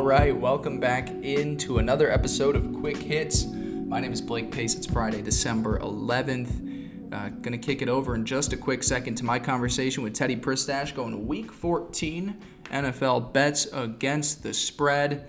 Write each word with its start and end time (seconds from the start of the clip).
All 0.00 0.06
right, 0.06 0.34
welcome 0.34 0.80
back 0.80 1.10
into 1.10 1.76
another 1.76 2.10
episode 2.10 2.56
of 2.56 2.72
Quick 2.72 2.96
Hits. 2.96 3.44
My 3.44 4.00
name 4.00 4.14
is 4.14 4.22
Blake 4.22 4.50
Pace. 4.50 4.74
It's 4.74 4.86
Friday, 4.86 5.20
December 5.20 5.78
11th. 5.80 7.12
Uh, 7.12 7.28
gonna 7.42 7.58
kick 7.58 7.82
it 7.82 7.90
over 7.90 8.14
in 8.14 8.24
just 8.24 8.54
a 8.54 8.56
quick 8.56 8.82
second 8.82 9.16
to 9.16 9.26
my 9.26 9.38
conversation 9.38 10.02
with 10.02 10.14
Teddy 10.14 10.36
Pristash 10.36 10.94
going 10.94 11.28
Week 11.28 11.52
14 11.52 12.34
NFL 12.70 13.34
bets 13.34 13.66
against 13.74 14.42
the 14.42 14.54
spread. 14.54 15.28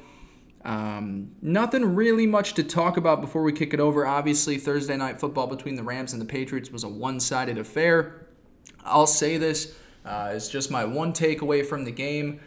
Um, 0.63 1.31
nothing 1.41 1.93
really 1.93 2.25
much 2.25 2.53
to 2.53 2.63
talk 2.63 2.95
about 2.95 3.19
before 3.19 3.43
we 3.43 3.51
kick 3.51 3.73
it 3.73 3.81
over. 3.81 4.07
Obviously, 4.07 4.57
Thursday 4.57 4.95
night 4.95 5.19
football 5.19 5.47
between 5.47 5.75
the 5.75 5.83
Rams 5.83 6.13
and 6.13 6.21
the 6.21 6.25
Patriots 6.25 6.71
was 6.71 6.85
a 6.85 6.89
one-sided 6.89 7.57
affair. 7.57 8.25
I'll 8.85 9.05
say 9.05 9.35
this 9.35 9.75
uh, 10.05 10.31
it's 10.33 10.49
just 10.49 10.71
my 10.71 10.83
one 10.85 11.13
takeaway 11.13 11.65
from 11.65 11.83
the 11.83 11.91
game 11.91 12.39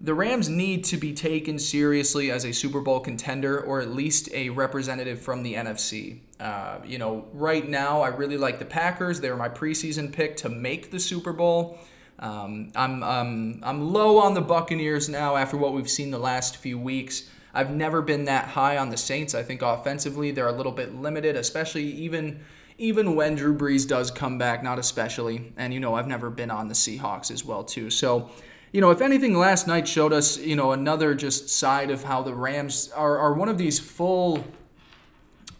the 0.00 0.14
Rams 0.14 0.48
need 0.48 0.84
to 0.84 0.96
be 0.96 1.12
taken 1.12 1.58
seriously 1.58 2.30
as 2.30 2.44
a 2.44 2.52
Super 2.52 2.80
Bowl 2.80 3.00
contender 3.00 3.60
or 3.60 3.80
at 3.80 3.90
least 3.90 4.28
a 4.32 4.50
representative 4.50 5.20
from 5.20 5.42
the 5.42 5.54
NFC. 5.54 6.18
Uh, 6.38 6.78
you 6.84 6.98
know, 6.98 7.26
right 7.32 7.66
now, 7.66 8.02
I 8.02 8.08
really 8.08 8.36
like 8.36 8.58
the 8.58 8.64
Packers. 8.64 9.20
They 9.20 9.30
were 9.30 9.36
my 9.36 9.48
preseason 9.48 10.12
pick 10.12 10.36
to 10.38 10.48
make 10.48 10.90
the 10.90 11.00
Super 11.00 11.32
Bowl. 11.32 11.78
Um, 12.18 12.70
I'm, 12.76 13.02
um, 13.02 13.60
I'm 13.62 13.92
low 13.92 14.18
on 14.18 14.34
the 14.34 14.40
Buccaneers 14.40 15.08
now 15.08 15.36
after 15.36 15.56
what 15.56 15.72
we've 15.72 15.90
seen 15.90 16.10
the 16.10 16.18
last 16.18 16.56
few 16.56 16.78
weeks. 16.78 17.30
I've 17.54 17.70
never 17.70 18.02
been 18.02 18.24
that 18.24 18.48
high 18.48 18.76
on 18.76 18.90
the 18.90 18.96
Saints. 18.96 19.34
I 19.34 19.42
think 19.42 19.62
offensively 19.62 20.32
they're 20.32 20.48
a 20.48 20.52
little 20.52 20.72
bit 20.72 20.94
limited, 20.94 21.36
especially 21.36 21.84
even 21.84 22.40
even 22.76 23.14
when 23.14 23.36
Drew 23.36 23.56
Brees 23.56 23.86
does 23.86 24.10
come 24.10 24.36
back, 24.36 24.64
not 24.64 24.80
especially. 24.80 25.52
And 25.56 25.72
you 25.72 25.78
know, 25.78 25.94
I've 25.94 26.08
never 26.08 26.28
been 26.30 26.50
on 26.50 26.66
the 26.66 26.74
Seahawks 26.74 27.30
as 27.30 27.44
well 27.44 27.62
too. 27.62 27.88
So 27.88 28.30
you 28.74 28.80
know, 28.80 28.90
if 28.90 29.00
anything, 29.00 29.38
last 29.38 29.68
night 29.68 29.86
showed 29.86 30.12
us, 30.12 30.36
you 30.36 30.56
know, 30.56 30.72
another 30.72 31.14
just 31.14 31.48
side 31.48 31.92
of 31.92 32.02
how 32.02 32.22
the 32.22 32.34
Rams 32.34 32.90
are, 32.96 33.16
are 33.18 33.32
one 33.32 33.48
of 33.48 33.56
these 33.56 33.78
full, 33.78 34.44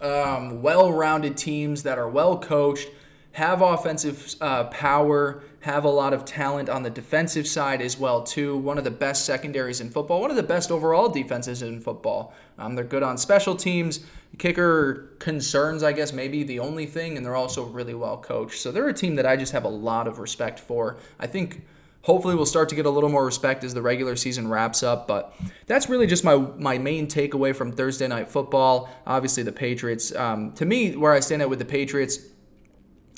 um, 0.01 0.63
well 0.63 0.93
rounded 0.93 1.37
teams 1.37 1.85
that 1.85 1.97
are 1.97 2.09
well 2.09 2.37
coached, 2.37 2.89
have 3.31 3.63
offensive 3.63 4.35
uh, 4.41 4.65
power, 4.65 5.45
have 5.61 5.85
a 5.85 5.89
lot 5.89 6.13
of 6.13 6.25
talent 6.25 6.69
on 6.69 6.83
the 6.83 6.91
defensive 6.91 7.47
side 7.47 7.81
as 7.81 7.97
well 7.97 8.25
too. 8.25 8.57
One 8.57 8.79
of 8.79 8.85
the 8.85 8.91
best 8.91 9.25
secondaries 9.25 9.81
in 9.81 9.91
football, 9.91 10.21
one 10.21 10.31
of 10.31 10.37
the 10.37 10.43
best 10.43 10.73
overall 10.73 11.09
defenses 11.09 11.63
in 11.63 11.81
football. 11.81 12.35
Um, 12.59 12.75
they're 12.75 12.85
good 12.85 13.05
on 13.05 13.17
special 13.17 13.55
teams. 13.55 14.05
Kicker 14.39 15.13
concerns, 15.21 15.85
I 15.85 15.93
guess, 15.93 16.13
maybe 16.13 16.43
the 16.43 16.59
only 16.59 16.87
thing, 16.87 17.17
and 17.17 17.25
they're 17.25 17.37
also 17.37 17.63
really 17.63 17.95
well 17.95 18.17
coached. 18.17 18.61
So 18.61 18.73
they're 18.73 18.89
a 18.89 18.93
team 18.93 19.15
that 19.15 19.25
I 19.25 19.37
just 19.37 19.53
have 19.53 19.63
a 19.63 19.69
lot 19.69 20.09
of 20.09 20.19
respect 20.19 20.59
for. 20.59 20.97
I 21.21 21.29
think 21.29 21.63
hopefully 22.05 22.35
we'll 22.35 22.47
start 22.47 22.69
to 22.69 22.75
get 22.75 22.87
a 22.87 22.91
little 22.91 23.09
more 23.09 23.25
respect 23.25 23.65
as 23.65 23.75
the 23.75 23.83
regular 23.83 24.15
season 24.15 24.47
wraps 24.47 24.83
up. 24.83 25.09
But 25.09 25.35
that's 25.67 25.89
really 25.89 26.07
just 26.07 26.23
my 26.23 26.37
my 26.37 26.79
main 26.79 27.07
takeaway 27.07 27.55
from 27.55 27.73
Thursday 27.73 28.07
night 28.07 28.31
football. 28.31 28.89
Obviously, 29.07 29.43
the 29.43 29.53
Patriots. 29.53 30.15
Um, 30.15 30.53
to 30.53 30.65
me, 30.65 30.97
where 30.97 31.13
I 31.13 31.21
stand 31.21 31.43
at 31.43 31.51
with 31.51 31.59
the 31.59 31.65
Patriots, 31.65 32.19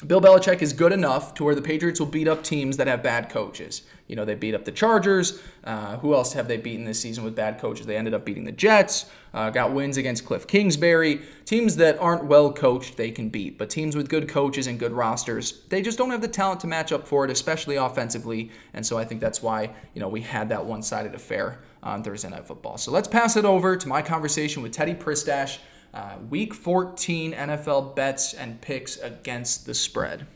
Bill 0.05 0.20
Belichick 0.20 0.61
is 0.61 0.75
good 0.75 0.92
enough 0.92 1.33
to 1.34 1.44
where 1.44 1.55
the 1.55 1.62
Patriots 1.62 1.98
will 1.98 2.06
beat 2.06 2.28
up 2.28 2.44
teams 2.44 2.77
that 2.77 2.86
have 2.86 3.02
bad 3.02 3.30
coaches. 3.30 3.80
You 4.08 4.14
know, 4.14 4.26
they 4.26 4.34
beat 4.34 4.54
up 4.54 4.66
the 4.66 4.72
Chargers. 4.72 5.41
Uh, 5.65 5.97
who 5.98 6.12
else 6.12 6.34
have 6.34 6.48
they 6.48 6.59
beaten 6.59 6.84
this 6.84 7.00
season 7.00 7.25
with 7.25 7.34
bad 7.34 7.59
coaches? 7.59 7.87
They 7.87 7.97
ended 7.97 8.12
up 8.12 8.26
beating 8.26 8.44
the 8.44 8.53
Jets, 8.53 9.06
uh, 9.32 9.48
got 9.48 9.72
wins 9.72 9.97
against 9.97 10.26
Cliff 10.26 10.47
Kingsbury. 10.47 11.22
Teams 11.47 11.76
that 11.76 11.98
aren't 11.98 12.26
well 12.26 12.53
coached, 12.53 12.98
they 12.98 13.10
can 13.10 13.31
beat. 13.31 13.56
But 13.56 13.71
teams 13.71 13.97
with 13.97 14.10
good 14.10 14.28
coaches 14.28 14.66
and 14.66 14.78
good 14.78 14.93
rosters, 14.93 15.62
they 15.71 15.81
just 15.81 15.97
don't 15.97 16.10
have 16.10 16.21
the 16.21 16.28
talent 16.28 16.60
to 16.60 16.66
match 16.66 16.92
up 16.92 17.09
for 17.09 17.25
it, 17.25 17.31
especially 17.31 17.76
offensively. 17.76 18.50
And 18.75 18.84
so 18.84 18.98
I 18.98 19.04
think 19.06 19.22
that's 19.22 19.42
why, 19.42 19.75
you 19.94 20.03
know, 20.03 20.09
we 20.09 20.21
had 20.21 20.50
that 20.50 20.66
one 20.66 20.82
sided 20.82 21.15
affair 21.15 21.60
on 21.82 22.03
Thursday 22.03 22.28
Night 22.28 22.47
Football. 22.47 22.76
So 22.76 22.92
let's 22.92 23.09
pass 23.09 23.34
it 23.34 23.47
over 23.47 23.78
to 23.78 23.88
my 23.88 24.03
conversation 24.03 24.62
with 24.62 24.72
Teddy 24.72 24.94
Pristash. 24.94 25.56
Uh, 25.97 26.19
week 26.29 26.53
14 26.53 27.33
NFL 27.33 27.97
bets 27.97 28.34
and 28.34 28.61
picks 28.61 28.99
against 28.99 29.65
the 29.65 29.73
spread. 29.73 30.27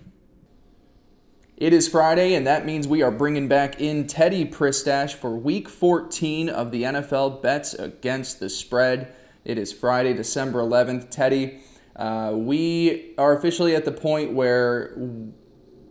It 1.59 1.75
is 1.75 1.87
Friday, 1.87 2.33
and 2.33 2.47
that 2.47 2.65
means 2.65 2.89
we 2.89 3.03
are 3.03 3.11
bringing 3.11 3.47
back 3.47 3.79
in 3.79 4.07
Teddy 4.07 4.47
Pristash 4.47 5.13
for 5.13 5.37
week 5.37 5.69
14 5.69 6.49
of 6.49 6.71
the 6.71 6.85
NFL 6.85 7.43
bets 7.43 7.75
against 7.75 8.41
the 8.41 8.49
spread. 8.49 9.13
It 9.45 9.59
is 9.59 9.71
Friday, 9.71 10.15
December 10.15 10.61
11th. 10.61 11.11
Teddy, 11.11 11.61
uh, 11.95 12.33
we 12.35 13.13
are 13.19 13.37
officially 13.37 13.75
at 13.77 13.85
the 13.85 13.93
point 13.93 14.33
where, 14.33 14.97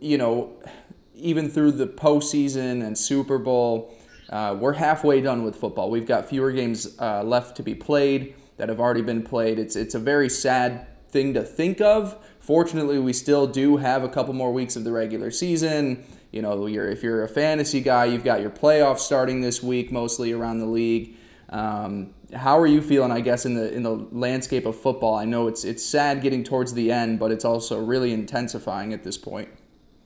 you 0.00 0.18
know, 0.18 0.60
even 1.14 1.48
through 1.48 1.70
the 1.70 1.86
postseason 1.86 2.84
and 2.84 2.98
Super 2.98 3.38
Bowl, 3.38 3.94
uh, 4.30 4.56
we're 4.58 4.72
halfway 4.72 5.20
done 5.20 5.44
with 5.44 5.54
football. 5.54 5.92
We've 5.92 6.08
got 6.08 6.28
fewer 6.28 6.50
games 6.50 6.96
uh, 6.98 7.22
left 7.22 7.56
to 7.58 7.62
be 7.62 7.76
played 7.76 8.34
that 8.60 8.68
have 8.68 8.78
already 8.78 9.00
been 9.00 9.22
played. 9.22 9.58
It's 9.58 9.74
it's 9.74 9.94
a 9.94 9.98
very 9.98 10.28
sad 10.28 10.86
thing 11.08 11.32
to 11.32 11.42
think 11.42 11.80
of. 11.80 12.14
Fortunately, 12.40 12.98
we 12.98 13.14
still 13.14 13.46
do 13.46 13.78
have 13.78 14.04
a 14.04 14.08
couple 14.08 14.34
more 14.34 14.52
weeks 14.52 14.76
of 14.76 14.84
the 14.84 14.92
regular 14.92 15.30
season. 15.30 16.04
You 16.30 16.42
know, 16.42 16.66
you're, 16.66 16.86
if 16.86 17.02
you're 17.02 17.24
a 17.24 17.28
fantasy 17.28 17.80
guy, 17.80 18.04
you've 18.04 18.22
got 18.22 18.42
your 18.42 18.50
playoffs 18.50 18.98
starting 18.98 19.40
this 19.40 19.62
week, 19.62 19.90
mostly 19.90 20.32
around 20.32 20.58
the 20.58 20.66
league. 20.66 21.16
Um, 21.48 22.12
how 22.34 22.58
are 22.58 22.66
you 22.66 22.82
feeling? 22.82 23.10
I 23.10 23.20
guess 23.20 23.46
in 23.46 23.54
the 23.54 23.72
in 23.72 23.82
the 23.82 24.06
landscape 24.12 24.66
of 24.66 24.78
football, 24.78 25.14
I 25.14 25.24
know 25.24 25.48
it's 25.48 25.64
it's 25.64 25.82
sad 25.82 26.20
getting 26.20 26.44
towards 26.44 26.74
the 26.74 26.92
end, 26.92 27.18
but 27.18 27.32
it's 27.32 27.46
also 27.46 27.82
really 27.82 28.12
intensifying 28.12 28.92
at 28.92 29.04
this 29.04 29.16
point. 29.16 29.48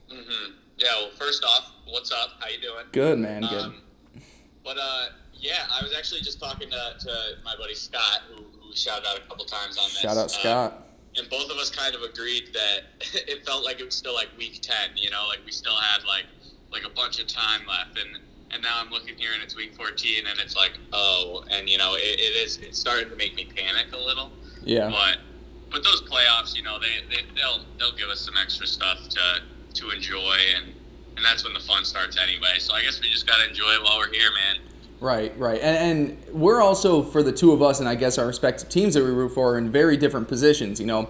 Mm-hmm. 0.09 0.53
Yeah. 0.77 0.87
Well, 1.01 1.11
first 1.19 1.43
off, 1.43 1.73
what's 1.89 2.13
up? 2.13 2.29
How 2.39 2.47
you 2.47 2.61
doing? 2.61 2.85
Good, 2.93 3.19
man. 3.19 3.41
Good. 3.41 3.65
Um, 3.65 3.81
but 4.63 4.77
uh, 4.77 5.07
yeah, 5.45 5.67
I 5.71 5.83
was 5.83 5.93
actually 5.95 6.21
just 6.21 6.39
talking 6.39 6.69
to, 6.69 6.95
to 6.99 7.11
my 7.43 7.55
buddy 7.55 7.75
Scott, 7.75 8.21
who, 8.29 8.43
who 8.59 8.75
shouted 8.75 9.05
out 9.07 9.17
a 9.17 9.21
couple 9.27 9.45
times 9.45 9.77
on 9.77 9.85
this. 9.85 9.99
Shout 9.99 10.17
out 10.17 10.31
Scott. 10.31 10.73
Um, 10.73 10.81
and 11.17 11.29
both 11.29 11.49
of 11.49 11.57
us 11.57 11.69
kind 11.69 11.95
of 11.95 12.01
agreed 12.01 12.49
that 12.53 12.81
it 13.13 13.45
felt 13.45 13.63
like 13.63 13.79
it 13.79 13.85
was 13.85 13.95
still 13.95 14.13
like 14.13 14.29
week 14.37 14.59
ten. 14.61 14.95
You 14.95 15.11
know, 15.11 15.25
like 15.27 15.39
we 15.45 15.51
still 15.51 15.75
had 15.75 16.03
like 16.05 16.25
like 16.71 16.83
a 16.83 16.89
bunch 16.89 17.19
of 17.19 17.27
time 17.27 17.61
left, 17.67 17.97
and 17.97 18.19
and 18.51 18.61
now 18.61 18.81
I'm 18.81 18.89
looking 18.89 19.15
here 19.15 19.31
and 19.33 19.41
it's 19.43 19.55
week 19.55 19.75
fourteen, 19.75 20.25
and 20.27 20.39
it's 20.39 20.55
like 20.55 20.73
oh, 20.91 21.45
and 21.49 21.69
you 21.69 21.77
know 21.77 21.95
it, 21.95 22.19
it 22.19 22.45
is 22.45 22.57
it's 22.57 22.79
starting 22.79 23.09
to 23.09 23.15
make 23.15 23.35
me 23.35 23.45
panic 23.55 23.93
a 23.93 23.97
little. 23.97 24.31
Yeah. 24.63 24.89
But 24.89 25.17
but 25.71 25.83
those 25.83 26.01
playoffs, 26.03 26.55
you 26.55 26.63
know, 26.63 26.79
they, 26.79 27.03
they 27.09 27.23
they'll 27.35 27.61
they'll 27.77 27.95
give 27.95 28.09
us 28.09 28.21
some 28.21 28.35
extra 28.41 28.67
stuff 28.67 28.97
to 29.09 29.41
to 29.81 29.89
enjoy, 29.91 30.37
and 30.55 30.73
and 31.17 31.25
that's 31.25 31.43
when 31.43 31.53
the 31.53 31.59
fun 31.59 31.85
starts 31.85 32.17
anyway. 32.17 32.59
So 32.59 32.73
I 32.73 32.81
guess 32.81 32.99
we 32.99 33.09
just 33.09 33.27
gotta 33.27 33.47
enjoy 33.47 33.69
it 33.71 33.83
while 33.83 33.97
we're 33.97 34.11
here, 34.11 34.31
man. 34.31 34.63
Right, 35.01 35.37
right. 35.37 35.61
And, 35.61 35.77
and 35.77 36.33
we're 36.33 36.61
also, 36.61 37.03
for 37.03 37.21
the 37.21 37.31
two 37.31 37.51
of 37.51 37.61
us, 37.61 37.79
and 37.79 37.89
I 37.89 37.95
guess 37.95 38.17
our 38.17 38.27
respective 38.27 38.69
teams 38.69 38.93
that 38.93 39.03
we 39.03 39.09
root 39.09 39.29
for, 39.29 39.53
are 39.53 39.57
in 39.57 39.71
very 39.71 39.97
different 39.97 40.27
positions. 40.27 40.79
You 40.79 40.85
know, 40.87 41.09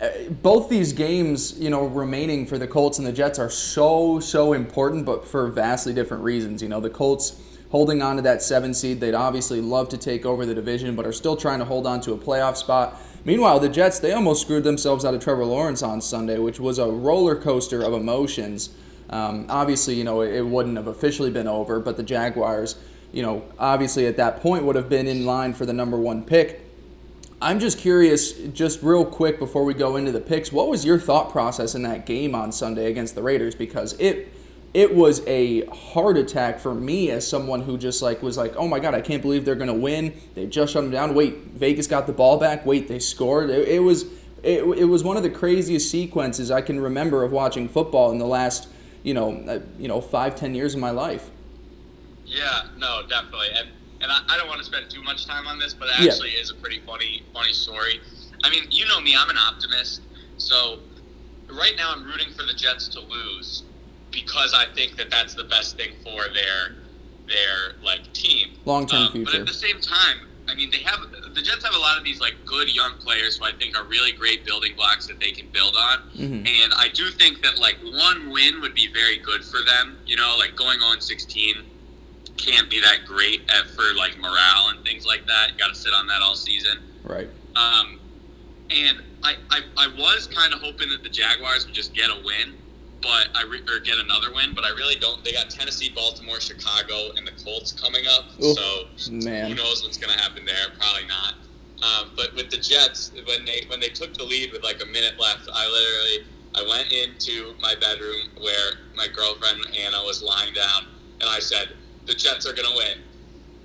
uh, 0.00 0.08
both 0.42 0.68
these 0.68 0.92
games, 0.92 1.58
you 1.58 1.70
know, 1.70 1.86
remaining 1.86 2.46
for 2.46 2.58
the 2.58 2.66
Colts 2.66 2.98
and 2.98 3.06
the 3.06 3.12
Jets 3.12 3.38
are 3.38 3.50
so, 3.50 4.20
so 4.20 4.52
important, 4.52 5.04
but 5.04 5.26
for 5.26 5.48
vastly 5.48 5.92
different 5.92 6.22
reasons. 6.22 6.62
You 6.62 6.68
know, 6.68 6.80
the 6.80 6.90
Colts 6.90 7.40
holding 7.70 8.00
on 8.00 8.16
to 8.16 8.22
that 8.22 8.42
seven 8.42 8.72
seed, 8.72 9.00
they'd 9.00 9.14
obviously 9.14 9.60
love 9.60 9.88
to 9.90 9.98
take 9.98 10.24
over 10.24 10.46
the 10.46 10.54
division, 10.54 10.96
but 10.96 11.06
are 11.06 11.12
still 11.12 11.36
trying 11.36 11.58
to 11.58 11.64
hold 11.64 11.86
on 11.86 12.00
to 12.00 12.12
a 12.12 12.18
playoff 12.18 12.56
spot. 12.56 13.00
Meanwhile, 13.24 13.60
the 13.60 13.68
Jets, 13.68 13.98
they 13.98 14.12
almost 14.12 14.42
screwed 14.42 14.64
themselves 14.64 15.04
out 15.04 15.12
of 15.12 15.22
Trevor 15.22 15.44
Lawrence 15.44 15.82
on 15.82 16.00
Sunday, 16.00 16.38
which 16.38 16.60
was 16.60 16.78
a 16.78 16.86
roller 16.86 17.34
coaster 17.34 17.82
of 17.82 17.92
emotions. 17.92 18.70
Um, 19.10 19.46
obviously, 19.48 19.94
you 19.94 20.04
know, 20.04 20.22
it, 20.22 20.34
it 20.34 20.46
wouldn't 20.46 20.76
have 20.76 20.86
officially 20.86 21.30
been 21.30 21.48
over, 21.48 21.80
but 21.80 21.96
the 21.96 22.02
Jaguars 22.02 22.76
you 23.16 23.22
know, 23.22 23.42
obviously 23.58 24.06
at 24.06 24.18
that 24.18 24.42
point 24.42 24.64
would 24.64 24.76
have 24.76 24.90
been 24.90 25.06
in 25.06 25.24
line 25.24 25.54
for 25.54 25.64
the 25.64 25.72
number 25.72 25.96
one 25.96 26.22
pick. 26.22 26.60
I'm 27.40 27.58
just 27.58 27.78
curious, 27.78 28.32
just 28.32 28.82
real 28.82 29.06
quick 29.06 29.38
before 29.38 29.64
we 29.64 29.72
go 29.72 29.96
into 29.96 30.12
the 30.12 30.20
picks, 30.20 30.52
what 30.52 30.68
was 30.68 30.84
your 30.84 30.98
thought 30.98 31.32
process 31.32 31.74
in 31.74 31.80
that 31.84 32.04
game 32.04 32.34
on 32.34 32.52
Sunday 32.52 32.90
against 32.90 33.14
the 33.14 33.22
Raiders? 33.22 33.54
Because 33.54 33.94
it 33.98 34.28
it 34.74 34.94
was 34.94 35.26
a 35.26 35.64
heart 35.66 36.18
attack 36.18 36.60
for 36.60 36.74
me 36.74 37.10
as 37.10 37.26
someone 37.26 37.62
who 37.62 37.78
just 37.78 38.02
like 38.02 38.22
was 38.22 38.36
like, 38.36 38.54
oh 38.56 38.68
my 38.68 38.78
god, 38.78 38.94
I 38.94 39.00
can't 39.00 39.22
believe 39.22 39.46
they're 39.46 39.54
gonna 39.54 39.72
win. 39.72 40.12
They 40.34 40.46
just 40.46 40.74
shut 40.74 40.82
them 40.82 40.92
down. 40.92 41.14
Wait, 41.14 41.36
Vegas 41.54 41.86
got 41.86 42.06
the 42.06 42.12
ball 42.12 42.38
back. 42.38 42.66
Wait, 42.66 42.86
they 42.86 42.98
scored. 42.98 43.48
It, 43.48 43.66
it 43.66 43.80
was 43.80 44.04
it, 44.42 44.62
it 44.62 44.84
was 44.84 45.02
one 45.02 45.16
of 45.16 45.22
the 45.22 45.30
craziest 45.30 45.90
sequences 45.90 46.50
I 46.50 46.60
can 46.60 46.78
remember 46.78 47.22
of 47.22 47.32
watching 47.32 47.66
football 47.66 48.10
in 48.10 48.18
the 48.18 48.26
last 48.26 48.68
you 49.02 49.14
know 49.14 49.32
uh, 49.48 49.60
you 49.78 49.88
know 49.88 50.02
five 50.02 50.36
ten 50.36 50.54
years 50.54 50.74
of 50.74 50.80
my 50.80 50.90
life. 50.90 51.30
Yeah, 52.36 52.68
no, 52.76 53.02
definitely. 53.08 53.48
And 53.56 53.68
and 54.02 54.12
I, 54.12 54.20
I 54.28 54.36
don't 54.36 54.46
want 54.46 54.58
to 54.60 54.66
spend 54.66 54.90
too 54.90 55.02
much 55.02 55.26
time 55.26 55.46
on 55.46 55.58
this, 55.58 55.72
but 55.72 55.88
it 55.88 56.00
actually 56.00 56.34
yeah. 56.34 56.40
is 56.40 56.50
a 56.50 56.54
pretty 56.54 56.80
funny 56.86 57.22
funny 57.32 57.52
story. 57.52 58.00
I 58.44 58.50
mean, 58.50 58.64
you 58.70 58.86
know 58.86 59.00
me, 59.00 59.16
I'm 59.18 59.30
an 59.30 59.38
optimist. 59.38 60.02
So 60.36 60.80
right 61.50 61.72
now 61.76 61.92
I'm 61.92 62.04
rooting 62.04 62.32
for 62.34 62.44
the 62.44 62.52
Jets 62.52 62.88
to 62.88 63.00
lose 63.00 63.62
because 64.10 64.54
I 64.54 64.66
think 64.74 64.96
that 64.96 65.10
that's 65.10 65.34
the 65.34 65.44
best 65.44 65.76
thing 65.76 65.92
for 66.02 66.28
their 66.32 66.76
their 67.26 67.82
like 67.82 68.12
team. 68.12 68.50
Long 68.64 68.86
term 68.86 69.02
um, 69.02 69.12
future. 69.12 69.32
But 69.32 69.40
at 69.40 69.46
the 69.46 69.54
same 69.54 69.80
time, 69.80 70.28
I 70.46 70.54
mean, 70.54 70.70
they 70.70 70.78
have 70.78 71.00
the 71.34 71.42
Jets 71.42 71.64
have 71.64 71.74
a 71.74 71.78
lot 71.78 71.96
of 71.96 72.04
these 72.04 72.20
like 72.20 72.34
good 72.44 72.74
young 72.74 72.92
players 72.98 73.38
who 73.38 73.46
I 73.46 73.52
think 73.52 73.76
are 73.78 73.84
really 73.84 74.12
great 74.12 74.44
building 74.44 74.76
blocks 74.76 75.06
that 75.06 75.20
they 75.20 75.32
can 75.32 75.48
build 75.48 75.74
on. 75.74 75.98
Mm-hmm. 76.10 76.46
And 76.46 76.72
I 76.76 76.88
do 76.92 77.08
think 77.10 77.42
that 77.42 77.58
like 77.58 77.76
one 77.82 78.30
win 78.30 78.60
would 78.60 78.74
be 78.74 78.92
very 78.92 79.18
good 79.18 79.42
for 79.42 79.60
them. 79.64 79.98
You 80.06 80.16
know, 80.16 80.36
like 80.38 80.54
going 80.54 80.80
on 80.80 81.00
16 81.00 81.64
can't 82.36 82.70
be 82.70 82.80
that 82.80 83.06
great 83.06 83.42
at 83.50 83.66
for 83.70 83.94
like 83.96 84.18
morale 84.18 84.68
and 84.70 84.84
things 84.84 85.06
like 85.06 85.26
that. 85.26 85.52
You 85.52 85.58
got 85.58 85.68
to 85.68 85.74
sit 85.74 85.92
on 85.94 86.06
that 86.08 86.22
all 86.22 86.34
season. 86.34 86.78
Right. 87.04 87.28
Um, 87.56 88.00
and 88.70 89.02
I, 89.22 89.34
I, 89.50 89.60
I 89.76 89.88
was 89.88 90.26
kind 90.26 90.52
of 90.52 90.60
hoping 90.60 90.90
that 90.90 91.02
the 91.02 91.08
Jaguars 91.08 91.66
would 91.66 91.74
just 91.74 91.94
get 91.94 92.10
a 92.10 92.16
win, 92.24 92.54
but 93.00 93.28
I 93.34 93.44
re- 93.44 93.62
or 93.68 93.80
get 93.80 93.98
another 93.98 94.32
win, 94.34 94.52
but 94.54 94.64
I 94.64 94.70
really 94.70 94.96
don't. 94.96 95.24
They 95.24 95.32
got 95.32 95.50
Tennessee, 95.50 95.90
Baltimore, 95.94 96.40
Chicago, 96.40 97.12
and 97.16 97.26
the 97.26 97.32
Colts 97.44 97.72
coming 97.72 98.04
up. 98.08 98.24
Oof, 98.42 98.56
so 98.56 99.10
man. 99.10 99.50
who 99.50 99.54
knows 99.54 99.82
what's 99.82 99.98
going 99.98 100.12
to 100.12 100.18
happen 100.20 100.44
there? 100.44 100.66
Probably 100.78 101.06
not. 101.06 101.34
Um, 101.82 102.10
but 102.16 102.34
with 102.34 102.50
the 102.50 102.56
Jets, 102.56 103.12
when 103.26 103.44
they 103.44 103.64
when 103.68 103.80
they 103.80 103.88
took 103.88 104.14
the 104.14 104.24
lead 104.24 104.50
with 104.52 104.64
like 104.64 104.82
a 104.82 104.86
minute 104.86 105.20
left, 105.20 105.48
I 105.52 105.68
literally 105.68 106.26
I 106.54 106.66
went 106.68 106.90
into 106.90 107.54
my 107.60 107.74
bedroom 107.74 108.30
where 108.40 108.72
my 108.94 109.08
girlfriend 109.08 109.60
Anna 109.76 110.02
was 110.04 110.22
lying 110.22 110.54
down, 110.54 110.86
and 111.20 111.28
I 111.28 111.38
said, 111.38 111.76
"The 112.06 112.14
Jets 112.14 112.46
are 112.46 112.52
going 112.52 112.68
to 112.68 112.76
win." 112.76 112.98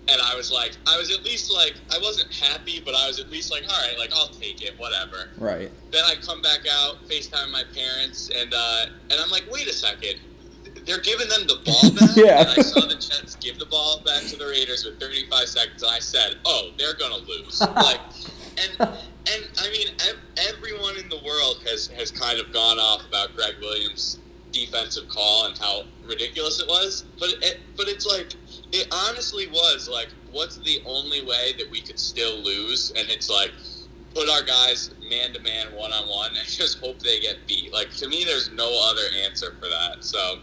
And 0.08 0.20
I 0.20 0.36
was 0.36 0.52
like, 0.52 0.76
I 0.88 0.98
was 0.98 1.12
at 1.12 1.24
least 1.24 1.54
like, 1.54 1.76
I 1.94 2.00
wasn't 2.00 2.34
happy, 2.34 2.82
but 2.84 2.96
I 2.96 3.08
was 3.08 3.20
at 3.20 3.30
least 3.30 3.52
like, 3.52 3.64
all 3.64 3.80
right, 3.88 3.98
like 4.00 4.12
I'll 4.14 4.30
take 4.30 4.62
it, 4.62 4.78
whatever. 4.80 5.30
Right. 5.38 5.72
Then 5.92 6.04
I 6.04 6.16
come 6.16 6.42
back 6.42 6.62
out, 6.70 7.08
FaceTime 7.08 7.52
my 7.52 7.64
parents, 7.74 8.30
and 8.36 8.54
uh, 8.54 8.86
and 9.10 9.22
I'm 9.22 9.30
like, 9.30 9.46
wait 9.52 9.68
a 9.68 9.74
second, 9.74 10.20
they're 10.86 11.00
giving 11.00 11.30
them 11.30 11.48
the 11.48 11.62
ball 11.64 11.92
back. 12.00 12.16
Yeah. 12.16 12.40
And 12.42 12.50
I 12.50 12.62
saw 12.62 12.82
the 12.82 12.96
Jets 12.96 13.36
give 13.36 13.60
the 13.60 13.66
ball 13.66 14.02
back 14.06 14.24
to 14.24 14.36
the 14.38 14.46
Raiders 14.46 14.86
with 14.86 15.00
35 15.00 15.48
seconds, 15.48 15.84
and 15.84 15.92
I 15.92 16.00
said, 16.00 16.38
oh, 16.46 16.72
they're 16.78 16.96
gonna 16.96 17.24
lose. 17.24 17.62
like, 17.76 18.00
and 18.58 18.80
and 18.80 19.44
I 19.60 19.70
mean, 19.70 19.88
ev- 20.10 20.20
everyone 20.56 20.98
in 20.98 21.10
the 21.10 21.22
world 21.24 21.62
has 21.68 21.88
has 21.88 22.12
kind 22.12 22.40
of 22.40 22.52
gone 22.52 22.80
off 22.80 23.06
about 23.08 23.36
Gregg 23.36 23.56
Williams' 23.62 24.18
defensive 24.52 25.08
call 25.10 25.46
and 25.46 25.58
how 25.58 25.84
ridiculous 26.06 26.60
it 26.60 26.68
was, 26.68 27.06
but 27.20 27.30
it, 27.42 27.60
but 27.78 27.88
it's 27.88 28.06
like 28.06 28.34
it 28.72 28.88
honestly 28.92 29.48
was 29.48 29.90
like, 29.92 30.10
what's 30.32 30.58
the 30.58 30.82
only 30.86 31.24
way 31.26 31.54
that 31.58 31.70
we 31.72 31.82
could 31.82 32.00
still 32.00 32.38
lose? 32.38 32.92
And 32.96 33.10
it's 33.10 33.30
like, 33.30 33.52
put 34.14 34.30
our 34.30 34.44
guys 34.44 34.92
man 35.10 35.34
to 35.34 35.40
man, 35.42 35.68
one 35.74 35.92
on 35.92 36.08
one, 36.10 36.32
and 36.38 36.48
just 36.48 36.80
hope 36.80 37.00
they 37.00 37.20
get 37.20 37.48
beat. 37.48 37.74
Like 37.74 37.92
to 37.98 38.08
me, 38.08 38.24
there's 38.26 38.52
no 38.52 38.70
other 38.90 39.04
answer 39.26 39.56
for 39.60 39.68
that. 39.70 40.04
So 40.04 40.40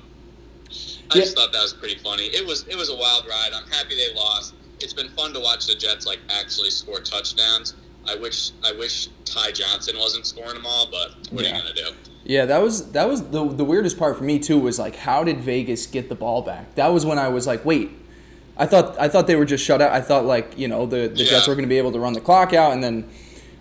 I 1.10 1.16
Yeah. 1.16 1.22
just 1.22 1.37
thought 1.37 1.52
that 1.52 1.62
was 1.62 1.75
pretty 1.75 1.99
funny. 1.99 2.26
It 2.26 2.46
was 2.46 2.66
it 2.69 2.76
was 2.76 2.90
a 2.90 2.96
wild 2.96 3.26
ride. 3.28 3.50
I'm 3.55 3.69
happy 3.70 3.96
they 3.96 4.14
lost. 4.14 4.55
It's 4.81 4.94
been 4.94 5.08
fun 5.10 5.32
to 5.34 5.40
watch 5.40 5.66
the 5.66 5.75
Jets 5.75 6.06
like 6.06 6.20
actually 6.28 6.70
score 6.70 7.00
touchdowns. 7.00 7.75
I 8.08 8.16
wish 8.16 8.52
I 8.64 8.72
wish 8.72 9.08
Ty 9.25 9.52
Johnson 9.52 9.96
wasn't 9.99 10.26
scoring 10.26 10.55
them 10.55 10.66
all, 10.66 10.88
but 10.90 11.10
what 11.31 11.44
Yeah. 11.44 11.52
are 11.52 11.56
you 11.56 11.62
gonna 11.62 11.75
do? 11.75 11.96
Yeah, 12.25 12.44
that 12.46 12.62
was 12.62 12.93
that 12.93 13.08
was 13.08 13.22
the 13.22 13.46
the 13.49 13.64
weirdest 13.64 13.99
part 13.99 14.16
for 14.16 14.25
me 14.25 14.38
too 14.38 14.58
was 14.58 14.78
like 14.78 14.96
how 14.96 15.25
did 15.25 15.40
Vegas 15.40 15.87
get 15.87 16.08
the 16.08 16.14
ball 16.14 16.43
back? 16.43 16.75
That 16.75 16.88
was 16.88 17.05
when 17.06 17.19
I 17.19 17.28
was 17.28 17.46
like, 17.46 17.64
wait. 17.64 17.90
I 18.60 18.66
thought 18.66 18.96
I 18.99 19.08
thought 19.08 19.28
they 19.28 19.37
were 19.37 19.44
just 19.44 19.64
shut 19.64 19.81
out. 19.81 19.93
I 19.93 20.00
thought 20.00 20.25
like, 20.25 20.58
you 20.58 20.66
know, 20.66 20.84
the 20.87 21.08
the 21.08 21.25
Jets 21.25 21.46
were 21.46 21.55
going 21.55 21.62
to 21.64 21.69
be 21.69 21.78
able 21.78 21.93
to 21.93 22.00
run 22.00 22.12
the 22.12 22.20
clock 22.20 22.52
out 22.52 22.72
and 22.72 22.82
then 22.82 23.08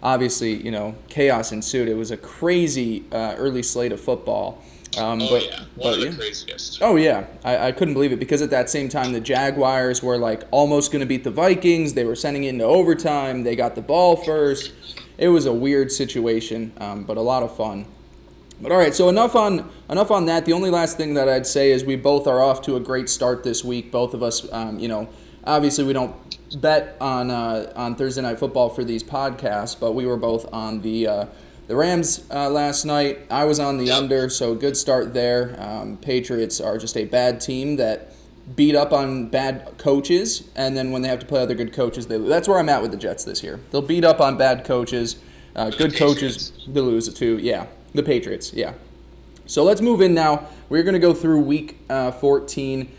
obviously, 0.02 0.54
you 0.56 0.72
know, 0.72 0.96
chaos 1.08 1.52
ensued. 1.52 1.88
It 1.88 1.94
was 1.96 2.10
a 2.12 2.18
crazy 2.18 3.04
uh, 3.12 3.36
early 3.38 3.62
slate 3.62 3.92
of 3.92 4.00
football. 4.02 4.64
Um, 4.98 5.22
Oh 5.22 5.30
but, 5.30 5.46
yeah, 5.46 5.60
one 5.60 5.68
but 5.76 5.94
of 5.94 6.00
the 6.00 6.06
yeah. 6.08 6.16
craziest. 6.16 6.82
Oh 6.82 6.96
yeah, 6.96 7.26
I, 7.44 7.68
I 7.68 7.72
couldn't 7.72 7.94
believe 7.94 8.12
it 8.12 8.20
because 8.20 8.42
at 8.42 8.50
that 8.50 8.70
same 8.70 8.90
time 8.90 9.14
the 9.14 9.20
Jaguars 9.20 10.02
were 10.02 10.18
like 10.18 10.44
almost 10.52 10.92
going 10.92 11.00
to 11.02 11.06
beat 11.06 11.24
the 11.24 11.32
Vikings. 11.32 11.94
They 11.94 12.06
were 12.06 12.16
sending 12.16 12.44
it 12.44 12.50
into 12.50 12.66
overtime. 12.66 13.44
They 13.44 13.56
got 13.56 13.76
the 13.76 13.82
ball 13.82 14.16
first. 14.16 14.74
It 15.18 15.30
was 15.30 15.46
a 15.46 15.54
weird 15.54 15.92
situation, 15.92 16.74
um, 16.78 17.04
but 17.04 17.18
a 17.18 17.22
lot 17.22 17.44
of 17.44 17.56
fun. 17.56 17.86
But 18.60 18.72
all 18.72 18.78
right, 18.78 18.94
so 18.94 19.08
enough 19.10 19.36
on 19.36 19.70
enough 19.90 20.10
on 20.12 20.26
that. 20.26 20.46
The 20.46 20.54
only 20.54 20.70
last 20.70 20.98
thing 20.98 21.14
that 21.14 21.30
I'd 21.30 21.46
say 21.46 21.72
is 21.72 21.84
we 21.84 21.96
both 21.96 22.26
are 22.28 22.42
off 22.42 22.62
to 22.64 22.76
a 22.76 22.80
great 22.80 23.10
start 23.10 23.44
this 23.44 23.64
week. 23.64 23.92
Both 23.92 24.14
of 24.14 24.24
us, 24.24 24.52
um, 24.52 24.80
you 24.80 24.88
know, 24.88 25.10
obviously 25.44 25.84
we 25.84 25.94
don't 25.94 26.16
bet 26.62 26.98
on 27.00 27.30
uh, 27.30 27.72
on 27.76 27.96
Thursday 27.96 28.22
night 28.22 28.40
football 28.40 28.70
for 28.70 28.84
these 28.84 29.04
podcasts, 29.04 29.80
but 29.80 29.92
we 29.94 30.06
were 30.06 30.18
both 30.18 30.52
on 30.52 30.82
the 30.82 31.08
uh, 31.08 31.26
the 31.68 31.76
Rams 31.76 32.26
uh, 32.32 32.50
last 32.50 32.86
night. 32.86 33.20
I 33.30 33.46
was 33.46 33.60
on 33.60 33.78
the 33.78 33.92
under, 33.92 34.30
so 34.30 34.56
good 34.56 34.78
start 34.78 35.14
there. 35.14 35.56
Um, 35.60 35.98
Patriots 35.98 36.60
are 36.62 36.78
just 36.78 36.98
a 36.98 37.06
bad 37.06 37.42
team 37.42 37.76
that 37.76 38.14
beat 38.56 38.76
up 38.76 38.94
on 38.94 39.28
bad 39.28 39.78
coaches, 39.78 40.48
and 40.56 40.76
then 40.76 40.92
when 40.92 41.02
they 41.02 41.10
have 41.10 41.20
to 41.20 41.26
play 41.26 41.42
other 41.42 41.56
good 41.56 41.74
coaches, 41.74 42.08
they 42.08 42.18
lose. 42.18 42.30
That's 42.30 42.48
where 42.48 42.58
I'm 42.60 42.70
at 42.70 42.82
with 42.82 42.92
the 42.92 42.98
Jets 42.98 43.26
this 43.26 43.44
year. 43.44 43.60
They'll 43.72 43.82
beat 43.82 44.06
up 44.06 44.22
on 44.22 44.38
bad 44.38 44.64
coaches. 44.64 45.18
Uh, 45.56 45.70
The 45.70 45.78
good 45.78 45.96
coaches, 45.96 46.54
they 46.68 46.80
lose 46.80 47.08
it 47.08 47.16
too. 47.16 47.38
Yeah, 47.40 47.68
the 47.94 48.04
Patriots. 48.04 48.54
Yeah. 48.54 48.74
So 49.46 49.64
let's 49.64 49.82
move 49.82 50.02
in 50.02 50.14
now. 50.14 50.48
We're 50.70 50.84
going 50.84 50.94
to 50.94 51.00
go 51.00 51.14
through 51.14 51.40
week 51.42 51.78
uh, 51.90 52.12
14. 52.12 52.92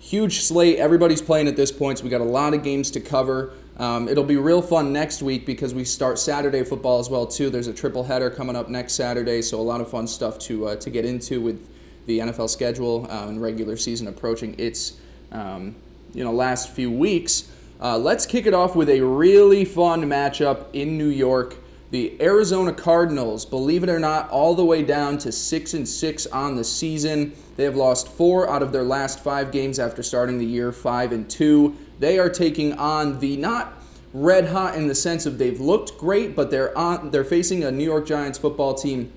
Huge 0.00 0.40
slate. 0.40 0.78
Everybody's 0.78 1.22
playing 1.22 1.48
at 1.48 1.56
this 1.56 1.70
point, 1.72 1.98
so 1.98 2.04
we 2.04 2.10
got 2.10 2.20
a 2.20 2.24
lot 2.24 2.52
of 2.54 2.62
games 2.62 2.90
to 2.92 3.00
cover. 3.00 3.52
Um, 3.78 4.08
it'll 4.08 4.24
be 4.24 4.36
real 4.36 4.60
fun 4.60 4.92
next 4.92 5.22
week 5.22 5.46
because 5.46 5.72
we 5.72 5.84
start 5.84 6.18
Saturday 6.18 6.64
football 6.64 6.98
as 6.98 7.08
well 7.08 7.26
too. 7.26 7.48
There's 7.48 7.68
a 7.68 7.72
triple 7.72 8.02
header 8.02 8.28
coming 8.28 8.56
up 8.56 8.68
next 8.68 8.94
Saturday, 8.94 9.40
so 9.40 9.60
a 9.60 9.62
lot 9.62 9.80
of 9.80 9.88
fun 9.88 10.06
stuff 10.08 10.38
to 10.40 10.68
uh, 10.68 10.76
to 10.76 10.90
get 10.90 11.04
into 11.04 11.40
with 11.40 11.64
the 12.06 12.18
NFL 12.18 12.50
schedule 12.50 13.06
uh, 13.08 13.28
and 13.28 13.40
regular 13.40 13.76
season 13.76 14.08
approaching 14.08 14.58
its 14.58 14.96
um, 15.30 15.76
you 16.12 16.24
know 16.24 16.32
last 16.32 16.70
few 16.70 16.90
weeks. 16.90 17.52
Uh, 17.80 17.96
let's 17.96 18.26
kick 18.26 18.46
it 18.46 18.54
off 18.54 18.74
with 18.74 18.88
a 18.88 19.00
really 19.00 19.64
fun 19.64 20.02
matchup 20.02 20.66
in 20.72 20.98
New 20.98 21.08
York. 21.08 21.54
The 21.90 22.20
Arizona 22.20 22.72
Cardinals, 22.72 23.46
believe 23.46 23.82
it 23.82 23.88
or 23.88 23.98
not, 23.98 24.28
all 24.28 24.54
the 24.54 24.64
way 24.64 24.82
down 24.82 25.16
to 25.18 25.32
six 25.32 25.72
and 25.72 25.88
six 25.88 26.26
on 26.26 26.56
the 26.56 26.64
season. 26.64 27.32
They 27.56 27.64
have 27.64 27.76
lost 27.76 28.08
four 28.08 28.48
out 28.48 28.62
of 28.62 28.72
their 28.72 28.82
last 28.82 29.20
five 29.20 29.50
games 29.50 29.78
after 29.78 30.02
starting 30.02 30.38
the 30.38 30.44
year 30.44 30.70
five 30.70 31.12
and 31.12 31.28
two. 31.30 31.76
They 31.98 32.18
are 32.18 32.28
taking 32.28 32.74
on 32.74 33.20
the 33.20 33.38
not 33.38 33.72
red 34.12 34.48
hot 34.48 34.74
in 34.74 34.86
the 34.86 34.94
sense 34.94 35.24
of 35.24 35.38
they've 35.38 35.60
looked 35.60 35.96
great, 35.96 36.36
but 36.36 36.50
they're 36.50 36.76
on 36.76 37.10
they're 37.10 37.24
facing 37.24 37.64
a 37.64 37.70
New 37.70 37.84
York 37.84 38.06
Giants 38.06 38.38
football 38.38 38.74
team 38.74 39.10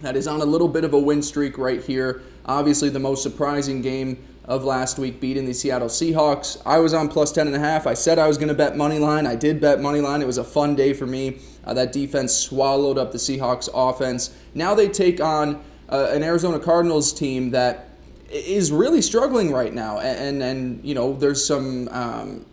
that 0.00 0.16
is 0.16 0.28
on 0.28 0.40
a 0.40 0.44
little 0.44 0.68
bit 0.68 0.84
of 0.84 0.94
a 0.94 0.98
win 0.98 1.22
streak 1.22 1.58
right 1.58 1.82
here. 1.82 2.22
Obviously, 2.46 2.88
the 2.88 3.00
most 3.00 3.22
surprising 3.22 3.82
game 3.82 4.22
of 4.44 4.64
last 4.64 4.98
week 4.98 5.20
beating 5.20 5.46
the 5.46 5.54
Seattle 5.54 5.88
Seahawks. 5.88 6.60
I 6.66 6.78
was 6.78 6.94
on 6.94 7.08
plus 7.08 7.32
10.5. 7.32 7.86
I 7.86 7.94
said 7.94 8.18
I 8.18 8.26
was 8.26 8.36
going 8.36 8.48
to 8.48 8.54
bet 8.54 8.76
money 8.76 8.98
line. 8.98 9.26
I 9.26 9.36
did 9.36 9.60
bet 9.60 9.80
money 9.80 10.00
line. 10.00 10.20
It 10.20 10.26
was 10.26 10.38
a 10.38 10.44
fun 10.44 10.74
day 10.74 10.92
for 10.92 11.06
me. 11.06 11.38
Uh, 11.64 11.74
that 11.74 11.92
defense 11.92 12.34
swallowed 12.34 12.98
up 12.98 13.12
the 13.12 13.18
Seahawks 13.18 13.68
offense. 13.72 14.34
Now 14.54 14.74
they 14.74 14.88
take 14.88 15.20
on 15.20 15.62
uh, 15.88 16.10
an 16.12 16.22
Arizona 16.22 16.58
Cardinals 16.58 17.12
team 17.12 17.50
that 17.50 17.88
is 18.30 18.72
really 18.72 19.02
struggling 19.02 19.52
right 19.52 19.72
now. 19.72 19.98
And, 19.98 20.42
and, 20.42 20.84
you 20.84 20.94
know, 20.94 21.14
there's 21.14 21.44
some. 21.44 21.88
Um, 21.88 22.46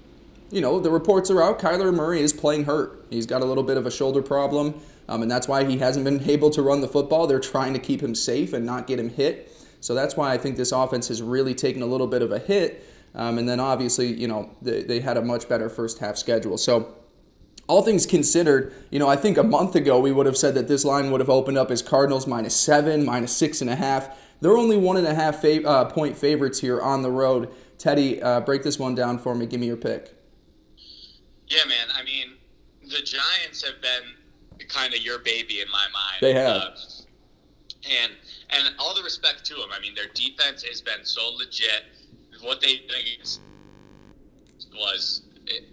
you 0.51 0.61
know, 0.61 0.79
the 0.79 0.89
reports 0.89 1.29
are 1.29 1.41
out. 1.41 1.59
Kyler 1.59 1.93
Murray 1.93 2.21
is 2.21 2.33
playing 2.33 2.65
hurt. 2.65 3.05
He's 3.09 3.25
got 3.25 3.41
a 3.41 3.45
little 3.45 3.63
bit 3.63 3.77
of 3.77 3.85
a 3.85 3.91
shoulder 3.91 4.21
problem, 4.21 4.73
um, 5.07 5.21
and 5.21 5.29
that's 5.29 5.47
why 5.47 5.63
he 5.63 5.77
hasn't 5.77 6.05
been 6.05 6.27
able 6.29 6.49
to 6.51 6.61
run 6.61 6.81
the 6.81 6.87
football. 6.87 7.27
They're 7.27 7.39
trying 7.39 7.73
to 7.73 7.79
keep 7.79 8.01
him 8.01 8.15
safe 8.15 8.53
and 8.53 8.65
not 8.65 8.87
get 8.87 8.99
him 8.99 9.09
hit. 9.09 9.51
So 9.81 9.93
that's 9.93 10.17
why 10.17 10.33
I 10.33 10.37
think 10.37 10.57
this 10.57 10.71
offense 10.71 11.07
has 11.07 11.21
really 11.21 11.53
taken 11.53 11.81
a 11.81 11.85
little 11.85 12.07
bit 12.07 12.21
of 12.21 12.31
a 12.31 12.39
hit. 12.39 12.85
Um, 13.15 13.37
and 13.37 13.47
then 13.47 13.59
obviously, 13.59 14.13
you 14.13 14.27
know, 14.27 14.49
they, 14.61 14.83
they 14.83 14.99
had 14.99 15.17
a 15.17 15.21
much 15.21 15.47
better 15.47 15.69
first 15.69 15.99
half 15.99 16.17
schedule. 16.17 16.57
So 16.57 16.95
all 17.69 17.83
things 17.83 18.07
considered, 18.07 18.73
you 18.89 18.97
know, 18.97 19.07
I 19.07 19.15
think 19.15 19.37
a 19.37 19.43
month 19.43 19.75
ago 19.75 19.99
we 19.99 20.11
would 20.11 20.25
have 20.25 20.35
said 20.35 20.55
that 20.55 20.67
this 20.67 20.83
line 20.83 21.11
would 21.11 21.21
have 21.21 21.29
opened 21.29 21.57
up 21.57 21.69
as 21.69 21.83
Cardinals 21.83 22.25
minus 22.25 22.55
seven, 22.55 23.05
minus 23.05 23.31
six 23.31 23.61
and 23.61 23.69
a 23.69 23.75
half. 23.75 24.17
They're 24.41 24.57
only 24.57 24.75
one 24.75 24.97
and 24.97 25.05
a 25.05 25.13
half 25.13 25.39
fav- 25.39 25.65
uh, 25.65 25.85
point 25.85 26.17
favorites 26.17 26.59
here 26.59 26.81
on 26.81 27.03
the 27.03 27.11
road. 27.11 27.53
Teddy, 27.77 28.21
uh, 28.23 28.41
break 28.41 28.63
this 28.63 28.79
one 28.79 28.95
down 28.95 29.19
for 29.19 29.35
me. 29.35 29.45
Give 29.45 29.59
me 29.59 29.67
your 29.67 29.77
pick. 29.77 30.15
Yeah, 31.47 31.63
man. 31.67 31.87
I 31.95 32.03
mean, 32.03 32.37
the 32.81 33.03
Giants 33.03 33.63
have 33.63 33.79
been 33.81 34.67
kind 34.67 34.93
of 34.95 35.01
your 35.01 35.19
baby 35.19 35.61
in 35.61 35.69
my 35.71 35.85
mind. 35.93 36.17
They 36.21 36.33
have. 36.33 36.55
Uh, 36.55 36.69
and 38.01 38.13
and 38.49 38.75
all 38.79 38.95
the 38.95 39.03
respect 39.03 39.45
to 39.45 39.53
them. 39.53 39.69
I 39.71 39.79
mean, 39.79 39.93
their 39.93 40.09
defense 40.15 40.63
has 40.63 40.81
been 40.81 41.03
so 41.05 41.29
legit. 41.37 41.83
What 42.41 42.61
they 42.61 42.77
did 42.77 42.91
against 42.91 43.41
was, 44.73 45.21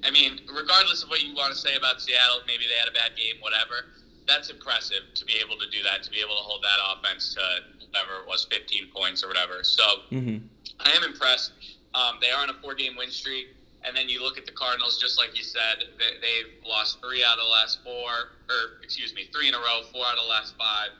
I 0.04 0.10
mean, 0.10 0.40
regardless 0.48 1.02
of 1.02 1.10
what 1.10 1.22
you 1.22 1.34
want 1.34 1.52
to 1.52 1.58
say 1.58 1.76
about 1.76 2.00
Seattle, 2.00 2.40
maybe 2.46 2.64
they 2.68 2.78
had 2.78 2.88
a 2.88 2.92
bad 2.92 3.16
game, 3.16 3.36
whatever. 3.40 3.92
That's 4.26 4.50
impressive 4.50 5.02
to 5.14 5.24
be 5.24 5.34
able 5.44 5.56
to 5.56 5.68
do 5.70 5.82
that, 5.84 6.02
to 6.02 6.10
be 6.10 6.18
able 6.18 6.34
to 6.34 6.42
hold 6.42 6.62
that 6.64 6.78
offense 6.92 7.34
to 7.34 7.86
whatever 7.86 8.22
it 8.22 8.26
was, 8.26 8.46
15 8.50 8.88
points 8.94 9.22
or 9.22 9.28
whatever. 9.28 9.62
So 9.62 9.84
Mm-hmm. 10.10 10.46
I 10.80 10.90
am 10.96 11.04
impressed. 11.04 11.52
Um, 11.94 12.18
they 12.20 12.30
are 12.30 12.42
on 12.42 12.50
a 12.50 12.54
four-game 12.54 12.96
win 12.96 13.10
streak, 13.10 13.54
and 13.84 13.96
then 13.96 14.08
you 14.08 14.22
look 14.22 14.36
at 14.36 14.44
the 14.46 14.52
Cardinals. 14.52 15.00
Just 15.00 15.18
like 15.18 15.36
you 15.36 15.44
said, 15.44 15.84
they, 15.98 16.20
they've 16.20 16.52
lost 16.68 17.00
three 17.00 17.24
out 17.24 17.38
of 17.38 17.44
the 17.44 17.50
last 17.50 17.82
four, 17.82 18.10
or 18.50 18.82
excuse 18.82 19.14
me, 19.14 19.28
three 19.32 19.48
in 19.48 19.54
a 19.54 19.58
row, 19.58 19.82
four 19.92 20.04
out 20.04 20.18
of 20.18 20.24
the 20.24 20.28
last 20.28 20.54
five. 20.58 20.90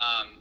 Um, 0.00 0.38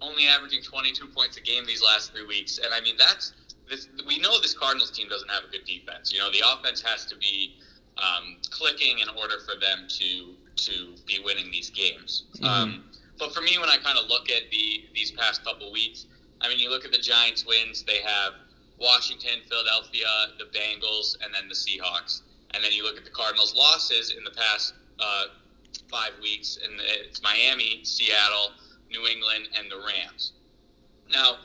only 0.00 0.26
averaging 0.26 0.62
22 0.62 1.06
points 1.08 1.36
a 1.36 1.40
game 1.40 1.64
these 1.64 1.82
last 1.82 2.12
three 2.12 2.26
weeks, 2.26 2.58
and 2.58 2.74
I 2.74 2.80
mean 2.80 2.96
that's 2.98 3.32
this. 3.72 3.88
We 4.06 4.18
know 4.18 4.40
this 4.40 4.54
Cardinals 4.54 4.90
team 4.90 5.08
doesn't 5.08 5.30
have 5.30 5.44
a 5.44 5.50
good 5.50 5.64
defense. 5.64 6.12
You 6.12 6.20
know, 6.20 6.30
the 6.30 6.42
offense 6.46 6.82
has 6.82 7.06
to 7.06 7.16
be 7.16 7.56
um, 7.98 8.36
clicking 8.50 8.98
in 9.00 9.08
order 9.18 9.36
for 9.40 9.58
them 9.58 9.88
to 9.88 10.34
to 10.54 10.94
be 11.06 11.18
winning 11.24 11.50
these 11.50 11.70
games. 11.70 12.24
Um, 12.42 12.84
but 13.18 13.34
for 13.34 13.40
me, 13.40 13.56
when 13.58 13.68
I 13.68 13.76
kind 13.82 13.98
of 13.98 14.08
look 14.08 14.30
at 14.30 14.50
the 14.50 14.84
these 14.94 15.10
past 15.12 15.44
couple 15.44 15.72
weeks, 15.72 16.06
I 16.40 16.48
mean, 16.48 16.58
you 16.58 16.70
look 16.70 16.84
at 16.84 16.92
the 16.92 16.98
Giants' 16.98 17.46
wins; 17.46 17.82
they 17.82 18.00
have 18.04 18.34
Washington, 18.78 19.40
Philadelphia, 19.48 20.06
the 20.38 20.44
Bengals, 20.56 21.16
and 21.24 21.34
then 21.34 21.48
the 21.48 21.54
Seahawks. 21.54 22.22
And 22.54 22.62
then 22.62 22.72
you 22.72 22.84
look 22.84 22.98
at 22.98 23.04
the 23.04 23.10
Cardinals' 23.10 23.54
losses 23.56 24.14
in 24.16 24.24
the 24.24 24.30
past 24.30 24.74
uh, 25.00 25.24
five 25.90 26.12
weeks, 26.20 26.58
and 26.62 26.74
it's 26.80 27.22
Miami, 27.22 27.80
Seattle, 27.82 28.52
New 28.90 29.06
England, 29.06 29.48
and 29.58 29.70
the 29.70 29.76
Rams. 29.76 30.32
Now, 31.10 31.36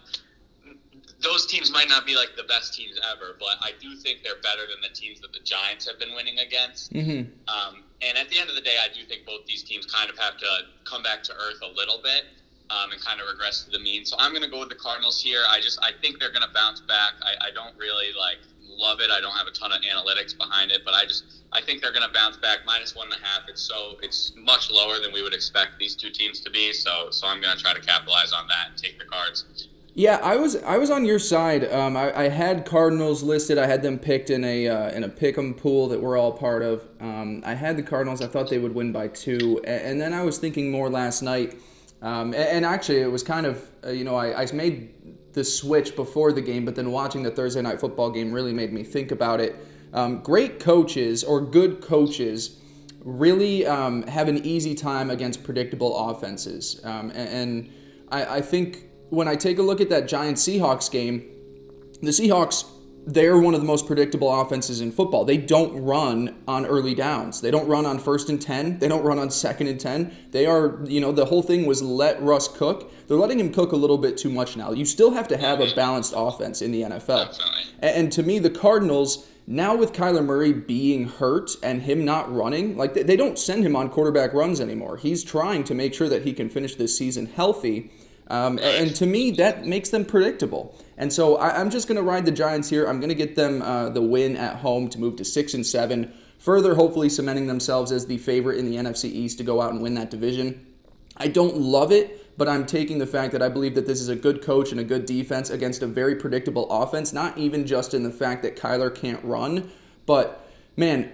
those 1.19 1.47
teams 1.47 1.71
might 1.71 1.89
not 1.89 2.05
be 2.05 2.15
like 2.15 2.35
the 2.37 2.43
best 2.43 2.73
teams 2.73 2.99
ever, 3.11 3.35
but 3.39 3.57
I 3.61 3.71
do 3.79 3.95
think 3.95 4.19
they're 4.23 4.41
better 4.43 4.69
than 4.69 4.81
the 4.81 4.93
teams 4.93 5.19
that 5.21 5.33
the 5.33 5.39
Giants 5.39 5.87
have 5.87 5.99
been 5.99 6.13
winning 6.15 6.39
against. 6.39 6.93
Mm-hmm. 6.93 7.33
Um, 7.49 7.83
and 8.01 8.17
at 8.17 8.29
the 8.29 8.39
end 8.39 8.49
of 8.49 8.55
the 8.55 8.61
day, 8.61 8.77
I 8.77 8.93
do 8.93 9.03
think 9.05 9.25
both 9.25 9.45
these 9.45 9.63
teams 9.63 9.85
kind 9.85 10.09
of 10.09 10.17
have 10.19 10.37
to 10.37 10.47
come 10.85 11.01
back 11.01 11.23
to 11.23 11.33
earth 11.33 11.59
a 11.63 11.73
little 11.73 11.99
bit 12.03 12.25
um, 12.69 12.91
and 12.91 13.01
kind 13.01 13.19
of 13.19 13.27
regress 13.27 13.63
to 13.63 13.71
the 13.71 13.79
mean. 13.79 14.05
So 14.05 14.15
I'm 14.19 14.31
going 14.31 14.43
to 14.43 14.49
go 14.49 14.59
with 14.59 14.69
the 14.69 14.75
Cardinals 14.75 15.21
here. 15.21 15.41
I 15.49 15.59
just 15.59 15.79
I 15.81 15.91
think 16.01 16.19
they're 16.19 16.31
going 16.31 16.45
to 16.45 16.53
bounce 16.53 16.81
back. 16.81 17.13
I, 17.21 17.47
I 17.47 17.51
don't 17.51 17.75
really 17.77 18.13
like 18.17 18.37
love 18.61 18.99
it. 18.99 19.09
I 19.09 19.19
don't 19.21 19.35
have 19.35 19.47
a 19.47 19.51
ton 19.51 19.71
of 19.71 19.81
analytics 19.81 20.37
behind 20.37 20.71
it, 20.71 20.81
but 20.85 20.93
I 20.93 21.05
just 21.05 21.43
I 21.51 21.61
think 21.61 21.81
they're 21.81 21.93
going 21.93 22.07
to 22.07 22.13
bounce 22.13 22.37
back 22.37 22.59
minus 22.65 22.95
one 22.95 23.07
and 23.11 23.21
a 23.21 23.25
half. 23.25 23.47
It's 23.47 23.61
so 23.61 23.97
it's 24.03 24.33
much 24.35 24.69
lower 24.69 24.99
than 24.99 25.11
we 25.13 25.23
would 25.23 25.33
expect 25.33 25.79
these 25.79 25.95
two 25.95 26.09
teams 26.09 26.39
to 26.41 26.51
be. 26.51 26.73
So 26.73 27.09
so 27.09 27.27
I'm 27.27 27.41
going 27.41 27.55
to 27.55 27.61
try 27.61 27.73
to 27.73 27.81
capitalize 27.81 28.33
on 28.33 28.47
that 28.47 28.69
and 28.69 28.77
take 28.77 28.99
the 28.99 29.05
cards. 29.05 29.69
Yeah, 29.97 30.19
I 30.21 30.35
was 30.35 30.55
I 30.57 30.77
was 30.77 30.91
on 30.91 31.05
your 31.05 31.17
side. 31.17 31.73
Um, 31.73 31.97
I, 31.97 32.15
I 32.15 32.29
had 32.29 32.67
Cardinals 32.67 33.23
listed. 33.23 33.57
I 33.57 33.65
had 33.65 33.81
them 33.81 33.97
picked 33.97 34.29
in 34.29 34.43
a 34.43 34.67
uh, 34.67 34.91
in 34.91 35.03
a 35.03 35.09
pick'em 35.09 35.57
pool 35.57 35.87
that 35.87 35.99
we're 35.99 36.15
all 36.15 36.31
part 36.33 36.61
of. 36.61 36.87
Um, 37.01 37.41
I 37.43 37.55
had 37.55 37.77
the 37.77 37.81
Cardinals. 37.81 38.21
I 38.21 38.27
thought 38.27 38.47
they 38.47 38.59
would 38.59 38.75
win 38.75 38.91
by 38.91 39.07
two, 39.07 39.59
and, 39.65 39.99
then 39.99 40.13
I 40.13 40.21
was 40.21 40.37
thinking 40.37 40.69
more 40.69 40.87
last 40.87 41.23
night. 41.23 41.59
Um, 42.03 42.35
and, 42.35 42.35
and, 42.35 42.65
actually, 42.65 42.99
it 42.99 43.11
was 43.11 43.23
kind 43.23 43.47
of 43.47 43.67
uh, 43.83 43.89
you 43.89 44.03
know 44.03 44.15
I, 44.15 44.43
I 44.43 44.51
made 44.53 45.33
the 45.33 45.43
switch 45.43 45.95
before 45.95 46.31
the 46.31 46.41
game, 46.41 46.63
but 46.63 46.75
then 46.75 46.91
watching 46.91 47.23
the 47.23 47.31
Thursday 47.31 47.63
night 47.63 47.81
football 47.81 48.11
game 48.11 48.31
really 48.31 48.53
made 48.53 48.71
me 48.71 48.83
think 48.83 49.11
about 49.11 49.41
it. 49.41 49.55
Um, 49.93 50.21
great 50.21 50.59
coaches 50.59 51.23
or 51.23 51.41
good 51.41 51.81
coaches 51.81 52.61
really 53.03 53.65
um, 53.65 54.03
have 54.03 54.27
an 54.27 54.45
easy 54.45 54.75
time 54.75 55.09
against 55.09 55.43
predictable 55.43 55.97
offenses, 56.11 56.81
um, 56.83 57.09
and, 57.09 57.29
and 57.29 57.69
I, 58.11 58.37
I 58.37 58.41
think 58.41 58.86
when 59.09 59.27
I 59.27 59.35
take 59.35 59.57
a 59.57 59.63
look 59.63 59.81
at 59.81 59.89
that 59.89 60.07
Giants 60.07 60.47
Seahawks 60.47 60.91
game, 60.91 61.29
the 62.01 62.11
Seahawks 62.11 62.65
they're 63.07 63.37
one 63.37 63.53
of 63.53 63.61
the 63.61 63.65
most 63.65 63.87
predictable 63.87 64.41
offenses 64.41 64.81
in 64.81 64.91
football. 64.91 65.23
They 65.23 65.37
don't 65.37 65.81
run 65.81 66.35
on 66.45 66.65
early 66.65 66.93
downs. 66.93 67.39
They 67.39 67.49
don't 67.49 67.67
run 67.67 67.85
on 67.85 67.99
first 67.99 68.27
and 68.27 68.39
10. 68.39 68.79
They 68.79 68.89
don't 68.89 69.03
run 69.03 69.17
on 69.17 69.31
second 69.31 69.67
and 69.67 69.79
10. 69.79 70.13
They 70.31 70.45
are, 70.45 70.83
you 70.85 70.99
know, 70.99 71.13
the 71.13 71.23
whole 71.23 71.41
thing 71.41 71.65
was 71.65 71.81
let 71.81 72.21
Russ 72.21 72.49
cook. 72.49 72.91
They're 73.07 73.15
letting 73.15 73.39
him 73.39 73.53
cook 73.53 73.71
a 73.71 73.77
little 73.77 73.97
bit 73.97 74.17
too 74.17 74.29
much 74.29 74.57
now. 74.57 74.73
You 74.73 74.83
still 74.83 75.11
have 75.11 75.29
to 75.29 75.37
have 75.37 75.61
a 75.61 75.73
balanced 75.73 76.13
offense 76.17 76.61
in 76.61 76.73
the 76.73 76.81
NFL. 76.81 77.39
And 77.79 78.11
to 78.11 78.23
me, 78.23 78.39
the 78.39 78.49
Cardinals, 78.49 79.25
now 79.47 79.73
with 79.73 79.93
Kyler 79.93 80.23
Murray 80.23 80.51
being 80.51 81.07
hurt 81.07 81.51
and 81.63 81.83
him 81.83 82.03
not 82.03 82.33
running, 82.33 82.75
like 82.75 82.93
they 82.93 83.15
don't 83.15 83.39
send 83.39 83.65
him 83.65 83.77
on 83.77 83.89
quarterback 83.89 84.33
runs 84.33 84.59
anymore. 84.59 84.97
He's 84.97 85.23
trying 85.23 85.63
to 85.63 85.73
make 85.73 85.93
sure 85.93 86.09
that 86.09 86.23
he 86.23 86.33
can 86.33 86.49
finish 86.49 86.75
this 86.75 86.97
season 86.97 87.27
healthy. 87.27 87.89
Um, 88.29 88.59
and 88.61 88.95
to 88.95 89.05
me, 89.05 89.31
that 89.31 89.65
makes 89.65 89.89
them 89.89 90.03
predictable. 90.03 90.77
And 90.97 91.13
so 91.13 91.37
I, 91.37 91.61
am 91.61 91.69
just 91.69 91.87
going 91.87 91.95
to 91.95 92.03
ride 92.03 92.25
the 92.25 92.31
Giants 92.31 92.69
here. 92.69 92.85
I'm 92.85 92.99
going 92.99 93.09
to 93.09 93.15
get 93.15 93.35
them 93.35 93.61
uh, 93.61 93.89
the 93.89 94.01
win 94.01 94.35
at 94.35 94.57
home 94.57 94.89
to 94.89 94.99
move 94.99 95.15
to 95.17 95.25
six 95.25 95.53
and 95.53 95.65
seven, 95.65 96.13
further 96.37 96.75
hopefully 96.75 97.09
cementing 97.09 97.47
themselves 97.47 97.91
as 97.91 98.07
the 98.07 98.17
favorite 98.17 98.57
in 98.57 98.69
the 98.69 98.75
NFC 98.75 99.05
East 99.05 99.37
to 99.37 99.43
go 99.43 99.61
out 99.61 99.71
and 99.71 99.81
win 99.81 99.93
that 99.93 100.11
division. 100.11 100.65
I 101.15 101.27
don't 101.29 101.55
love 101.57 101.91
it, 101.91 102.37
but 102.37 102.47
I'm 102.47 102.65
taking 102.65 102.97
the 102.97 103.07
fact 103.07 103.31
that 103.31 103.41
I 103.41 103.49
believe 103.49 103.75
that 103.75 103.87
this 103.87 104.01
is 104.01 104.09
a 104.09 104.15
good 104.15 104.41
coach 104.41 104.71
and 104.71 104.79
a 104.79 104.83
good 104.83 105.05
defense 105.05 105.49
against 105.49 105.81
a 105.81 105.87
very 105.87 106.15
predictable 106.15 106.69
offense. 106.69 107.13
Not 107.13 107.37
even 107.37 107.65
just 107.65 107.93
in 107.93 108.03
the 108.03 108.11
fact 108.11 108.43
that 108.43 108.55
Kyler 108.55 108.93
can't 108.93 109.23
run, 109.23 109.71
but 110.05 110.47
man, 110.75 111.11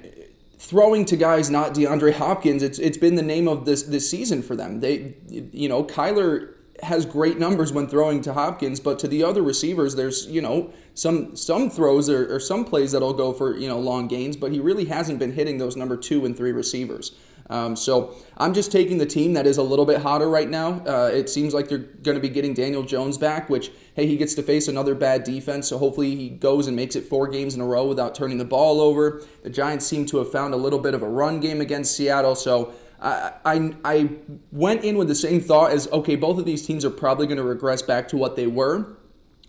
throwing 0.58 1.06
to 1.06 1.16
guys 1.16 1.50
not 1.50 1.74
DeAndre 1.74 2.14
Hopkins, 2.14 2.64
it's 2.64 2.80
it's 2.80 2.98
been 2.98 3.16
the 3.16 3.22
name 3.22 3.48
of 3.48 3.66
this 3.66 3.84
this 3.84 4.10
season 4.10 4.42
for 4.42 4.56
them. 4.56 4.80
They 4.80 5.16
you 5.30 5.70
know, 5.70 5.84
Kyler 5.84 6.54
has 6.84 7.06
great 7.06 7.40
numbers 7.40 7.72
when 7.72 7.88
throwing 7.88 8.22
to 8.22 8.34
Hopkins, 8.34 8.80
but 8.80 9.00
to 9.00 9.08
the 9.08 9.24
other 9.24 9.42
receivers, 9.42 9.96
there's 9.96 10.28
you 10.28 10.42
know 10.42 10.72
some 10.94 11.36
some 11.36 11.70
throws 11.70 12.10
or, 12.10 12.36
or 12.36 12.40
some 12.40 12.66
plays 12.66 12.92
that'll 12.92 13.14
go 13.14 13.34
for 13.34 13.58
you 13.58 13.68
know 13.68 13.80
long 13.80 14.08
gains, 14.08 14.36
but 14.36 14.52
he 14.52 14.60
really 14.60 14.86
hasn't 14.86 15.20
been 15.20 15.34
hitting 15.34 15.58
those 15.58 15.76
number 15.76 15.98
two 15.98 16.26
and 16.26 16.38
three 16.38 16.52
receivers. 16.52 17.14
Um, 17.50 17.76
so 17.76 18.16
I'm 18.38 18.54
just 18.54 18.72
taking 18.72 18.98
the 18.98 19.06
team 19.06 19.34
that 19.34 19.46
is 19.46 19.58
a 19.58 19.64
little 19.64 19.86
bit 19.86 20.02
hotter 20.02 20.30
right 20.30 20.50
now. 20.50 20.82
Uh, 20.86 21.12
it 21.14 21.30
seems 21.30 21.54
like 21.54 21.68
they're 21.68 21.80
going 21.80 22.16
to 22.16 22.22
be 22.22 22.30
getting 22.30 22.54
Daniel 22.54 22.84
Jones 22.84 23.18
back, 23.18 23.50
which 23.50 23.72
hey 23.96 24.08
he 24.08 24.18
gets 24.18 24.34
to 24.36 24.44
face 24.44 24.68
another 24.68 24.96
bad 24.96 25.24
defense. 25.24 25.68
So 25.68 25.78
hopefully 25.78 26.16
he 26.16 26.30
goes 26.30 26.68
and 26.68 26.76
makes 26.76 26.96
it 26.96 27.06
four 27.06 27.28
games 27.28 27.54
in 27.54 27.62
a 27.62 27.66
row 27.66 27.86
without 27.86 28.16
turning 28.16 28.38
the 28.38 28.46
ball 28.46 28.80
over. 28.80 29.24
The 29.44 29.50
Giants 29.50 29.86
seem 29.86 30.06
to 30.08 30.18
have 30.18 30.32
found 30.32 30.54
a 30.54 30.58
little 30.58 30.80
bit 30.80 30.94
of 30.94 31.04
a 31.04 31.10
run 31.10 31.40
game 31.40 31.60
against 31.60 31.96
Seattle, 31.96 32.36
so 32.36 32.74
I, 33.04 33.74
I, 33.84 34.10
went 34.52 34.86
in 34.86 34.98
with 34.98 35.10
the 35.10 35.16
same 35.16 35.42
thought 35.42 35.72
as 35.72 35.92
okay, 35.92 36.16
both 36.16 36.40
of 36.40 36.46
these 36.46 36.66
teams 36.66 36.86
are 36.86 36.90
probably 36.90 37.28
going 37.28 37.38
to 37.38 37.44
regress 37.44 37.82
back 37.82 38.08
to 38.10 38.18
what 38.18 38.36
they 38.36 38.48
were. 38.48 38.96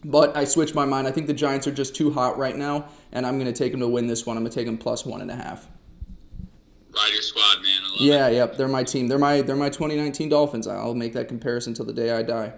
But 0.04 0.36
I 0.36 0.44
switched 0.44 0.74
my 0.74 0.84
mind. 0.84 1.06
I 1.06 1.12
think 1.12 1.28
the 1.28 1.34
Giants 1.34 1.66
are 1.66 1.72
just 1.72 1.94
too 1.94 2.12
hot 2.12 2.36
right 2.36 2.56
now, 2.56 2.88
and 3.12 3.24
I'm 3.24 3.38
going 3.38 3.50
to 3.50 3.56
take 3.56 3.70
them 3.70 3.80
to 3.80 3.88
win 3.88 4.06
this 4.06 4.26
one. 4.26 4.36
I'm 4.36 4.42
going 4.42 4.50
to 4.50 4.58
take 4.58 4.66
them 4.66 4.76
plus 4.76 5.06
one 5.06 5.22
and 5.22 5.30
a 5.30 5.36
half. 5.36 5.66
Ride 6.94 7.10
your 7.12 7.22
squad, 7.22 7.62
man. 7.62 7.82
yeah, 7.98 8.28
it. 8.28 8.34
yep. 8.34 8.56
They're 8.56 8.68
my 8.68 8.84
team. 8.84 9.08
They're 9.08 9.18
my 9.18 9.40
they're 9.40 9.56
my 9.56 9.70
2019 9.70 10.28
Dolphins. 10.28 10.66
I'll 10.66 10.94
make 10.94 11.12
that 11.14 11.28
comparison 11.28 11.74
till 11.74 11.84
the 11.84 11.92
day 11.92 12.12
I 12.12 12.22
die. 12.22 12.52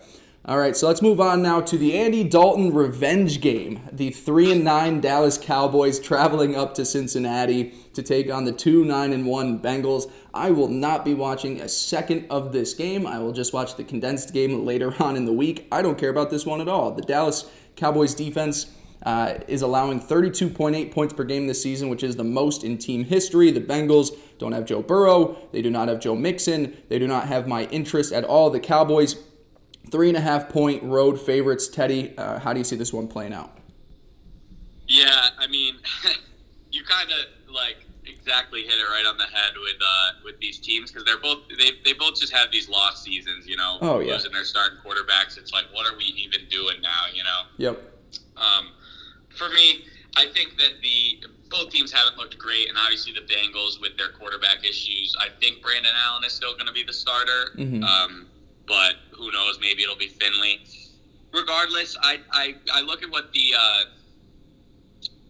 All 0.49 0.59
right, 0.59 0.77
so 0.77 0.87
let's 0.87 1.03
move 1.03 1.21
on 1.21 1.43
now 1.43 1.61
to 1.61 1.77
the 1.77 1.99
Andy 1.99 2.23
Dalton 2.23 2.73
revenge 2.73 3.41
game. 3.41 3.81
The 3.91 4.11
3 4.11 4.53
and 4.53 4.63
9 4.63 5.01
Dallas 5.01 5.39
Cowboys 5.39 5.99
traveling 5.99 6.55
up 6.55 6.73
to 6.75 6.85
Cincinnati 6.85 7.75
to 7.95 8.01
take 8.01 8.31
on 8.31 8.45
the 8.45 8.53
2 8.53 8.85
9 8.85 9.13
and 9.13 9.27
1 9.27 9.59
Bengals. 9.59 10.09
I 10.33 10.53
will 10.53 10.69
not 10.69 11.05
be 11.05 11.15
watching 11.15 11.61
a 11.61 11.69
second 11.69 12.27
of 12.31 12.53
this 12.53 12.75
game. 12.75 13.09
I 13.09 13.19
will 13.19 13.33
just 13.33 13.53
watch 13.53 13.75
the 13.75 13.83
condensed 13.83 14.33
game 14.33 14.65
later 14.65 14.95
on 15.03 15.17
in 15.17 15.25
the 15.25 15.33
week. 15.33 15.67
I 15.73 15.83
don't 15.83 15.99
care 15.99 16.11
about 16.11 16.31
this 16.31 16.47
one 16.47 16.61
at 16.61 16.69
all. 16.69 16.93
The 16.93 17.03
Dallas 17.03 17.51
Cowboys 17.75 18.15
defense 18.15 18.71
uh, 19.03 19.41
is 19.49 19.63
allowing 19.63 20.01
32.8 20.01 20.93
points 20.93 21.13
per 21.13 21.25
game 21.25 21.49
this 21.49 21.61
season, 21.61 21.89
which 21.89 22.05
is 22.05 22.15
the 22.15 22.23
most 22.23 22.63
in 22.63 22.79
team 22.79 23.03
history. 23.03 23.51
The 23.51 23.61
Bengals 23.61 24.17
don't 24.39 24.53
have 24.53 24.65
Joe 24.65 24.81
Burrow. 24.81 25.39
They 25.51 25.61
do 25.61 25.71
not 25.71 25.89
have 25.89 25.99
Joe 25.99 26.15
Mixon. 26.15 26.77
They 26.89 27.01
do 27.01 27.09
not 27.09 27.27
have 27.27 27.49
my 27.49 27.65
interest 27.65 28.13
at 28.13 28.23
all. 28.23 28.49
The 28.49 28.61
Cowboys 28.61 29.15
Three 29.91 30.09
and 30.09 30.17
a 30.17 30.21
half 30.21 30.49
point 30.49 30.83
road 30.83 31.21
favorites. 31.21 31.69
Teddy, 31.69 32.17
uh, 32.19 32.39
how 32.39 32.53
do 32.53 32.59
you 32.59 32.65
see 32.65 32.77
this 32.77 32.93
one 32.93 33.07
playing 33.09 33.33
out? 33.33 33.57
Yeah, 34.89 35.29
I 35.39 35.47
mean, 35.47 35.77
you 36.71 36.83
kind 36.85 37.11
of 37.11 37.53
like 37.53 37.87
exactly 38.05 38.63
hit 38.63 38.75
it 38.75 38.89
right 38.91 39.05
on 39.07 39.19
the 39.19 39.25
head 39.25 39.53
with 39.57 39.77
uh, 39.81 40.11
with 40.25 40.39
these 40.41 40.59
teams 40.59 40.91
because 40.91 41.05
they're 41.05 41.19
both 41.19 41.39
they, 41.59 41.71
they 41.85 41.93
both 41.93 42.19
just 42.19 42.33
have 42.33 42.51
these 42.51 42.69
lost 42.69 43.05
seasons, 43.05 43.47
you 43.47 43.57
know, 43.57 43.79
oh, 43.81 44.01
yeah. 44.01 44.15
losing 44.15 44.33
their 44.33 44.45
starting 44.45 44.79
quarterbacks. 44.85 45.39
It's 45.39 45.53
like, 45.53 45.65
what 45.73 45.87
are 45.87 45.97
we 45.97 46.05
even 46.05 46.41
doing 46.51 46.81
now, 46.83 47.03
you 47.13 47.23
know? 47.23 47.41
Yep. 47.59 47.83
Um, 48.37 48.69
for 49.37 49.49
me, 49.51 49.85
I 50.17 50.27
think 50.27 50.57
that 50.59 50.81
the 50.83 51.25
both 51.51 51.71
teams 51.71 51.93
haven't 51.93 52.17
looked 52.17 52.37
great, 52.39 52.69
and 52.69 52.77
obviously 52.79 53.13
the 53.13 53.21
Bengals 53.21 53.81
with 53.81 53.97
their 53.97 54.09
quarterback 54.11 54.65
issues. 54.65 55.15
I 55.21 55.29
think 55.41 55.63
Brandon 55.63 55.93
Allen 56.07 56.25
is 56.25 56.33
still 56.33 56.55
going 56.55 56.67
to 56.67 56.73
be 56.73 56.83
the 56.83 56.93
starter. 56.93 57.53
Mm-hmm. 57.57 57.85
Um, 57.85 58.27
but 58.67 58.95
who 59.13 59.31
knows? 59.33 59.59
Maybe 59.61 59.83
it'll 59.83 59.97
be 59.97 60.09
Finley. 60.09 60.61
Regardless, 61.33 61.97
I 62.03 62.21
I, 62.33 62.55
I 62.73 62.81
look 62.83 63.03
at 63.03 63.11
what 63.11 63.33
the 63.33 63.55
uh, 63.59 63.81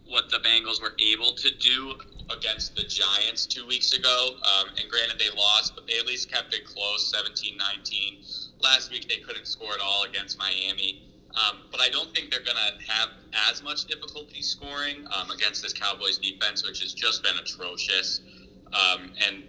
what 0.07 0.29
the 0.29 0.37
Bengals 0.37 0.81
were 0.81 0.93
able 0.99 1.33
to 1.33 1.51
do 1.55 1.95
against 2.35 2.75
the 2.75 2.83
Giants 2.83 3.45
two 3.45 3.65
weeks 3.65 3.93
ago. 3.93 4.29
Um, 4.35 4.69
and 4.79 4.89
granted, 4.89 5.19
they 5.19 5.35
lost, 5.35 5.75
but 5.75 5.87
they 5.87 5.97
at 5.97 6.05
least 6.05 6.31
kept 6.31 6.53
it 6.53 6.65
close, 6.65 7.13
17-19. 7.13 8.51
Last 8.61 8.91
week, 8.91 9.07
they 9.07 9.17
couldn't 9.17 9.47
score 9.47 9.73
at 9.73 9.79
all 9.81 10.03
against 10.03 10.37
Miami. 10.37 11.03
Um, 11.35 11.59
but 11.71 11.81
I 11.81 11.89
don't 11.89 12.13
think 12.15 12.31
they're 12.31 12.43
going 12.43 12.57
to 12.57 12.91
have 12.91 13.09
as 13.49 13.61
much 13.63 13.85
difficulty 13.85 14.41
scoring 14.41 15.05
um, 15.15 15.29
against 15.29 15.61
this 15.61 15.73
Cowboys 15.73 16.17
defense, 16.17 16.65
which 16.65 16.81
has 16.81 16.93
just 16.93 17.21
been 17.21 17.37
atrocious. 17.37 18.21
Um, 18.67 19.13
and 19.25 19.43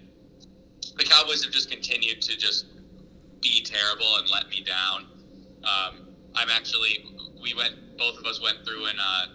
the 0.96 1.04
Cowboys 1.04 1.42
have 1.44 1.52
just 1.52 1.70
continued 1.70 2.20
to 2.22 2.36
just 2.36 2.66
be 3.40 3.62
terrible 3.62 4.16
and 4.18 4.28
let 4.30 4.48
me 4.48 4.64
down. 4.64 5.06
Um, 5.64 6.08
I'm 6.34 6.48
actually 6.50 7.04
we 7.42 7.54
went 7.54 7.74
both 7.96 8.18
of 8.18 8.26
us 8.26 8.40
went 8.42 8.58
through 8.64 8.86
and 8.86 8.98
uh, 8.98 9.26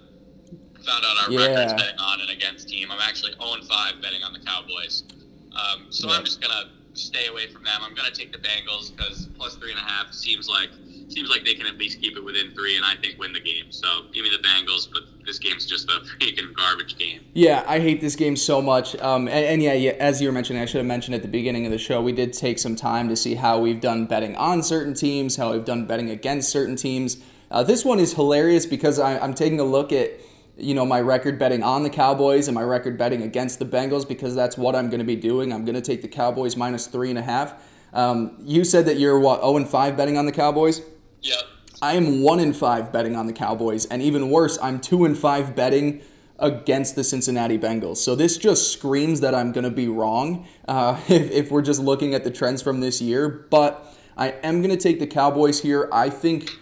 found 0.84 1.04
out 1.06 1.26
our 1.26 1.32
yeah. 1.32 1.48
records 1.48 1.74
betting 1.74 2.00
on 2.00 2.22
and 2.22 2.30
against 2.30 2.70
team. 2.70 2.92
I'm 2.92 3.00
actually 3.02 3.34
0 3.34 3.62
5 3.68 4.02
betting 4.02 4.24
on 4.24 4.34
the 4.34 4.40
Cowboys. 4.40 5.04
Um, 5.52 5.88
so 5.90 6.08
yeah. 6.08 6.16
I'm 6.16 6.26
just 6.26 6.42
gonna 6.42 6.72
stay 6.94 7.28
away 7.28 7.48
from 7.48 7.64
them. 7.64 7.82
I'm 7.82 7.94
gonna 7.94 8.12
take 8.12 8.32
the 8.32 8.40
Bengals 8.40 8.96
because 8.96 9.28
plus 9.38 9.56
three 9.56 9.72
and 9.72 9.80
a 9.80 9.84
half 9.84 10.14
seems 10.14 10.48
like 10.48 10.70
seems 11.12 11.30
like 11.30 11.44
they 11.44 11.54
can 11.54 11.66
at 11.66 11.78
least 11.78 12.02
keep 12.02 12.16
it 12.18 12.24
within 12.24 12.54
three, 12.54 12.78
and 12.78 12.86
I 12.86 12.96
think 12.96 13.20
win 13.20 13.34
the 13.34 13.40
game. 13.40 13.72
So 13.72 13.88
give 14.14 14.24
me 14.24 14.30
the 14.30 14.42
Bengals, 14.48 14.88
but 14.92 15.04
this 15.26 15.40
game's 15.40 15.66
just 15.66 15.90
a 15.90 16.02
freaking 16.02 16.54
garbage 16.56 16.98
game. 16.98 17.22
Yeah, 17.34 17.64
I 17.68 17.80
hate 17.80 18.02
this 18.02 18.16
game 18.16 18.36
so 18.36 18.62
much. 18.62 18.96
Um, 18.98 19.28
and, 19.28 19.46
and 19.46 19.64
yeah, 19.64 19.74
yeah, 19.74 19.92
as 19.92 20.22
you 20.22 20.28
were 20.28 20.34
mentioning, 20.34 20.62
I 20.62 20.66
should 20.66 20.78
have 20.78 20.86
mentioned 20.86 21.16
at 21.16 21.22
the 21.22 21.28
beginning 21.28 21.66
of 21.66 21.72
the 21.72 21.78
show, 21.78 22.02
we 22.02 22.12
did 22.12 22.34
take 22.34 22.60
some 22.60 22.76
time 22.76 23.10
to 23.10 23.16
see 23.16 23.36
how 23.36 23.60
we've 23.60 23.82
done 23.82 24.06
betting 24.06 24.36
on 24.36 24.64
certain 24.64 24.94
teams, 24.94 25.36
how 25.36 25.54
we've 25.54 25.66
done 25.66 25.86
betting 25.86 26.10
against 26.10 26.50
certain 26.50 26.76
teams. 26.76 27.18
Uh, 27.52 27.64
this 27.64 27.86
one 27.86 28.00
is 28.00 28.14
hilarious 28.14 28.66
because 28.66 29.00
I, 29.00 29.18
I'm 29.20 29.34
taking 29.34 29.60
a 29.60 29.64
look 29.64 29.92
at 29.92 30.12
you 30.56 30.76
know 30.76 30.86
my 30.86 31.02
record 31.02 31.40
betting 31.40 31.64
on 31.64 31.84
the 31.84 31.90
Cowboys 31.90 32.48
and 32.48 32.54
my 32.56 32.62
record 32.62 32.98
betting 32.98 33.24
against 33.24 33.60
the 33.60 33.66
Bengals 33.66 34.08
because 34.08 34.36
that's 34.36 34.58
what 34.58 34.76
I'm 34.76 34.90
going 34.90 35.00
to 35.00 35.06
be 35.06 35.16
doing. 35.16 35.52
I'm 35.52 35.66
going 35.66 35.76
to 35.76 35.82
take 35.82 36.02
the 36.02 36.08
Cowboys 36.08 36.56
minus 36.56 36.88
three 36.88 37.10
and 37.10 37.18
a 37.18 37.24
half. 37.24 37.56
Um, 37.94 38.38
you 38.42 38.64
said 38.64 38.88
that 38.88 38.98
you're 38.98 39.20
what 39.20 39.42
0 39.42 39.58
and 39.58 39.70
5 39.70 39.96
betting 39.96 40.18
on 40.18 40.26
the 40.26 40.32
Cowboys. 40.32 40.82
Yep. 41.24 41.42
I 41.82 41.94
am 41.96 42.22
one 42.22 42.40
in 42.40 42.54
five 42.54 42.94
betting 42.94 43.16
on 43.16 43.28
the 43.28 43.34
Cowboys, 43.34 43.86
and 43.86 44.02
even 44.02 44.30
worse, 44.30 44.58
I'm 44.62 44.80
two 44.80 45.04
and 45.04 45.18
five 45.18 45.56
betting 45.56 46.02
against 46.40 46.96
the 46.96 47.04
Cincinnati 47.04 47.58
Bengals. 47.58 47.98
So 47.98 48.16
this 48.16 48.38
just 48.38 48.72
screams 48.72 49.22
that 49.22 49.34
I'm 49.34 49.52
going 49.52 49.64
to 49.64 49.72
be 49.72 49.88
wrong 49.88 50.48
uh, 50.68 51.00
if, 51.08 51.32
if 51.32 51.52
we're 51.52 51.62
just 51.62 51.82
looking 51.82 52.14
at 52.14 52.24
the 52.24 52.32
trends 52.32 52.62
from 52.62 52.80
this 52.80 53.02
year. 53.02 53.30
But 53.50 53.86
I 54.16 54.30
am 54.44 54.62
going 54.62 54.76
to 54.76 54.82
take 54.82 55.00
the 55.00 55.08
Cowboys 55.08 55.62
here. 55.62 55.90
I 55.92 56.10
think, 56.10 56.58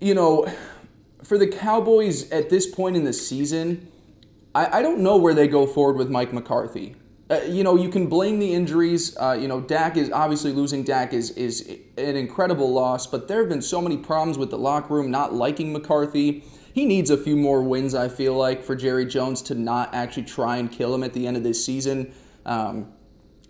you 0.00 0.14
know, 0.14 0.46
for 1.22 1.38
the 1.38 1.46
Cowboys 1.46 2.30
at 2.30 2.50
this 2.50 2.66
point 2.66 2.96
in 2.96 3.04
the 3.04 3.12
season, 3.12 3.90
I, 4.54 4.78
I 4.78 4.82
don't 4.82 5.00
know 5.00 5.16
where 5.16 5.34
they 5.34 5.48
go 5.48 5.66
forward 5.66 5.96
with 5.96 6.10
Mike 6.10 6.32
McCarthy. 6.32 6.96
Uh, 7.28 7.40
you 7.48 7.64
know, 7.64 7.76
you 7.76 7.88
can 7.88 8.06
blame 8.06 8.38
the 8.38 8.54
injuries. 8.54 9.16
Uh, 9.16 9.36
you 9.38 9.48
know, 9.48 9.60
Dak 9.60 9.96
is 9.96 10.12
obviously 10.12 10.52
losing 10.52 10.84
Dak 10.84 11.12
is 11.12 11.30
is 11.30 11.68
an 11.98 12.16
incredible 12.16 12.72
loss, 12.72 13.06
but 13.06 13.26
there 13.26 13.40
have 13.40 13.48
been 13.48 13.62
so 13.62 13.82
many 13.82 13.96
problems 13.96 14.38
with 14.38 14.50
the 14.50 14.58
locker 14.58 14.94
room 14.94 15.10
not 15.10 15.34
liking 15.34 15.72
McCarthy. 15.72 16.44
He 16.72 16.84
needs 16.84 17.10
a 17.10 17.16
few 17.16 17.36
more 17.36 17.62
wins, 17.62 17.94
I 17.94 18.08
feel 18.08 18.34
like, 18.34 18.62
for 18.62 18.76
Jerry 18.76 19.06
Jones 19.06 19.42
to 19.42 19.54
not 19.54 19.94
actually 19.94 20.24
try 20.24 20.58
and 20.58 20.70
kill 20.70 20.94
him 20.94 21.02
at 21.02 21.14
the 21.14 21.26
end 21.26 21.36
of 21.36 21.42
this 21.42 21.64
season. 21.64 22.12
Um, 22.44 22.92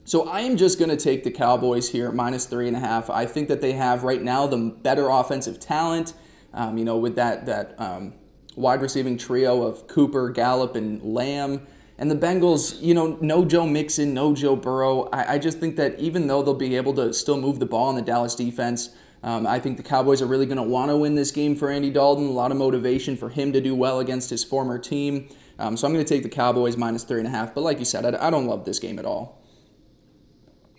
so 0.05 0.29
I 0.29 0.41
am 0.43 0.57
just 0.57 0.79
going 0.79 0.91
to 0.91 0.97
take 0.97 1.25
the 1.25 1.33
Cowboys 1.33 1.91
here, 1.91 2.13
minus 2.13 2.47
three 2.47 2.69
and 2.69 2.77
a 2.77 2.81
half. 2.81 3.11
I 3.11 3.27
think 3.27 3.49
that 3.49 3.61
they 3.61 3.73
have 3.73 4.05
right 4.05 4.23
now 4.23 4.47
the 4.47 4.57
better 4.57 5.09
offensive 5.09 5.59
talent. 5.59 6.15
Um, 6.55 6.79
you 6.79 6.85
know, 6.85 6.97
with 6.97 7.17
that 7.17 7.45
that 7.47 7.75
um, 7.79 8.15
wide 8.55 8.81
receiving 8.81 9.19
trio 9.19 9.63
of 9.63 9.87
Cooper, 9.87 10.31
Gallup, 10.31 10.77
and 10.77 11.03
Lamb. 11.03 11.67
And 11.99 12.11
the 12.11 12.17
Bengals, 12.17 12.81
you 12.83 12.93
know, 12.93 13.17
no 13.21 13.45
Joe 13.45 13.67
Mixon, 13.67 14.13
no 14.13 14.35
Joe 14.35 14.55
Burrow. 14.55 15.09
I, 15.13 15.35
I 15.35 15.39
just 15.39 15.59
think 15.59 15.77
that 15.77 15.99
even 15.99 16.27
though 16.27 16.43
they'll 16.43 16.55
be 16.55 16.77
able 16.77 16.93
to 16.95 17.13
still 17.15 17.41
move 17.41 17.59
the 17.59 17.67
ball 17.67 17.89
in 17.89 17.97
the 17.97 18.03
Dallas 18.03 18.35
defense, 18.35 18.91
um, 19.23 19.47
I 19.47 19.59
think 19.59 19.77
the 19.79 19.83
Cowboys 19.83 20.21
are 20.21 20.27
really 20.27 20.47
going 20.47 20.59
to 20.59 20.63
want 20.63 20.91
to 20.91 20.97
win 20.97 21.15
this 21.15 21.31
game 21.31 21.57
for 21.57 21.71
Andy 21.71 21.91
Dalton. 21.91 22.27
A 22.27 22.33
lot 22.33 22.51
of 22.51 22.59
motivation 22.59 23.17
for 23.17 23.31
him 23.31 23.53
to 23.53 23.61
do 23.61 23.75
well 23.75 23.99
against 24.01 24.29
his 24.29 24.45
former 24.45 24.79
team. 24.79 25.29
Um, 25.59 25.77
so 25.77 25.87
I'm 25.87 25.95
going 25.95 26.05
to 26.05 26.09
take 26.15 26.23
the 26.23 26.29
Cowboys 26.29 26.77
minus 26.77 27.03
three 27.03 27.19
and 27.19 27.27
a 27.27 27.31
half. 27.31 27.55
But 27.55 27.63
like 27.63 27.79
you 27.79 27.87
said, 27.87 28.15
I, 28.15 28.27
I 28.27 28.31
don't 28.31 28.47
love 28.47 28.67
this 28.67 28.79
game 28.79 28.99
at 28.99 29.07
all. 29.07 29.43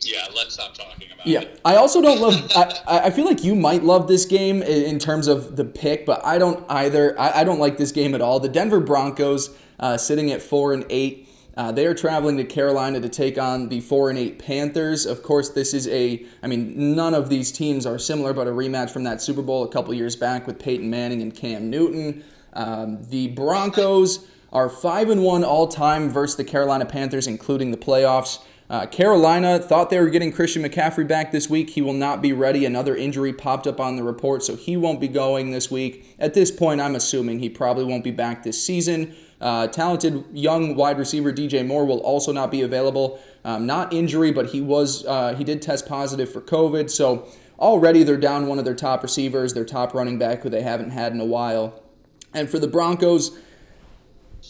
Yeah, 0.02 0.28
let's 0.36 0.54
stop 0.54 0.76
talking 0.76 1.12
about 1.12 1.26
yeah. 1.26 1.42
it. 1.42 1.52
Yeah, 1.54 1.60
I 1.66 1.76
also 1.78 2.02
don't 2.02 2.22
love. 2.22 2.52
I, 2.56 3.00
I 3.06 3.10
feel 3.10 3.26
like 3.26 3.44
you 3.44 3.56
might 3.56 3.84
love 3.84 4.08
this 4.08 4.26
game 4.26 4.62
in 4.62 5.00
terms 5.00 5.28
of 5.28 5.56
the 5.56 5.66
pick, 5.66 6.06
but 6.06 6.24
I 6.24 6.38
don't 6.38 6.64
either. 6.70 7.20
I, 7.20 7.42
I 7.42 7.44
don't 7.44 7.60
like 7.60 7.78
this 7.78 7.92
game 7.92 8.14
at 8.14 8.22
all. 8.22 8.40
The 8.40 8.50
Denver 8.50 8.80
Broncos 8.80 9.50
uh, 9.80 9.98
sitting 9.98 10.32
at 10.32 10.42
four 10.42 10.74
and 10.74 10.86
eight. 10.90 11.28
Uh, 11.56 11.72
they 11.72 11.88
are 11.88 11.96
traveling 11.96 12.38
to 12.38 12.44
Carolina 12.44 13.02
to 13.02 13.10
take 13.10 13.40
on 13.40 13.70
the 13.70 13.80
four 13.80 14.12
and 14.12 14.20
eight 14.20 14.38
Panthers. 14.38 15.08
Of 15.08 15.24
course, 15.24 15.50
this 15.50 15.74
is 15.74 15.88
a. 15.88 16.24
I 16.44 16.48
mean, 16.48 16.96
none 16.96 17.16
of 17.16 17.30
these 17.30 17.52
teams 17.52 17.86
are 17.86 17.98
similar, 17.98 18.32
but 18.32 18.48
a 18.48 18.52
rematch 18.52 18.92
from 18.92 19.04
that 19.06 19.22
Super 19.22 19.42
Bowl 19.42 19.64
a 19.64 19.68
couple 19.68 19.94
years 19.96 20.16
back 20.16 20.46
with 20.46 20.60
Peyton 20.60 20.90
Manning 20.90 21.22
and 21.22 21.34
Cam 21.36 21.70
Newton. 21.70 22.24
Um, 22.54 23.04
the 23.10 23.30
Broncos 23.30 24.28
are 24.54 24.70
five 24.70 25.10
and 25.10 25.24
one 25.24 25.44
all 25.44 25.68
time 25.68 26.10
versus 26.10 26.38
the 26.38 26.44
Carolina 26.44 26.86
Panthers, 26.86 27.26
including 27.28 27.72
the 27.72 27.78
playoffs. 27.78 28.40
Uh, 28.70 28.86
Carolina 28.86 29.60
thought 29.60 29.90
they 29.90 30.00
were 30.00 30.10
getting 30.10 30.32
Christian 30.32 30.62
McCaffrey 30.62 31.08
back 31.08 31.32
this 31.32 31.50
week. 31.50 31.70
He 31.70 31.82
will 31.82 31.94
not 31.94 32.22
be 32.22 32.34
ready. 32.34 32.66
Another 32.66 32.96
injury 32.96 33.32
popped 33.32 33.66
up 33.66 33.80
on 33.80 33.96
the 33.96 34.04
report, 34.04 34.44
so 34.44 34.58
he 34.58 34.76
won't 34.76 35.00
be 35.00 35.08
going 35.08 35.52
this 35.52 35.72
week. 35.72 36.16
At 36.20 36.34
this 36.34 36.52
point, 36.52 36.82
I'm 36.82 36.96
assuming 36.96 37.40
he 37.40 37.50
probably 37.50 37.86
won't 37.86 38.04
be 38.04 38.12
back 38.12 38.44
this 38.44 38.62
season. 38.62 39.16
Uh, 39.40 39.68
talented 39.68 40.26
young 40.34 40.76
wide 40.76 40.98
receiver 40.98 41.32
DJ 41.32 41.66
Moore 41.66 41.86
will 41.86 42.00
also 42.00 42.32
not 42.32 42.50
be 42.50 42.62
available. 42.62 43.20
Um, 43.46 43.66
not 43.66 43.94
injury, 43.94 44.32
but 44.32 44.48
he 44.48 44.62
was 44.62 45.06
uh, 45.06 45.36
he 45.36 45.44
did 45.44 45.62
test 45.62 45.88
positive 45.88 46.32
for 46.32 46.42
COVID. 46.42 46.90
So 46.90 47.28
already 47.60 48.04
they're 48.04 48.18
down 48.18 48.48
one 48.48 48.60
of 48.60 48.66
their 48.66 48.76
top 48.76 49.04
receivers, 49.04 49.54
their 49.54 49.66
top 49.66 49.94
running 49.94 50.18
back, 50.18 50.42
who 50.42 50.50
they 50.50 50.64
haven't 50.64 50.92
had 50.92 51.12
in 51.12 51.20
a 51.20 51.26
while. 51.26 51.82
And 52.34 52.50
for 52.50 52.60
the 52.60 52.68
Broncos, 52.68 53.38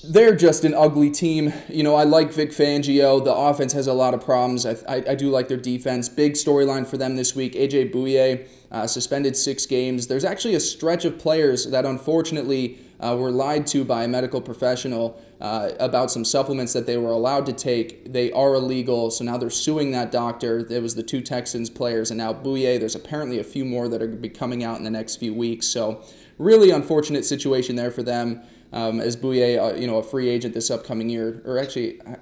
they're 0.04 0.36
just 0.36 0.64
an 0.64 0.74
ugly 0.74 1.10
team. 1.10 1.54
You 1.68 1.84
know, 1.84 1.96
I 1.96 2.04
like 2.04 2.32
Vic 2.32 2.52
Fangio. 2.52 3.24
The 3.24 3.34
offense 3.34 3.74
has 3.74 3.88
a 3.88 3.94
lot 3.94 4.14
of 4.14 4.24
problems. 4.24 4.66
I, 4.66 4.78
I, 4.88 4.96
I 5.10 5.16
do 5.16 5.30
like 5.30 5.48
their 5.48 5.58
defense. 5.58 6.10
Big 6.10 6.34
storyline 6.34 6.86
for 6.86 6.98
them 6.98 7.16
this 7.16 7.36
week. 7.36 7.54
AJ 7.54 7.94
Bouye 7.94 8.48
uh, 8.72 8.88
suspended 8.88 9.36
six 9.36 9.66
games. 9.66 10.08
There's 10.08 10.26
actually 10.26 10.56
a 10.56 10.60
stretch 10.60 11.06
of 11.06 11.18
players 11.18 11.70
that 11.72 11.86
unfortunately 11.86 12.80
uh, 13.00 13.16
were 13.18 13.32
lied 13.32 13.68
to 13.68 13.86
by 13.86 14.04
a 14.04 14.08
medical 14.08 14.42
professional 14.42 15.22
uh, 15.40 15.72
about 15.80 16.10
some 16.10 16.26
supplements 16.26 16.74
that 16.74 16.88
they 16.88 16.98
were 16.98 17.12
allowed 17.12 17.46
to 17.46 17.54
take. 17.54 18.12
They 18.12 18.32
are 18.32 18.56
illegal, 18.56 19.12
so 19.12 19.24
now 19.24 19.38
they're 19.38 19.50
suing 19.50 19.92
that 19.92 20.12
doctor. 20.12 20.66
It 20.70 20.82
was 20.82 20.96
the 20.96 21.04
two 21.04 21.22
Texans 21.22 21.70
players, 21.70 22.10
and 22.10 22.18
now 22.18 22.34
Bouye. 22.34 22.80
There's 22.80 22.96
apparently 22.96 23.40
a 23.40 23.44
few 23.44 23.66
more 23.66 23.88
that 23.88 24.02
are 24.02 24.08
going 24.08 24.18
to 24.18 24.22
be 24.22 24.30
coming 24.30 24.64
out 24.64 24.78
in 24.78 24.84
the 24.84 24.90
next 24.90 25.18
few 25.18 25.34
weeks. 25.34 25.68
So, 25.68 26.04
really 26.38 26.72
unfortunate 26.72 27.26
situation 27.26 27.76
there 27.76 27.92
for 27.92 28.04
them. 28.04 28.42
Um, 28.74 29.00
as 29.00 29.16
Bouye, 29.16 29.58
uh, 29.58 29.76
you 29.76 29.88
know, 29.88 29.98
a 29.98 30.04
free 30.04 30.28
agent 30.30 30.54
this 30.54 30.70
upcoming 30.70 31.10
year, 31.10 31.42
or 31.46 31.58
actually, 31.58 32.02
I, 32.02 32.18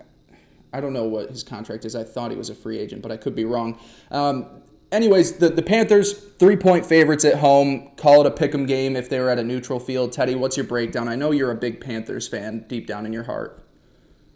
I, 0.73 0.81
don't 0.81 0.93
know 0.93 1.05
what 1.05 1.29
his 1.29 1.41
contract 1.41 1.85
is. 1.85 1.95
I 1.95 2.03
thought 2.03 2.29
he 2.29 2.37
was 2.37 2.51
a 2.51 2.55
free 2.55 2.77
agent, 2.77 3.01
but 3.01 3.11
I 3.11 3.17
could 3.17 3.33
be 3.33 3.45
wrong. 3.45 3.79
Um, 4.11 4.61
anyways, 4.91 5.37
the, 5.37 5.49
the 5.49 5.61
Panthers, 5.61 6.13
three 6.13 6.55
point 6.55 6.85
favorites 6.85 7.25
at 7.25 7.39
home. 7.39 7.91
Call 7.95 8.21
it 8.21 8.27
a 8.27 8.31
pick 8.31 8.53
'em 8.53 8.65
game 8.65 8.95
if 8.95 9.09
they 9.09 9.19
were 9.19 9.29
at 9.29 9.39
a 9.39 9.43
neutral 9.43 9.79
field. 9.79 10.11
Teddy, 10.11 10.35
what's 10.35 10.57
your 10.57 10.65
breakdown? 10.65 11.07
I 11.07 11.15
know 11.15 11.31
you're 11.31 11.51
a 11.51 11.55
big 11.55 11.81
Panthers 11.81 12.27
fan 12.27 12.65
deep 12.67 12.87
down 12.87 13.05
in 13.05 13.13
your 13.13 13.23
heart. 13.23 13.63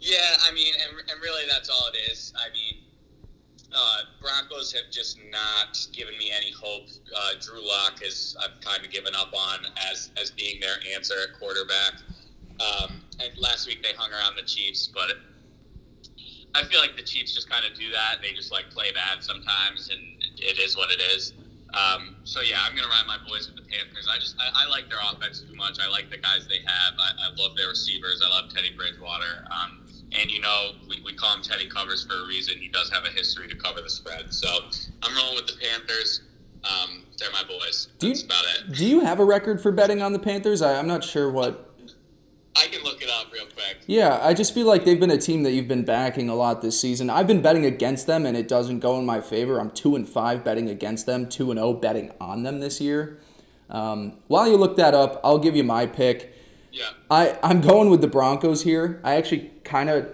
Yeah, 0.00 0.36
I 0.48 0.52
mean, 0.52 0.72
and, 0.74 1.10
and 1.10 1.20
really 1.20 1.42
that's 1.50 1.68
all 1.68 1.88
it 1.92 2.10
is. 2.10 2.32
I 2.36 2.50
mean, 2.52 2.82
uh, 3.74 3.98
Broncos 4.20 4.72
have 4.72 4.90
just 4.90 5.18
not 5.30 5.86
given 5.92 6.16
me 6.18 6.32
any 6.34 6.52
hope. 6.52 6.88
Uh, 7.14 7.32
Drew 7.40 7.66
Lock 7.66 8.00
is 8.02 8.36
I've 8.40 8.60
kind 8.60 8.84
of 8.84 8.90
given 8.90 9.14
up 9.14 9.32
on 9.34 9.66
as 9.90 10.10
as 10.20 10.30
being 10.30 10.60
their 10.60 10.76
answer 10.94 11.14
at 11.22 11.38
quarterback. 11.38 11.94
Um, 12.60 13.02
and 13.20 13.30
last 13.38 13.66
week 13.66 13.82
they 13.82 13.92
hung 13.96 14.10
around 14.12 14.36
the 14.36 14.42
Chiefs, 14.42 14.88
but 14.92 15.16
I 16.54 16.64
feel 16.64 16.80
like 16.80 16.96
the 16.96 17.02
Chiefs 17.02 17.34
just 17.34 17.48
kind 17.48 17.64
of 17.64 17.78
do 17.78 17.90
that. 17.92 18.16
They 18.22 18.32
just 18.32 18.50
like 18.50 18.70
play 18.70 18.90
bad 18.92 19.22
sometimes, 19.22 19.88
and 19.88 20.00
it 20.42 20.58
is 20.58 20.76
what 20.76 20.90
it 20.90 21.00
is. 21.00 21.32
Um, 21.72 22.16
so 22.24 22.40
yeah, 22.40 22.58
I'm 22.66 22.74
gonna 22.74 22.88
ride 22.88 23.06
my 23.06 23.18
boys 23.28 23.46
with 23.46 23.56
the 23.56 23.62
Panthers. 23.62 24.08
I 24.10 24.18
just 24.18 24.36
I, 24.40 24.66
I, 24.66 24.68
like 24.68 24.88
their 24.88 24.98
offense 24.98 25.40
too 25.40 25.54
much. 25.54 25.78
I 25.78 25.88
like 25.88 26.10
the 26.10 26.18
guys 26.18 26.48
they 26.48 26.58
have. 26.66 26.94
I, 26.98 27.28
I 27.28 27.34
love 27.40 27.56
their 27.56 27.68
receivers. 27.68 28.20
I 28.24 28.28
love 28.28 28.52
Teddy 28.52 28.74
Bridgewater. 28.76 29.46
Um, 29.50 29.86
and 30.18 30.30
you 30.30 30.40
know 30.40 30.72
we, 30.88 31.00
we 31.04 31.14
call 31.14 31.36
him 31.36 31.42
Teddy 31.42 31.68
covers 31.68 32.04
for 32.04 32.24
a 32.24 32.26
reason. 32.26 32.58
He 32.58 32.68
does 32.68 32.90
have 32.90 33.04
a 33.04 33.10
history 33.10 33.46
to 33.48 33.54
cover 33.54 33.80
the 33.80 33.90
spread. 33.90 34.34
So 34.34 34.48
I'm 35.02 35.14
rolling 35.14 35.36
with 35.36 35.46
the 35.46 35.58
Panthers. 35.62 36.22
Um, 36.64 37.04
they're 37.18 37.30
my 37.32 37.44
boys. 37.44 37.88
That's 37.98 37.98
do 37.98 38.08
you, 38.08 38.24
about 38.24 38.44
it. 38.44 38.74
Do 38.74 38.86
you 38.86 39.00
have 39.00 39.20
a 39.20 39.24
record 39.24 39.60
for 39.60 39.70
betting 39.70 40.02
on 40.02 40.12
the 40.12 40.18
Panthers? 40.18 40.62
I, 40.62 40.76
I'm 40.76 40.88
not 40.88 41.04
sure 41.04 41.30
what 41.30 41.70
I 42.56 42.66
can 42.66 42.82
look 42.82 43.00
it 43.00 43.08
up 43.08 43.08
real 43.08 43.08
quick. 43.08 43.09
Yeah, 43.86 44.20
I 44.22 44.34
just 44.34 44.54
feel 44.54 44.66
like 44.66 44.84
they've 44.84 45.00
been 45.00 45.10
a 45.10 45.18
team 45.18 45.42
that 45.42 45.52
you've 45.52 45.68
been 45.68 45.84
backing 45.84 46.28
a 46.28 46.34
lot 46.34 46.62
this 46.62 46.80
season. 46.80 47.10
I've 47.10 47.26
been 47.26 47.42
betting 47.42 47.64
against 47.64 48.06
them, 48.06 48.24
and 48.24 48.36
it 48.36 48.46
doesn't 48.46 48.80
go 48.80 48.98
in 48.98 49.06
my 49.06 49.20
favor. 49.20 49.58
I'm 49.58 49.70
two 49.70 49.96
and 49.96 50.08
five 50.08 50.44
betting 50.44 50.68
against 50.68 51.06
them, 51.06 51.28
two 51.28 51.50
and 51.50 51.58
zero 51.58 51.72
betting 51.72 52.12
on 52.20 52.42
them 52.42 52.60
this 52.60 52.80
year. 52.80 53.18
Um, 53.68 54.18
while 54.26 54.48
you 54.48 54.56
look 54.56 54.76
that 54.76 54.94
up, 54.94 55.20
I'll 55.24 55.38
give 55.38 55.56
you 55.56 55.64
my 55.64 55.86
pick. 55.86 56.34
Yeah. 56.72 56.90
I 57.10 57.38
I'm 57.42 57.60
going 57.60 57.90
with 57.90 58.00
the 58.00 58.08
Broncos 58.08 58.62
here. 58.62 59.00
I 59.02 59.14
actually 59.16 59.50
kind 59.64 59.90
of 59.90 60.08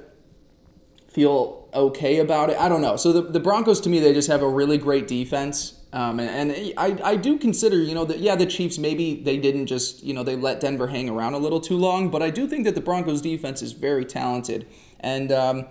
feel 1.08 1.68
okay 1.74 2.18
about 2.18 2.50
it. 2.50 2.58
I 2.58 2.68
don't 2.68 2.82
know. 2.82 2.96
So 2.96 3.12
the, 3.12 3.22
the 3.22 3.40
Broncos 3.40 3.80
to 3.82 3.88
me 3.88 4.00
they 4.00 4.12
just 4.12 4.28
have 4.28 4.42
a 4.42 4.48
really 4.48 4.78
great 4.78 5.08
defense. 5.08 5.75
Um, 5.96 6.20
and, 6.20 6.52
and 6.52 6.74
I, 6.76 6.98
I 7.02 7.16
do 7.16 7.38
consider, 7.38 7.78
you 7.78 7.94
know, 7.94 8.04
that 8.04 8.18
yeah, 8.18 8.36
the 8.36 8.44
Chiefs 8.44 8.76
maybe 8.76 9.14
they 9.22 9.38
didn't 9.38 9.64
just, 9.64 10.02
you 10.02 10.12
know, 10.12 10.22
they 10.22 10.36
let 10.36 10.60
Denver 10.60 10.88
hang 10.88 11.08
around 11.08 11.32
a 11.32 11.38
little 11.38 11.58
too 11.58 11.78
long, 11.78 12.10
but 12.10 12.22
I 12.22 12.28
do 12.28 12.46
think 12.46 12.66
that 12.66 12.74
the 12.74 12.82
Broncos 12.82 13.22
defense 13.22 13.62
is 13.62 13.72
very 13.72 14.04
talented. 14.04 14.66
And 15.00 15.32
um, 15.32 15.68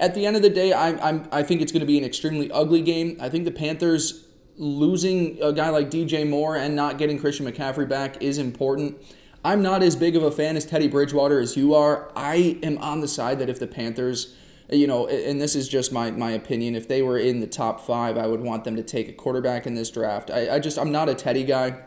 at 0.00 0.16
the 0.16 0.26
end 0.26 0.34
of 0.34 0.42
the 0.42 0.50
day, 0.50 0.72
I, 0.72 0.88
I'm, 1.08 1.28
I 1.30 1.44
think 1.44 1.62
it's 1.62 1.70
going 1.70 1.82
to 1.82 1.86
be 1.86 1.96
an 1.96 2.02
extremely 2.02 2.50
ugly 2.50 2.82
game. 2.82 3.18
I 3.20 3.28
think 3.28 3.44
the 3.44 3.52
Panthers 3.52 4.24
losing 4.56 5.40
a 5.40 5.52
guy 5.52 5.68
like 5.68 5.90
DJ 5.90 6.28
Moore 6.28 6.56
and 6.56 6.74
not 6.74 6.98
getting 6.98 7.16
Christian 7.16 7.46
McCaffrey 7.46 7.88
back 7.88 8.20
is 8.20 8.38
important. 8.38 9.00
I'm 9.44 9.62
not 9.62 9.84
as 9.84 9.94
big 9.94 10.16
of 10.16 10.24
a 10.24 10.32
fan 10.32 10.56
as 10.56 10.66
Teddy 10.66 10.88
Bridgewater 10.88 11.38
as 11.38 11.56
you 11.56 11.72
are. 11.76 12.10
I 12.16 12.58
am 12.64 12.78
on 12.78 13.00
the 13.00 13.06
side 13.06 13.38
that 13.38 13.48
if 13.48 13.60
the 13.60 13.68
Panthers 13.68 14.34
you 14.70 14.86
know, 14.86 15.06
and 15.06 15.40
this 15.40 15.54
is 15.54 15.68
just 15.68 15.92
my, 15.92 16.10
my 16.10 16.32
opinion. 16.32 16.74
If 16.74 16.88
they 16.88 17.02
were 17.02 17.18
in 17.18 17.40
the 17.40 17.46
top 17.46 17.80
five, 17.80 18.18
I 18.18 18.26
would 18.26 18.40
want 18.40 18.64
them 18.64 18.76
to 18.76 18.82
take 18.82 19.08
a 19.08 19.12
quarterback 19.12 19.66
in 19.66 19.74
this 19.74 19.90
draft. 19.90 20.30
I, 20.30 20.56
I 20.56 20.58
just, 20.58 20.78
I'm 20.78 20.92
not 20.92 21.08
a 21.08 21.14
Teddy 21.14 21.44
guy. 21.44 21.78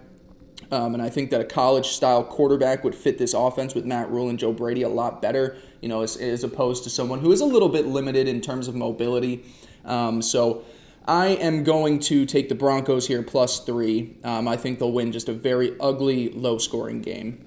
Um, 0.72 0.94
and 0.94 1.04
I 1.04 1.10
think 1.10 1.32
that 1.32 1.42
a 1.42 1.46
college 1.46 1.88
style 1.88 2.24
quarterback 2.24 2.84
would 2.84 2.96
fit 2.96 3.18
this 3.18 3.34
offense 3.34 3.76
with 3.76 3.86
Matt 3.86 4.10
Rhule 4.10 4.30
and 4.30 4.40
Joe 4.40 4.54
Brady 4.54 4.84
a 4.84 4.90
lot 4.90 5.22
better, 5.22 5.58
you 5.82 5.90
know, 5.90 6.02
as, 6.02 6.16
as 6.16 6.44
opposed 6.44 6.84
to 6.86 6.90
someone 6.90 7.20
who 7.20 7.32
is 7.32 7.42
a 7.42 7.46
little 7.46 7.68
bit 7.68 7.88
limited 7.88 8.28
in 8.28 8.40
terms 8.40 8.68
of 8.68 8.76
mobility. 8.76 9.44
Um, 9.84 10.22
so 10.22 10.64
I 11.06 11.28
am 11.28 11.64
going 11.64 12.00
to 12.00 12.26
take 12.26 12.48
the 12.48 12.56
Broncos 12.56 13.08
here 13.08 13.22
plus 13.22 13.60
three. 13.60 14.16
Um, 14.24 14.48
I 14.48 14.56
think 14.56 14.80
they'll 14.80 14.92
win 14.92 15.12
just 15.12 15.28
a 15.28 15.34
very 15.34 15.76
ugly, 15.80 16.30
low 16.30 16.58
scoring 16.58 17.02
game. 17.02 17.46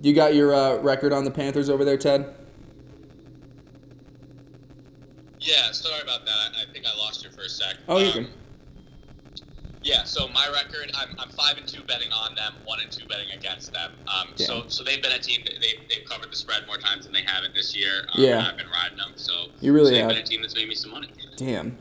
You 0.00 0.14
got 0.14 0.34
your 0.34 0.54
uh, 0.54 0.76
record 0.76 1.12
on 1.12 1.24
the 1.24 1.30
Panthers 1.30 1.68
over 1.68 1.84
there, 1.84 1.98
Ted? 1.98 2.34
Yeah, 5.40 5.72
sorry 5.72 6.02
about 6.02 6.26
that. 6.26 6.52
I 6.60 6.70
think 6.72 6.84
I 6.86 6.96
lost 6.98 7.24
you 7.24 7.30
for 7.30 7.42
a 7.42 7.48
sec. 7.48 7.76
Oh, 7.88 7.98
you 7.98 8.12
can. 8.12 8.28
Yeah, 9.82 10.04
so 10.04 10.28
my 10.28 10.46
record, 10.52 10.92
I'm, 10.94 11.16
I'm 11.18 11.30
five 11.30 11.56
and 11.56 11.66
two 11.66 11.82
betting 11.84 12.12
on 12.12 12.34
them, 12.34 12.52
one 12.66 12.80
and 12.80 12.90
two 12.92 13.06
betting 13.06 13.30
against 13.30 13.72
them. 13.72 13.92
Um, 14.06 14.28
so 14.34 14.64
so 14.68 14.84
they've 14.84 15.02
been 15.02 15.12
a 15.12 15.18
team 15.18 15.40
that 15.46 15.54
they 15.60 15.72
they've 15.88 16.06
covered 16.06 16.30
the 16.30 16.36
spread 16.36 16.66
more 16.66 16.76
times 16.76 17.04
than 17.04 17.14
they 17.14 17.22
haven't 17.24 17.54
this 17.54 17.74
year. 17.74 18.02
Um, 18.14 18.22
Yeah. 18.22 18.46
I've 18.46 18.58
been 18.58 18.68
riding 18.68 18.98
them, 18.98 19.12
so 19.16 19.32
You 19.60 19.72
really 19.72 19.86
so 19.86 19.90
they've 19.92 20.00
have. 20.02 20.08
been 20.10 20.18
a 20.18 20.22
team 20.22 20.42
that's 20.42 20.54
made 20.54 20.68
me 20.68 20.74
some 20.74 20.90
money. 20.90 21.08
Damn. 21.36 21.78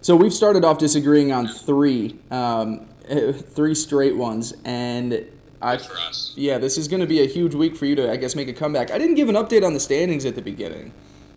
So 0.00 0.16
we've 0.16 0.32
started 0.32 0.64
off 0.64 0.78
disagreeing 0.78 1.30
on 1.30 1.46
three, 1.46 2.18
um, 2.30 2.86
three 3.34 3.74
straight 3.74 4.16
ones, 4.16 4.54
and 4.64 5.26
I. 5.60 5.76
Good 5.76 5.84
for 5.86 5.98
us. 5.98 6.32
Yeah, 6.36 6.56
this 6.56 6.78
is 6.78 6.88
going 6.88 7.00
to 7.00 7.06
be 7.06 7.20
a 7.22 7.26
huge 7.26 7.54
week 7.54 7.76
for 7.76 7.84
you 7.84 7.94
to, 7.96 8.10
I 8.10 8.16
guess, 8.16 8.34
make 8.34 8.48
a 8.48 8.52
comeback. 8.54 8.90
I 8.90 8.96
didn't 8.96 9.14
give 9.16 9.28
an 9.28 9.34
update 9.34 9.64
on 9.64 9.74
the 9.74 9.80
standings 9.80 10.24
at 10.24 10.34
the 10.36 10.42
beginning. 10.42 10.92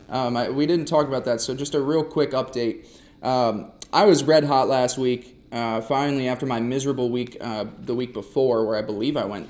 Um, 0.09 0.37
I, 0.37 0.49
we 0.49 0.65
didn't 0.65 0.85
talk 0.85 1.07
about 1.07 1.25
that, 1.25 1.41
so 1.41 1.55
just 1.55 1.75
a 1.75 1.81
real 1.81 2.03
quick 2.03 2.31
update. 2.31 2.87
Um, 3.23 3.71
I 3.91 4.05
was 4.05 4.23
red 4.23 4.43
hot 4.43 4.67
last 4.67 4.97
week. 4.97 5.35
Uh, 5.51 5.81
finally, 5.81 6.27
after 6.27 6.45
my 6.45 6.59
miserable 6.59 7.09
week 7.09 7.37
uh, 7.39 7.65
the 7.79 7.95
week 7.95 8.13
before, 8.13 8.65
where 8.65 8.77
I 8.77 8.81
believe 8.81 9.15
I 9.15 9.25
went 9.25 9.49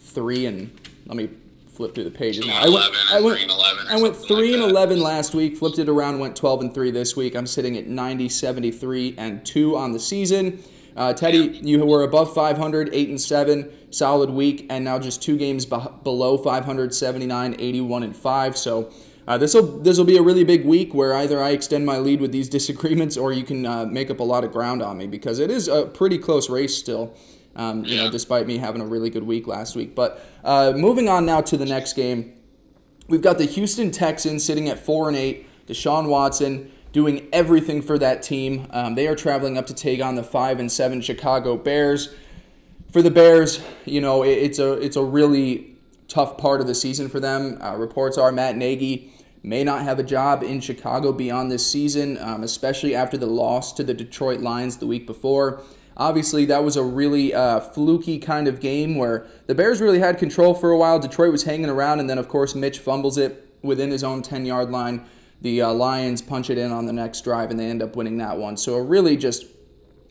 three 0.00 0.46
and 0.46 0.76
let 1.06 1.16
me 1.16 1.28
flip 1.68 1.94
through 1.94 2.04
the 2.04 2.10
pages 2.10 2.46
now. 2.46 2.60
I 2.60 2.68
went, 2.68 2.94
I 3.12 3.20
went, 3.20 3.36
three 3.36 3.42
and 3.42 3.50
11 3.50 3.86
I 3.88 4.02
went 4.02 4.16
three 4.16 4.52
like 4.52 4.62
and 4.62 4.70
eleven 4.70 5.00
last 5.00 5.34
week. 5.34 5.56
Flipped 5.56 5.78
it 5.78 5.88
around, 5.88 6.18
went 6.18 6.36
twelve 6.36 6.60
and 6.60 6.72
three 6.74 6.90
this 6.90 7.16
week. 7.16 7.34
I'm 7.34 7.46
sitting 7.46 7.76
at 7.76 7.86
90, 7.86 8.28
73 8.28 9.14
and 9.18 9.44
two 9.44 9.76
on 9.76 9.92
the 9.92 10.00
season. 10.00 10.62
Uh, 10.96 11.12
Teddy, 11.12 11.60
you 11.62 11.84
were 11.84 12.04
above 12.04 12.32
500, 12.34 12.90
eight 12.92 13.08
and 13.08 13.20
seven, 13.20 13.72
solid 13.90 14.30
week, 14.30 14.66
and 14.70 14.84
now 14.84 14.98
just 14.98 15.22
two 15.22 15.36
games 15.36 15.66
beh 15.66 16.02
below 16.04 16.38
500, 16.38 16.94
79, 16.94 17.56
81 17.58 18.02
and 18.02 18.16
five. 18.16 18.56
So. 18.56 18.92
Uh, 19.26 19.38
this 19.38 19.54
will 19.54 19.78
this 19.80 19.96
will 19.96 20.04
be 20.04 20.16
a 20.16 20.22
really 20.22 20.44
big 20.44 20.64
week 20.64 20.92
where 20.92 21.14
either 21.14 21.42
I 21.42 21.50
extend 21.50 21.86
my 21.86 21.98
lead 21.98 22.20
with 22.20 22.32
these 22.32 22.48
disagreements 22.48 23.16
or 23.16 23.32
you 23.32 23.42
can 23.42 23.64
uh, 23.64 23.86
make 23.86 24.10
up 24.10 24.20
a 24.20 24.24
lot 24.24 24.44
of 24.44 24.52
ground 24.52 24.82
on 24.82 24.98
me 24.98 25.06
because 25.06 25.38
it 25.38 25.50
is 25.50 25.68
a 25.68 25.86
pretty 25.86 26.18
close 26.18 26.50
race 26.50 26.76
still. 26.76 27.14
Um, 27.56 27.84
you 27.84 27.96
know, 27.96 28.10
despite 28.10 28.48
me 28.48 28.58
having 28.58 28.80
a 28.80 28.84
really 28.84 29.10
good 29.10 29.22
week 29.22 29.46
last 29.46 29.76
week. 29.76 29.94
But 29.94 30.20
uh, 30.42 30.72
moving 30.74 31.08
on 31.08 31.24
now 31.24 31.40
to 31.42 31.56
the 31.56 31.64
next 31.64 31.92
game, 31.92 32.34
we've 33.06 33.22
got 33.22 33.38
the 33.38 33.44
Houston 33.44 33.92
Texans 33.92 34.44
sitting 34.44 34.68
at 34.68 34.78
four 34.80 35.06
and 35.06 35.16
eight. 35.16 35.46
Deshaun 35.68 36.08
Watson 36.08 36.72
doing 36.92 37.28
everything 37.32 37.80
for 37.80 37.96
that 37.98 38.22
team. 38.22 38.66
Um, 38.70 38.96
they 38.96 39.06
are 39.06 39.14
traveling 39.14 39.56
up 39.56 39.68
to 39.68 39.74
take 39.74 40.02
on 40.02 40.16
the 40.16 40.24
five 40.24 40.58
and 40.58 40.70
seven 40.70 41.00
Chicago 41.00 41.56
Bears. 41.56 42.12
For 42.90 43.02
the 43.02 43.10
Bears, 43.10 43.62
you 43.84 44.00
know, 44.00 44.24
it, 44.24 44.30
it's 44.30 44.58
a 44.58 44.72
it's 44.72 44.96
a 44.96 45.04
really 45.04 45.76
tough 46.08 46.36
part 46.36 46.60
of 46.60 46.66
the 46.66 46.74
season 46.74 47.08
for 47.08 47.20
them. 47.20 47.60
Uh, 47.62 47.76
reports 47.76 48.18
are 48.18 48.32
Matt 48.32 48.56
Nagy 48.56 49.13
may 49.44 49.62
not 49.62 49.82
have 49.82 49.98
a 49.98 50.02
job 50.02 50.42
in 50.42 50.58
Chicago 50.58 51.12
beyond 51.12 51.52
this 51.52 51.70
season, 51.70 52.16
um, 52.18 52.42
especially 52.42 52.94
after 52.94 53.18
the 53.18 53.26
loss 53.26 53.74
to 53.74 53.84
the 53.84 53.92
Detroit 53.92 54.40
Lions 54.40 54.78
the 54.78 54.86
week 54.86 55.06
before. 55.06 55.60
Obviously, 55.98 56.46
that 56.46 56.64
was 56.64 56.76
a 56.76 56.82
really 56.82 57.34
uh, 57.34 57.60
fluky 57.60 58.18
kind 58.18 58.48
of 58.48 58.58
game 58.58 58.96
where 58.96 59.26
the 59.46 59.54
Bears 59.54 59.80
really 59.82 60.00
had 60.00 60.18
control 60.18 60.54
for 60.54 60.70
a 60.70 60.78
while. 60.78 60.98
Detroit 60.98 61.30
was 61.30 61.44
hanging 61.44 61.68
around, 61.68 62.00
and 62.00 62.08
then, 62.08 62.18
of 62.18 62.26
course, 62.26 62.54
Mitch 62.54 62.78
fumbles 62.78 63.18
it 63.18 63.46
within 63.62 63.90
his 63.90 64.02
own 64.02 64.22
10 64.22 64.46
yard 64.46 64.70
line. 64.70 65.04
The 65.42 65.60
uh, 65.60 65.72
Lions 65.72 66.22
punch 66.22 66.48
it 66.48 66.56
in 66.56 66.72
on 66.72 66.86
the 66.86 66.92
next 66.92 67.20
drive, 67.22 67.50
and 67.50 67.60
they 67.60 67.66
end 67.66 67.82
up 67.82 67.96
winning 67.96 68.16
that 68.18 68.38
one. 68.38 68.56
So, 68.56 68.74
a 68.74 68.82
really 68.82 69.16
just 69.16 69.44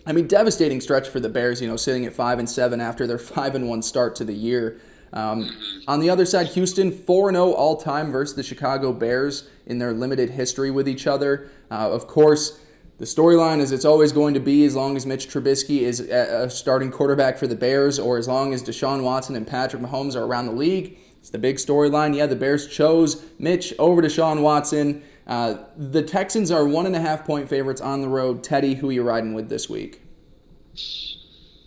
I 0.06 0.12
mean, 0.12 0.28
devastating 0.28 0.82
stretch 0.82 1.08
for 1.08 1.20
the 1.20 1.30
Bears. 1.30 1.60
You 1.60 1.68
know, 1.68 1.76
sitting 1.76 2.06
at 2.06 2.14
five 2.14 2.38
and 2.38 2.50
seven 2.50 2.80
after 2.80 3.08
their 3.08 3.18
five 3.34 3.56
and 3.56 3.68
one 3.68 3.82
start 3.82 4.16
to 4.18 4.24
the 4.24 4.34
year. 4.34 4.80
Um, 5.14 5.56
on 5.88 6.00
the 6.00 6.10
other 6.10 6.26
side, 6.26 6.48
Houston 6.48 6.92
four 6.92 7.30
and 7.30 7.36
zero 7.36 7.54
all 7.54 7.78
time 7.78 8.12
versus 8.12 8.36
the 8.36 8.44
Chicago 8.44 8.92
Bears 8.92 9.48
in 9.68 9.78
their 9.78 9.94
limited 9.94 10.32
history 10.32 10.72
with 10.72 10.90
each 10.90 11.08
other. 11.08 11.50
Uh, 11.70 11.92
of 11.92 12.08
course, 12.08 12.60
the 12.98 13.06
storyline 13.06 13.60
is 13.60 13.72
it's 13.72 13.86
always 13.86 14.12
going 14.12 14.34
to 14.34 14.40
be 14.40 14.66
as 14.66 14.76
long 14.76 14.96
as 14.96 15.06
Mitch 15.06 15.28
Trubisky 15.28 15.82
is 15.82 16.00
a 16.00 16.50
starting 16.50 16.92
quarterback 16.92 17.38
for 17.38 17.48
the 17.48 17.56
Bears, 17.56 18.00
or 18.00 18.18
as 18.18 18.28
long 18.28 18.54
as 18.54 18.64
Deshaun 18.64 19.04
Watson 19.04 19.36
and 19.36 19.46
Patrick 19.46 19.82
Mahomes 19.82 20.16
are 20.16 20.24
around 20.24 20.48
the 20.48 20.54
league. 20.54 20.98
It's 21.20 21.30
the 21.30 21.38
big 21.38 21.56
storyline. 21.56 22.16
Yeah, 22.16 22.26
the 22.26 22.36
Bears 22.36 22.68
chose 22.68 23.24
Mitch 23.40 23.74
over 23.80 24.02
Deshaun 24.02 24.42
Watson. 24.42 25.04
Uh, 25.26 25.58
the 25.78 26.02
Texans 26.02 26.52
are 26.52 26.66
one 26.66 26.86
and 26.86 26.96
a 26.96 27.00
half 27.00 27.26
point 27.26 27.48
favorites 27.48 27.82
on 27.82 28.02
the 28.02 28.10
road. 28.10 28.44
Teddy, 28.44 28.76
who 28.76 28.90
are 28.90 28.94
you 28.94 29.04
riding 29.04 29.34
with 29.34 29.48
this 29.48 29.70
week? 29.70 30.02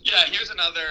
Yeah, 0.03 0.23
here's 0.31 0.49
another 0.49 0.81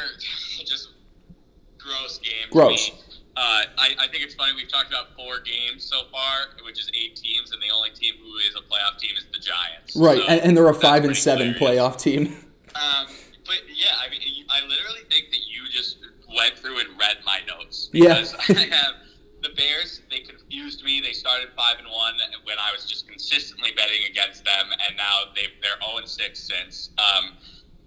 gross 1.87 2.19
game. 2.19 2.49
Gross. 2.51 2.91
Uh, 3.39 3.63
I, 3.77 3.95
I 4.01 4.07
think 4.09 4.25
it's 4.25 4.35
funny. 4.35 4.53
We've 4.57 4.69
talked 4.69 4.89
about 4.89 5.15
four 5.15 5.41
games 5.41 5.85
so 5.85 6.03
far, 6.11 6.57
which 6.65 6.81
is 6.81 6.91
eight 6.99 7.17
teams, 7.17 7.53
and 7.53 7.61
the 7.63 7.69
only 7.75 7.91
team 7.91 8.15
who 8.23 8.35
is 8.39 8.55
a 8.57 8.61
playoff 8.65 8.99
team 8.99 9.11
is 9.17 9.27
the 9.33 9.39
Giants. 9.39 9.95
Right, 9.95 10.19
So 10.23 10.27
and, 10.29 10.41
and 10.41 10.57
they're 10.57 10.69
a 10.71 10.75
five 10.75 11.05
and 11.05 11.15
seven 11.17 11.53
hilarious. 11.53 11.79
playoff 11.83 12.01
team. 12.01 12.35
Um, 12.75 13.07
but 13.45 13.61
yeah, 13.69 13.93
I 14.01 14.09
mean, 14.11 14.21
I 14.49 14.63
literally 14.67 15.05
think 15.11 15.31
that 15.33 15.41
you 15.47 15.69
just 15.71 15.99
went 16.35 16.57
through 16.59 16.81
and 16.81 16.89
read 16.99 17.19
my 17.27 17.41
notes 17.47 17.91
Yeah. 17.93 18.15
because 18.21 18.35
I 18.57 18.75
have 18.75 18.95
the 19.43 19.51
Bears. 19.51 20.01
They 20.11 20.21
confused 20.21 20.83
me. 20.83 21.03
They 21.03 21.13
started 21.13 21.49
five 21.57 21.77
and 21.79 21.89
one 21.89 22.15
when 22.45 22.57
I 22.59 22.73
was 22.75 22.87
just 22.87 23.07
consistently 23.07 23.71
betting 23.77 24.01
against 24.11 24.45
them, 24.47 24.67
and 24.89 24.97
now 24.97 25.29
they 25.35 25.43
they're 25.63 25.77
zero 25.85 25.99
and 25.99 26.09
six 26.09 26.41
since. 26.41 26.89
Um, 26.97 27.33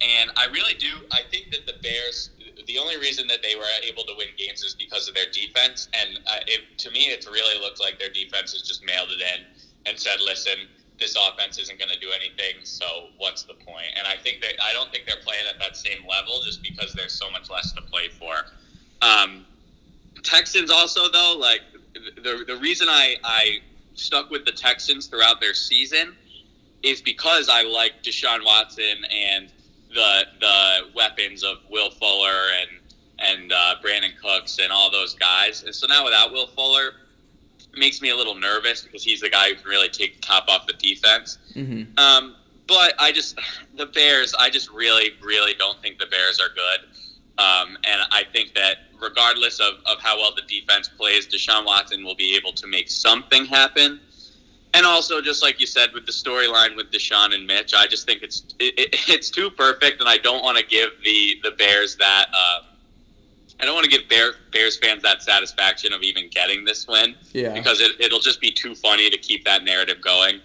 and 0.01 0.29
I 0.38 0.45
really 0.53 0.75
do. 0.75 0.93
I 1.12 1.21
think 1.31 1.51
that 1.53 1.65
the 1.65 1.73
Bears. 1.81 2.29
The 2.67 2.78
only 2.78 2.98
reason 2.98 3.28
that 3.28 3.41
they 3.41 3.56
were 3.56 3.65
able 3.84 4.04
to 4.04 4.13
win 4.17 4.28
games 4.38 4.63
is 4.63 4.76
because 4.76 5.08
of 5.08 5.15
their 5.15 5.30
defense, 5.32 5.88
and 5.93 6.19
uh, 6.28 6.39
it, 6.48 6.78
to 6.80 6.91
me, 6.91 7.08
it's 7.08 7.28
really 7.28 7.60
looked 7.60 7.80
like 7.80 8.00
their 8.00 8.10
defense 8.10 8.54
has 8.54 8.62
just 8.62 8.86
mailed 8.86 9.10
it 9.10 9.22
in 9.22 9.45
and 9.86 10.00
said, 10.00 10.19
"Listen, 10.22 10.67
this 11.00 11.15
offense 11.15 11.58
isn't 11.58 11.80
going 11.80 11.91
to 11.91 12.00
do 12.00 12.10
anything, 12.13 12.63
so 12.63 12.86
what's 13.17 13.43
the 13.43 13.54
point? 13.54 13.88
And 13.98 14.06
I 14.06 14.15
think 14.22 14.41
that 14.41 14.54
I 14.62 14.74
don't 14.74 14.91
think 14.91 15.06
they're 15.06 15.24
playing 15.24 15.45
at 15.50 15.60
that 15.60 15.78
same 15.78 16.06
level 16.08 16.41
just 16.43 16.62
because 16.62 16.93
there's 16.93 17.13
so 17.13 17.32
much 17.32 17.50
less 17.50 17.72
to 17.74 17.82
play 17.82 18.10
for. 18.10 18.45
Um, 19.02 19.45
Texans 20.24 20.69
also 20.69 21.10
though, 21.10 21.36
like 21.39 21.62
the 21.93 22.43
the 22.45 22.58
reason 22.58 22.88
I 22.89 23.15
I 23.24 23.60
stuck 23.95 24.30
with 24.30 24.45
the 24.45 24.52
Texans 24.52 25.08
throughout 25.08 25.41
their 25.41 25.54
season 25.54 26.15
is 26.84 27.02
because 27.02 27.50
I 27.50 27.63
like 27.63 28.04
Deshaun 28.04 28.45
Watson 28.45 29.04
and 29.12 29.52
the 29.93 30.23
the 30.39 30.80
weapons 30.95 31.43
of 31.43 31.58
Will 31.69 31.89
Fuller 31.91 32.41
and 32.62 32.69
and 33.19 33.52
uh, 33.52 33.75
Brandin 33.84 34.17
Cooks 34.21 34.60
and 34.60 34.71
all 34.71 34.89
those 34.91 35.13
guys. 35.15 35.63
And 35.63 35.75
so 35.75 35.88
now 35.88 36.06
without 36.06 36.32
Will 36.32 36.47
Fuller, 36.47 36.93
it 37.73 37.78
makes 37.78 38.02
me 38.02 38.12
a 38.12 38.15
little 38.15 38.36
nervous 38.36 38.82
because 38.82 39.04
he's 39.04 39.19
the 39.19 39.30
guy 39.30 39.49
who 39.49 39.56
can 39.56 39.65
really 39.65 39.89
take 39.89 40.15
the 40.15 40.21
top 40.21 40.45
off 40.47 40.67
the 40.67 40.73
defense. 40.73 41.38
hmm 41.54 41.84
Um, 41.97 42.36
but 42.67 42.93
I 42.99 43.12
just 43.12 43.38
the 43.75 43.88
Bears. 43.88 44.34
I 44.38 44.49
just 44.49 44.69
really, 44.71 45.12
really 45.21 45.54
don't 45.56 45.82
think 45.82 45.99
the 45.99 46.06
Bears 46.08 46.39
are 46.39 46.49
good. 46.49 46.89
Um, 47.38 47.78
and 47.86 48.02
I 48.12 48.23
think 48.34 48.54
that 48.56 48.78
regardless 49.02 49.60
of, 49.62 49.75
of 49.86 49.99
how 50.02 50.17
well 50.17 50.34
the 50.36 50.41
defense 50.41 50.89
plays, 50.89 51.25
Deshaun 51.28 51.65
Watson 51.65 52.04
will 52.04 52.15
be 52.15 52.36
able 52.36 52.52
to 52.54 52.67
make 52.67 52.89
something 52.89 53.45
happen. 53.45 54.02
And 54.73 54.86
also, 54.86 55.19
just 55.19 55.41
like 55.41 55.60
you 55.60 55.65
said, 55.65 55.89
with 55.93 56.05
the 56.05 56.12
storyline 56.12 56.75
with 56.75 56.91
Deshaun 56.91 57.34
and 57.34 57.47
Mitch, 57.47 57.73
I 57.73 57.88
just 57.88 58.05
think 58.05 58.21
it's 58.21 58.43
it, 58.60 58.77
it, 58.77 58.89
it's 59.10 59.29
too 59.29 59.49
perfect, 59.49 59.99
and 59.99 60.08
I 60.10 60.17
don't 60.17 60.43
want 60.43 60.58
to 60.58 60.65
give 60.65 60.89
the 61.03 61.39
the 61.43 61.51
Bears 61.51 61.95
that. 61.97 62.27
Uh, 62.34 62.60
I 63.62 63.65
don't 63.65 63.73
want 63.75 63.84
to 63.84 63.89
give 63.91 64.08
Bear, 64.08 64.32
Bears 64.53 64.77
fans 64.77 65.03
that 65.03 65.21
satisfaction 65.21 65.91
of 65.91 66.01
even 66.01 66.29
getting 66.29 66.63
this 66.63 66.88
win 66.88 67.13
Yeah. 67.34 67.53
because 67.53 67.82
it, 67.82 67.91
it'll 67.99 68.21
just 68.21 68.39
be 68.39 68.51
too 68.51 68.73
funny 68.73 69.10
to 69.10 69.17
keep 69.17 69.43
that 69.43 69.65
narrative 69.65 69.97
going. 70.01 70.39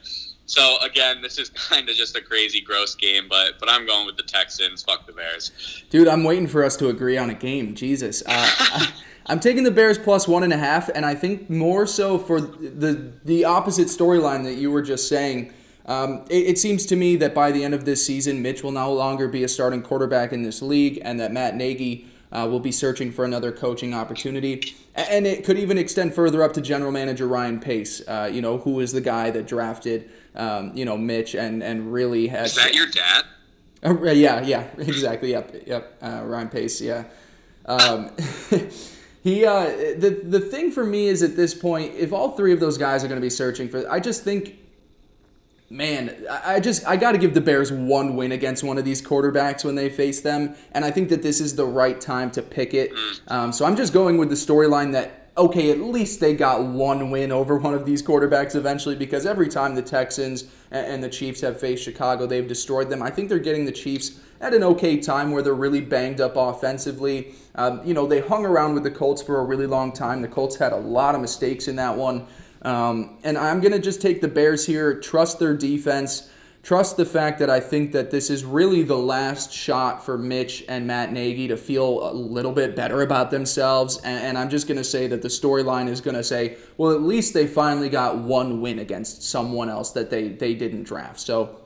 So 0.46 0.78
again, 0.82 1.22
this 1.22 1.38
is 1.38 1.48
kind 1.70 1.88
of 1.88 1.94
just 1.94 2.16
a 2.16 2.20
crazy, 2.20 2.60
gross 2.60 2.96
game, 2.96 3.26
but 3.28 3.60
but 3.60 3.70
I'm 3.70 3.87
going 3.87 4.06
with 4.06 4.16
the 4.16 4.24
Texans. 4.24 4.82
Fuck 4.82 5.06
the 5.06 5.12
Bears. 5.12 5.52
Dude, 5.90 6.08
I'm 6.08 6.24
waiting 6.24 6.48
for 6.48 6.64
us 6.64 6.76
to 6.78 6.88
agree 6.88 7.16
on 7.16 7.30
a 7.30 7.34
game. 7.34 7.74
Jesus. 7.76 8.22
Uh, 8.22 8.30
I, 8.58 8.92
I'm 9.26 9.40
taking 9.40 9.64
the 9.64 9.70
Bears 9.70 9.98
plus 9.98 10.28
one 10.28 10.42
and 10.42 10.52
a 10.52 10.58
half, 10.58 10.88
and 10.88 11.06
I 11.06 11.14
think 11.14 11.48
more 11.48 11.87
so 11.87 12.18
for 12.18 12.40
the 12.40 13.12
the 13.24 13.44
opposite 13.44 13.88
storyline 13.88 14.44
that 14.44 14.54
you 14.54 14.70
were 14.70 14.82
just 14.82 15.08
saying. 15.08 15.52
Um, 15.87 16.24
it, 16.30 16.46
it 16.46 16.58
seems 16.58 16.87
to 16.87 16.96
me 16.96 17.16
that 17.16 17.34
by 17.34 17.52
the 17.52 17.62
end 17.62 17.74
of 17.74 17.84
this 17.84 18.04
season, 18.04 18.40
Mitch 18.40 18.62
will 18.62 18.72
no 18.72 18.92
longer 18.92 19.28
be 19.28 19.44
a 19.44 19.48
starting 19.48 19.82
quarterback 19.82 20.32
in 20.32 20.42
this 20.42 20.62
league, 20.62 20.98
and 21.02 21.20
that 21.20 21.30
Matt 21.30 21.56
Nagy 21.56 22.06
uh, 22.32 22.48
will 22.50 22.60
be 22.60 22.72
searching 22.72 23.12
for 23.12 23.24
another 23.24 23.52
coaching 23.52 23.94
opportunity. 23.94 24.74
And 24.94 25.26
it 25.26 25.44
could 25.44 25.58
even 25.58 25.78
extend 25.78 26.14
further 26.14 26.42
up 26.42 26.52
to 26.54 26.60
general 26.60 26.90
manager 26.90 27.26
Ryan 27.26 27.60
Pace, 27.60 28.00
uh, 28.08 28.30
you 28.32 28.42
know, 28.42 28.58
who 28.58 28.80
is 28.80 28.92
the 28.92 29.00
guy 29.00 29.30
that 29.30 29.46
drafted, 29.46 30.10
um, 30.34 30.72
you 30.74 30.84
know, 30.84 30.96
Mitch 30.96 31.34
and, 31.34 31.62
and 31.62 31.92
really 31.92 32.28
has. 32.28 32.56
Is 32.56 32.64
that 32.64 32.74
your 32.74 32.87
dad? 32.88 33.24
Uh, 33.84 34.10
yeah, 34.10 34.42
yeah, 34.42 34.66
exactly. 34.78 35.30
Yep, 35.30 35.66
yep. 35.66 35.96
Uh, 36.02 36.22
Ryan 36.24 36.48
Pace. 36.48 36.80
Yeah. 36.80 37.04
Um, 37.66 38.10
he. 39.24 39.44
Uh, 39.44 39.64
the 39.98 40.20
the 40.22 40.38
thing 40.38 40.70
for 40.70 40.84
me 40.84 41.08
is 41.08 41.22
at 41.24 41.34
this 41.34 41.54
point, 41.54 41.94
if 41.96 42.12
all 42.12 42.37
three 42.37 42.52
of 42.52 42.60
those 42.60 42.78
guys 42.78 43.02
are 43.02 43.08
going 43.08 43.20
to 43.20 43.24
be 43.24 43.30
searching 43.30 43.68
for, 43.68 43.90
I 43.90 43.98
just 43.98 44.22
think 44.22 44.58
man, 45.70 46.24
I 46.30 46.60
just 46.60 46.87
I 46.87 46.96
got 46.96 47.12
to 47.12 47.18
give 47.18 47.34
the 47.34 47.40
Bears 47.40 47.72
one 47.72 48.14
win 48.14 48.30
against 48.30 48.62
one 48.62 48.78
of 48.78 48.84
these 48.84 49.02
quarterbacks 49.02 49.64
when 49.64 49.74
they 49.74 49.90
face 49.90 50.20
them, 50.20 50.54
and 50.72 50.84
I 50.84 50.92
think 50.92 51.08
that 51.08 51.22
this 51.22 51.40
is 51.40 51.56
the 51.56 51.66
right 51.66 52.00
time 52.00 52.30
to 52.32 52.42
pick 52.42 52.74
it. 52.74 52.92
Um, 53.26 53.52
so 53.52 53.64
I'm 53.64 53.74
just 53.74 53.92
going 53.92 54.18
with 54.18 54.28
the 54.28 54.37
storyline 54.37 54.92
that 54.92 55.24
okay, 55.37 55.70
at 55.70 55.80
least 55.80 56.20
they 56.20 56.34
got 56.34 56.62
one 56.62 57.10
win 57.10 57.32
over 57.32 57.56
one 57.56 57.74
of 57.74 57.84
these 57.84 58.02
quarterbacks 58.02 58.54
eventually 58.54 58.94
because 58.94 59.26
every 59.26 59.48
time 59.48 59.74
the 59.74 59.82
Texans 59.82 60.44
and 60.70 61.02
the 61.02 61.08
Chiefs 61.08 61.40
have 61.40 61.58
faced 61.58 61.82
Chicago, 61.82 62.26
they've 62.26 62.46
destroyed 62.46 62.88
them. 62.88 63.02
I 63.02 63.10
think 63.10 63.28
they're 63.28 63.38
getting 63.40 63.64
the 63.64 63.72
Chiefs 63.72 64.20
at 64.44 64.52
an 64.52 64.62
okay 64.62 64.98
time 64.98 65.30
where 65.30 65.42
they're 65.42 65.54
really 65.54 65.80
banged 65.80 66.20
up 66.20 66.37
offensively. 66.37 67.35
Um, 67.54 67.80
you 67.83 67.94
know, 67.94 68.07
they 68.07 68.20
hung 68.20 68.44
around 68.44 68.74
with 68.74 68.83
the 68.83 68.90
Colts 68.90 69.22
for 69.22 69.40
a 69.40 69.44
really 69.44 69.66
long 69.66 69.90
time. 69.90 70.20
The 70.20 70.28
Colts 70.28 70.57
had 70.57 70.72
a 70.72 70.76
lot 70.76 71.14
of 71.14 71.22
mistakes 71.22 71.66
in 71.66 71.76
that 71.76 71.96
one. 71.96 72.26
Um, 72.61 73.16
and 73.24 73.38
I'm 73.38 73.61
going 73.61 73.72
to 73.72 73.78
just 73.78 74.02
take 74.02 74.20
the 74.20 74.28
Bears 74.28 74.66
here, 74.66 75.00
trust 75.00 75.38
their 75.38 75.57
defense, 75.57 76.30
trust 76.62 76.98
the 76.98 77.07
fact 77.07 77.38
that 77.38 77.48
I 77.48 77.59
think 77.59 77.92
that 77.92 78.11
this 78.11 78.28
is 78.28 78.44
really 78.44 78.83
the 78.83 78.98
last 78.98 79.50
shot 79.50 80.04
for 80.04 80.18
Mitch 80.18 80.62
and 80.68 80.87
Matt 80.87 81.11
Nagy 81.11 81.48
to 81.48 81.57
feel 81.57 82.11
a 82.11 82.12
little 82.12 82.52
bit 82.52 82.76
better 82.76 83.00
about 83.00 83.30
themselves. 83.30 83.96
And, 84.04 84.24
and 84.24 84.38
I'm 84.38 84.50
just 84.50 84.68
going 84.68 84.78
to 84.78 84.85
say 84.85 85.07
that 85.07 85.22
the 85.22 85.28
storyline 85.28 85.88
is 85.88 86.02
going 86.02 86.16
to 86.16 86.24
say, 86.24 86.59
well, 86.76 86.92
at 86.92 87.00
least 87.00 87.33
they 87.33 87.46
finally 87.46 87.88
got 87.88 88.18
one 88.18 88.61
win 88.61 88.78
against 88.78 89.22
someone 89.22 89.70
else 89.70 89.92
that 89.92 90.11
they, 90.11 90.28
they 90.28 90.54
didn't 90.54 90.83
draft. 90.83 91.18
So 91.20 91.63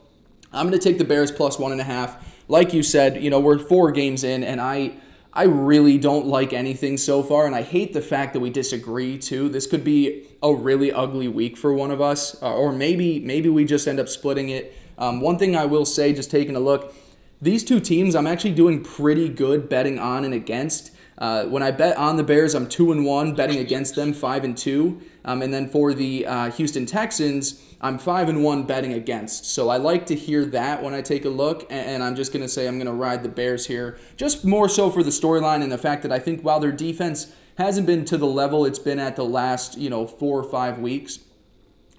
I'm 0.53 0.67
going 0.67 0.79
to 0.79 0.83
take 0.83 0.97
the 0.97 1.05
Bears 1.05 1.31
plus 1.31 1.59
one 1.59 1.71
and 1.71 1.81
a 1.81 1.85
half. 1.85 2.17
Like 2.47 2.73
you 2.73 2.83
said, 2.83 3.23
you 3.23 3.29
know, 3.29 3.39
we're 3.39 3.59
four 3.59 3.91
games 3.91 4.23
in, 4.23 4.43
and 4.43 4.59
I. 4.59 4.93
I 5.31 5.43
really 5.43 5.99
don't 5.99 6.25
like 6.25 6.53
anything 6.53 6.97
so 6.97 7.21
far, 7.21 7.45
and 7.45 7.55
I 7.55 7.61
hate 7.61 7.93
the 7.93 8.01
fact 8.01 8.33
that 8.33 8.39
we 8.39 8.49
disagree 8.49 9.15
too. 9.19 9.47
This 9.47 9.67
could 9.67 9.83
be 9.83 10.25
a 10.41 10.51
really 10.51 10.91
ugly 10.91 11.27
week 11.27 11.55
for 11.55 11.71
one 11.71 11.91
of 11.91 12.01
us, 12.01 12.41
uh, 12.41 12.51
or 12.51 12.73
maybe 12.73 13.19
maybe 13.19 13.47
we 13.47 13.63
just 13.63 13.87
end 13.87 13.99
up 13.99 14.09
splitting 14.09 14.49
it. 14.49 14.75
Um, 14.97 15.21
one 15.21 15.37
thing 15.37 15.55
I 15.55 15.65
will 15.65 15.85
say, 15.85 16.13
just 16.13 16.31
taking 16.31 16.55
a 16.55 16.59
look, 16.59 16.95
these 17.41 17.63
two 17.63 17.79
teams, 17.79 18.15
I'm 18.15 18.25
actually 18.25 18.53
doing 18.53 18.83
pretty 18.83 19.29
good 19.29 19.69
betting 19.69 19.99
on 19.99 20.25
and 20.25 20.33
against. 20.33 20.91
Uh, 21.19 21.45
when 21.45 21.61
I 21.61 21.69
bet 21.71 21.95
on 21.95 22.17
the 22.17 22.23
Bears, 22.23 22.55
I'm 22.55 22.67
two 22.67 22.91
and 22.91 23.05
one. 23.05 23.35
Betting 23.35 23.59
against 23.59 23.95
them, 23.95 24.13
five 24.13 24.43
and 24.43 24.57
two. 24.57 24.99
Um, 25.25 25.41
and 25.41 25.53
then 25.53 25.67
for 25.67 25.93
the 25.93 26.25
uh, 26.25 26.51
Houston 26.51 26.85
Texans, 26.85 27.61
I'm 27.81 27.97
five 27.97 28.29
and 28.29 28.43
one 28.43 28.63
betting 28.63 28.93
against. 28.93 29.45
So 29.45 29.69
I 29.69 29.77
like 29.77 30.05
to 30.07 30.15
hear 30.15 30.45
that 30.45 30.83
when 30.83 30.93
I 30.93 31.01
take 31.01 31.25
a 31.25 31.29
look, 31.29 31.65
and 31.69 32.03
I'm 32.03 32.15
just 32.15 32.33
going 32.33 32.43
to 32.43 32.49
say 32.49 32.67
I'm 32.67 32.77
going 32.77 32.87
to 32.87 32.93
ride 32.93 33.23
the 33.23 33.29
Bears 33.29 33.67
here, 33.67 33.97
just 34.17 34.43
more 34.43 34.67
so 34.67 34.89
for 34.89 35.03
the 35.03 35.09
storyline 35.09 35.61
and 35.61 35.71
the 35.71 35.77
fact 35.77 36.03
that 36.03 36.11
I 36.11 36.19
think 36.19 36.41
while 36.41 36.59
their 36.59 36.71
defense 36.71 37.33
hasn't 37.57 37.87
been 37.87 38.05
to 38.05 38.17
the 38.17 38.25
level 38.25 38.65
it's 38.65 38.79
been 38.79 38.99
at 38.99 39.17
the 39.17 39.25
last 39.25 39.77
you 39.77 39.89
know 39.89 40.07
four 40.07 40.39
or 40.39 40.43
five 40.43 40.79
weeks, 40.79 41.19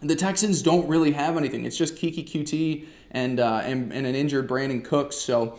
the 0.01 0.17
Texans 0.17 0.63
don't 0.63 0.89
really 0.89 1.13
have 1.13 1.37
anything. 1.37 1.67
It's 1.67 1.77
just 1.77 1.97
Keke 1.97 2.27
Coutee 2.29 2.87
and 3.11 3.41
uh, 3.41 3.63
and, 3.65 3.93
and 3.93 4.07
an 4.07 4.15
injured 4.15 4.49
Brandin 4.49 4.85
Cooks. 4.85 5.17
So 5.17 5.59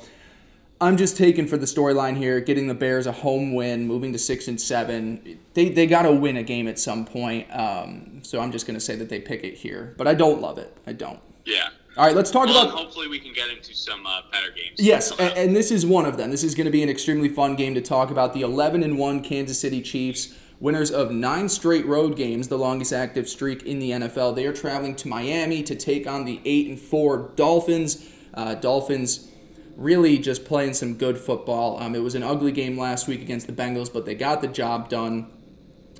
I'm 0.81 0.97
just 0.97 1.15
taking 1.15 1.45
for 1.45 1.57
the 1.57 1.67
storyline 1.67 2.17
here, 2.17 2.41
getting 2.41 2.67
the 2.67 2.73
Bears 2.73 3.05
a 3.05 3.11
home 3.11 3.53
win, 3.53 3.85
moving 3.85 4.11
to 4.13 4.19
six 4.19 4.47
and 4.47 4.59
seven. 4.59 5.39
They 5.53 5.69
they 5.69 5.85
got 5.85 6.01
to 6.01 6.11
win 6.11 6.37
a 6.37 6.43
game 6.43 6.67
at 6.67 6.79
some 6.79 7.05
point. 7.05 7.47
Um, 7.55 8.21
so 8.23 8.39
I'm 8.41 8.51
just 8.51 8.65
going 8.65 8.73
to 8.73 8.83
say 8.83 8.95
that 8.95 9.07
they 9.07 9.19
pick 9.19 9.43
it 9.43 9.53
here, 9.53 9.93
but 9.97 10.07
I 10.07 10.15
don't 10.15 10.41
love 10.41 10.57
it. 10.57 10.75
I 10.87 10.93
don't. 10.93 11.19
Yeah. 11.45 11.69
All 11.97 12.05
right, 12.05 12.15
let's 12.15 12.31
talk 12.31 12.47
well, 12.47 12.67
about. 12.67 12.75
Hopefully, 12.75 13.07
we 13.09 13.19
can 13.19 13.33
get 13.33 13.49
into 13.49 13.75
some 13.75 14.07
uh, 14.07 14.21
better 14.31 14.49
games. 14.51 14.79
Yes, 14.79 15.11
and, 15.11 15.37
and, 15.37 15.55
this 15.55 15.71
is 15.71 15.85
one 15.85 16.05
of 16.05 16.15
them. 16.15 16.31
This 16.31 16.43
is 16.43 16.55
going 16.55 16.65
to 16.65 16.71
be 16.71 16.81
an 16.81 16.89
extremely 16.89 17.27
fun 17.27 17.57
game 17.57 17.75
to 17.75 17.81
talk 17.81 18.09
about. 18.09 18.33
The 18.33 18.41
11 18.41 18.81
and 18.81 18.97
one 18.97 19.21
Kansas 19.21 19.59
City 19.59 19.81
Chiefs, 19.81 20.33
winners 20.61 20.89
of 20.89 21.11
nine 21.11 21.49
straight 21.49 21.85
road 21.85 22.15
games, 22.15 22.47
the 22.47 22.57
longest 22.57 22.93
active 22.93 23.27
streak 23.27 23.63
in 23.63 23.79
the 23.79 23.91
NFL. 23.91 24.35
They 24.35 24.45
are 24.45 24.53
traveling 24.53 24.95
to 24.95 25.09
Miami 25.09 25.63
to 25.63 25.75
take 25.75 26.07
on 26.07 26.23
the 26.23 26.39
eight 26.45 26.69
and 26.69 26.79
four 26.79 27.33
Dolphins. 27.35 28.07
Uh, 28.33 28.55
Dolphins 28.55 29.27
really 29.75 30.17
just 30.17 30.45
playing 30.45 30.73
some 30.73 30.95
good 30.95 31.17
football. 31.17 31.81
Um, 31.81 31.95
it 31.95 31.99
was 32.03 32.15
an 32.15 32.23
ugly 32.23 32.51
game 32.51 32.77
last 32.77 33.07
week 33.07 33.21
against 33.21 33.47
the 33.47 33.53
Bengals, 33.53 33.91
but 33.91 34.05
they 34.05 34.15
got 34.15 34.41
the 34.41 34.47
job 34.47 34.89
done. 34.89 35.31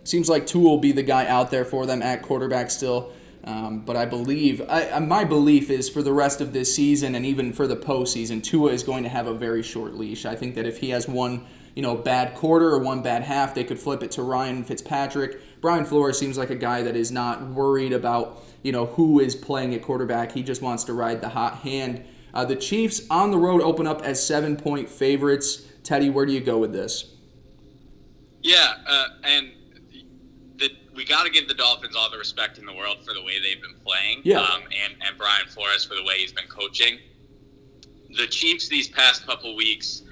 Seems 0.04 0.30
like 0.30 0.48
Tua 0.48 0.64
will 0.64 0.78
be 0.78 0.92
the 0.92 1.04
guy 1.04 1.28
out 1.28 1.52
there 1.52 1.66
for 1.66 1.86
them 1.86 2.02
at 2.02 2.22
quarterback 2.22 2.72
still. 2.72 3.12
Um, 3.44 3.80
but 3.80 3.96
I 3.96 4.06
believe, 4.06 4.62
I, 4.70 5.00
my 5.00 5.24
belief 5.24 5.70
is 5.70 5.90
for 5.90 6.04
the 6.04 6.14
rest 6.14 6.42
of 6.42 6.54
this 6.54 6.76
season 6.76 7.16
and 7.16 7.26
even 7.26 7.54
for 7.54 7.66
the 7.66 7.76
postseason, 7.76 8.44
Tua 8.44 8.72
is 8.72 8.84
going 8.84 9.04
to 9.04 9.10
have 9.10 9.26
a 9.28 9.34
very 9.34 9.64
short 9.64 9.96
leash. 9.96 10.26
I 10.26 10.36
think 10.36 10.56
that 10.56 10.68
if 10.68 10.78
he 10.78 10.92
has 10.92 11.08
one, 11.08 11.48
you 11.76 11.82
know, 11.82 11.96
bad 11.96 12.36
quarter 12.36 12.70
or 12.70 12.80
one 12.80 13.02
bad 13.02 13.24
half, 13.24 13.56
they 13.56 13.64
could 13.64 13.80
flip 13.80 14.04
it 14.04 14.12
to 14.12 14.22
Ryan 14.22 14.64
Fitzpatrick. 14.64 15.40
Brian 15.60 15.86
Flores 15.86 16.20
seems 16.20 16.38
like 16.38 16.52
a 16.52 16.56
guy 16.56 16.84
that 16.84 16.96
is 16.96 17.12
not 17.12 17.44
worried 17.48 17.94
about, 17.94 18.44
you 18.62 18.72
know, 18.72 18.88
who 18.88 19.20
is 19.20 19.36
playing 19.36 19.74
at 19.74 19.82
quarterback. 19.82 20.34
He 20.34 20.44
just 20.44 20.62
wants 20.62 20.84
to 20.84 20.94
ride 20.94 21.22
the 21.22 21.30
hot 21.30 21.58
hand. 21.60 22.06
Uh, 22.34 22.46
the 22.46 22.56
Chiefs 22.56 23.02
on 23.10 23.32
the 23.32 23.38
road 23.38 23.62
open 23.62 23.88
up 23.88 24.02
as 24.04 24.26
seven 24.26 24.56
point 24.56 24.90
favorites. 24.90 25.64
Teddy, 25.84 26.10
where 26.10 26.26
do 26.26 26.34
you 26.34 26.40
go 26.40 26.58
with 26.58 26.72
this? 26.72 27.16
Yeah, 28.42 28.74
uh, 28.88 29.06
and 29.24 29.52
the, 30.58 30.70
we 30.96 31.06
got 31.06 31.26
to 31.26 31.32
give 31.32 31.48
the 31.48 31.54
Dolphins 31.54 31.96
all 31.96 32.10
the 32.10 32.18
respect 32.18 32.58
in 32.58 32.66
the 32.66 32.74
world 32.74 33.06
for 33.06 33.14
the 33.14 33.22
way 33.22 33.40
they've 33.42 33.62
been 33.62 33.80
playing. 33.84 34.22
Yeah. 34.24 34.40
Um, 34.40 34.62
and, 34.64 34.94
and 35.06 35.18
Brian 35.18 35.48
Flores 35.48 35.86
for 35.86 35.96
the 35.96 36.04
way 36.04 36.18
he's 36.18 36.34
been 36.34 36.48
coaching. 36.48 37.00
The 38.16 38.28
Chiefs 38.28 38.68
these 38.68 38.90
past 38.90 39.26
couple 39.26 39.56
weeks 39.56 40.04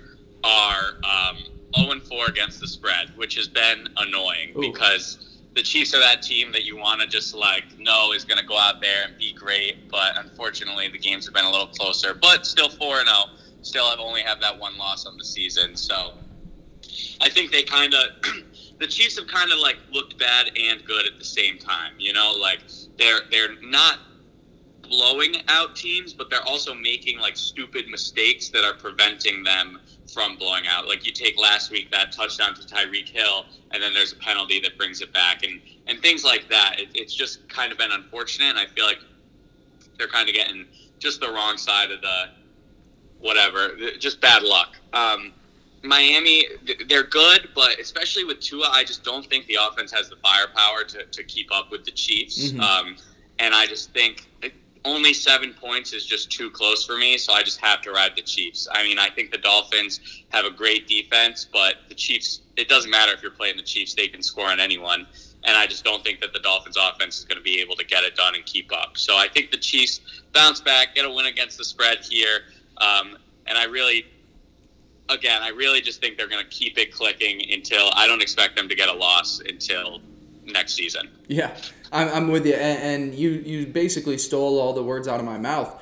are 0.43 0.99
um, 1.03 1.37
0 1.75 1.99
4 1.99 2.25
against 2.27 2.59
the 2.59 2.67
spread, 2.67 3.11
which 3.15 3.35
has 3.35 3.47
been 3.47 3.87
annoying 3.97 4.53
Ooh. 4.55 4.61
because 4.61 5.28
the 5.55 5.63
Chiefs 5.63 5.93
are 5.93 5.99
that 5.99 6.21
team 6.21 6.51
that 6.51 6.63
you 6.63 6.77
want 6.77 7.01
to 7.01 7.07
just 7.07 7.35
like 7.35 7.77
know 7.79 8.13
is 8.13 8.23
going 8.23 8.37
to 8.37 8.45
go 8.45 8.57
out 8.57 8.81
there 8.81 9.05
and 9.07 9.17
be 9.17 9.33
great, 9.33 9.89
but 9.89 10.17
unfortunately 10.17 10.87
the 10.89 10.97
games 10.97 11.25
have 11.25 11.33
been 11.33 11.45
a 11.45 11.51
little 11.51 11.67
closer. 11.67 12.13
But 12.13 12.45
still 12.45 12.69
four 12.69 12.99
and 12.99 13.07
zero. 13.07 13.17
Oh. 13.19 13.35
Still 13.61 13.89
have 13.89 13.99
only 13.99 14.21
have 14.21 14.39
that 14.39 14.57
one 14.57 14.77
loss 14.77 15.05
on 15.05 15.17
the 15.17 15.25
season, 15.25 15.75
so 15.75 16.13
I 17.19 17.29
think 17.29 17.51
they 17.51 17.63
kind 17.63 17.93
of 17.93 18.01
the 18.79 18.87
Chiefs 18.87 19.19
have 19.19 19.27
kind 19.27 19.51
of 19.51 19.59
like 19.59 19.77
looked 19.91 20.17
bad 20.17 20.51
and 20.57 20.83
good 20.85 21.05
at 21.05 21.17
the 21.17 21.25
same 21.25 21.57
time. 21.57 21.93
You 21.97 22.13
know, 22.13 22.33
like 22.39 22.59
they're 22.97 23.21
they're 23.29 23.61
not 23.61 23.99
blowing 24.81 25.35
out 25.49 25.75
teams, 25.75 26.13
but 26.13 26.29
they're 26.29 26.47
also 26.47 26.73
making 26.73 27.19
like 27.19 27.37
stupid 27.37 27.89
mistakes 27.89 28.49
that 28.49 28.63
are 28.63 28.73
preventing 28.73 29.43
them 29.43 29.79
from 30.13 30.37
blowing 30.37 30.65
out. 30.67 30.87
Like 30.87 31.05
you 31.05 31.11
take 31.11 31.39
last 31.39 31.71
week 31.71 31.91
that 31.91 32.11
touchdown 32.11 32.55
to 32.55 32.61
Tyreek 32.61 33.09
Hill, 33.09 33.45
and 33.71 33.81
then 33.81 33.93
there's 33.93 34.13
a 34.13 34.17
penalty 34.17 34.59
that 34.61 34.77
brings 34.77 35.01
it 35.01 35.13
back, 35.13 35.43
and 35.43 35.61
and 35.87 36.01
things 36.01 36.23
like 36.23 36.49
that. 36.49 36.75
It, 36.79 36.89
it's 36.93 37.13
just 37.13 37.47
kind 37.49 37.71
of 37.71 37.77
been 37.77 37.91
unfortunate. 37.91 38.49
And 38.49 38.59
I 38.59 38.65
feel 38.65 38.85
like 38.85 38.99
they're 39.97 40.07
kind 40.07 40.29
of 40.29 40.35
getting 40.35 40.65
just 40.99 41.21
the 41.21 41.29
wrong 41.29 41.57
side 41.57 41.91
of 41.91 42.01
the 42.01 42.29
whatever, 43.19 43.71
just 43.99 44.21
bad 44.21 44.43
luck. 44.43 44.75
Um, 44.93 45.33
Miami, 45.83 46.45
they're 46.87 47.03
good, 47.03 47.49
but 47.55 47.79
especially 47.79 48.23
with 48.23 48.39
Tua, 48.39 48.69
I 48.71 48.83
just 48.83 49.03
don't 49.03 49.25
think 49.25 49.45
the 49.47 49.57
offense 49.61 49.91
has 49.91 50.09
the 50.09 50.17
firepower 50.17 50.83
to, 50.85 51.05
to 51.05 51.23
keep 51.23 51.49
up 51.53 51.71
with 51.71 51.85
the 51.85 51.91
Chiefs. 51.91 52.51
Mm-hmm. 52.51 52.59
Um, 52.59 52.97
and 53.39 53.53
I 53.53 53.65
just 53.65 53.93
think 53.93 54.29
only 54.89 55.13
seven 55.13 55.53
points 55.53 55.93
is 55.93 56.05
just 56.05 56.31
too 56.31 56.49
close 56.49 56.85
for 56.85 56.97
me, 56.97 57.17
so 57.17 57.33
I 57.33 57.43
just 57.43 57.59
have 57.61 57.81
to 57.81 57.91
ride 57.91 58.11
the 58.15 58.21
Chiefs. 58.21 58.67
I 58.71 58.83
mean, 58.83 58.97
I 58.97 59.09
think 59.09 59.31
the 59.31 59.37
Dolphins 59.37 60.23
have 60.29 60.45
a 60.45 60.51
great 60.51 60.87
defense, 60.87 61.47
but 61.51 61.75
the 61.87 61.95
Chiefs, 61.95 62.41
it 62.57 62.67
doesn't 62.67 62.89
matter 62.89 63.13
if 63.13 63.21
you're 63.21 63.31
playing 63.31 63.57
the 63.57 63.63
Chiefs, 63.63 63.93
they 63.93 64.07
can 64.07 64.23
score 64.23 64.47
on 64.47 64.59
anyone. 64.59 65.05
And 65.45 65.55
I 65.55 65.67
just 65.67 65.83
don't 65.83 66.03
think 66.03 66.19
that 66.21 66.33
the 66.33 66.39
Dolphins 66.39 66.77
offense 66.77 67.19
is 67.19 67.25
going 67.25 67.37
to 67.37 67.43
be 67.43 67.61
able 67.61 67.75
to 67.75 67.85
get 67.85 68.03
it 68.03 68.15
done 68.15 68.35
and 68.35 68.45
keep 68.45 68.71
up. 68.73 68.97
So 68.97 69.17
I 69.17 69.27
think 69.27 69.51
the 69.51 69.57
Chiefs 69.57 70.01
bounce 70.33 70.59
back, 70.59 70.95
get 70.95 71.05
a 71.05 71.09
win 71.11 71.27
against 71.27 71.57
the 71.57 71.63
spread 71.63 71.99
here. 71.99 72.41
Um, 72.77 73.17
and 73.47 73.57
I 73.57 73.65
really, 73.65 74.05
again, 75.07 75.41
I 75.41 75.49
really 75.49 75.81
just 75.81 76.01
think 76.01 76.17
they're 76.17 76.27
going 76.27 76.43
to 76.43 76.49
keep 76.49 76.77
it 76.77 76.91
clicking 76.91 77.41
until 77.53 77.89
I 77.95 78.07
don't 78.07 78.21
expect 78.21 78.57
them 78.57 78.67
to 78.67 78.75
get 78.75 78.89
a 78.89 78.93
loss 78.93 79.39
until 79.47 80.01
next 80.49 80.73
season. 80.73 81.09
Yeah, 81.27 81.55
I'm, 81.91 82.09
I'm 82.09 82.27
with 82.31 82.45
you, 82.45 82.53
and, 82.53 83.03
and, 83.03 83.15
you 83.15 83.29
you 83.29 83.67
basically 83.67 84.17
stole 84.17 84.59
all 84.59 84.73
the 84.73 84.83
words 84.83 85.07
out 85.07 85.19
of 85.19 85.25
my 85.25 85.37
mouth. 85.37 85.79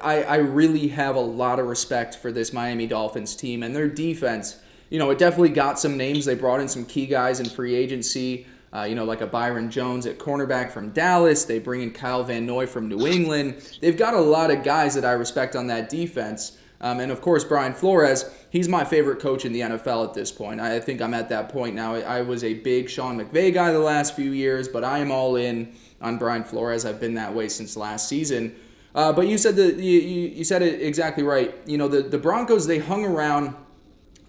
I, 0.00 0.22
I 0.22 0.36
really 0.36 0.88
have 0.88 1.16
a 1.16 1.20
lot 1.20 1.58
of 1.58 1.66
respect 1.66 2.16
for 2.16 2.32
this 2.32 2.52
Miami 2.52 2.86
Dolphins 2.86 3.36
team 3.36 3.62
and 3.62 3.76
their 3.76 3.88
defense. 3.88 4.58
You 4.88 4.98
know, 4.98 5.10
it 5.10 5.18
definitely 5.18 5.50
got 5.50 5.78
some 5.78 5.96
names. 5.96 6.24
They 6.24 6.34
brought 6.34 6.60
in 6.60 6.68
some 6.68 6.84
key 6.86 7.06
guys 7.06 7.40
in 7.40 7.46
free 7.46 7.74
agency. 7.74 8.46
Uh, 8.72 8.82
you 8.82 8.94
know, 8.94 9.04
like 9.04 9.20
a 9.20 9.26
Byron 9.26 9.70
Jones 9.70 10.06
at 10.06 10.18
cornerback 10.18 10.70
from 10.70 10.90
Dallas. 10.90 11.44
They 11.44 11.58
bring 11.58 11.82
in 11.82 11.92
Kyle 11.92 12.24
Van 12.24 12.44
Noy 12.44 12.66
from 12.66 12.88
New 12.88 13.06
England. 13.06 13.78
They've 13.80 13.96
got 13.96 14.12
a 14.14 14.20
lot 14.20 14.50
of 14.50 14.64
guys 14.64 14.94
that 14.96 15.04
I 15.04 15.12
respect 15.12 15.56
on 15.56 15.68
that 15.68 15.88
defense. 15.88 16.58
Um, 16.80 17.00
and 17.00 17.10
of 17.10 17.20
course, 17.20 17.44
Brian 17.44 17.72
Flores, 17.72 18.28
he's 18.56 18.68
my 18.68 18.84
favorite 18.84 19.20
coach 19.20 19.44
in 19.44 19.52
the 19.52 19.60
NFL 19.60 20.08
at 20.08 20.14
this 20.14 20.32
point. 20.32 20.60
I 20.60 20.80
think 20.80 21.02
I'm 21.02 21.14
at 21.14 21.28
that 21.28 21.50
point 21.50 21.74
now. 21.74 21.94
I 21.94 22.22
was 22.22 22.42
a 22.42 22.54
big 22.54 22.88
Sean 22.88 23.18
McVay 23.18 23.52
guy 23.52 23.72
the 23.72 23.78
last 23.78 24.16
few 24.16 24.32
years, 24.32 24.66
but 24.66 24.82
I 24.82 24.98
am 24.98 25.10
all 25.10 25.36
in 25.36 25.74
on 26.00 26.16
Brian 26.16 26.42
Flores. 26.42 26.84
I've 26.84 26.98
been 26.98 27.14
that 27.14 27.34
way 27.34 27.48
since 27.48 27.76
last 27.76 28.08
season. 28.08 28.56
Uh, 28.94 29.12
but 29.12 29.28
you 29.28 29.36
said 29.36 29.56
you, 29.58 29.72
you 29.74 30.42
said 30.42 30.62
it 30.62 30.80
exactly 30.80 31.22
right. 31.22 31.54
You 31.66 31.76
know, 31.76 31.86
the, 31.86 32.02
the 32.02 32.16
Broncos, 32.16 32.66
they 32.66 32.78
hung 32.78 33.04
around 33.04 33.54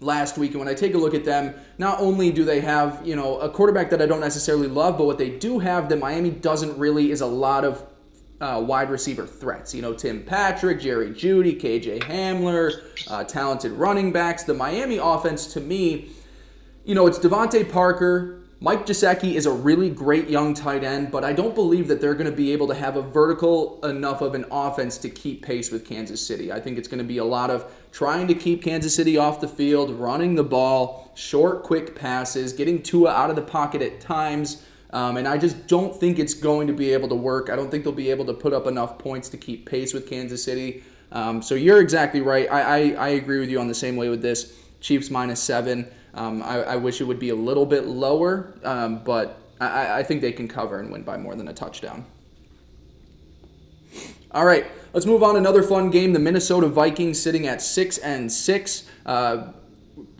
last 0.00 0.36
week, 0.36 0.50
and 0.50 0.60
when 0.60 0.68
I 0.68 0.74
take 0.74 0.94
a 0.94 0.98
look 0.98 1.14
at 1.14 1.24
them, 1.24 1.54
not 1.78 1.98
only 1.98 2.30
do 2.30 2.44
they 2.44 2.60
have, 2.60 3.00
you 3.04 3.16
know, 3.16 3.38
a 3.38 3.48
quarterback 3.48 3.90
that 3.90 4.02
I 4.02 4.06
don't 4.06 4.20
necessarily 4.20 4.68
love, 4.68 4.98
but 4.98 5.04
what 5.04 5.18
they 5.18 5.30
do 5.30 5.58
have 5.58 5.88
that 5.88 5.98
Miami 5.98 6.30
doesn't 6.30 6.78
really 6.78 7.10
is 7.10 7.20
a 7.20 7.26
lot 7.26 7.64
of 7.64 7.84
uh, 8.40 8.62
wide 8.64 8.90
receiver 8.90 9.26
threats. 9.26 9.74
You 9.74 9.82
know, 9.82 9.94
Tim 9.94 10.22
Patrick, 10.22 10.80
Jerry 10.80 11.10
Jeudy, 11.10 11.60
KJ 11.60 12.00
Hamler, 12.04 12.82
uh, 13.10 13.24
talented 13.24 13.72
running 13.72 14.12
backs. 14.12 14.44
The 14.44 14.54
Miami 14.54 14.98
offense, 14.98 15.46
to 15.54 15.60
me, 15.60 16.10
you 16.84 16.94
know, 16.94 17.06
it's 17.06 17.18
DeVante 17.18 17.70
Parker. 17.70 18.42
Mike 18.60 18.86
Gesicki 18.86 19.34
is 19.34 19.46
a 19.46 19.52
really 19.52 19.88
great 19.88 20.28
young 20.28 20.52
tight 20.52 20.82
end, 20.82 21.12
but 21.12 21.22
I 21.22 21.32
don't 21.32 21.54
believe 21.54 21.86
that 21.86 22.00
they're 22.00 22.14
going 22.14 22.28
to 22.28 22.36
be 22.36 22.52
able 22.52 22.66
to 22.66 22.74
have 22.74 22.96
a 22.96 23.02
vertical 23.02 23.78
enough 23.86 24.20
of 24.20 24.34
an 24.34 24.46
offense 24.50 24.98
to 24.98 25.08
keep 25.08 25.44
pace 25.44 25.70
with 25.70 25.86
Kansas 25.86 26.26
City. 26.26 26.50
I 26.50 26.58
think 26.58 26.76
it's 26.76 26.88
going 26.88 26.98
to 26.98 27.04
be 27.04 27.18
a 27.18 27.24
lot 27.24 27.50
of 27.50 27.72
trying 27.92 28.26
to 28.26 28.34
keep 28.34 28.64
Kansas 28.64 28.96
City 28.96 29.16
off 29.16 29.40
the 29.40 29.46
field, 29.46 29.92
running 29.92 30.34
the 30.34 30.42
ball, 30.42 31.12
short, 31.14 31.62
quick 31.62 31.94
passes, 31.94 32.52
getting 32.52 32.82
Tua 32.82 33.12
out 33.12 33.30
of 33.30 33.36
the 33.36 33.42
pocket 33.42 33.80
at 33.80 34.00
times. 34.00 34.64
Um, 34.90 35.18
and 35.18 35.28
I 35.28 35.36
just 35.36 35.66
don't 35.66 35.94
think 35.94 36.18
it's 36.18 36.34
going 36.34 36.66
to 36.66 36.72
be 36.72 36.92
able 36.92 37.08
to 37.08 37.14
work. 37.14 37.50
I 37.50 37.56
don't 37.56 37.70
think 37.70 37.84
they'll 37.84 37.92
be 37.92 38.10
able 38.10 38.24
to 38.26 38.34
put 38.34 38.52
up 38.52 38.66
enough 38.66 38.98
points 38.98 39.28
to 39.30 39.36
keep 39.36 39.68
pace 39.68 39.92
with 39.92 40.08
Kansas 40.08 40.42
City. 40.42 40.82
Um, 41.12 41.42
so 41.42 41.54
you're 41.54 41.80
exactly 41.80 42.20
right. 42.20 42.50
I, 42.50 42.60
I, 42.60 42.78
I, 42.92 43.08
agree 43.10 43.40
with 43.40 43.48
you 43.48 43.60
on 43.60 43.68
the 43.68 43.74
same 43.74 43.96
way 43.96 44.08
with 44.08 44.20
this. 44.20 44.58
Chiefs 44.80 45.10
minus 45.10 45.40
seven. 45.40 45.90
Um, 46.14 46.42
I, 46.42 46.62
I, 46.62 46.76
wish 46.76 47.00
it 47.00 47.04
would 47.04 47.18
be 47.18 47.30
a 47.30 47.34
little 47.34 47.64
bit 47.64 47.86
lower, 47.86 48.54
um, 48.62 49.02
but 49.04 49.38
I, 49.60 50.00
I 50.00 50.02
think 50.02 50.20
they 50.20 50.32
can 50.32 50.48
cover 50.48 50.80
and 50.80 50.92
win 50.92 51.02
by 51.02 51.16
more 51.16 51.34
than 51.34 51.48
a 51.48 51.54
touchdown. 51.54 52.04
All 54.32 54.44
right, 54.44 54.66
let's 54.92 55.06
move 55.06 55.22
on. 55.22 55.36
Another 55.36 55.62
fun 55.62 55.90
game. 55.90 56.12
The 56.12 56.18
Minnesota 56.18 56.68
Vikings 56.68 57.20
sitting 57.20 57.46
at 57.46 57.62
six 57.62 57.96
and 57.98 58.30
six. 58.30 58.86
Uh, 59.06 59.52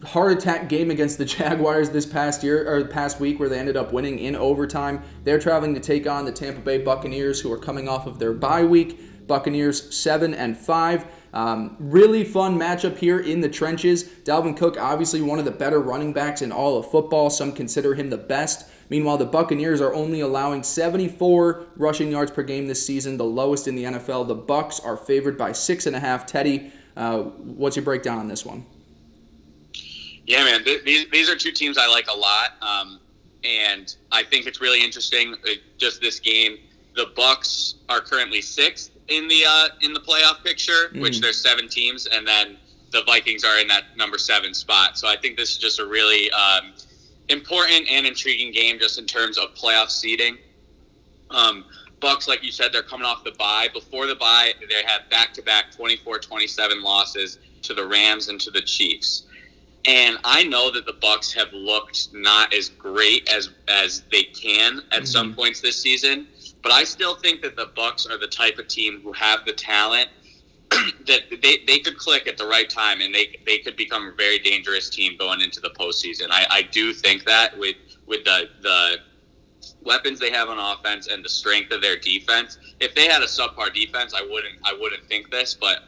heart 0.04 0.32
attack 0.32 0.68
game 0.68 0.90
against 0.90 1.18
the 1.18 1.24
Jaguars 1.36 1.90
this 1.90 2.06
past 2.06 2.42
year 2.42 2.68
or 2.68 2.84
past 2.86 3.20
week 3.20 3.38
where 3.40 3.48
they 3.48 3.58
ended 3.58 3.76
up 3.76 3.92
winning 3.92 4.18
in 4.18 4.36
overtime. 4.36 5.02
They're 5.24 5.38
traveling 5.38 5.74
to 5.74 5.80
take 5.80 6.06
on 6.06 6.24
the 6.24 6.32
Tampa 6.32 6.60
Bay 6.60 6.78
Buccaneers 6.78 7.40
who 7.40 7.52
are 7.52 7.58
coming 7.58 7.88
off 7.88 8.06
of 8.06 8.18
their 8.18 8.32
bye 8.32 8.64
week. 8.64 9.00
Buccaneers 9.28 9.94
7 9.94 10.34
and 10.34 10.56
5. 10.56 11.04
Um, 11.34 11.76
really 11.78 12.24
fun 12.24 12.58
matchup 12.58 12.96
here 12.96 13.20
in 13.20 13.40
the 13.40 13.48
trenches. 13.48 14.04
Dalvin 14.04 14.56
Cook, 14.56 14.80
obviously 14.80 15.20
one 15.20 15.38
of 15.38 15.44
the 15.44 15.50
better 15.50 15.78
running 15.78 16.12
backs 16.12 16.42
in 16.42 16.50
all 16.50 16.78
of 16.78 16.90
football. 16.90 17.30
Some 17.30 17.52
consider 17.52 17.94
him 17.94 18.10
the 18.10 18.16
best. 18.16 18.68
Meanwhile, 18.88 19.18
the 19.18 19.26
Buccaneers 19.26 19.82
are 19.82 19.92
only 19.92 20.20
allowing 20.20 20.62
74 20.62 21.66
rushing 21.76 22.10
yards 22.10 22.30
per 22.30 22.42
game 22.42 22.66
this 22.66 22.84
season, 22.84 23.18
the 23.18 23.24
lowest 23.24 23.68
in 23.68 23.76
the 23.76 23.84
NFL. 23.84 24.26
The 24.26 24.34
Bucks 24.34 24.80
are 24.80 24.96
favored 24.96 25.36
by 25.36 25.52
six 25.52 25.86
and 25.86 25.94
a 25.94 26.00
half. 26.00 26.24
Teddy, 26.24 26.72
uh, 26.96 27.22
what's 27.22 27.76
your 27.76 27.84
breakdown 27.84 28.18
on 28.18 28.28
this 28.28 28.46
one? 28.46 28.64
Yeah, 30.28 30.44
man, 30.44 30.62
th- 30.62 30.84
these 30.84 31.08
these 31.08 31.30
are 31.30 31.36
two 31.36 31.52
teams 31.52 31.78
I 31.78 31.86
like 31.86 32.06
a 32.08 32.14
lot, 32.14 32.50
um, 32.60 33.00
and 33.44 33.96
I 34.12 34.22
think 34.22 34.46
it's 34.46 34.60
really 34.60 34.84
interesting. 34.84 35.32
Uh, 35.32 35.52
just 35.78 36.02
this 36.02 36.20
game, 36.20 36.58
the 36.94 37.06
Bucks 37.16 37.76
are 37.88 38.02
currently 38.02 38.42
sixth 38.42 38.90
in 39.08 39.26
the 39.26 39.40
uh, 39.48 39.68
in 39.80 39.94
the 39.94 40.00
playoff 40.00 40.44
picture, 40.44 40.90
mm. 40.92 41.00
which 41.00 41.22
there's 41.22 41.42
seven 41.42 41.66
teams, 41.66 42.04
and 42.04 42.28
then 42.28 42.58
the 42.92 43.04
Vikings 43.06 43.42
are 43.42 43.58
in 43.58 43.68
that 43.68 43.96
number 43.96 44.18
seven 44.18 44.52
spot. 44.52 44.98
So 44.98 45.08
I 45.08 45.16
think 45.16 45.38
this 45.38 45.52
is 45.52 45.56
just 45.56 45.80
a 45.80 45.86
really 45.86 46.30
um, 46.32 46.74
important 47.30 47.90
and 47.90 48.06
intriguing 48.06 48.52
game, 48.52 48.78
just 48.78 48.98
in 48.98 49.06
terms 49.06 49.38
of 49.38 49.54
playoff 49.54 49.88
seeding. 49.88 50.36
Um, 51.30 51.64
Bucks, 52.00 52.28
like 52.28 52.44
you 52.44 52.52
said, 52.52 52.70
they're 52.70 52.82
coming 52.82 53.06
off 53.06 53.24
the 53.24 53.32
bye. 53.32 53.68
Before 53.72 54.06
the 54.06 54.14
bye, 54.14 54.52
they 54.60 54.82
had 54.84 55.08
back 55.08 55.32
to 55.34 55.42
back 55.42 55.72
24 55.74 56.18
27 56.18 56.82
losses 56.82 57.38
to 57.62 57.72
the 57.72 57.86
Rams 57.86 58.28
and 58.28 58.38
to 58.42 58.50
the 58.50 58.60
Chiefs 58.60 59.24
and 59.84 60.18
I 60.24 60.44
know 60.44 60.70
that 60.72 60.86
the 60.86 60.94
Bucks 60.94 61.32
have 61.34 61.52
looked 61.52 62.12
not 62.12 62.52
as 62.52 62.68
great 62.68 63.28
as 63.32 63.50
as 63.68 64.02
they 64.10 64.24
can 64.24 64.78
at 64.78 64.82
mm-hmm. 64.82 65.04
some 65.04 65.34
points 65.34 65.60
this 65.60 65.80
season, 65.80 66.28
but 66.62 66.72
I 66.72 66.84
still 66.84 67.14
think 67.16 67.42
that 67.42 67.56
the 67.56 67.70
Bucks 67.74 68.06
are 68.06 68.18
the 68.18 68.26
type 68.26 68.58
of 68.58 68.68
team 68.68 69.00
who 69.02 69.12
have 69.12 69.44
the 69.44 69.52
talent 69.52 70.08
that 70.70 71.22
they, 71.42 71.58
they 71.66 71.78
could 71.78 71.96
click 71.96 72.26
at 72.26 72.36
the 72.36 72.46
right 72.46 72.68
time 72.68 73.00
and 73.00 73.14
they 73.14 73.38
they 73.46 73.58
could 73.58 73.76
become 73.76 74.08
a 74.08 74.12
very 74.12 74.38
dangerous 74.38 74.90
team 74.90 75.16
going 75.16 75.40
into 75.40 75.60
the 75.60 75.70
postseason. 75.70 76.26
I, 76.30 76.46
I 76.50 76.62
do 76.62 76.92
think 76.92 77.24
that 77.24 77.58
with 77.58 77.76
with 78.06 78.24
the 78.24 78.48
the 78.62 78.96
weapons 79.82 80.18
they 80.18 80.30
have 80.30 80.48
on 80.48 80.58
offense 80.58 81.06
and 81.06 81.24
the 81.24 81.28
strength 81.28 81.72
of 81.72 81.80
their 81.80 81.96
defense. 81.98 82.58
If 82.80 82.94
they 82.94 83.06
had 83.06 83.22
a 83.22 83.26
subpar 83.26 83.72
defense, 83.72 84.12
I 84.14 84.22
wouldn't 84.22 84.58
I 84.64 84.76
wouldn't 84.78 85.04
think 85.06 85.30
this, 85.30 85.54
but 85.54 85.84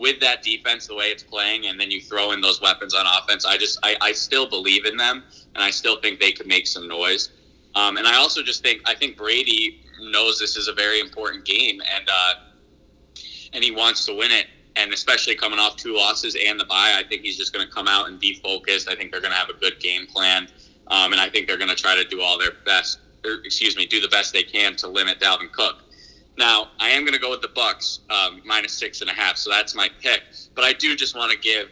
with 0.00 0.18
that 0.18 0.42
defense 0.42 0.86
the 0.86 0.94
way 0.94 1.06
it's 1.06 1.22
playing 1.22 1.66
and 1.66 1.78
then 1.78 1.90
you 1.90 2.00
throw 2.00 2.32
in 2.32 2.40
those 2.40 2.60
weapons 2.60 2.94
on 2.94 3.04
offense 3.06 3.44
i 3.44 3.56
just 3.58 3.78
i, 3.82 3.94
I 4.00 4.12
still 4.12 4.48
believe 4.48 4.86
in 4.86 4.96
them 4.96 5.22
and 5.54 5.62
i 5.62 5.70
still 5.70 6.00
think 6.00 6.18
they 6.18 6.32
could 6.32 6.46
make 6.46 6.66
some 6.66 6.88
noise. 6.88 7.30
Um, 7.74 7.98
and 7.98 8.06
i 8.06 8.16
also 8.16 8.42
just 8.42 8.62
think 8.62 8.80
i 8.86 8.94
think 8.94 9.16
brady 9.16 9.82
knows 10.00 10.38
this 10.38 10.56
is 10.56 10.68
a 10.68 10.72
very 10.72 11.00
important 11.00 11.44
game 11.44 11.80
and 11.94 12.08
uh, 12.08 12.34
and 13.52 13.62
he 13.62 13.70
wants 13.70 14.06
to 14.06 14.14
win 14.14 14.30
it. 14.30 14.46
And 14.76 14.92
especially 14.92 15.34
coming 15.34 15.58
off 15.58 15.76
two 15.76 15.94
losses 15.94 16.36
and 16.46 16.58
the 16.58 16.64
bye 16.64 16.94
i 16.96 17.02
think 17.06 17.22
he's 17.22 17.36
just 17.36 17.52
going 17.52 17.66
to 17.66 17.72
come 17.72 17.86
out 17.86 18.08
and 18.08 18.18
be 18.18 18.34
focused. 18.34 18.88
I 18.88 18.94
think 18.94 19.12
they're 19.12 19.20
going 19.20 19.32
to 19.32 19.38
have 19.38 19.50
a 19.50 19.58
good 19.60 19.78
game 19.80 20.06
plan 20.06 20.48
um, 20.90 21.12
and 21.12 21.20
i 21.20 21.28
think 21.28 21.46
they're 21.46 21.58
going 21.58 21.70
to 21.70 21.76
try 21.76 21.94
to 21.94 22.04
do 22.04 22.20
all 22.22 22.38
their 22.38 22.52
best 22.64 23.00
or, 23.24 23.42
excuse 23.44 23.76
me 23.76 23.86
do 23.86 24.00
the 24.00 24.08
best 24.08 24.32
they 24.32 24.42
can 24.42 24.76
to 24.76 24.88
limit 24.88 25.20
dalvin 25.20 25.52
cook 25.52 25.82
now, 26.40 26.68
I 26.80 26.88
am 26.88 27.02
going 27.02 27.12
to 27.12 27.20
go 27.20 27.30
with 27.30 27.42
the 27.42 27.48
Bucks 27.54 28.00
um, 28.10 28.42
minus 28.44 28.72
six 28.72 29.02
and 29.02 29.10
a 29.10 29.12
half, 29.12 29.36
so 29.36 29.50
that's 29.50 29.74
my 29.74 29.88
pick. 30.00 30.22
But 30.56 30.64
I 30.64 30.72
do 30.72 30.96
just 30.96 31.14
want 31.14 31.30
to 31.30 31.38
give 31.38 31.68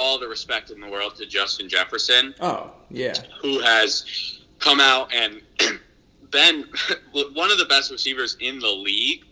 all 0.00 0.18
the 0.18 0.26
respect 0.26 0.70
in 0.70 0.80
the 0.80 0.88
world 0.88 1.14
to 1.16 1.26
Justin 1.26 1.68
Jefferson. 1.68 2.34
Oh, 2.40 2.72
yeah. 2.90 3.14
Who 3.42 3.60
has 3.60 4.40
come 4.58 4.80
out 4.80 5.14
and 5.14 5.42
been 6.30 6.64
one 7.12 7.52
of 7.52 7.58
the 7.58 7.66
best 7.68 7.92
receivers 7.92 8.36
in 8.40 8.58
the 8.58 8.70
league, 8.70 9.24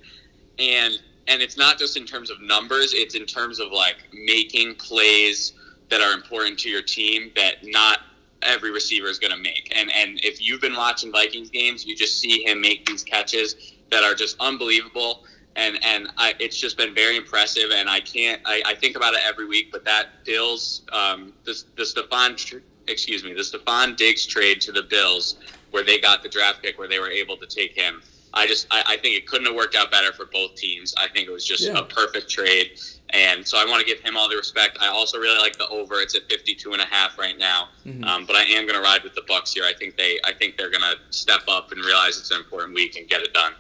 and 0.59 0.95
and 1.27 1.41
it's 1.41 1.57
not 1.57 1.79
just 1.79 1.97
in 1.97 2.05
terms 2.05 2.31
of 2.31 2.41
numbers; 2.41 2.93
it's 2.95 3.15
in 3.15 3.27
terms 3.27 3.59
of 3.59 3.73
like 3.73 3.97
making 4.13 4.75
plays 4.77 5.55
that 5.89 6.01
are 6.01 6.13
important 6.13 6.59
to 6.61 6.69
your 6.69 6.83
team 6.83 7.31
that 7.37 7.57
not 7.63 8.01
every 8.43 8.71
receiver 8.71 9.07
is 9.07 9.19
going 9.19 9.33
to 9.33 9.43
make. 9.43 9.73
And 9.75 9.91
and 9.93 10.21
if 10.23 10.43
you've 10.43 10.61
been 10.61 10.77
watching 10.77 11.11
Vikings 11.11 11.51
games, 11.51 11.87
you 11.87 11.97
just 11.97 12.21
see 12.21 12.45
him 12.45 12.61
make 12.61 12.85
these 12.87 13.03
catches 13.03 13.74
that 13.95 14.03
are 14.03 14.15
just 14.15 14.37
unbelievable. 14.41 15.25
And 15.57 15.79
and 15.85 16.09
I, 16.19 16.35
it's 16.41 16.59
just 16.59 16.77
been 16.77 16.95
very 16.95 17.17
impressive. 17.17 17.71
And 17.73 17.89
I 17.89 18.01
can't 18.01 18.41
I, 18.45 18.63
I 18.67 18.75
think 18.75 18.97
about 18.97 19.15
it 19.15 19.21
every 19.27 19.47
week. 19.47 19.71
But 19.71 19.85
that 19.85 20.25
Bills 20.25 20.83
um, 20.93 21.33
the 21.45 21.63
the 21.77 21.85
Stefon 21.85 22.61
excuse 22.89 23.25
me 23.25 23.33
the 23.33 23.41
Stefon 23.41 23.97
Diggs 23.97 24.27
trade 24.27 24.61
to 24.63 24.73
the 24.73 24.83
Bills 24.83 25.37
where 25.71 25.85
they 25.85 25.99
got 25.99 26.23
the 26.23 26.29
draft 26.29 26.63
pick 26.63 26.79
where 26.79 26.89
they 26.89 26.99
were 26.99 27.11
able 27.11 27.37
to 27.37 27.47
take 27.47 27.73
him. 27.73 28.03
I 28.33 28.47
just 28.49 28.67
I, 28.73 28.83
I 28.87 28.97
think 28.97 29.17
it 29.17 29.27
couldn't 29.29 29.47
have 29.47 29.55
worked 29.55 29.77
out 29.77 29.93
better 29.93 30.13
for 30.13 30.27
both 30.27 30.57
teams. 30.57 30.93
I 30.99 31.09
think 31.09 31.29
it 31.29 31.33
was 31.33 31.45
just 31.45 31.63
yeah. 31.63 31.79
a 31.79 31.85
perfect 31.85 32.29
trade. 32.29 32.81
And 33.11 33.47
so 33.47 33.57
I 33.59 33.65
want 33.65 33.81
to 33.81 33.87
give 33.87 34.01
him 34.01 34.17
all 34.17 34.29
the 34.29 34.37
respect. 34.37 34.79
I 34.81 34.89
also 34.89 35.19
really 35.19 35.39
like 35.39 35.57
the 35.57 35.69
over. 35.69 36.01
It's 36.01 36.17
at 36.17 36.29
52 36.29 36.73
and 36.73 36.83
a 36.83 36.87
half 36.87 37.17
right 37.17 37.39
now. 37.39 37.69
Mm-hmm. 37.87 38.03
Um, 38.03 38.27
but 38.27 38.35
I 38.35 38.43
am 38.43 38.67
going 38.67 38.75
to 38.75 38.81
ride 38.81 39.05
with 39.05 39.15
the 39.15 39.23
Bucks 39.29 39.53
here. 39.53 39.63
I 39.65 39.73
think 39.73 39.97
they 39.97 40.19
I 40.25 40.33
think 40.33 40.57
they're 40.57 40.71
going 40.71 40.83
to 40.83 40.97
step 41.11 41.43
up 41.49 41.71
and 41.71 41.85
realize 41.85 42.19
it's 42.19 42.33
an 42.33 42.39
important 42.39 42.75
week 42.75 42.97
and 42.97 43.09
get 43.09 43.23
it 43.23 43.33
done. 43.33 43.53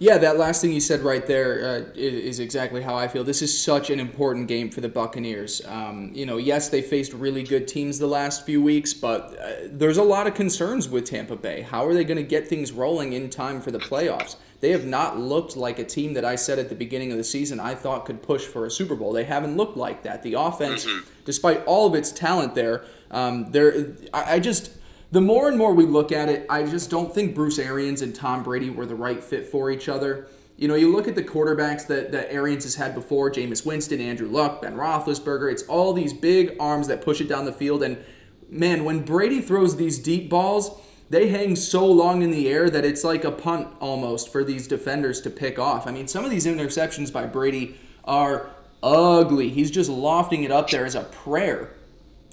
Yeah, 0.00 0.18
that 0.18 0.38
last 0.38 0.62
thing 0.62 0.72
you 0.72 0.80
said 0.80 1.00
right 1.00 1.26
there 1.26 1.66
uh, 1.66 1.90
is 1.96 2.38
exactly 2.38 2.82
how 2.82 2.94
I 2.94 3.08
feel. 3.08 3.24
This 3.24 3.42
is 3.42 3.56
such 3.56 3.90
an 3.90 3.98
important 3.98 4.46
game 4.46 4.70
for 4.70 4.80
the 4.80 4.88
Buccaneers. 4.88 5.60
Um, 5.66 6.12
you 6.14 6.24
know, 6.24 6.36
yes, 6.36 6.68
they 6.68 6.82
faced 6.82 7.12
really 7.12 7.42
good 7.42 7.66
teams 7.66 7.98
the 7.98 8.06
last 8.06 8.46
few 8.46 8.62
weeks, 8.62 8.94
but 8.94 9.36
uh, 9.40 9.52
there's 9.66 9.96
a 9.96 10.04
lot 10.04 10.28
of 10.28 10.34
concerns 10.34 10.88
with 10.88 11.04
Tampa 11.04 11.34
Bay. 11.34 11.62
How 11.62 11.84
are 11.84 11.94
they 11.94 12.04
going 12.04 12.16
to 12.16 12.22
get 12.22 12.46
things 12.46 12.70
rolling 12.70 13.12
in 13.12 13.28
time 13.28 13.60
for 13.60 13.72
the 13.72 13.80
playoffs? 13.80 14.36
They 14.60 14.70
have 14.70 14.84
not 14.84 15.18
looked 15.18 15.56
like 15.56 15.80
a 15.80 15.84
team 15.84 16.14
that 16.14 16.24
I 16.24 16.36
said 16.36 16.60
at 16.60 16.68
the 16.68 16.76
beginning 16.76 17.10
of 17.10 17.18
the 17.18 17.24
season 17.24 17.58
I 17.58 17.74
thought 17.74 18.04
could 18.04 18.22
push 18.22 18.44
for 18.44 18.66
a 18.66 18.70
Super 18.70 18.94
Bowl. 18.94 19.12
They 19.12 19.24
haven't 19.24 19.56
looked 19.56 19.76
like 19.76 20.04
that. 20.04 20.22
The 20.22 20.34
offense, 20.34 20.84
mm-hmm. 20.84 21.08
despite 21.24 21.64
all 21.64 21.88
of 21.88 21.96
its 21.96 22.12
talent 22.12 22.54
there, 22.54 22.84
um, 23.10 23.50
there 23.50 23.94
I, 24.14 24.34
I 24.34 24.38
just 24.38 24.77
the 25.10 25.20
more 25.20 25.48
and 25.48 25.56
more 25.56 25.72
we 25.72 25.86
look 25.86 26.12
at 26.12 26.28
it, 26.28 26.46
I 26.50 26.64
just 26.64 26.90
don't 26.90 27.14
think 27.14 27.34
Bruce 27.34 27.58
Arians 27.58 28.02
and 28.02 28.14
Tom 28.14 28.42
Brady 28.42 28.68
were 28.68 28.86
the 28.86 28.94
right 28.94 29.22
fit 29.22 29.46
for 29.46 29.70
each 29.70 29.88
other. 29.88 30.28
You 30.56 30.68
know, 30.68 30.74
you 30.74 30.92
look 30.92 31.08
at 31.08 31.14
the 31.14 31.22
quarterbacks 31.22 31.86
that, 31.86 32.12
that 32.12 32.32
Arians 32.32 32.64
has 32.64 32.74
had 32.74 32.94
before 32.94 33.30
Jameis 33.30 33.64
Winston, 33.64 34.00
Andrew 34.00 34.28
Luck, 34.28 34.60
Ben 34.60 34.74
Roethlisberger. 34.74 35.50
It's 35.50 35.62
all 35.62 35.92
these 35.92 36.12
big 36.12 36.56
arms 36.60 36.88
that 36.88 37.00
push 37.00 37.20
it 37.20 37.28
down 37.28 37.44
the 37.44 37.52
field. 37.52 37.82
And 37.82 37.96
man, 38.50 38.84
when 38.84 39.02
Brady 39.02 39.40
throws 39.40 39.76
these 39.76 39.98
deep 39.98 40.28
balls, 40.28 40.78
they 41.10 41.28
hang 41.28 41.56
so 41.56 41.86
long 41.86 42.22
in 42.22 42.30
the 42.30 42.48
air 42.48 42.68
that 42.68 42.84
it's 42.84 43.04
like 43.04 43.24
a 43.24 43.30
punt 43.30 43.68
almost 43.80 44.30
for 44.30 44.44
these 44.44 44.68
defenders 44.68 45.20
to 45.22 45.30
pick 45.30 45.58
off. 45.58 45.86
I 45.86 45.90
mean, 45.90 46.06
some 46.06 46.24
of 46.24 46.30
these 46.30 46.44
interceptions 46.44 47.10
by 47.10 47.24
Brady 47.24 47.78
are 48.04 48.50
ugly. 48.82 49.48
He's 49.48 49.70
just 49.70 49.88
lofting 49.88 50.42
it 50.42 50.50
up 50.50 50.68
there 50.70 50.84
as 50.84 50.94
a 50.94 51.04
prayer. 51.04 51.70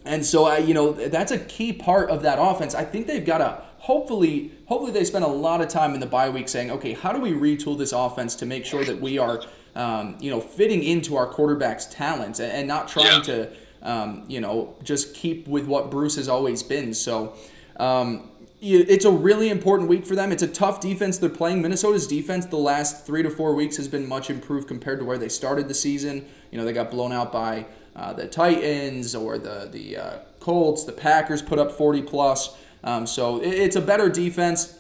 And 0.06 0.26
so, 0.26 0.46
I, 0.46 0.60
you 0.60 0.74
know, 0.74 0.92
that's 0.92 1.32
a 1.32 1.40
key 1.40 1.74
part 1.74 2.10
of 2.10 2.22
that 2.22 2.38
offense. 2.40 2.76
I 2.76 2.86
think 2.86 3.08
they've 3.08 3.26
got 3.26 3.40
to 3.40 3.62
hopefully, 3.80 4.52
hopefully 4.68 4.92
they 4.92 5.04
spend 5.04 5.26
a 5.26 5.30
lot 5.30 5.62
of 5.62 5.68
time 5.68 5.94
in 5.94 6.00
the 6.00 6.06
bye 6.06 6.30
week 6.30 6.48
saying, 6.48 6.72
okay, 6.72 6.94
how 6.94 7.12
do 7.12 7.20
we 7.20 7.32
retool 7.32 7.78
this 7.78 7.92
offense 7.92 8.36
to 8.36 8.46
make 8.46 8.66
sure 8.66 8.84
that 8.84 9.02
we 9.02 9.18
are, 9.18 9.44
um, 9.76 10.18
you 10.20 10.30
know, 10.30 10.40
fitting 10.40 10.84
into 10.84 11.16
our 11.16 11.28
quarterback's 11.28 11.86
talents 11.86 12.40
and, 12.40 12.52
and 12.52 12.68
not 12.68 12.88
trying 12.88 13.18
yeah. 13.18 13.22
to, 13.22 13.52
um, 13.82 14.26
you 14.28 14.40
know, 14.40 14.76
just 14.84 15.16
keep 15.16 15.48
with 15.48 15.66
what 15.66 15.92
Bruce 15.92 16.16
has 16.16 16.30
always 16.30 16.64
been. 16.64 16.94
So, 16.94 17.36
um, 17.78 18.30
it's 18.62 19.06
a 19.06 19.12
really 19.12 19.50
important 19.50 19.90
week 19.90 20.06
for 20.06 20.16
them. 20.16 20.32
It's 20.32 20.42
a 20.42 20.48
tough 20.48 20.80
defense 20.80 21.20
they're 21.20 21.30
playing. 21.30 21.62
Minnesota's 21.62 22.08
defense 22.08 22.48
the 22.48 22.58
last 22.58 23.06
three 23.06 23.22
to 23.22 23.30
four 23.30 23.54
weeks 23.54 23.78
has 23.78 23.88
been 23.88 24.08
much 24.08 24.30
improved 24.30 24.68
compared 24.68 25.00
to 25.00 25.06
where 25.06 25.20
they 25.20 25.30
started 25.30 25.68
the 25.68 25.74
season. 25.76 26.26
You 26.52 26.58
know, 26.58 26.66
they 26.66 26.74
got 26.74 26.90
blown 26.90 27.12
out 27.12 27.32
by 27.32 27.68
uh, 27.96 28.14
the 28.14 28.28
Titans 28.28 29.16
or 29.16 29.38
the 29.38 29.70
the 29.72 29.98
uh, 29.98 30.18
Colts. 30.40 30.84
The 30.84 30.92
Packers 30.92 31.42
put 31.42 31.60
up 31.60 31.72
40 31.72 32.04
plus. 32.04 32.56
Um, 32.84 33.08
so 33.08 33.40
it, 33.42 33.54
it's 33.54 33.76
a 33.76 33.82
better 33.82 34.10
defense. 34.10 34.78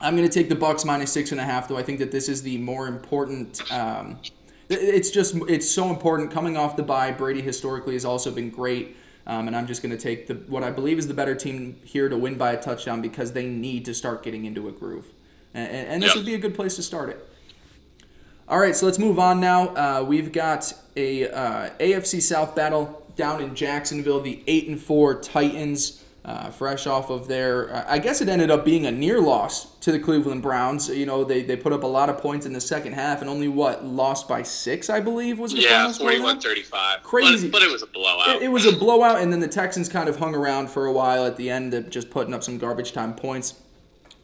I'm 0.00 0.16
going 0.16 0.28
to 0.28 0.32
take 0.32 0.48
the 0.48 0.54
Bucks 0.56 0.84
minus 0.84 1.12
six 1.12 1.32
and 1.32 1.40
a 1.40 1.44
half, 1.44 1.68
though. 1.68 1.78
I 1.78 1.82
think 1.82 1.98
that 2.00 2.12
this 2.12 2.28
is 2.28 2.42
the 2.42 2.58
more 2.58 2.86
important. 2.86 3.62
Um, 3.72 4.18
it's 4.68 5.10
just 5.10 5.36
it's 5.48 5.70
so 5.70 5.90
important 5.90 6.30
coming 6.30 6.56
off 6.56 6.76
the 6.76 6.82
bye. 6.82 7.12
Brady 7.12 7.40
historically 7.40 7.94
has 7.94 8.04
also 8.04 8.30
been 8.30 8.50
great. 8.50 8.96
Um, 9.28 9.48
and 9.48 9.56
I'm 9.56 9.66
just 9.66 9.82
going 9.82 9.96
to 9.96 10.00
take 10.00 10.28
the 10.28 10.34
what 10.34 10.62
I 10.62 10.70
believe 10.70 10.98
is 10.98 11.08
the 11.08 11.14
better 11.14 11.34
team 11.34 11.80
here 11.84 12.08
to 12.08 12.16
win 12.16 12.36
by 12.36 12.52
a 12.52 12.62
touchdown 12.62 13.02
because 13.02 13.32
they 13.32 13.46
need 13.46 13.84
to 13.86 13.94
start 13.94 14.22
getting 14.22 14.44
into 14.44 14.68
a 14.68 14.72
groove, 14.72 15.06
and, 15.52 15.68
and 15.68 16.02
this 16.02 16.10
yep. 16.10 16.16
would 16.16 16.26
be 16.26 16.34
a 16.34 16.38
good 16.38 16.54
place 16.54 16.76
to 16.76 16.82
start 16.82 17.08
it. 17.08 17.28
All 18.48 18.60
right, 18.60 18.76
so 18.76 18.86
let's 18.86 19.00
move 19.00 19.18
on 19.18 19.40
now. 19.40 19.74
Uh, 19.74 20.04
we've 20.04 20.30
got 20.30 20.72
a 20.96 21.28
uh, 21.28 21.70
AFC 21.78 22.20
South 22.20 22.54
battle 22.54 23.04
down 23.16 23.42
in 23.42 23.54
Jacksonville. 23.54 24.20
The 24.20 24.42
eight 24.46 24.68
and 24.68 24.80
four 24.80 25.20
Titans 25.20 26.02
uh, 26.26 26.50
fresh 26.50 26.88
off 26.88 27.08
of 27.08 27.28
their, 27.28 27.72
uh, 27.72 27.84
I 27.86 28.00
guess 28.00 28.20
it 28.20 28.28
ended 28.28 28.50
up 28.50 28.64
being 28.64 28.84
a 28.86 28.90
near 28.90 29.20
loss 29.20 29.76
to 29.76 29.92
the 29.92 29.98
Cleveland 30.00 30.42
Browns. 30.42 30.88
You 30.88 31.06
know, 31.06 31.22
they, 31.22 31.42
they 31.42 31.56
put 31.56 31.72
up 31.72 31.84
a 31.84 31.86
lot 31.86 32.10
of 32.10 32.18
points 32.18 32.46
in 32.46 32.52
the 32.52 32.60
second 32.60 32.94
half 32.94 33.20
and 33.20 33.30
only 33.30 33.46
what 33.46 33.84
lost 33.84 34.26
by 34.28 34.42
six, 34.42 34.90
I 34.90 34.98
believe, 34.98 35.38
was 35.38 35.52
the 35.52 35.60
yeah, 35.60 35.86
41-35. 35.86 37.02
Crazy, 37.04 37.48
but, 37.48 37.60
but, 37.60 37.62
it 37.62 37.70
was 37.70 37.82
a 37.84 37.86
blowout. 37.86 38.28
It, 38.36 38.42
it, 38.42 38.48
was 38.48 38.66
a 38.66 38.76
blowout, 38.76 39.20
and 39.20 39.32
then 39.32 39.38
the 39.38 39.46
Texans 39.46 39.88
kind 39.88 40.08
of 40.08 40.16
hung 40.16 40.34
around 40.34 40.68
for 40.68 40.86
a 40.86 40.92
while 40.92 41.24
at 41.24 41.36
the 41.36 41.48
end, 41.48 41.86
just 41.90 42.10
putting 42.10 42.34
up 42.34 42.42
some 42.42 42.58
garbage 42.58 42.90
time 42.90 43.14
points. 43.14 43.62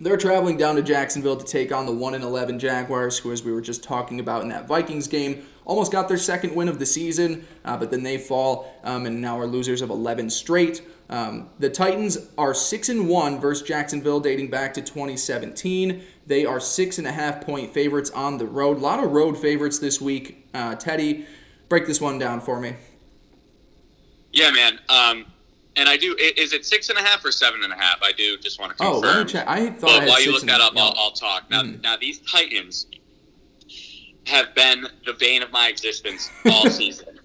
They're 0.00 0.16
traveling 0.16 0.56
down 0.56 0.74
to 0.74 0.82
Jacksonville 0.82 1.36
to 1.36 1.46
take 1.46 1.70
on 1.70 1.86
the 1.86 1.92
one 1.92 2.14
and 2.14 2.24
eleven 2.24 2.58
Jaguars, 2.58 3.18
who, 3.18 3.30
as 3.30 3.44
we 3.44 3.52
were 3.52 3.60
just 3.60 3.84
talking 3.84 4.18
about 4.18 4.42
in 4.42 4.48
that 4.48 4.66
Vikings 4.66 5.06
game, 5.06 5.46
almost 5.64 5.92
got 5.92 6.08
their 6.08 6.18
second 6.18 6.54
win 6.54 6.68
of 6.68 6.78
the 6.78 6.86
season, 6.86 7.46
uh, 7.64 7.76
but 7.76 7.90
then 7.90 8.02
they 8.02 8.18
fall 8.18 8.74
um, 8.84 9.06
and 9.06 9.20
now 9.20 9.38
are 9.38 9.46
losers 9.46 9.82
of 9.82 9.90
11 9.90 10.30
straight. 10.30 10.82
Um, 11.08 11.50
the 11.58 11.68
Titans 11.68 12.30
are 12.38 12.54
six 12.54 12.88
and 12.88 13.08
one 13.08 13.38
versus 13.38 13.66
Jacksonville, 13.66 14.20
dating 14.20 14.48
back 14.48 14.74
to 14.74 14.80
2017. 14.80 16.02
They 16.26 16.46
are 16.46 16.60
six 16.60 16.98
and 16.98 17.06
a 17.06 17.12
half 17.12 17.42
point 17.42 17.72
favorites 17.72 18.10
on 18.10 18.38
the 18.38 18.46
road. 18.46 18.78
A 18.78 18.80
lot 18.80 19.02
of 19.02 19.12
road 19.12 19.36
favorites 19.36 19.78
this 19.78 20.00
week. 20.00 20.48
Uh, 20.54 20.74
Teddy, 20.74 21.26
break 21.68 21.86
this 21.86 22.00
one 22.00 22.18
down 22.18 22.40
for 22.40 22.60
me. 22.60 22.74
Yeah, 24.32 24.50
man. 24.50 24.78
Um, 24.88 25.26
and 25.76 25.88
I 25.88 25.96
do. 25.96 26.16
Is 26.18 26.52
it 26.52 26.64
six 26.64 26.88
and 26.88 26.98
a 26.98 27.02
half 27.02 27.24
or 27.24 27.32
seven 27.32 27.62
and 27.64 27.72
a 27.72 27.76
half? 27.76 27.98
I 28.02 28.12
do 28.12 28.36
just 28.38 28.60
want 28.60 28.72
to 28.72 28.76
confirm. 28.76 28.96
Oh, 28.96 29.00
let 29.00 29.26
me 29.26 29.32
check. 29.32 29.46
I 29.46 29.70
thought. 29.70 29.80
But 29.80 30.02
I 30.02 30.06
while 30.06 30.22
you 30.22 30.32
look 30.32 30.44
that 30.44 30.60
up, 30.60 30.74
I'll, 30.76 30.94
I'll, 30.96 31.12
talk. 31.12 31.50
Now, 31.50 31.62
mm. 31.62 31.80
now 31.82 31.96
these 31.96 32.20
Titans 32.20 32.86
have 34.26 34.54
been 34.54 34.86
the 35.04 35.14
bane 35.14 35.42
of 35.42 35.50
my 35.50 35.68
existence 35.68 36.30
all 36.46 36.68
season, 36.70 37.20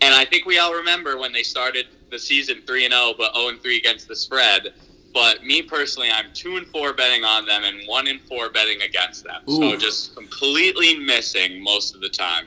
and 0.00 0.14
I 0.14 0.24
think 0.24 0.46
we 0.46 0.58
all 0.58 0.74
remember 0.74 1.18
when 1.18 1.32
they 1.32 1.42
started 1.42 1.86
the 2.10 2.18
season 2.18 2.62
three 2.66 2.84
and 2.84 2.92
zero, 2.92 3.06
oh, 3.06 3.14
but 3.16 3.34
zero 3.34 3.46
oh 3.46 3.48
and 3.50 3.60
three 3.60 3.78
against 3.78 4.08
the 4.08 4.16
spread. 4.16 4.74
But 5.12 5.44
me 5.44 5.60
personally, 5.62 6.08
I'm 6.08 6.26
two 6.32 6.56
and 6.56 6.66
four 6.68 6.92
betting 6.92 7.24
on 7.24 7.44
them, 7.44 7.64
and 7.64 7.86
one 7.86 8.06
and 8.06 8.20
four 8.22 8.48
betting 8.50 8.82
against 8.82 9.24
them. 9.24 9.42
Ooh. 9.48 9.70
So 9.70 9.76
just 9.76 10.14
completely 10.14 10.98
missing 10.98 11.62
most 11.62 11.94
of 11.94 12.00
the 12.00 12.08
time. 12.08 12.46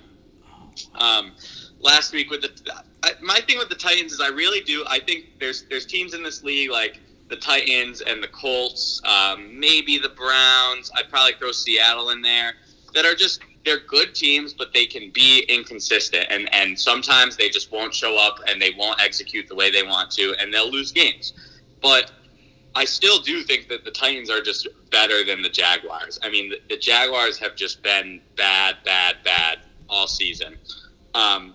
Um, 0.96 1.34
last 1.80 2.14
week 2.14 2.30
with 2.30 2.42
the 2.42 2.84
my 3.22 3.40
thing 3.42 3.58
with 3.58 3.70
the 3.70 3.76
Titans 3.76 4.14
is 4.14 4.22
I 4.22 4.30
really 4.30 4.62
do 4.62 4.84
I 4.88 5.00
think 5.00 5.26
there's 5.40 5.64
there's 5.70 5.86
teams 5.86 6.14
in 6.14 6.24
this 6.24 6.44
league 6.44 6.72
like 6.72 7.00
the 7.30 7.36
Titans 7.36 8.02
and 8.02 8.22
the 8.22 8.28
Colts, 8.28 9.02
um, 9.06 9.60
maybe 9.60 9.98
the 9.98 10.10
Browns. 10.10 10.92
I'd 10.96 11.10
probably 11.10 11.34
throw 11.34 11.52
Seattle 11.52 12.10
in 12.10 12.22
there 12.22 12.54
that 12.94 13.06
are 13.06 13.16
just 13.16 13.42
they're 13.66 13.80
good 13.80 14.14
teams, 14.14 14.54
but 14.54 14.74
they 14.74 14.86
can 14.86 15.10
be 15.12 15.46
inconsistent, 15.48 16.28
and 16.30 16.54
and 16.54 16.80
sometimes 16.80 17.38
they 17.38 17.50
just 17.50 17.72
won't 17.72 17.94
show 17.94 18.18
up 18.18 18.40
and 18.48 18.62
they 18.62 18.72
won't 18.78 19.02
execute 19.02 19.48
the 19.48 19.56
way 19.56 19.72
they 19.72 19.84
want 19.84 20.12
to, 20.12 20.36
and 20.40 20.54
they'll 20.54 20.72
lose 20.72 20.92
games. 20.92 21.34
But 21.82 22.12
I 22.76 22.86
still 22.86 23.20
do 23.20 23.44
think 23.44 23.68
that 23.70 23.86
the 23.86 23.92
Titans 23.92 24.30
are 24.30 24.42
just 24.42 24.68
better 24.90 25.24
than 25.24 25.42
the 25.42 25.50
Jaguars. 25.50 26.20
I 26.24 26.30
mean, 26.30 26.50
the, 26.50 26.60
the 26.70 26.78
Jaguars 26.78 27.38
have 27.38 27.56
just 27.56 27.84
been 27.84 28.20
bad, 28.36 28.78
bad, 28.84 29.18
bad 29.24 29.60
all 29.90 30.08
season. 30.08 30.58
Um, 31.14 31.54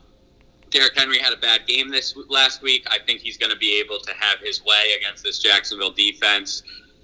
Derrick 0.71 0.97
Henry 0.97 1.19
had 1.19 1.33
a 1.33 1.37
bad 1.37 1.67
game 1.67 1.91
this 1.91 2.17
last 2.29 2.63
week. 2.63 2.87
I 2.91 2.99
think 3.05 3.21
he's 3.21 3.37
going 3.37 3.51
to 3.51 3.59
be 3.59 3.81
able 3.81 3.99
to 4.01 4.13
have 4.13 4.39
his 4.41 4.63
way 4.65 4.95
against 4.99 5.25
this 5.25 5.39
Jacksonville 5.39 5.91
defense. 5.91 6.63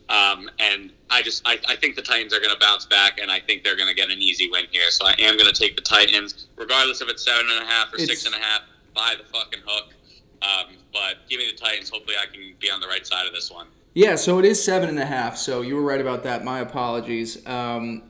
Um, 0.09 0.51
and 0.59 0.93
I 1.11 1.23
just 1.23 1.43
I, 1.47 1.59
I 1.67 1.77
think 1.77 1.97
the 1.97 2.03
Titans 2.03 2.35
are 2.35 2.41
going 2.41 2.53
to 2.53 2.61
bounce 2.61 2.87
back, 2.87 3.19
and 3.21 3.31
I 3.31 3.41
think 3.41 3.65
they're 3.65 3.77
going 3.77 3.89
to 3.89 3.95
get 3.95 4.11
an 4.11 4.21
easy 4.21 4.51
win 4.51 4.67
here. 4.71 4.91
So 4.91 5.07
I 5.07 5.15
am 5.19 5.37
going 5.37 5.53
to 5.53 5.59
take 5.59 5.77
the 5.77 5.83
Titans, 5.83 6.47
regardless 6.57 7.01
if 7.01 7.09
it's 7.09 7.25
seven 7.25 7.47
and 7.51 7.65
a 7.65 7.67
half 7.67 7.93
or 7.93 7.97
it's, 7.97 8.07
six 8.07 8.27
and 8.27 8.35
a 8.35 8.39
half, 8.39 8.63
by 8.95 9.15
the 9.17 9.25
fucking 9.25 9.61
hook. 9.65 9.95
Um, 10.43 10.77
but 10.93 11.29
give 11.29 11.39
me 11.39 11.51
the 11.51 11.57
Titans. 11.57 11.89
Hopefully, 11.89 12.17
I 12.21 12.27
can 12.27 12.55
be 12.61 12.71
on 12.71 12.81
the 12.81 12.87
right 12.87 13.07
side 13.07 13.27
of 13.27 13.33
this 13.33 13.51
one. 13.51 13.67
Yeah, 13.95 14.17
so 14.17 14.39
it 14.39 14.45
is 14.45 14.63
seven 14.63 14.89
and 14.89 14.99
a 14.99 15.07
half. 15.07 15.37
So 15.37 15.63
you 15.63 15.77
were 15.77 15.83
right 15.83 16.01
about 16.01 16.25
that. 16.25 16.45
My 16.45 16.61
apologies. 16.61 17.47
Um, 17.47 18.03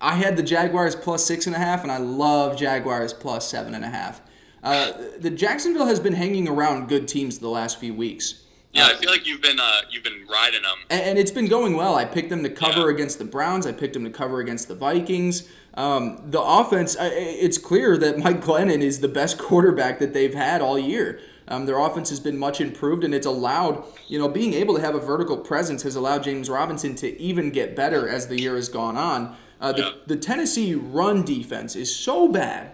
I 0.00 0.14
had 0.14 0.36
the 0.36 0.42
Jaguars 0.42 0.96
plus 0.96 1.24
six 1.24 1.46
and 1.46 1.54
a 1.54 1.58
half, 1.58 1.82
and 1.82 1.92
I 1.92 1.98
love 1.98 2.56
Jaguars 2.56 3.12
plus 3.12 3.48
seven 3.48 3.74
and 3.74 3.84
a 3.84 3.88
half. 3.88 4.20
Uh, 4.62 4.92
the 5.18 5.30
Jacksonville 5.30 5.86
has 5.86 6.00
been 6.00 6.12
hanging 6.12 6.48
around 6.48 6.88
good 6.88 7.08
teams 7.08 7.38
the 7.38 7.48
last 7.48 7.78
few 7.78 7.94
weeks. 7.94 8.39
Yeah, 8.72 8.86
I 8.86 8.94
feel 8.94 9.10
like 9.10 9.26
you've 9.26 9.42
been 9.42 9.58
uh, 9.58 9.82
you've 9.90 10.04
been 10.04 10.26
riding 10.30 10.62
them, 10.62 10.78
and, 10.90 11.00
and, 11.02 11.18
it's 11.18 11.32
been 11.32 11.48
going 11.48 11.76
well. 11.76 11.96
I 11.96 12.04
picked 12.04 12.30
them 12.30 12.44
to 12.44 12.50
cover 12.50 12.82
yeah. 12.82 12.94
against 12.94 13.18
the 13.18 13.24
Browns. 13.24 13.66
I 13.66 13.72
picked 13.72 13.94
them 13.94 14.04
to 14.04 14.10
cover 14.10 14.38
against 14.38 14.68
the 14.68 14.76
Vikings. 14.76 15.48
Um, 15.74 16.22
the 16.30 16.40
offense, 16.40 16.96
it's 17.00 17.58
clear 17.58 17.96
that 17.98 18.18
Mike 18.24 18.40
Glennon 18.40 18.80
is 18.80 19.00
the 19.00 19.08
best 19.08 19.38
quarterback 19.38 19.98
that 19.98 20.14
they've 20.14 20.34
had 20.34 20.60
all 20.60 20.78
year. 20.78 21.20
Um, 21.48 21.66
their 21.66 21.78
offense 21.80 22.10
has 22.10 22.20
been 22.20 22.38
much 22.38 22.60
improved, 22.60 23.02
and 23.02 23.12
it's 23.12 23.26
allowed, 23.26 23.82
you 24.06 24.20
know, 24.20 24.28
being 24.28 24.54
able 24.54 24.76
to 24.76 24.80
have 24.80 24.94
a 24.94 25.00
vertical 25.00 25.36
presence 25.36 25.82
has 25.82 25.96
allowed 25.96 26.22
James 26.22 26.48
Robinson 26.48 26.94
to 26.96 27.20
even 27.20 27.50
get 27.50 27.74
better 27.74 28.08
as 28.08 28.28
the 28.28 28.40
year 28.40 28.54
has 28.54 28.68
gone 28.68 28.96
on. 28.96 29.36
Uh, 29.60 29.72
the, 29.72 29.82
yeah. 29.82 29.90
the 30.06 30.16
Tennessee 30.16 30.76
run 30.76 31.24
defense 31.24 31.74
is 31.74 31.94
so 31.94 32.28
bad 32.28 32.72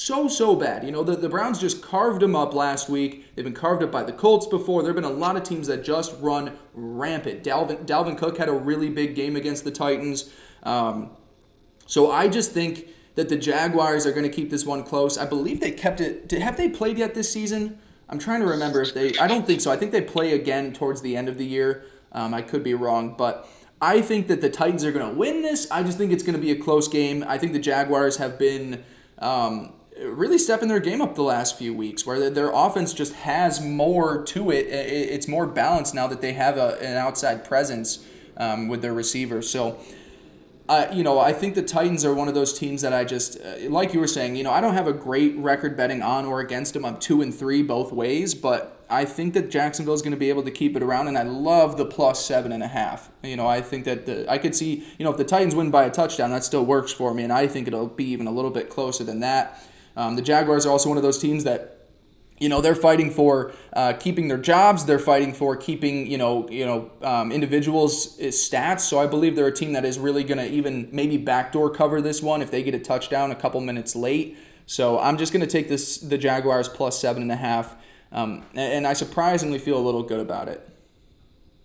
so, 0.00 0.28
so 0.28 0.56
bad. 0.56 0.82
You 0.82 0.92
know, 0.92 1.04
the, 1.04 1.14
the 1.14 1.28
Browns 1.28 1.58
just 1.58 1.82
carved 1.82 2.22
them 2.22 2.34
up 2.34 2.54
last 2.54 2.88
week. 2.88 3.26
They've 3.34 3.44
been 3.44 3.52
carved 3.52 3.82
up 3.82 3.92
by 3.92 4.02
the 4.02 4.14
Colts 4.14 4.46
before. 4.46 4.82
There 4.82 4.94
have 4.94 4.96
been 4.96 5.04
a 5.04 5.14
lot 5.14 5.36
of 5.36 5.42
teams 5.42 5.66
that 5.66 5.84
just 5.84 6.18
run 6.22 6.56
rampant. 6.72 7.44
Dalvin, 7.44 7.84
Dalvin 7.84 8.16
Cook 8.16 8.38
had 8.38 8.48
a 8.48 8.52
really 8.52 8.88
big 8.88 9.14
game 9.14 9.36
against 9.36 9.62
the 9.62 9.70
Titans. 9.70 10.32
Um, 10.62 11.10
so 11.84 12.10
I 12.10 12.28
just 12.28 12.52
think 12.52 12.86
that 13.16 13.28
the 13.28 13.36
Jaguars 13.36 14.06
are 14.06 14.12
going 14.12 14.22
to 14.22 14.34
keep 14.34 14.48
this 14.48 14.64
one 14.64 14.84
close. 14.84 15.18
I 15.18 15.26
believe 15.26 15.60
they 15.60 15.70
kept 15.70 16.00
it. 16.00 16.32
Have 16.32 16.56
they 16.56 16.70
played 16.70 16.96
yet 16.96 17.14
this 17.14 17.30
season? 17.30 17.78
I'm 18.08 18.18
trying 18.18 18.40
to 18.40 18.46
remember 18.46 18.80
if 18.80 18.94
they. 18.94 19.18
I 19.18 19.26
don't 19.26 19.46
think 19.46 19.60
so. 19.60 19.70
I 19.70 19.76
think 19.76 19.92
they 19.92 20.00
play 20.00 20.32
again 20.32 20.72
towards 20.72 21.02
the 21.02 21.14
end 21.14 21.28
of 21.28 21.36
the 21.36 21.44
year. 21.44 21.84
Um, 22.12 22.32
I 22.32 22.40
could 22.40 22.64
be 22.64 22.72
wrong, 22.72 23.16
but 23.18 23.46
I 23.82 24.00
think 24.00 24.28
that 24.28 24.40
the 24.40 24.48
Titans 24.48 24.82
are 24.82 24.92
going 24.92 25.10
to 25.10 25.14
win 25.14 25.42
this. 25.42 25.70
I 25.70 25.82
just 25.82 25.98
think 25.98 26.10
it's 26.10 26.22
going 26.22 26.36
to 26.36 26.40
be 26.40 26.52
a 26.52 26.58
close 26.58 26.88
game. 26.88 27.22
I 27.28 27.36
think 27.36 27.52
the 27.52 27.58
Jaguars 27.58 28.16
have 28.16 28.38
been. 28.38 28.82
Um, 29.18 29.74
really 30.02 30.38
stepping 30.38 30.68
their 30.68 30.80
game 30.80 31.00
up 31.00 31.14
the 31.14 31.22
last 31.22 31.58
few 31.58 31.74
weeks, 31.74 32.06
where 32.06 32.30
their 32.30 32.50
offense 32.52 32.92
just 32.92 33.12
has 33.14 33.60
more 33.60 34.22
to 34.24 34.50
it. 34.50 34.66
It's 34.66 35.28
more 35.28 35.46
balanced 35.46 35.94
now 35.94 36.06
that 36.06 36.20
they 36.20 36.32
have 36.32 36.56
a, 36.56 36.78
an 36.82 36.96
outside 36.96 37.44
presence 37.44 38.04
um, 38.36 38.68
with 38.68 38.82
their 38.82 38.94
receivers. 38.94 39.50
So, 39.50 39.78
uh, 40.68 40.86
you 40.92 41.02
know, 41.02 41.18
I 41.18 41.32
think 41.32 41.54
the 41.54 41.62
Titans 41.62 42.04
are 42.04 42.14
one 42.14 42.28
of 42.28 42.34
those 42.34 42.56
teams 42.56 42.82
that 42.82 42.92
I 42.92 43.04
just, 43.04 43.40
uh, 43.40 43.68
like 43.68 43.92
you 43.92 44.00
were 44.00 44.06
saying, 44.06 44.36
you 44.36 44.44
know, 44.44 44.52
I 44.52 44.60
don't 44.60 44.74
have 44.74 44.86
a 44.86 44.92
great 44.92 45.36
record 45.36 45.76
betting 45.76 46.00
on 46.00 46.24
or 46.24 46.40
against 46.40 46.74
them. 46.74 46.84
I'm 46.84 46.98
two 46.98 47.22
and 47.22 47.34
three 47.34 47.62
both 47.62 47.92
ways, 47.92 48.34
but 48.34 48.84
I 48.88 49.04
think 49.04 49.34
that 49.34 49.50
Jacksonville 49.50 49.94
is 49.94 50.02
going 50.02 50.12
to 50.12 50.18
be 50.18 50.30
able 50.30 50.44
to 50.44 50.50
keep 50.50 50.76
it 50.76 50.82
around, 50.82 51.08
and 51.08 51.18
I 51.18 51.22
love 51.22 51.76
the 51.76 51.86
plus 51.86 52.24
seven 52.24 52.52
and 52.52 52.62
a 52.62 52.68
half. 52.68 53.10
You 53.22 53.36
know, 53.36 53.46
I 53.46 53.60
think 53.60 53.84
that 53.84 54.06
the, 54.06 54.30
I 54.30 54.38
could 54.38 54.54
see, 54.54 54.86
you 54.98 55.04
know, 55.04 55.10
if 55.10 55.16
the 55.16 55.24
Titans 55.24 55.54
win 55.54 55.70
by 55.70 55.84
a 55.84 55.90
touchdown, 55.90 56.30
that 56.30 56.44
still 56.44 56.64
works 56.64 56.92
for 56.92 57.12
me, 57.14 57.24
and 57.24 57.32
I 57.32 57.46
think 57.46 57.66
it'll 57.68 57.86
be 57.86 58.04
even 58.06 58.26
a 58.26 58.32
little 58.32 58.50
bit 58.50 58.70
closer 58.70 59.04
than 59.04 59.20
that. 59.20 59.60
Um, 59.96 60.16
the 60.16 60.22
Jaguars 60.22 60.66
are 60.66 60.70
also 60.70 60.88
one 60.88 60.98
of 60.98 61.02
those 61.02 61.18
teams 61.18 61.44
that 61.44 61.80
you 62.40 62.48
know 62.48 62.60
they're 62.60 62.74
fighting 62.74 63.10
for 63.10 63.52
uh, 63.74 63.92
keeping 63.92 64.26
their 64.26 64.38
jobs. 64.38 64.86
They're 64.86 64.98
fighting 64.98 65.32
for 65.32 65.56
keeping 65.56 66.06
you 66.10 66.18
know 66.18 66.48
you 66.48 66.64
know 66.66 66.90
um, 67.02 67.30
individuals 67.30 68.18
stats. 68.18 68.80
So 68.80 68.98
i 68.98 69.06
believe 69.06 69.36
they're 69.36 69.46
a 69.46 69.54
team 69.54 69.74
that 69.74 69.84
is 69.84 69.98
really 69.98 70.24
going 70.24 70.38
to 70.38 70.50
even 70.50 70.88
maybe 70.90 71.18
backdoor 71.18 71.70
cover 71.70 72.00
this 72.00 72.22
one 72.22 72.42
if 72.42 72.50
they 72.50 72.62
get 72.62 72.74
a 72.74 72.80
touchdown 72.80 73.30
a 73.30 73.36
couple 73.36 73.60
minutes 73.60 73.94
late. 73.94 74.36
So 74.66 74.98
i'm 74.98 75.18
just 75.18 75.32
going 75.32 75.42
to 75.42 75.50
take 75.50 75.68
this 75.68 75.98
the 75.98 76.18
jaguars 76.18 76.68
plus 76.68 76.98
seven 76.98 77.22
and 77.22 77.30
a 77.30 77.36
half. 77.36 77.76
Um, 78.10 78.44
and 78.54 78.86
i 78.86 78.94
surprisingly 78.94 79.58
feel 79.58 79.78
a 79.78 79.84
little 79.84 80.02
good 80.02 80.20
about 80.20 80.48
it. 80.48 80.66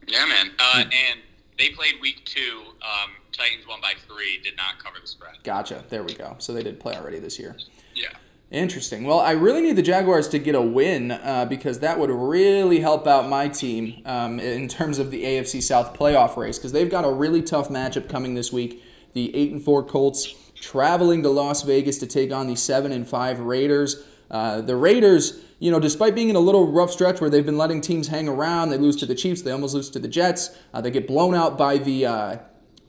Yeah 0.07 0.25
man. 0.25 0.51
Uh, 0.59 0.83
and 0.83 1.21
they 1.57 1.69
played 1.69 1.95
week 2.01 2.25
two. 2.25 2.63
Um, 2.81 3.11
titans 3.31 3.65
won 3.65 3.79
by 3.81 3.93
three 4.07 4.39
did 4.43 4.57
not 4.57 4.77
cover 4.83 4.97
the 5.01 5.07
spread. 5.07 5.35
Gotcha. 5.43 5.85
There 5.89 6.03
we 6.03 6.13
go. 6.13 6.35
So 6.39 6.53
they 6.53 6.63
did 6.63 6.81
play 6.81 6.95
already 6.95 7.19
this 7.19 7.39
year 7.39 7.55
yeah. 7.95 8.09
Interesting. 8.51 9.03
Well, 9.03 9.19
I 9.19 9.31
really 9.31 9.61
need 9.61 9.75
the 9.75 9.81
Jaguars 9.81 10.27
to 10.29 10.39
get 10.39 10.53
a 10.53 10.61
win 10.61 11.11
uh, 11.11 11.45
because 11.49 11.79
that 11.79 11.99
would 11.99 12.11
really 12.11 12.79
help 12.79 13.07
out 13.07 13.27
my 13.27 13.47
team 13.47 14.01
um, 14.05 14.39
in 14.39 14.67
terms 14.67 14.99
of 14.99 15.09
the 15.09 15.23
AFC 15.23 15.61
South 15.63 15.97
playoff 15.97 16.37
race 16.37 16.57
because 16.57 16.71
they've 16.71 16.89
got 16.89 17.05
a 17.05 17.11
really 17.11 17.41
tough 17.41 17.69
matchup 17.69 18.07
coming 18.07 18.35
this 18.35 18.53
week. 18.53 18.83
The 19.13 19.35
eight 19.35 19.51
and 19.51 19.61
four 19.61 19.83
Colts 19.83 20.33
traveling 20.53 21.23
to 21.23 21.29
Las 21.29 21.63
Vegas 21.63 21.97
to 21.97 22.07
take 22.07 22.31
on 22.31 22.47
the 22.47 22.55
seven 22.55 22.91
and 22.91 23.07
five 23.07 23.39
Raiders. 23.39 24.05
Uh, 24.29 24.61
the 24.61 24.75
Raiders, 24.75 25.39
you 25.59 25.71
know, 25.71 25.79
despite 25.79 26.13
being 26.13 26.29
in 26.29 26.35
a 26.35 26.39
little 26.39 26.71
rough 26.71 26.91
stretch 26.91 27.19
where 27.19 27.29
they've 27.29 27.45
been 27.45 27.57
letting 27.57 27.81
teams 27.81 28.09
hang 28.09 28.27
around, 28.27 28.69
they 28.69 28.77
lose 28.77 28.95
to 28.97 29.05
the 29.05 29.15
Chiefs, 29.15 29.41
they 29.41 29.51
almost 29.51 29.73
lose 29.73 29.89
to 29.89 29.99
the 29.99 30.07
Jets, 30.07 30.55
uh, 30.73 30.81
they 30.81 30.91
get 30.91 31.07
blown 31.07 31.33
out 31.33 31.57
by 31.57 31.77
the 31.77 32.05
uh, 32.05 32.37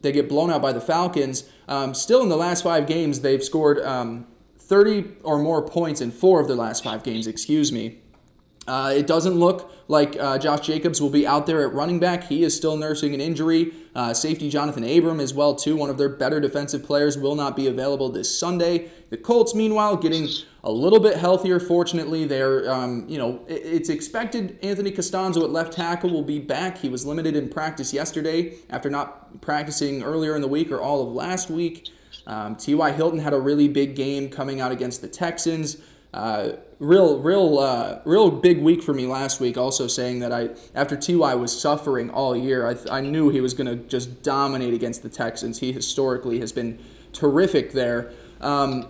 they 0.03 0.13
get 0.13 0.29
blown 0.29 0.51
out 0.51 0.61
by 0.61 0.73
the 0.73 0.81
Falcons. 0.81 1.49
Um, 1.67 1.95
still, 1.95 2.23
in 2.23 2.29
the 2.29 2.37
last 2.37 2.63
five 2.63 2.87
games, 2.87 3.21
they've 3.21 3.43
scored. 3.43 3.81
Um, 3.81 4.27
30 4.67 5.05
or 5.23 5.39
more 5.39 5.63
points 5.63 6.01
in 6.01 6.11
four 6.11 6.41
of 6.41 6.49
their 6.49 6.57
last 6.57 6.83
five 6.83 7.03
games, 7.03 7.27
excuse 7.27 7.71
me. 7.71 8.01
Uh, 8.67 8.93
it 8.97 9.07
doesn't 9.07 9.35
look 9.35 9.73
like 9.87 10.17
uh, 10.19 10.39
Josh 10.39 10.67
Jacobs 10.67 11.01
will 11.01 11.11
be 11.11 11.25
out 11.25 11.47
there 11.47 11.63
at 11.63 11.73
running 11.73 12.01
back. 12.01 12.25
He 12.25 12.43
is 12.43 12.57
still 12.57 12.77
nursing 12.77 13.15
an 13.15 13.21
injury. 13.21 13.73
Uh, 13.95 14.13
safety 14.13 14.51
Johnathan 14.51 14.99
Abram 14.99 15.21
as 15.21 15.33
well 15.33 15.55
too. 15.55 15.77
One 15.77 15.89
of 15.89 15.99
their 15.99 16.09
better 16.09 16.41
defensive 16.41 16.83
players 16.83 17.17
will 17.17 17.37
not 17.37 17.55
be 17.55 17.69
available 17.69 18.09
this 18.09 18.37
Sunday. 18.37 18.91
The 19.11 19.17
Colts, 19.17 19.55
meanwhile, 19.55 19.97
getting 19.97 20.29
a 20.65 20.71
little 20.73 20.99
bit 20.99 21.17
healthier. 21.17 21.61
Fortunately, 21.61 22.25
they're 22.25 22.69
um, 22.69 23.09
you 23.09 23.19
know 23.19 23.45
it's 23.47 23.89
expected 23.89 24.59
Anthony 24.65 24.91
Castonzo 24.91 25.45
at 25.45 25.51
left 25.51 25.73
tackle 25.73 26.11
will 26.11 26.25
be 26.25 26.41
back. 26.41 26.79
He 26.79 26.89
was 26.89 27.07
limited 27.07 27.37
in 27.37 27.49
practice 27.49 27.93
yesterday 27.93 28.57
after 28.69 28.91
not 28.91 29.41
practicing 29.41 30.03
earlier 30.03 30.35
in 30.35 30.43
the 30.43 30.49
week 30.49 30.73
or 30.73 30.81
all 30.81 31.07
of 31.07 31.15
last 31.15 31.51
week. 31.51 31.89
Um, 32.27 32.57
T.Y. 32.57 32.93
Hilton 32.93 33.21
had 33.21 33.33
a 33.33 33.41
really 33.41 33.69
big 33.69 33.95
game 33.95 34.29
coming 34.29 34.61
out 34.61 34.73
against 34.73 35.01
the 35.01 35.09
Texans. 35.09 35.79
Uh, 36.13 36.53
real, 36.79 37.21
real, 37.21 37.59
uh, 37.59 38.01
real 38.05 38.31
big 38.31 38.61
week 38.63 38.83
for 38.83 38.95
me 38.95 39.07
last 39.07 39.41
week. 39.41 39.57
Also 39.57 39.87
saying 39.87 40.21
that 40.21 40.33
I, 40.33 40.51
after 40.75 40.97
Ty 40.97 41.35
was 41.35 41.59
suffering 41.59 42.11
all 42.11 42.37
year, 42.37 42.67
I, 42.67 42.77
I 42.91 43.01
knew 43.01 43.29
he 43.29 43.41
was 43.41 43.55
going 43.55 43.67
to 43.67 43.77
just 43.89 44.23
dominate 44.23 44.75
against 44.75 45.03
the 45.03 45.09
Texans. 45.09 45.61
He 45.61 45.73
historically 45.73 46.41
has 46.41 46.53
been 46.53 46.79
terrific 47.13 47.73
there. 47.73 48.13
Um, 48.41 48.87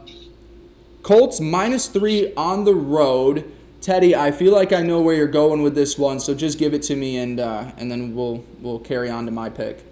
Colts 1.03 1.41
minus 1.41 1.87
three 1.87 2.35
on 2.35 2.65
the 2.65 2.75
road. 2.75 3.53
Teddy, 3.81 4.17
I 4.17 4.33
feel 4.33 4.53
like 4.53 4.73
I 4.73 4.83
know 4.83 5.01
where 5.01 5.15
you're 5.15 5.29
going 5.29 5.63
with 5.63 5.77
this 5.77 5.97
one, 5.97 6.19
so 6.19 6.35
just 6.35 6.59
give 6.59 6.75
it 6.75 6.83
to 6.83 6.97
me, 6.97 7.19
and 7.19 7.39
uh, 7.39 7.71
and 7.77 7.89
then 7.89 8.17
we'll 8.17 8.45
we'll 8.61 8.81
carry 8.81 9.09
on 9.09 9.27
to 9.27 9.31
my 9.31 9.49
pick. 9.49 9.85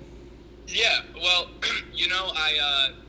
Yeah, 0.66 1.02
well, 1.14 1.50
you 1.94 2.08
know, 2.08 2.32
I 2.34 2.58
uh, 2.60 3.03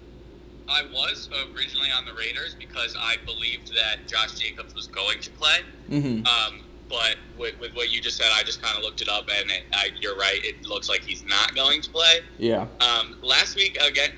I 0.68 0.84
was 0.92 1.30
originally 1.54 1.90
on 1.96 2.06
the 2.06 2.14
Raiders 2.14 2.56
because 2.58 2.96
I 3.00 3.18
believed 3.26 3.74
that 3.76 4.08
Josh 4.08 4.34
Jacobs 4.40 4.74
was 4.74 4.88
going 4.88 5.20
to 5.22 5.30
play. 5.32 5.60
Mm-hmm. 5.90 6.26
Um, 6.26 6.62
but 6.90 7.16
with, 7.38 7.60
with, 7.60 7.76
what 7.76 7.92
you 7.92 8.02
just 8.02 8.18
said, 8.18 8.28
I 8.34 8.44
just 8.44 8.62
kind 8.62 8.78
of 8.78 8.84
looked 8.84 9.02
it 9.02 9.10
up, 9.10 9.28
and 9.30 9.50
it, 9.50 9.64
I, 9.74 9.90
you're 10.00 10.16
right. 10.16 10.44
It 10.44 10.66
looks 10.66 10.88
like 10.90 11.02
he's 11.02 11.24
not 11.24 11.56
going 11.56 11.82
to 11.82 11.90
play. 11.90 12.22
Yeah. 12.38 12.68
Um, 12.80 13.18
last 13.22 13.56
week 13.56 13.78
again, 13.82 14.12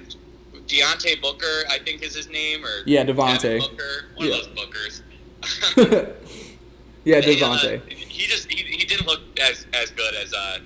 Deontay 0.67 1.21
Booker, 1.21 1.63
I 1.69 1.79
think 1.79 2.03
is 2.03 2.15
his 2.15 2.29
name, 2.29 2.65
or 2.65 2.83
yeah, 2.85 3.05
Devontae 3.05 3.59
Booker, 3.59 4.05
one 4.15 4.27
yeah. 4.27 4.35
of 4.35 4.55
those 4.55 4.65
Bookers. 4.65 5.01
yeah, 7.05 7.21
Devontae. 7.21 7.81
Uh, 7.81 7.85
he 7.87 8.25
just 8.25 8.51
he, 8.51 8.63
he 8.63 8.85
didn't 8.85 9.07
look 9.07 9.21
as 9.39 9.65
as 9.73 9.91
good 9.91 10.13
as 10.15 10.33
uh 10.33 10.59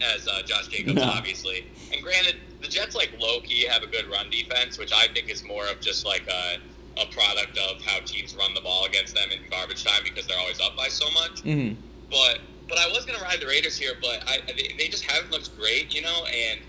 as 0.00 0.28
uh, 0.28 0.42
Josh 0.42 0.68
Jacobs, 0.68 0.94
no. 0.94 1.02
obviously. 1.02 1.66
And 1.92 2.02
granted, 2.02 2.36
the 2.62 2.68
Jets 2.68 2.94
like 2.94 3.12
low 3.18 3.40
key 3.40 3.66
have 3.66 3.82
a 3.82 3.86
good 3.86 4.08
run 4.08 4.30
defense, 4.30 4.78
which 4.78 4.92
I 4.92 5.08
think 5.08 5.28
is 5.28 5.44
more 5.44 5.66
of 5.66 5.80
just 5.80 6.06
like 6.06 6.26
a, 6.28 7.00
a 7.00 7.06
product 7.06 7.58
of 7.58 7.82
how 7.82 8.00
teams 8.00 8.34
run 8.34 8.54
the 8.54 8.60
ball 8.60 8.84
against 8.86 9.14
them 9.14 9.30
in 9.30 9.38
garbage 9.50 9.84
time 9.84 10.02
because 10.04 10.26
they're 10.26 10.38
always 10.38 10.60
up 10.60 10.76
by 10.76 10.88
so 10.88 11.10
much. 11.10 11.42
Mm-hmm. 11.42 11.80
But 12.10 12.40
but 12.68 12.78
I 12.78 12.88
was 12.88 13.04
gonna 13.04 13.22
ride 13.22 13.40
the 13.40 13.46
Raiders 13.46 13.76
here, 13.76 13.94
but 14.00 14.22
I, 14.26 14.38
they, 14.46 14.74
they 14.78 14.88
just 14.88 15.04
haven't 15.04 15.30
looked 15.30 15.56
great, 15.58 15.94
you 15.94 16.02
know, 16.02 16.24
and 16.26 16.60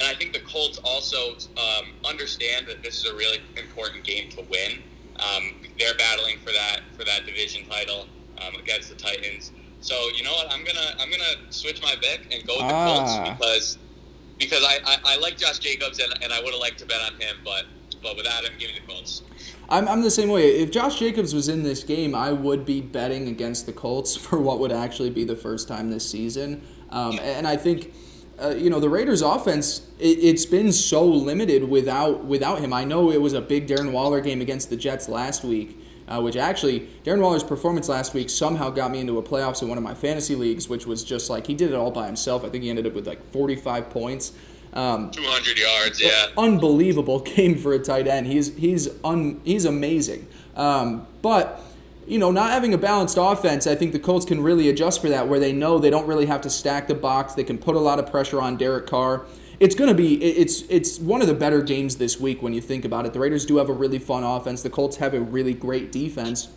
and 0.00 0.08
I 0.08 0.14
think 0.14 0.32
the 0.32 0.40
Colts 0.40 0.78
also 0.78 1.34
um, 1.56 1.88
understand 2.04 2.66
that 2.68 2.82
this 2.82 2.98
is 2.98 3.10
a 3.10 3.14
really 3.14 3.40
important 3.56 4.04
game 4.04 4.30
to 4.30 4.42
win. 4.42 4.82
Um, 5.16 5.54
they're 5.78 5.96
battling 5.96 6.38
for 6.38 6.52
that 6.52 6.80
for 6.96 7.04
that 7.04 7.26
division 7.26 7.66
title 7.68 8.06
um, 8.40 8.54
against 8.54 8.88
the 8.88 8.94
Titans. 8.94 9.52
So 9.80 10.08
you 10.14 10.24
know 10.24 10.32
what? 10.32 10.52
I'm 10.52 10.64
gonna 10.64 10.94
I'm 10.98 11.10
gonna 11.10 11.50
switch 11.50 11.82
my 11.82 11.94
pick 12.00 12.32
and 12.32 12.46
go 12.46 12.54
with 12.56 12.68
the 12.68 12.74
ah. 12.74 12.96
Colts 12.96 13.38
because 13.38 13.78
because 14.38 14.64
I, 14.64 14.78
I, 14.84 14.96
I, 15.04 15.16
like 15.18 15.36
Josh 15.36 15.58
Jacobs 15.58 15.98
and, 15.98 16.12
and 16.22 16.32
I 16.32 16.40
would 16.40 16.52
have 16.52 16.60
liked 16.60 16.78
to 16.78 16.86
bet 16.86 17.00
on 17.00 17.20
him, 17.20 17.36
but 17.44 17.64
but 18.02 18.16
without 18.16 18.44
him, 18.44 18.52
give 18.58 18.70
me 18.70 18.78
the 18.78 18.92
Colts. 18.92 19.22
I'm, 19.68 19.88
I'm 19.88 20.02
the 20.02 20.10
same 20.10 20.28
way. 20.28 20.56
If 20.60 20.70
Josh 20.70 20.98
Jacobs 20.98 21.34
was 21.34 21.48
in 21.48 21.62
this 21.62 21.82
game, 21.82 22.14
I 22.14 22.32
would 22.32 22.64
be 22.64 22.80
betting 22.80 23.28
against 23.28 23.66
the 23.66 23.72
Colts 23.72 24.16
for 24.16 24.40
what 24.40 24.60
would 24.60 24.72
actually 24.72 25.10
be 25.10 25.24
the 25.24 25.36
first 25.36 25.68
time 25.68 25.90
this 25.90 26.08
season. 26.08 26.62
Um, 26.90 27.18
and 27.20 27.46
I 27.46 27.56
think, 27.56 27.92
uh, 28.40 28.50
you 28.50 28.70
know, 28.70 28.80
the 28.80 28.88
Raiders' 28.88 29.20
offense 29.20 29.86
it, 29.98 30.22
has 30.30 30.46
been 30.46 30.72
so 30.72 31.04
limited 31.04 31.64
without 31.68 32.24
without 32.24 32.60
him. 32.60 32.72
I 32.72 32.84
know 32.84 33.10
it 33.10 33.20
was 33.20 33.34
a 33.34 33.40
big 33.40 33.66
Darren 33.66 33.92
Waller 33.92 34.20
game 34.20 34.40
against 34.40 34.70
the 34.70 34.76
Jets 34.76 35.08
last 35.08 35.44
week, 35.44 35.77
uh, 36.08 36.20
which 36.20 36.36
actually 36.36 36.88
Darren 37.04 37.20
Waller's 37.20 37.44
performance 37.44 37.88
last 37.88 38.14
week 38.14 38.30
somehow 38.30 38.70
got 38.70 38.90
me 38.90 39.00
into 39.00 39.18
a 39.18 39.22
playoffs 39.22 39.62
in 39.62 39.68
one 39.68 39.78
of 39.78 39.84
my 39.84 39.94
fantasy 39.94 40.34
leagues, 40.34 40.68
which 40.68 40.86
was 40.86 41.04
just 41.04 41.30
like 41.30 41.46
he 41.46 41.54
did 41.54 41.70
it 41.70 41.74
all 41.74 41.90
by 41.90 42.06
himself. 42.06 42.44
I 42.44 42.48
think 42.48 42.64
he 42.64 42.70
ended 42.70 42.86
up 42.86 42.94
with 42.94 43.06
like 43.06 43.24
45 43.32 43.90
points. 43.90 44.32
Um, 44.72 45.10
200 45.10 45.58
yards, 45.58 46.00
yeah. 46.00 46.26
Unbelievable 46.36 47.20
game 47.36 47.56
for 47.56 47.72
a 47.72 47.78
tight 47.78 48.06
end. 48.06 48.26
He's 48.26 48.54
he's 48.56 48.88
un, 49.04 49.40
he's 49.44 49.64
amazing. 49.64 50.26
Um, 50.56 51.06
but 51.22 51.60
you 52.06 52.18
know, 52.18 52.30
not 52.30 52.50
having 52.50 52.72
a 52.72 52.78
balanced 52.78 53.18
offense, 53.20 53.66
I 53.66 53.74
think 53.74 53.92
the 53.92 53.98
Colts 53.98 54.24
can 54.24 54.42
really 54.42 54.70
adjust 54.70 55.02
for 55.02 55.10
that, 55.10 55.28
where 55.28 55.38
they 55.38 55.52
know 55.52 55.78
they 55.78 55.90
don't 55.90 56.06
really 56.06 56.26
have 56.26 56.40
to 56.42 56.50
stack 56.50 56.88
the 56.88 56.94
box. 56.94 57.34
They 57.34 57.44
can 57.44 57.58
put 57.58 57.76
a 57.76 57.80
lot 57.80 57.98
of 57.98 58.10
pressure 58.10 58.40
on 58.40 58.56
Derek 58.56 58.86
Carr 58.86 59.26
it's 59.60 59.74
going 59.74 59.88
to 59.88 59.94
be 59.94 60.22
it's 60.22 60.62
it's 60.68 60.98
one 60.98 61.20
of 61.20 61.26
the 61.26 61.34
better 61.34 61.62
games 61.62 61.96
this 61.96 62.20
week 62.20 62.42
when 62.42 62.52
you 62.52 62.60
think 62.60 62.84
about 62.84 63.06
it. 63.06 63.12
The 63.12 63.18
Raiders 63.18 63.44
do 63.44 63.56
have 63.56 63.68
a 63.68 63.72
really 63.72 63.98
fun 63.98 64.22
offense. 64.22 64.62
The 64.62 64.70
Colts 64.70 64.96
have 64.98 65.14
a 65.14 65.20
really 65.20 65.54
great 65.54 65.90
defense. 65.90 66.48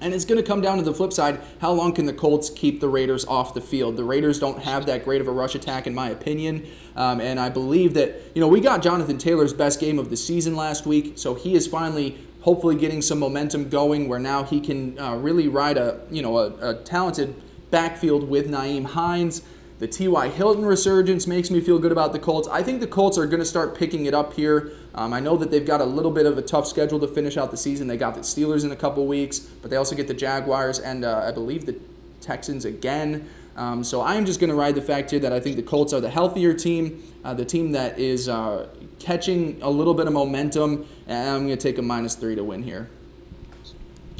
And 0.00 0.12
it's 0.12 0.26
going 0.26 0.42
to 0.42 0.46
come 0.46 0.60
down 0.60 0.76
to 0.76 0.82
the 0.82 0.92
flip 0.92 1.14
side. 1.14 1.40
How 1.60 1.72
long 1.72 1.94
can 1.94 2.04
the 2.04 2.12
Colts 2.12 2.50
keep 2.50 2.80
the 2.80 2.88
Raiders 2.88 3.24
off 3.24 3.54
the 3.54 3.60
field? 3.62 3.96
The 3.96 4.04
Raiders 4.04 4.38
don't 4.38 4.62
have 4.62 4.84
that 4.84 5.02
great 5.02 5.22
of 5.22 5.28
a 5.28 5.30
rush 5.30 5.54
attack, 5.54 5.86
in 5.86 5.94
my 5.94 6.10
opinion. 6.10 6.66
Um, 6.94 7.22
and 7.22 7.40
I 7.40 7.48
believe 7.48 7.94
that, 7.94 8.20
you 8.34 8.40
know, 8.42 8.48
we 8.48 8.60
got 8.60 8.82
Jonathan 8.82 9.16
Taylor's 9.16 9.54
best 9.54 9.80
game 9.80 9.98
of 9.98 10.10
the 10.10 10.16
season 10.16 10.56
last 10.56 10.84
week. 10.84 11.14
So 11.16 11.34
he 11.34 11.54
is 11.54 11.66
finally, 11.66 12.18
hopefully, 12.42 12.76
getting 12.76 13.00
some 13.00 13.18
momentum 13.18 13.70
going 13.70 14.06
where 14.08 14.18
now 14.18 14.42
he 14.42 14.60
can 14.60 14.98
uh, 14.98 15.14
really 15.14 15.48
ride 15.48 15.78
a, 15.78 16.00
you 16.10 16.20
know, 16.20 16.36
a, 16.36 16.72
a 16.72 16.74
talented 16.82 17.34
backfield 17.70 18.28
with 18.28 18.50
Nyheim 18.50 18.84
Hines. 18.84 19.40
The 19.80 19.88
T.Y. 19.88 20.28
Hilton 20.28 20.64
resurgence 20.64 21.26
makes 21.26 21.50
me 21.50 21.60
feel 21.60 21.80
good 21.80 21.90
about 21.90 22.12
the 22.12 22.18
Colts. 22.20 22.46
I 22.46 22.62
think 22.62 22.80
the 22.80 22.86
Colts 22.86 23.18
are 23.18 23.26
going 23.26 23.40
to 23.40 23.46
start 23.46 23.76
picking 23.76 24.06
it 24.06 24.14
up 24.14 24.34
here. 24.34 24.72
Um, 24.94 25.12
I 25.12 25.18
know 25.18 25.36
that 25.36 25.50
they've 25.50 25.66
got 25.66 25.80
a 25.80 25.84
little 25.84 26.12
bit 26.12 26.26
of 26.26 26.38
a 26.38 26.42
tough 26.42 26.68
schedule 26.68 27.00
to 27.00 27.08
finish 27.08 27.36
out 27.36 27.50
the 27.50 27.56
season. 27.56 27.88
They 27.88 27.96
got 27.96 28.14
the 28.14 28.20
Steelers 28.20 28.64
in 28.64 28.70
a 28.70 28.76
couple 28.76 29.04
weeks, 29.06 29.40
but 29.40 29.70
they 29.70 29.76
also 29.76 29.96
get 29.96 30.06
the 30.06 30.14
Jaguars 30.14 30.78
and 30.78 31.04
uh, 31.04 31.24
I 31.26 31.32
believe 31.32 31.66
the 31.66 31.76
Texans 32.20 32.64
again. 32.64 33.28
Um, 33.56 33.82
so 33.82 34.00
I 34.00 34.14
am 34.14 34.26
just 34.26 34.40
going 34.40 34.50
to 34.50 34.56
ride 34.56 34.76
the 34.76 34.82
fact 34.82 35.10
here 35.10 35.20
that 35.20 35.32
I 35.32 35.40
think 35.40 35.56
the 35.56 35.62
Colts 35.62 35.92
are 35.92 36.00
the 36.00 36.10
healthier 36.10 36.54
team, 36.54 37.02
uh, 37.24 37.34
the 37.34 37.44
team 37.44 37.72
that 37.72 37.98
is 37.98 38.28
uh, 38.28 38.68
catching 38.98 39.60
a 39.62 39.70
little 39.70 39.94
bit 39.94 40.06
of 40.06 40.12
momentum, 40.12 40.86
and 41.06 41.30
I'm 41.30 41.46
going 41.46 41.56
to 41.58 41.62
take 41.62 41.78
a 41.78 41.82
minus 41.82 42.14
three 42.14 42.34
to 42.36 42.44
win 42.44 42.62
here. 42.62 42.88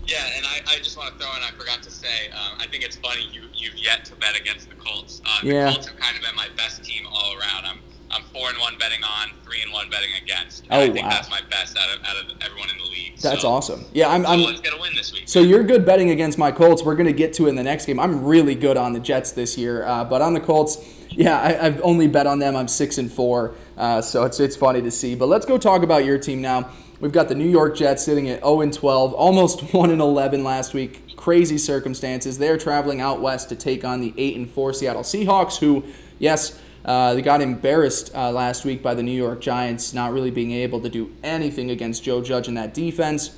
Yeah, 0.07 0.34
I, 0.67 0.79
just 0.79 0.97
want 0.97 1.13
to 1.13 1.19
throw 1.19 1.35
in, 1.37 1.43
I 1.43 1.51
forgot 1.57 1.83
to 1.83 1.91
say, 1.91 2.31
um, 2.31 2.59
I 2.59 2.67
think 2.67 2.85
it's 2.85 2.97
funny 2.97 3.29
you, 3.33 3.43
you've 3.55 3.77
yet 3.77 4.05
to 4.07 4.17
bet 4.17 4.39
against 4.39 4.69
the 4.69 4.77
Colts. 4.77 5.21
Uh, 5.25 5.41
the 5.43 5.49
yeah. 5.49 5.73
Colts 5.73 5.87
have 5.89 5.99
kind 5.99 6.17
of 6.17 6.23
been 6.23 6.35
my 6.37 6.49
best 6.57 6.85
team 6.85 7.07
all 7.11 7.33
around. 7.39 7.67
I'm, 7.67 7.79
I'm 8.11 8.23
four 8.33 8.49
and 8.49 8.59
one 8.59 8.79
betting 8.79 9.03
on, 9.03 9.31
three 9.45 9.63
and 9.63 9.73
one 9.73 9.91
betting 9.91 10.11
against. 10.23 10.67
Oh, 10.71 10.81
I 10.81 10.91
think 10.91 11.05
wow. 11.05 11.11
that's 11.11 11.31
my 11.31 11.41
best 11.51 11.77
out 11.77 11.97
of, 11.97 12.05
out 12.05 12.17
of 12.17 12.43
everyone 12.43 12.71
in 12.71 12.79
the 12.79 12.85
league. 12.85 13.19
That's 13.19 13.43
so, 13.43 13.49
awesome. 13.49 13.85
Yeah, 13.93 14.09
I'm. 14.09 14.25
I'm 14.27 14.41
so 14.41 14.47
let's 14.47 14.63
win 14.81 14.95
this 14.95 15.13
week. 15.13 15.29
So 15.29 15.41
you're 15.41 15.65
good 15.65 15.85
betting 15.85 16.11
against 16.11 16.39
my 16.39 16.53
Colts. 16.53 16.83
We're 16.83 16.95
going 16.95 17.07
to 17.07 17.13
get 17.13 17.33
to 17.35 17.47
it 17.47 17.49
in 17.51 17.57
the 17.57 17.63
next 17.63 17.87
game. 17.87 17.99
I'm 17.99 18.25
really 18.25 18.55
good 18.55 18.77
on 18.77 18.93
the 18.93 19.01
Jets 19.01 19.33
this 19.33 19.59
year, 19.59 19.85
uh, 19.85 20.05
but 20.05 20.23
on 20.23 20.35
the 20.35 20.41
Colts, 20.41 20.79
yeah, 21.11 21.41
I, 21.41 21.53
have 21.53 21.81
only 21.83 22.07
bet 22.07 22.27
on 22.27 22.39
them. 22.39 22.55
I'm 22.55 22.69
six 22.69 22.99
and 22.99 23.11
four, 23.11 23.55
uh, 23.77 24.01
so 24.01 24.25
it's 24.25 24.39
it's 24.39 24.57
funny 24.57 24.83
to 24.83 24.91
see. 24.91 25.15
But 25.15 25.27
let's 25.27 25.47
go 25.47 25.59
talk 25.59 25.83
about 25.83 26.05
your 26.05 26.19
team 26.19 26.41
now. 26.41 26.71
We've 27.01 27.13
got 27.13 27.29
the 27.29 27.35
New 27.35 27.49
York 27.49 27.77
Jets 27.77 28.05
sitting 28.05 28.29
at 28.29 28.41
0 28.41 28.61
and 28.61 28.73
12, 28.73 29.15
almost 29.15 29.61
1 29.75 29.91
and 29.91 30.01
11 30.01 30.45
last 30.45 30.75
week. 30.75 31.17
Crazy 31.17 31.59
circumstances. 31.59 32.39
They're 32.39 32.59
traveling 32.59 33.01
out 33.01 33.21
west 33.21 33.49
to 33.49 33.57
take 33.57 33.85
on 33.85 34.01
the 34.01 34.15
8 34.17 34.37
and 34.37 34.51
4 34.51 34.73
Seattle 34.73 35.03
Seahawks, 35.03 35.59
who, 35.59 35.85
yes, 36.19 36.59
uh, 36.85 37.15
they 37.15 37.23
got 37.23 37.41
embarrassed 37.41 38.15
uh, 38.15 38.31
last 38.31 38.65
week 38.65 38.83
by 38.83 38.95
the 38.95 39.03
New 39.03 39.17
York 39.17 39.41
Giants, 39.41 39.95
not 39.95 40.13
really 40.13 40.31
being 40.31 40.53
able 40.53 40.81
to 40.81 40.89
do 40.89 41.11
anything 41.23 41.71
against 41.71 42.05
Joe 42.05 42.21
Judge 42.21 42.47
in 42.47 42.55
that 42.55 42.75
defense. 42.75 43.37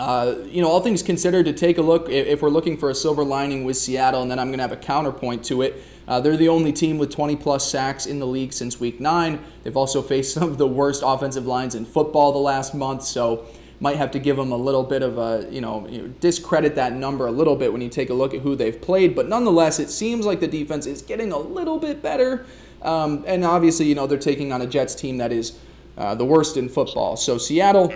Uh, 0.00 0.38
you 0.46 0.62
know, 0.62 0.68
all 0.68 0.80
things 0.80 1.02
considered, 1.02 1.44
to 1.44 1.52
take 1.52 1.76
a 1.76 1.82
look, 1.82 2.08
if 2.08 2.40
we're 2.40 2.48
looking 2.48 2.74
for 2.74 2.88
a 2.88 2.94
silver 2.94 3.22
lining 3.22 3.64
with 3.64 3.76
Seattle, 3.76 4.22
and 4.22 4.30
then 4.30 4.38
I'm 4.38 4.46
going 4.46 4.56
to 4.56 4.62
have 4.62 4.72
a 4.72 4.76
counterpoint 4.76 5.44
to 5.44 5.60
it. 5.60 5.84
Uh, 6.08 6.18
they're 6.18 6.38
the 6.38 6.48
only 6.48 6.72
team 6.72 6.96
with 6.96 7.10
20 7.10 7.36
plus 7.36 7.70
sacks 7.70 8.06
in 8.06 8.18
the 8.18 8.26
league 8.26 8.54
since 8.54 8.80
week 8.80 8.98
nine. 8.98 9.44
They've 9.62 9.76
also 9.76 10.00
faced 10.12 10.32
some 10.32 10.44
of 10.44 10.56
the 10.56 10.66
worst 10.66 11.02
offensive 11.04 11.44
lines 11.46 11.74
in 11.74 11.84
football 11.84 12.32
the 12.32 12.38
last 12.38 12.74
month. 12.74 13.02
So 13.02 13.46
might 13.78 13.96
have 13.96 14.10
to 14.12 14.18
give 14.18 14.38
them 14.38 14.52
a 14.52 14.56
little 14.56 14.84
bit 14.84 15.02
of 15.02 15.18
a, 15.18 15.46
you 15.50 15.60
know, 15.60 15.86
discredit 16.18 16.76
that 16.76 16.94
number 16.94 17.26
a 17.26 17.30
little 17.30 17.54
bit 17.54 17.70
when 17.70 17.82
you 17.82 17.90
take 17.90 18.08
a 18.08 18.14
look 18.14 18.32
at 18.32 18.40
who 18.40 18.56
they've 18.56 18.80
played. 18.80 19.14
But 19.14 19.28
nonetheless, 19.28 19.78
it 19.78 19.90
seems 19.90 20.24
like 20.24 20.40
the 20.40 20.48
defense 20.48 20.86
is 20.86 21.02
getting 21.02 21.30
a 21.30 21.38
little 21.38 21.78
bit 21.78 22.02
better. 22.02 22.46
Um, 22.80 23.22
and 23.26 23.44
obviously, 23.44 23.84
you 23.84 23.94
know, 23.94 24.06
they're 24.06 24.16
taking 24.16 24.50
on 24.50 24.62
a 24.62 24.66
Jets 24.66 24.94
team 24.94 25.18
that 25.18 25.30
is 25.30 25.58
uh, 25.98 26.14
the 26.14 26.24
worst 26.24 26.56
in 26.56 26.70
football. 26.70 27.16
So 27.16 27.36
Seattle 27.36 27.92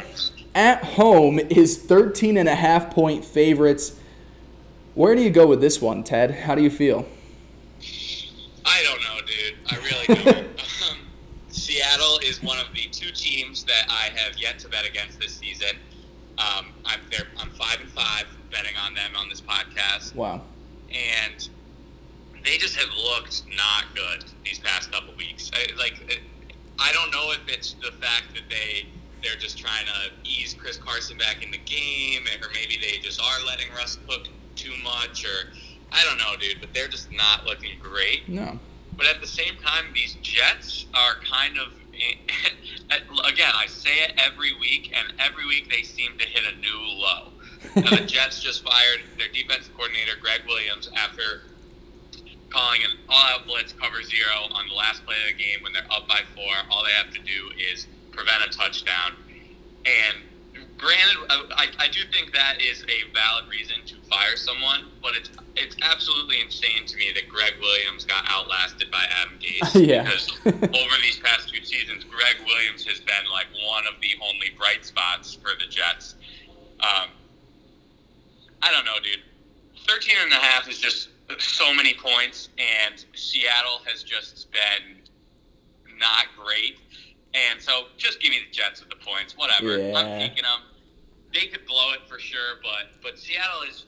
at 0.55 0.85
home 0.85 1.39
is 1.39 1.77
13 1.77 2.37
and 2.37 2.49
a 2.49 2.55
half 2.55 2.91
point 2.91 3.25
favorites. 3.25 3.99
Where 4.95 5.15
do 5.15 5.23
you 5.23 5.31
go 5.31 5.47
with 5.47 5.61
this 5.61 5.81
one, 5.81 6.05
Ted? 6.05 6.31
How 6.31 6.55
do 6.55 6.63
you 6.63 6.71
feel? 6.71 7.07
I 8.65 8.83
don't 8.85 9.01
know, 9.03 9.27
dude. 9.27 9.55
I 9.71 9.77
really 9.77 10.25
don't. 10.25 10.47
um, 10.91 10.99
Seattle 11.49 12.19
is 12.23 12.43
one 12.43 12.59
of 12.59 12.73
the 12.73 12.89
two 12.93 13.11
teams 13.11 13.65
that 13.65 13.87
I 13.89 14.11
have 14.17 14.39
yet 14.39 14.59
to 14.61 14.69
bet 14.69 14.87
against 14.87 15.21
this 15.21 15.35
season. 15.35 15.77
Um, 16.39 16.67
I'm 16.85 17.01
I'm 17.39 17.51
five 17.51 17.81
and 17.81 17.91
five 17.91 18.27
betting 18.51 18.77
on 18.77 18.95
them 18.95 19.13
on 19.17 19.29
this 19.29 19.41
podcast. 19.41 20.15
Wow. 20.15 20.43
And 20.91 21.49
they 22.45 22.57
just 22.59 22.77
have 22.77 22.91
looked 22.97 23.43
not 23.57 23.95
good 23.95 24.25
these 24.45 24.59
past 24.61 24.93
couple 24.93 25.15
weeks. 25.17 25.51
I, 25.53 25.77
like, 25.77 26.23
I 26.79 26.93
don't 26.93 27.11
know 27.11 27.33
if 27.33 27.41
it's 27.49 27.75
the 27.75 27.91
fact 27.93 28.35
that 28.35 28.45
they 28.49 28.87
they're 29.25 29.37
just 29.37 29.59
trying 29.59 29.87
to 29.87 30.29
ease 30.29 30.55
Chris 30.55 30.77
Carson 30.77 31.18
back 31.18 31.43
in 31.43 31.51
the 31.51 31.59
game, 31.59 32.22
or 32.43 32.49
maybe 32.53 32.79
they 32.81 32.99
just 32.99 33.20
are 33.20 33.47
letting 33.47 33.66
Russ 33.75 33.99
cook 34.09 34.29
too 34.55 34.72
much, 34.83 35.25
or 35.25 35.51
I 35.91 36.05
don't 36.05 36.18
know, 36.18 36.37
dude. 36.39 36.61
But 36.61 36.75
they're 36.75 36.89
just 36.89 37.11
not 37.11 37.45
looking 37.47 37.79
great. 37.81 38.29
No. 38.29 38.59
But 38.97 39.07
at 39.07 39.20
the 39.20 39.27
same 39.27 39.57
time, 39.57 39.87
these 39.95 40.16
Jets 40.22 40.87
are 40.95 41.16
kind 41.25 41.59
of. 41.59 41.72
Again, 43.25 43.51
I 43.55 43.66
say 43.66 44.03
it 44.03 44.14
every 44.18 44.53
week, 44.59 44.93
and 44.95 45.14
every 45.20 45.47
week 45.47 45.70
they 45.70 45.83
seem 45.83 46.18
to 46.18 46.25
hit 46.27 46.43
a 46.45 46.57
new 46.59 46.79
low. 46.79 47.29
now, 47.77 47.87
uh, 47.87 48.01
the 48.01 48.07
Jets 48.07 48.43
just 48.43 48.64
fired 48.64 49.01
their 49.16 49.29
defense 49.29 49.70
coordinator, 49.77 50.12
Gregg 50.20 50.43
Williams, 50.47 50.91
after 50.97 51.43
calling 52.51 52.83
an 52.85 52.99
all-out 53.09 53.47
blitz 53.47 53.72
cover 53.72 54.03
zero 54.03 54.47
on 54.53 54.68
the 54.68 54.75
last 54.75 55.05
play 55.05 55.16
of 55.22 55.37
the 55.37 55.43
game 55.43 55.62
when 55.62 55.72
they're 55.72 55.91
up 55.91 56.07
by 56.09 56.20
four. 56.35 56.55
All 56.70 56.85
they 56.85 56.93
have 56.93 57.12
to 57.14 57.20
do 57.20 57.51
is 57.59 57.87
prevent 58.15 58.43
a 58.47 58.51
touchdown. 58.51 59.12
And 59.85 60.65
granted, 60.79 61.17
I, 61.57 61.69
I 61.79 61.89
do 61.89 62.01
think 62.12 62.33
that 62.33 62.61
is 62.61 62.83
a 62.85 63.12
valid 63.12 63.49
reason 63.51 63.77
to 63.87 63.95
fire 64.09 64.37
someone, 64.37 64.87
but 65.03 65.15
it's 65.15 65.31
it's 65.57 65.77
absolutely 65.83 66.41
insane 66.41 66.85
to 66.87 66.97
me 66.97 67.12
that 67.15 67.29
Gregg 67.29 67.55
Williams 67.61 68.05
got 68.05 68.25
outlasted 68.29 68.91
by 68.91 69.05
Adam 69.21 69.39
Gase. 69.39 69.87
yeah. 69.87 70.03
Because 70.03 70.31
over 70.47 70.97
these 71.01 71.19
past 71.21 71.49
two 71.49 71.65
seasons, 71.65 72.05
Gregg 72.05 72.37
Williams 72.45 72.85
has 72.87 72.99
been 72.99 73.31
like 73.31 73.47
one 73.69 73.85
of 73.87 74.01
the 74.01 74.11
only 74.23 74.51
bright 74.59 74.85
spots 74.85 75.35
for 75.35 75.51
the 75.59 75.71
Jets. 75.71 76.17
Um, 76.81 77.11
I 78.62 78.73
don't 78.73 78.85
know, 78.85 78.99
dude. 79.03 79.23
13 79.87 80.17
and 80.25 80.33
a 80.33 80.37
half 80.37 80.69
is 80.69 80.79
just 80.79 81.11
so 81.39 81.73
many 81.75 81.95
points, 81.95 82.49
and 82.59 83.05
Seattle 83.15 83.81
has 83.87 84.03
just 84.03 84.51
been 84.51 85.03
not 85.99 86.27
great. 86.37 86.79
And 87.35 87.61
so, 87.61 87.91
just 87.97 88.20
give 88.20 88.30
me 88.30 88.39
the 88.47 88.55
Jets 88.55 88.80
with 88.80 88.91
the 88.91 89.03
points. 89.05 89.37
Whatever, 89.37 89.76
yeah. 89.76 89.99
I'm 89.99 90.18
taking 90.20 90.45
them. 90.45 90.62
They 91.35 91.47
could 91.47 91.66
blow 91.66 91.93
it 91.93 92.07
for 92.09 92.18
sure, 92.18 92.62
but 92.62 93.03
but 93.03 93.18
Seattle 93.18 93.66
is 93.68 93.87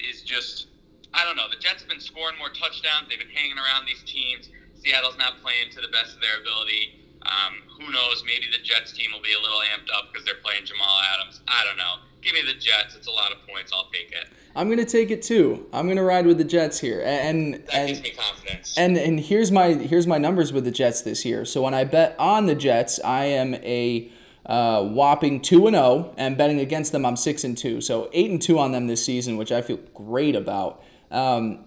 is 0.00 0.22
just 0.22 0.68
I 1.12 1.24
don't 1.24 1.36
know. 1.36 1.48
The 1.50 1.60
Jets 1.60 1.80
have 1.80 1.88
been 1.88 2.00
scoring 2.00 2.38
more 2.38 2.48
touchdowns. 2.48 3.08
They've 3.08 3.20
been 3.20 3.32
hanging 3.32 3.56
around 3.56 3.84
these 3.86 4.02
teams. 4.04 4.48
Seattle's 4.80 5.16
not 5.16 5.40
playing 5.40 5.72
to 5.72 5.80
the 5.80 5.88
best 5.88 6.16
of 6.16 6.20
their 6.20 6.40
ability. 6.40 7.04
Um, 7.24 7.64
who 7.80 7.90
knows? 7.90 8.22
Maybe 8.24 8.46
the 8.52 8.62
Jets 8.62 8.92
team 8.92 9.10
will 9.12 9.24
be 9.24 9.34
a 9.34 9.40
little 9.40 9.60
amped 9.72 9.90
up 9.92 10.12
because 10.12 10.24
they're 10.24 10.40
playing 10.44 10.64
Jamal 10.64 11.00
Adams. 11.16 11.40
I 11.48 11.64
don't 11.64 11.76
know. 11.76 12.05
Give 12.22 12.34
me 12.34 12.42
the 12.42 12.58
Jets. 12.58 12.96
It's 12.96 13.06
a 13.06 13.10
lot 13.10 13.32
of 13.32 13.38
points. 13.46 13.72
I'll 13.74 13.88
take 13.92 14.10
it. 14.10 14.26
I'm 14.56 14.70
gonna 14.70 14.86
take 14.86 15.10
it 15.10 15.22
too. 15.22 15.66
I'm 15.72 15.86
gonna 15.86 16.02
ride 16.02 16.26
with 16.26 16.38
the 16.38 16.44
Jets 16.44 16.80
here, 16.80 17.02
and 17.04 17.54
that 17.54 17.74
and, 17.74 17.88
gives 17.88 18.02
me 18.02 18.10
confidence. 18.10 18.76
And 18.78 18.96
and 18.96 19.20
here's 19.20 19.52
my 19.52 19.74
here's 19.74 20.06
my 20.06 20.18
numbers 20.18 20.52
with 20.52 20.64
the 20.64 20.70
Jets 20.70 21.02
this 21.02 21.24
year. 21.24 21.44
So 21.44 21.62
when 21.62 21.74
I 21.74 21.84
bet 21.84 22.16
on 22.18 22.46
the 22.46 22.54
Jets, 22.54 22.98
I 23.04 23.26
am 23.26 23.54
a 23.56 24.10
uh, 24.46 24.82
whopping 24.82 25.40
two 25.42 25.66
and 25.66 25.76
zero, 25.76 26.14
and 26.16 26.38
betting 26.38 26.60
against 26.60 26.92
them, 26.92 27.04
I'm 27.04 27.16
six 27.16 27.44
and 27.44 27.56
two. 27.56 27.80
So 27.80 28.08
eight 28.12 28.30
and 28.30 28.40
two 28.40 28.58
on 28.58 28.72
them 28.72 28.86
this 28.86 29.04
season, 29.04 29.36
which 29.36 29.52
I 29.52 29.60
feel 29.60 29.78
great 29.92 30.34
about. 30.34 30.82
Um, 31.10 31.64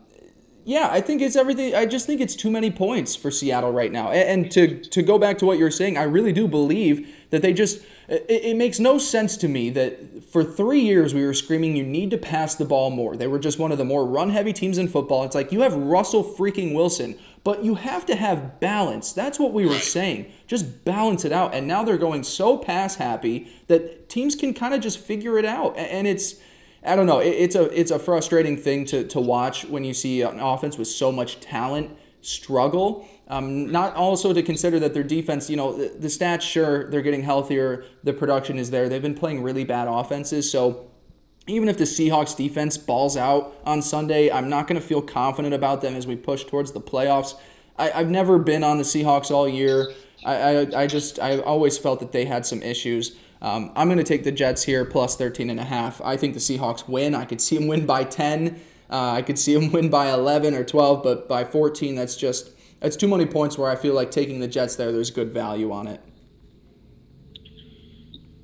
yeah, 0.65 0.89
I 0.91 1.01
think 1.01 1.21
it's 1.21 1.35
everything. 1.35 1.75
I 1.75 1.85
just 1.85 2.05
think 2.05 2.21
it's 2.21 2.35
too 2.35 2.51
many 2.51 2.71
points 2.71 3.15
for 3.15 3.31
Seattle 3.31 3.71
right 3.71 3.91
now. 3.91 4.11
And, 4.11 4.43
and 4.43 4.51
to 4.51 4.79
to 4.79 5.01
go 5.01 5.19
back 5.19 5.37
to 5.39 5.45
what 5.45 5.57
you're 5.57 5.71
saying, 5.71 5.97
I 5.97 6.03
really 6.03 6.31
do 6.31 6.47
believe 6.47 7.13
that 7.29 7.41
they 7.41 7.53
just. 7.53 7.83
It, 8.07 8.25
it, 8.27 8.57
makes 8.57 8.79
no 8.79 8.97
sense 8.97 9.37
to 9.37 9.47
me 9.47 9.69
that 9.69 10.08
for 10.31 10.43
three 10.43 10.81
years 10.81 11.13
we 11.13 11.25
were 11.25 11.33
screaming 11.33 11.75
you 11.75 11.83
need 11.83 12.11
to 12.11 12.17
pass 12.17 12.55
the 12.55 12.65
ball 12.65 12.89
more. 12.89 13.15
They 13.15 13.27
were 13.27 13.39
just 13.39 13.59
one 13.59 13.71
of 13.71 13.77
the 13.77 13.85
more 13.85 14.05
run 14.05 14.29
heavy 14.29 14.53
teams 14.53 14.77
in 14.77 14.87
football. 14.87 15.23
It's 15.23 15.35
like 15.35 15.51
you 15.51 15.61
have 15.61 15.73
Russell 15.73 16.23
freaking 16.23 16.73
Wilson, 16.73 17.17
but 17.43 17.63
you 17.63 17.75
have 17.75 18.05
to 18.07 18.15
have 18.15 18.59
balance. 18.59 19.11
That's 19.11 19.39
what 19.39 19.53
we 19.53 19.65
were 19.65 19.79
saying. 19.79 20.31
Just 20.45 20.85
balance 20.85 21.25
it 21.25 21.31
out. 21.31 21.53
And 21.53 21.67
now 21.67 21.83
they're 21.83 21.97
going 21.97 22.23
so 22.23 22.57
pass 22.57 22.95
happy 22.95 23.51
that 23.67 24.09
teams 24.09 24.35
can 24.35 24.53
kind 24.53 24.73
of 24.73 24.81
just 24.81 24.99
figure 24.99 25.37
it 25.37 25.45
out. 25.45 25.75
And 25.77 26.07
it's 26.07 26.35
I 26.85 26.95
don't 26.95 27.07
know. 27.07 27.19
it's 27.19 27.55
a 27.55 27.63
it's 27.77 27.91
a 27.91 27.99
frustrating 27.99 28.55
thing 28.55 28.85
to 28.85 29.05
to 29.07 29.19
watch 29.19 29.65
when 29.65 29.83
you 29.83 29.93
see 29.93 30.21
an 30.21 30.39
offense 30.39 30.77
with 30.77 30.87
so 30.87 31.11
much 31.11 31.39
talent 31.39 31.91
struggle. 32.21 33.07
Um, 33.29 33.71
not 33.71 33.95
also 33.95 34.33
to 34.33 34.41
consider 34.41 34.79
that 34.79 34.95
their 34.95 35.03
defense, 35.03 35.49
you 35.49 35.55
know, 35.55 35.73
the, 35.73 35.89
the 35.89 36.07
stats, 36.07 36.41
sure, 36.41 36.89
they're 36.89 37.03
getting 37.03 37.21
healthier. 37.21 37.85
The 38.03 38.13
production 38.13 38.57
is 38.57 38.71
there. 38.71 38.89
They've 38.89 39.01
been 39.01 39.13
playing 39.13 39.43
really 39.43 39.63
bad 39.63 39.87
offenses. 39.87 40.51
So 40.51 40.89
even 41.45 41.69
if 41.69 41.77
the 41.77 41.83
Seahawks 41.83 42.35
defense 42.35 42.77
balls 42.77 43.15
out 43.15 43.55
on 43.65 43.81
Sunday, 43.83 44.31
I'm 44.31 44.49
not 44.49 44.67
going 44.67 44.81
to 44.81 44.85
feel 44.85 45.01
confident 45.01 45.53
about 45.53 45.81
them 45.81 45.95
as 45.95 46.07
we 46.07 46.15
push 46.15 46.43
towards 46.43 46.71
the 46.71 46.81
playoffs. 46.81 47.35
I, 47.77 47.89
have 47.89 48.09
never 48.09 48.39
been 48.39 48.63
on 48.63 48.77
the 48.77 48.83
Seahawks 48.83 49.31
all 49.31 49.47
year. 49.47 49.91
I, 50.25 50.35
I, 50.35 50.81
I 50.83 50.87
just, 50.87 51.19
I 51.19 51.39
always 51.39 51.77
felt 51.77 51.99
that 51.99 52.11
they 52.11 52.25
had 52.25 52.45
some 52.45 52.61
issues. 52.63 53.15
Um, 53.41 53.71
I'm 53.75 53.87
going 53.87 53.99
to 53.99 54.03
take 54.03 54.23
the 54.23 54.31
Jets 54.31 54.63
here 54.63 54.83
plus 54.85 55.15
13 55.15 55.49
and 55.49 55.59
a 55.59 55.63
half. 55.63 56.01
I 56.01 56.17
think 56.17 56.33
the 56.33 56.39
Seahawks 56.39 56.87
win. 56.89 57.15
I 57.15 57.25
could 57.25 57.39
see 57.39 57.57
them 57.57 57.67
win 57.67 57.85
by 57.85 58.03
10. 58.03 58.59
Uh, 58.89 59.11
I 59.11 59.21
could 59.21 59.39
see 59.39 59.53
them 59.53 59.71
win 59.71 59.89
by 59.89 60.11
11 60.11 60.55
or 60.55 60.63
12, 60.63 61.03
but 61.03 61.27
by 61.29 61.45
14, 61.45 61.95
that's 61.95 62.17
just 62.17 62.51
that's 62.79 62.95
too 62.95 63.07
many 63.07 63.25
points 63.25 63.57
where 63.57 63.69
I 63.69 63.75
feel 63.75 63.93
like 63.93 64.11
taking 64.11 64.39
the 64.39 64.47
Jets 64.47 64.75
there. 64.75 64.91
There's 64.91 65.11
good 65.11 65.31
value 65.31 65.71
on 65.71 65.87
it. 65.87 66.01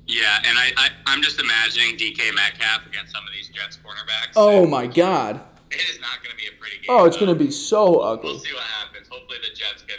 Yeah, 0.06 0.38
and 0.44 0.56
I, 0.56 0.70
I 0.76 0.88
I'm 1.06 1.22
just 1.22 1.40
imagining 1.40 1.96
DK 1.96 2.34
Metcalf 2.34 2.86
against 2.86 3.12
some 3.12 3.24
of 3.26 3.32
these 3.32 3.48
Jets 3.48 3.76
cornerbacks. 3.76 4.32
Oh 4.36 4.66
my 4.66 4.86
God! 4.86 5.40
It 5.70 5.80
is 5.90 6.00
not 6.00 6.22
going 6.22 6.30
to 6.30 6.36
be 6.36 6.46
a 6.46 6.60
pretty 6.60 6.76
game. 6.76 6.86
Oh, 6.88 7.06
it's 7.06 7.16
going 7.16 7.36
to 7.36 7.44
be 7.44 7.50
so 7.50 7.98
ugly. 7.98 8.30
We'll 8.30 8.38
see 8.38 8.54
what 8.54 8.62
happens. 8.62 9.08
Hopefully, 9.08 9.38
the 9.42 9.54
Jets 9.54 9.82
can 9.82 9.98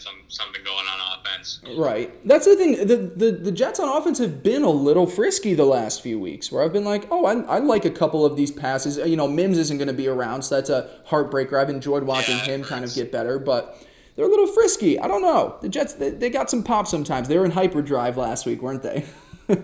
some 0.00 0.14
something 0.28 0.62
going 0.64 0.86
on 0.86 1.18
offense. 1.18 1.60
Right. 1.76 2.26
That's 2.26 2.46
the 2.46 2.56
thing. 2.56 2.86
The, 2.86 2.96
the 2.96 3.32
the 3.32 3.52
Jets 3.52 3.80
on 3.80 3.88
offense 3.88 4.18
have 4.18 4.42
been 4.42 4.62
a 4.62 4.70
little 4.70 5.06
frisky 5.06 5.54
the 5.54 5.64
last 5.64 6.02
few 6.02 6.18
weeks, 6.18 6.50
where 6.50 6.64
I've 6.64 6.72
been 6.72 6.84
like, 6.84 7.06
oh, 7.10 7.24
I, 7.24 7.40
I 7.42 7.58
like 7.58 7.84
a 7.84 7.90
couple 7.90 8.24
of 8.24 8.36
these 8.36 8.50
passes. 8.50 8.96
You 8.96 9.16
know, 9.16 9.28
Mims 9.28 9.58
isn't 9.58 9.78
going 9.78 9.88
to 9.88 9.94
be 9.94 10.08
around, 10.08 10.42
so 10.42 10.56
that's 10.56 10.70
a 10.70 10.90
heartbreaker. 11.08 11.60
I've 11.60 11.70
enjoyed 11.70 12.04
watching 12.04 12.36
yeah, 12.38 12.44
him 12.44 12.64
kind 12.64 12.84
of 12.84 12.94
get 12.94 13.12
better, 13.12 13.38
but 13.38 13.78
they're 14.16 14.26
a 14.26 14.28
little 14.28 14.46
frisky. 14.46 14.98
I 14.98 15.08
don't 15.08 15.22
know. 15.22 15.56
The 15.60 15.68
Jets, 15.68 15.94
they, 15.94 16.10
they 16.10 16.30
got 16.30 16.50
some 16.50 16.62
pop 16.62 16.86
sometimes. 16.86 17.28
They 17.28 17.38
were 17.38 17.44
in 17.44 17.52
hyperdrive 17.52 18.16
last 18.16 18.46
week, 18.46 18.62
weren't 18.62 18.82
they? 18.82 19.04
oh 19.48 19.56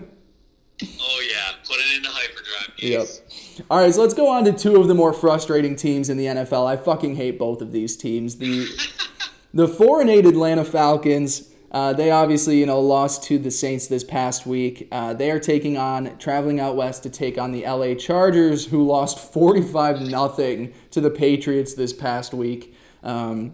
yeah, 0.81 1.53
put 1.65 1.77
it 1.77 1.97
into 1.97 2.09
hyperdrive. 2.09 2.73
Yes. 2.77 3.21
Yep. 3.57 3.67
All 3.69 3.79
right, 3.79 3.93
so 3.93 4.01
let's 4.01 4.13
go 4.13 4.29
on 4.29 4.45
to 4.45 4.53
two 4.53 4.77
of 4.77 4.87
the 4.87 4.95
more 4.95 5.13
frustrating 5.13 5.75
teams 5.75 6.09
in 6.09 6.17
the 6.17 6.25
NFL. 6.25 6.65
I 6.65 6.77
fucking 6.77 7.15
hate 7.15 7.37
both 7.37 7.61
of 7.61 7.71
these 7.71 7.97
teams. 7.97 8.37
The 8.37 8.67
the 9.53 9.67
four 9.67 10.01
and 10.01 10.09
eight 10.09 10.25
Atlanta 10.25 10.65
Falcons. 10.65 11.49
Uh, 11.71 11.93
they 11.93 12.09
obviously, 12.09 12.59
you 12.59 12.65
know, 12.65 12.79
lost 12.79 13.23
to 13.23 13.37
the 13.37 13.51
Saints 13.51 13.87
this 13.87 14.03
past 14.03 14.47
week. 14.47 14.87
Uh, 14.91 15.13
they 15.13 15.29
are 15.29 15.39
taking 15.39 15.77
on, 15.77 16.17
traveling 16.17 16.59
out 16.59 16.75
west 16.75 17.03
to 17.03 17.11
take 17.11 17.37
on 17.37 17.51
the 17.51 17.63
LA 17.63 17.93
Chargers, 17.93 18.65
who 18.67 18.83
lost 18.83 19.19
45 19.31 20.01
nothing 20.01 20.73
to 20.89 20.99
the 20.99 21.11
Patriots 21.11 21.75
this 21.75 21.93
past 21.93 22.33
week. 22.33 22.73
Um, 23.03 23.53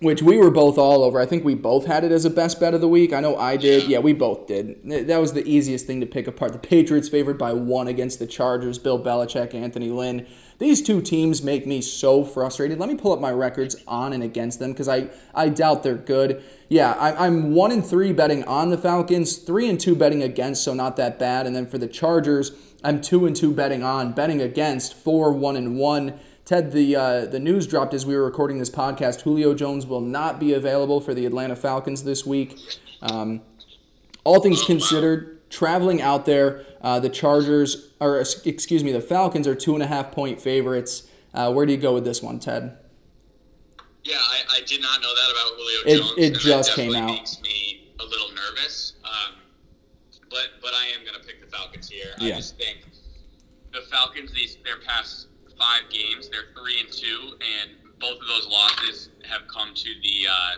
which 0.00 0.22
we 0.22 0.38
were 0.38 0.50
both 0.50 0.78
all 0.78 1.02
over. 1.02 1.20
I 1.20 1.26
think 1.26 1.44
we 1.44 1.54
both 1.54 1.86
had 1.86 2.04
it 2.04 2.12
as 2.12 2.24
a 2.24 2.30
best 2.30 2.60
bet 2.60 2.74
of 2.74 2.80
the 2.80 2.88
week. 2.88 3.12
I 3.12 3.20
know 3.20 3.36
I 3.36 3.56
did. 3.56 3.88
Yeah, 3.88 3.98
we 3.98 4.12
both 4.12 4.46
did. 4.46 4.78
That 5.08 5.20
was 5.20 5.32
the 5.32 5.46
easiest 5.46 5.86
thing 5.86 6.00
to 6.00 6.06
pick 6.06 6.26
apart. 6.26 6.52
The 6.52 6.58
Patriots 6.58 7.08
favored 7.08 7.36
by 7.36 7.52
one 7.52 7.88
against 7.88 8.18
the 8.18 8.26
Chargers. 8.26 8.78
Bill 8.78 9.02
Belichick, 9.02 9.54
Anthony 9.54 9.90
Lynn. 9.90 10.26
These 10.58 10.82
two 10.82 11.00
teams 11.00 11.42
make 11.42 11.66
me 11.66 11.80
so 11.80 12.24
frustrated. 12.24 12.80
Let 12.80 12.88
me 12.88 12.96
pull 12.96 13.12
up 13.12 13.20
my 13.20 13.30
records 13.30 13.76
on 13.86 14.12
and 14.12 14.24
against 14.24 14.58
them 14.58 14.72
because 14.72 14.88
I, 14.88 15.08
I 15.32 15.48
doubt 15.50 15.84
they're 15.84 15.94
good. 15.94 16.42
Yeah, 16.68 16.92
I, 16.92 17.26
I'm 17.26 17.54
one 17.54 17.70
and 17.70 17.84
three 17.84 18.12
betting 18.12 18.42
on 18.44 18.70
the 18.70 18.78
Falcons, 18.78 19.36
three 19.36 19.68
and 19.68 19.78
two 19.78 19.94
betting 19.94 20.22
against, 20.22 20.64
so 20.64 20.74
not 20.74 20.96
that 20.96 21.18
bad. 21.18 21.46
And 21.46 21.54
then 21.54 21.66
for 21.66 21.78
the 21.78 21.86
Chargers, 21.86 22.52
I'm 22.82 23.00
two 23.00 23.24
and 23.24 23.36
two 23.36 23.52
betting 23.52 23.84
on, 23.84 24.12
betting 24.12 24.40
against, 24.40 24.94
four 24.94 25.32
one 25.32 25.56
and 25.56 25.76
one. 25.78 26.18
Ted, 26.44 26.72
the 26.72 26.96
uh, 26.96 27.24
the 27.26 27.38
news 27.38 27.66
dropped 27.66 27.94
as 27.94 28.04
we 28.04 28.16
were 28.16 28.24
recording 28.24 28.58
this 28.58 28.70
podcast. 28.70 29.20
Julio 29.20 29.54
Jones 29.54 29.86
will 29.86 30.00
not 30.00 30.40
be 30.40 30.54
available 30.54 31.00
for 31.00 31.14
the 31.14 31.26
Atlanta 31.26 31.54
Falcons 31.54 32.04
this 32.04 32.26
week. 32.26 32.58
Um, 33.02 33.42
all 34.24 34.40
things 34.40 34.64
considered, 34.64 35.37
traveling 35.50 36.00
out 36.00 36.26
there. 36.26 36.64
Uh, 36.80 37.00
the 37.00 37.08
Chargers, 37.08 37.92
or 38.00 38.18
excuse 38.20 38.84
me, 38.84 38.92
the 38.92 39.00
Falcons 39.00 39.46
are 39.48 39.54
two 39.54 39.74
and 39.74 39.82
a 39.82 39.86
half 39.86 40.12
point 40.12 40.40
favorites. 40.40 41.08
Uh, 41.34 41.52
where 41.52 41.66
do 41.66 41.72
you 41.72 41.78
go 41.78 41.94
with 41.94 42.04
this 42.04 42.22
one, 42.22 42.38
Ted? 42.38 42.76
Yeah, 44.04 44.16
I, 44.16 44.58
I 44.58 44.60
did 44.66 44.80
not 44.80 45.00
know 45.02 45.14
that 45.14 45.30
about 45.30 45.56
Julio 45.56 45.80
it, 45.86 45.98
Jones. 45.98 46.14
It 46.16 46.40
just 46.40 46.74
came 46.74 46.94
out. 46.94 47.06
Makes 47.10 47.42
me 47.42 47.92
a 48.00 48.04
little 48.04 48.28
nervous, 48.30 48.94
um, 49.04 49.34
but 50.30 50.46
but 50.62 50.72
I 50.72 50.86
am 50.96 51.04
going 51.04 51.20
to 51.20 51.26
pick 51.26 51.44
the 51.44 51.50
Falcons 51.50 51.90
here. 51.90 52.12
Yeah. 52.18 52.34
I 52.34 52.36
just 52.38 52.56
think 52.56 52.86
the 53.72 53.82
Falcons 53.90 54.32
these 54.32 54.56
their 54.64 54.78
past 54.78 55.28
five 55.58 55.90
games, 55.90 56.28
they're 56.28 56.54
three 56.56 56.80
and 56.80 56.90
two, 56.90 57.34
and 57.34 57.70
both 57.98 58.20
of 58.20 58.28
those 58.28 58.46
losses 58.48 59.10
have 59.24 59.42
come 59.48 59.74
to 59.74 59.90
the 60.02 60.26
uh, 60.30 60.50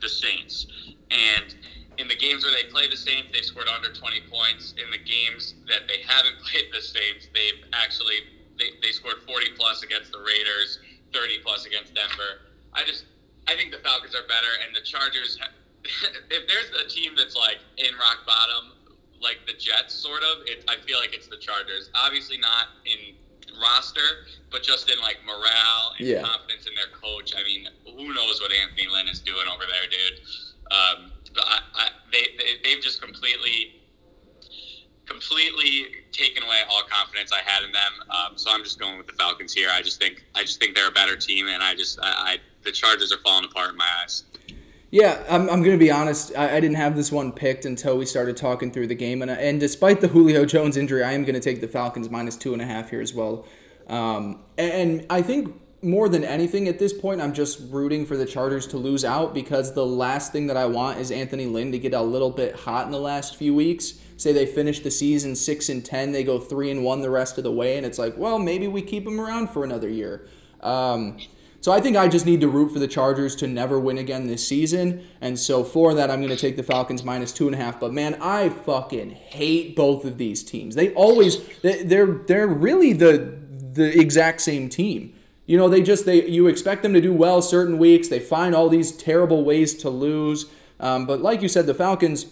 the 0.00 0.08
Saints. 0.08 0.66
And 1.10 1.54
in 2.00 2.08
the 2.08 2.16
games 2.16 2.44
where 2.44 2.52
they 2.56 2.68
play 2.72 2.88
the 2.88 2.96
Saints, 2.96 3.28
they've 3.32 3.44
scored 3.44 3.68
under 3.68 3.92
20 3.92 4.24
points. 4.32 4.72
In 4.80 4.90
the 4.90 4.98
games 4.98 5.54
that 5.68 5.84
they 5.86 6.00
haven't 6.00 6.40
played 6.44 6.72
the 6.72 6.80
Saints, 6.80 7.28
they've 7.36 7.60
actually 7.72 8.24
they, 8.58 8.72
they 8.82 8.92
scored 8.92 9.20
40 9.28 9.52
plus 9.56 9.82
against 9.82 10.12
the 10.12 10.18
Raiders, 10.18 10.80
30 11.12 11.44
plus 11.44 11.66
against 11.66 11.94
Denver. 11.94 12.48
I 12.72 12.84
just 12.84 13.04
I 13.48 13.54
think 13.54 13.70
the 13.70 13.78
Falcons 13.84 14.14
are 14.14 14.26
better, 14.26 14.52
and 14.64 14.74
the 14.74 14.80
Chargers. 14.80 15.38
if 16.30 16.44
there's 16.48 16.70
a 16.76 16.88
team 16.88 17.12
that's 17.16 17.36
like 17.36 17.58
in 17.76 17.92
rock 17.96 18.24
bottom, 18.26 18.72
like 19.20 19.44
the 19.46 19.54
Jets, 19.54 19.94
sort 19.94 20.22
of, 20.22 20.44
it, 20.44 20.64
I 20.68 20.76
feel 20.86 20.98
like 20.98 21.14
it's 21.14 21.28
the 21.28 21.38
Chargers. 21.38 21.90
Obviously 21.94 22.38
not 22.38 22.80
in 22.84 23.16
roster, 23.60 24.24
but 24.50 24.62
just 24.62 24.90
in 24.90 25.00
like 25.00 25.18
morale 25.26 25.92
and 25.98 26.06
yeah. 26.06 26.22
confidence 26.22 26.66
in 26.66 26.74
their 26.74 26.92
coach. 26.96 27.34
I 27.36 27.42
mean, 27.44 27.68
who 27.84 28.14
knows 28.14 28.40
what 28.40 28.52
Anthony 28.52 28.88
Lynn 28.88 29.08
is 29.08 29.20
doing 29.20 29.44
over 29.52 29.64
there, 29.66 29.88
dude? 29.90 30.20
Um, 30.70 31.09
I, 31.38 31.60
I, 31.74 31.88
they, 32.12 32.26
they 32.38 32.44
they've 32.62 32.82
just 32.82 33.00
completely 33.00 33.80
completely 35.06 35.86
taken 36.12 36.42
away 36.44 36.58
all 36.70 36.82
confidence 36.88 37.32
I 37.32 37.40
had 37.44 37.64
in 37.64 37.72
them. 37.72 37.92
Um, 38.10 38.38
so 38.38 38.50
I'm 38.50 38.62
just 38.62 38.78
going 38.78 38.96
with 38.96 39.08
the 39.08 39.12
Falcons 39.14 39.52
here. 39.52 39.68
I 39.72 39.82
just 39.82 40.00
think 40.00 40.24
I 40.34 40.42
just 40.42 40.60
think 40.60 40.74
they're 40.74 40.88
a 40.88 40.92
better 40.92 41.16
team, 41.16 41.48
and 41.48 41.62
I 41.62 41.74
just 41.74 41.98
I, 42.00 42.08
I 42.08 42.36
the 42.62 42.72
Chargers 42.72 43.12
are 43.12 43.18
falling 43.18 43.44
apart 43.44 43.70
in 43.70 43.76
my 43.76 43.88
eyes. 44.02 44.24
Yeah, 44.92 45.22
I'm, 45.28 45.42
I'm 45.42 45.62
going 45.62 45.76
to 45.76 45.78
be 45.78 45.90
honest. 45.90 46.32
I, 46.36 46.56
I, 46.56 46.60
didn't 46.60 46.76
have 46.76 46.96
this 46.96 47.12
one 47.12 47.30
picked 47.30 47.64
until 47.64 47.96
we 47.96 48.04
started 48.04 48.36
talking 48.36 48.72
through 48.72 48.88
the 48.88 48.96
game. 48.96 49.22
And, 49.22 49.30
and 49.30 49.60
despite 49.60 50.00
the 50.00 50.08
Julio 50.08 50.44
Jones 50.44 50.76
injury, 50.76 51.04
I 51.04 51.12
am 51.12 51.22
going 51.22 51.36
to 51.36 51.40
take 51.40 51.60
the 51.60 51.68
Falcons 51.68 52.10
minus 52.10 52.36
two 52.36 52.52
and 52.52 52.60
a 52.60 52.66
half 52.66 52.90
here 52.90 53.00
as 53.00 53.14
well. 53.14 53.46
Um, 53.86 54.40
and, 54.58 54.72
and 54.72 55.06
I 55.08 55.22
think 55.22 55.54
more 55.82 56.08
than 56.08 56.24
anything 56.24 56.68
at 56.68 56.78
this 56.78 56.92
point, 56.92 57.20
I'm 57.20 57.32
just 57.32 57.60
rooting 57.70 58.04
for 58.04 58.16
the 58.16 58.26
Chargers 58.26 58.66
to 58.68 58.76
lose 58.76 59.04
out 59.04 59.32
because 59.32 59.72
the 59.72 59.86
last 59.86 60.30
thing 60.32 60.46
that 60.48 60.56
I 60.56 60.66
want 60.66 60.98
is 60.98 61.10
Anthony 61.10 61.46
Lynn 61.46 61.72
to 61.72 61.78
get 61.78 61.94
a 61.94 62.02
little 62.02 62.30
bit 62.30 62.54
hot 62.54 62.86
in 62.86 62.92
the 62.92 63.00
last 63.00 63.36
few 63.36 63.54
weeks. 63.54 63.94
Say 64.16 64.32
they 64.32 64.44
finish 64.44 64.80
the 64.80 64.90
season 64.90 65.34
six 65.34 65.70
and 65.70 65.82
ten, 65.82 66.12
they 66.12 66.24
go 66.24 66.38
three 66.38 66.70
and 66.70 66.84
one 66.84 67.00
the 67.00 67.08
rest 67.08 67.38
of 67.38 67.44
the 67.44 67.52
way, 67.52 67.78
and 67.78 67.86
it's 67.86 67.98
like, 67.98 68.16
well, 68.18 68.38
maybe 68.38 68.68
we 68.68 68.82
keep 68.82 69.06
him 69.06 69.18
around 69.18 69.48
for 69.48 69.64
another 69.64 69.88
year. 69.88 70.26
Um, 70.60 71.18
so 71.62 71.72
I 71.72 71.80
think 71.80 71.96
I 71.96 72.08
just 72.08 72.26
need 72.26 72.40
to 72.42 72.48
root 72.48 72.72
for 72.72 72.78
the 72.78 72.88
Chargers 72.88 73.34
to 73.36 73.46
never 73.46 73.78
win 73.78 73.98
again 73.98 74.26
this 74.26 74.46
season. 74.46 75.04
And 75.20 75.38
so 75.38 75.62
for 75.62 75.92
that, 75.94 76.10
I'm 76.10 76.20
going 76.20 76.34
to 76.34 76.36
take 76.36 76.56
the 76.56 76.62
Falcons 76.62 77.04
minus 77.04 77.32
two 77.32 77.46
and 77.46 77.54
a 77.54 77.58
half. 77.58 77.78
But 77.78 77.92
man, 77.92 78.16
I 78.20 78.48
fucking 78.48 79.10
hate 79.10 79.76
both 79.76 80.06
of 80.06 80.16
these 80.16 80.42
teams. 80.42 80.74
They 80.74 80.92
always 80.94 81.46
they're 81.60 82.06
they're 82.26 82.46
really 82.46 82.92
the 82.92 83.38
the 83.72 83.98
exact 83.98 84.40
same 84.40 84.68
team. 84.68 85.14
You 85.50 85.56
know, 85.56 85.68
they 85.68 85.82
just 85.82 86.06
they 86.06 86.28
you 86.28 86.46
expect 86.46 86.84
them 86.84 86.92
to 86.94 87.00
do 87.00 87.12
well 87.12 87.42
certain 87.42 87.76
weeks. 87.76 88.06
They 88.06 88.20
find 88.20 88.54
all 88.54 88.68
these 88.68 88.92
terrible 88.92 89.42
ways 89.42 89.74
to 89.78 89.90
lose. 89.90 90.46
Um, 90.78 91.06
but 91.06 91.22
like 91.22 91.42
you 91.42 91.48
said, 91.48 91.66
the 91.66 91.74
Falcons. 91.74 92.26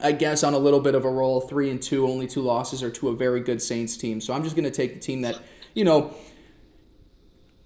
I 0.00 0.10
guess 0.10 0.42
on 0.42 0.52
a 0.52 0.58
little 0.58 0.80
bit 0.80 0.96
of 0.96 1.04
a 1.04 1.08
roll, 1.08 1.40
three 1.40 1.70
and 1.70 1.80
two, 1.80 2.04
only 2.08 2.26
two 2.26 2.42
losses 2.42 2.82
are 2.82 2.90
to 2.90 3.10
a 3.10 3.14
very 3.14 3.38
good 3.38 3.62
Saints 3.62 3.96
team. 3.96 4.20
So 4.20 4.34
I'm 4.34 4.42
just 4.42 4.56
going 4.56 4.64
to 4.64 4.72
take 4.72 4.94
the 4.94 4.98
team 4.98 5.20
that, 5.20 5.38
you 5.74 5.84
know, 5.84 6.16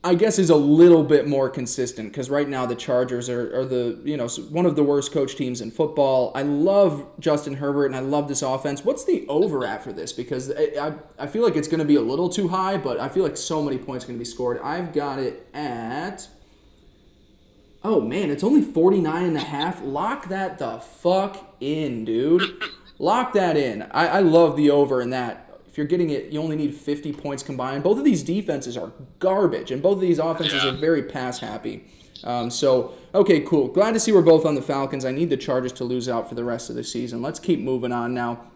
I 0.07 0.15
guess 0.15 0.39
is 0.39 0.51
a 0.51 0.57
little 0.57 1.03
bit 1.03 1.27
more 1.27 1.51
consistent 1.51 2.13
because 2.13 2.31
right 2.31 2.49
now 2.49 2.65
the 2.65 2.77
Chargers 2.77 3.29
are, 3.29 3.61
are 3.61 3.65
the 3.65 3.99
you 4.05 4.17
know 4.17 4.29
one 4.51 4.65
of 4.65 4.77
the 4.77 4.85
worst 4.85 5.11
coach 5.11 5.35
teams 5.35 5.61
in 5.61 5.73
football. 5.73 6.31
I 6.33 6.43
love 6.43 7.05
Justin 7.19 7.55
Herbert 7.55 7.87
and 7.87 7.97
I 7.97 7.99
love 7.99 8.29
this 8.29 8.41
offense. 8.41 8.85
What's 8.85 9.05
the 9.05 9.27
over 9.27 9.67
at 9.67 9.83
for 9.83 9.93
this? 9.93 10.13
Because 10.13 10.53
I, 10.57 10.95
I 11.19 11.27
feel 11.27 11.43
like 11.43 11.57
it's 11.57 11.67
going 11.67 11.81
to 11.81 11.85
be 11.85 11.97
a 11.97 12.01
little 12.01 12.29
too 12.29 12.47
high, 12.47 12.77
but 12.77 13.01
I 13.01 13.09
feel 13.09 13.25
like 13.25 13.37
so 13.37 13.61
many 13.61 13.79
points 13.79 14.05
are 14.05 14.09
going 14.09 14.19
to 14.19 14.21
be 14.21 14.25
scored. 14.25 14.61
I've 14.63 14.93
got 14.93 15.19
it 15.19 15.49
at 15.53 16.29
oh 17.83 18.01
man, 18.01 18.31
it's 18.31 18.45
only 18.45 18.63
49 18.63 19.25
and 19.25 19.37
a 19.37 19.41
half. 19.41 19.83
Lock 19.83 20.29
that 20.29 20.59
the 20.59 20.79
fuck 20.79 21.57
in, 21.61 22.05
dude. 22.05 22.63
Lock 23.01 23.33
that 23.33 23.57
in. 23.57 23.83
I, 23.91 24.07
I 24.07 24.21
love 24.21 24.57
the 24.57 24.71
over 24.71 25.01
in 25.03 25.11
that 25.11 25.46
if 25.77 25.79
you're 25.79 25.87
getting 25.87 26.09
it, 26.09 26.33
you 26.33 26.41
only 26.41 26.57
need 26.57 26.75
50 26.75 27.13
points 27.13 27.43
combined. 27.43 27.83
Both 27.85 27.99
of 27.99 28.05
these 28.05 28.23
defenses 28.23 28.79
are 28.79 28.93
garbage, 29.19 29.71
and 29.71 29.83
both 29.83 29.97
of 29.97 30.01
these 30.01 30.19
offenses 30.19 30.65
yeah. 30.65 30.71
are 30.71 30.73
very 30.73 31.03
pass 31.03 31.41
happy. 31.41 31.85
Um, 32.25 32.49
so, 32.49 32.95
okay, 33.15 33.41
cool. 33.41 33.69
Glad 33.69 33.93
to 33.93 34.01
see 34.01 34.11
we're 34.11 34.23
both 34.23 34.47
on 34.47 34.55
the 34.55 34.63
Falcons. 34.63 35.05
I 35.05 35.11
need 35.11 35.29
the 35.29 35.37
Chargers 35.37 35.73
to 35.73 35.85
lose 35.85 36.09
out 36.09 36.31
for 36.31 36.35
the 36.35 36.45
rest 36.45 36.71
of 36.71 36.77
the 36.77 36.83
season. 36.83 37.21
Let's 37.21 37.39
keep 37.39 37.61
moving 37.61 37.93
on 37.93 38.15
now. 38.15 38.47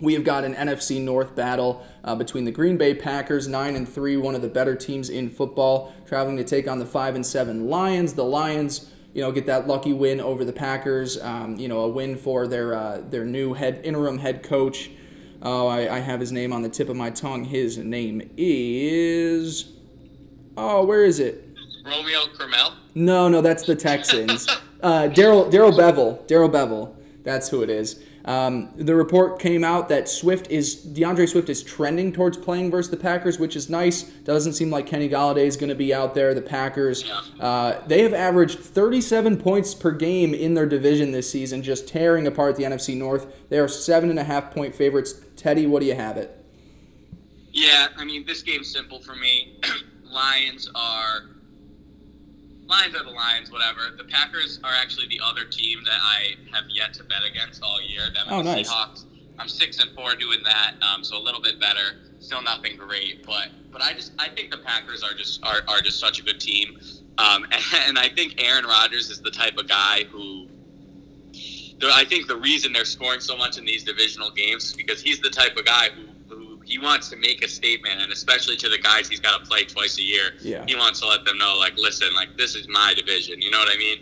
We 0.00 0.14
have 0.14 0.24
got 0.24 0.42
an 0.42 0.56
NFC 0.56 1.00
North 1.00 1.36
battle 1.36 1.86
uh, 2.02 2.16
between 2.16 2.44
the 2.44 2.50
Green 2.50 2.76
Bay 2.76 2.92
Packers, 2.92 3.46
nine 3.46 3.76
and 3.76 3.88
three, 3.88 4.16
one 4.16 4.34
of 4.34 4.42
the 4.42 4.48
better 4.48 4.74
teams 4.74 5.10
in 5.10 5.30
football, 5.30 5.94
traveling 6.06 6.38
to 6.38 6.44
take 6.44 6.66
on 6.66 6.80
the 6.80 6.86
five 6.86 7.14
and 7.14 7.24
seven 7.24 7.68
Lions. 7.68 8.14
The 8.14 8.24
Lions, 8.24 8.92
you 9.14 9.22
know, 9.22 9.30
get 9.30 9.46
that 9.46 9.68
lucky 9.68 9.92
win 9.92 10.20
over 10.20 10.44
the 10.44 10.52
Packers. 10.52 11.22
Um, 11.22 11.54
you 11.56 11.68
know, 11.68 11.82
a 11.82 11.88
win 11.88 12.16
for 12.16 12.48
their 12.48 12.74
uh, 12.74 13.02
their 13.08 13.24
new 13.24 13.54
head 13.54 13.80
interim 13.84 14.18
head 14.18 14.42
coach. 14.42 14.90
Oh, 15.42 15.66
I, 15.68 15.96
I 15.96 15.98
have 16.00 16.20
his 16.20 16.32
name 16.32 16.52
on 16.52 16.62
the 16.62 16.68
tip 16.68 16.88
of 16.88 16.96
my 16.96 17.10
tongue. 17.10 17.44
His 17.44 17.78
name 17.78 18.30
is. 18.36 19.72
Oh, 20.56 20.84
where 20.84 21.04
is 21.04 21.20
it? 21.20 21.44
Romeo 21.84 22.20
Crennel? 22.36 22.72
No, 22.94 23.28
no, 23.28 23.40
that's 23.40 23.64
the 23.64 23.76
Texans. 23.76 24.48
uh, 24.82 25.02
Daryl 25.08 25.50
Darrell 25.50 25.72
Bevell. 25.72 26.26
Darrell 26.26 26.48
Bevell. 26.50 26.94
That's 27.22 27.48
who 27.48 27.62
it 27.62 27.70
is. 27.70 28.02
Um, 28.28 28.68
the 28.76 28.94
report 28.94 29.38
came 29.38 29.64
out 29.64 29.88
that 29.88 30.06
Swift 30.06 30.50
is 30.50 30.76
DeAndre 30.76 31.26
Swift 31.26 31.48
is 31.48 31.62
trending 31.62 32.12
towards 32.12 32.36
playing 32.36 32.70
versus 32.70 32.90
the 32.90 32.98
Packers, 32.98 33.38
which 33.38 33.56
is 33.56 33.70
nice. 33.70 34.02
Doesn't 34.02 34.52
seem 34.52 34.68
like 34.68 34.86
Kenny 34.86 35.08
Golladay 35.08 35.46
is 35.46 35.56
going 35.56 35.70
to 35.70 35.74
be 35.74 35.94
out 35.94 36.14
there. 36.14 36.34
The 36.34 36.42
Packers, 36.42 37.10
uh, 37.40 37.80
they 37.86 38.02
have 38.02 38.12
averaged 38.12 38.58
37 38.58 39.38
points 39.38 39.74
per 39.74 39.92
game 39.92 40.34
in 40.34 40.52
their 40.52 40.66
division 40.66 41.10
this 41.10 41.30
season, 41.30 41.62
just 41.62 41.88
tearing 41.88 42.26
apart 42.26 42.56
the 42.56 42.64
NFC 42.64 42.94
North. 42.94 43.48
They 43.48 43.58
are 43.58 43.66
seven 43.66 44.10
and 44.10 44.18
a 44.18 44.24
half 44.24 44.52
point 44.52 44.74
favorites. 44.74 45.14
Teddy, 45.34 45.66
what 45.66 45.80
do 45.80 45.86
you 45.86 45.94
have 45.94 46.18
it? 46.18 46.44
Yeah, 47.50 47.88
I 47.96 48.04
mean 48.04 48.26
this 48.26 48.42
game's 48.42 48.70
simple 48.70 49.00
for 49.00 49.16
me. 49.16 49.58
Lions 50.04 50.70
are 50.74 51.37
Lions 52.68 52.94
are 52.94 53.04
the 53.04 53.10
Lions, 53.10 53.50
whatever. 53.50 53.80
The 53.96 54.04
Packers 54.04 54.60
are 54.62 54.72
actually 54.72 55.08
the 55.08 55.20
other 55.24 55.44
team 55.44 55.82
that 55.84 55.98
I 56.02 56.34
have 56.52 56.64
yet 56.68 56.92
to 56.94 57.04
bet 57.04 57.24
against 57.28 57.62
all 57.62 57.80
year. 57.80 58.02
Them 58.12 58.26
oh, 58.30 58.42
the 58.42 58.54
nice. 58.54 58.70
Seahawks. 58.70 59.04
I'm 59.38 59.48
six 59.48 59.78
and 59.78 59.90
four 59.94 60.14
doing 60.16 60.40
that, 60.44 60.74
um, 60.82 61.02
so 61.02 61.16
a 61.16 61.22
little 61.22 61.40
bit 61.40 61.60
better. 61.60 61.96
Still 62.18 62.42
nothing 62.42 62.76
great, 62.76 63.24
but 63.24 63.48
but 63.70 63.80
I 63.80 63.94
just 63.94 64.12
I 64.18 64.28
think 64.28 64.50
the 64.50 64.58
Packers 64.58 65.02
are 65.02 65.14
just 65.14 65.42
are, 65.44 65.62
are 65.68 65.80
just 65.80 65.98
such 65.98 66.18
a 66.18 66.22
good 66.22 66.40
team, 66.40 66.78
um, 67.18 67.44
and, 67.44 67.62
and 67.86 67.98
I 67.98 68.08
think 68.08 68.42
Aaron 68.42 68.64
Rodgers 68.64 69.10
is 69.10 69.20
the 69.20 69.30
type 69.30 69.56
of 69.56 69.68
guy 69.68 70.04
who. 70.10 70.48
I 71.80 72.04
think 72.06 72.26
the 72.26 72.36
reason 72.36 72.72
they're 72.72 72.84
scoring 72.84 73.20
so 73.20 73.36
much 73.36 73.56
in 73.56 73.64
these 73.64 73.84
divisional 73.84 74.32
games 74.32 74.64
is 74.64 74.72
because 74.72 75.00
he's 75.00 75.20
the 75.20 75.30
type 75.30 75.56
of 75.56 75.64
guy 75.64 75.90
who 75.90 76.07
he 76.68 76.78
wants 76.78 77.08
to 77.08 77.16
make 77.16 77.42
a 77.42 77.48
statement, 77.48 78.00
and 78.02 78.12
especially 78.12 78.54
to 78.56 78.68
the 78.68 78.76
guys 78.76 79.08
he's 79.08 79.20
got 79.20 79.42
to 79.42 79.46
play 79.48 79.64
twice 79.64 79.98
a 79.98 80.02
year. 80.02 80.32
Yeah. 80.40 80.64
He 80.66 80.76
wants 80.76 81.00
to 81.00 81.08
let 81.08 81.24
them 81.24 81.38
know, 81.38 81.56
like, 81.58 81.76
listen, 81.78 82.14
like 82.14 82.36
this 82.36 82.54
is 82.54 82.68
my 82.68 82.92
division. 82.94 83.40
You 83.40 83.50
know 83.50 83.58
what 83.58 83.74
I 83.74 83.78
mean? 83.78 83.98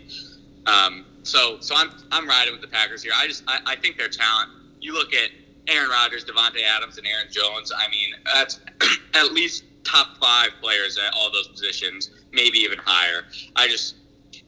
Um, 0.65 1.05
so, 1.23 1.59
so 1.61 1.75
I'm 1.75 1.91
I'm 2.11 2.27
riding 2.27 2.51
with 2.51 2.61
the 2.61 2.67
Packers 2.67 3.01
here. 3.01 3.13
I 3.15 3.25
just 3.25 3.43
I, 3.47 3.59
I 3.65 3.75
think 3.77 3.97
their 3.97 4.09
talent. 4.09 4.49
You 4.81 4.93
look 4.93 5.13
at 5.13 5.29
Aaron 5.69 5.89
Rodgers, 5.89 6.25
Davante 6.25 6.61
Adams, 6.61 6.97
and 6.97 7.07
Aaron 7.07 7.27
Jones. 7.31 7.71
I 7.75 7.89
mean, 7.89 8.13
that's 8.33 8.59
at 9.13 9.31
least 9.31 9.63
top 9.85 10.17
five 10.17 10.49
players 10.61 10.97
at 10.97 11.13
all 11.13 11.31
those 11.31 11.47
positions, 11.47 12.11
maybe 12.33 12.59
even 12.59 12.79
higher. 12.83 13.23
I 13.55 13.69
just 13.69 13.95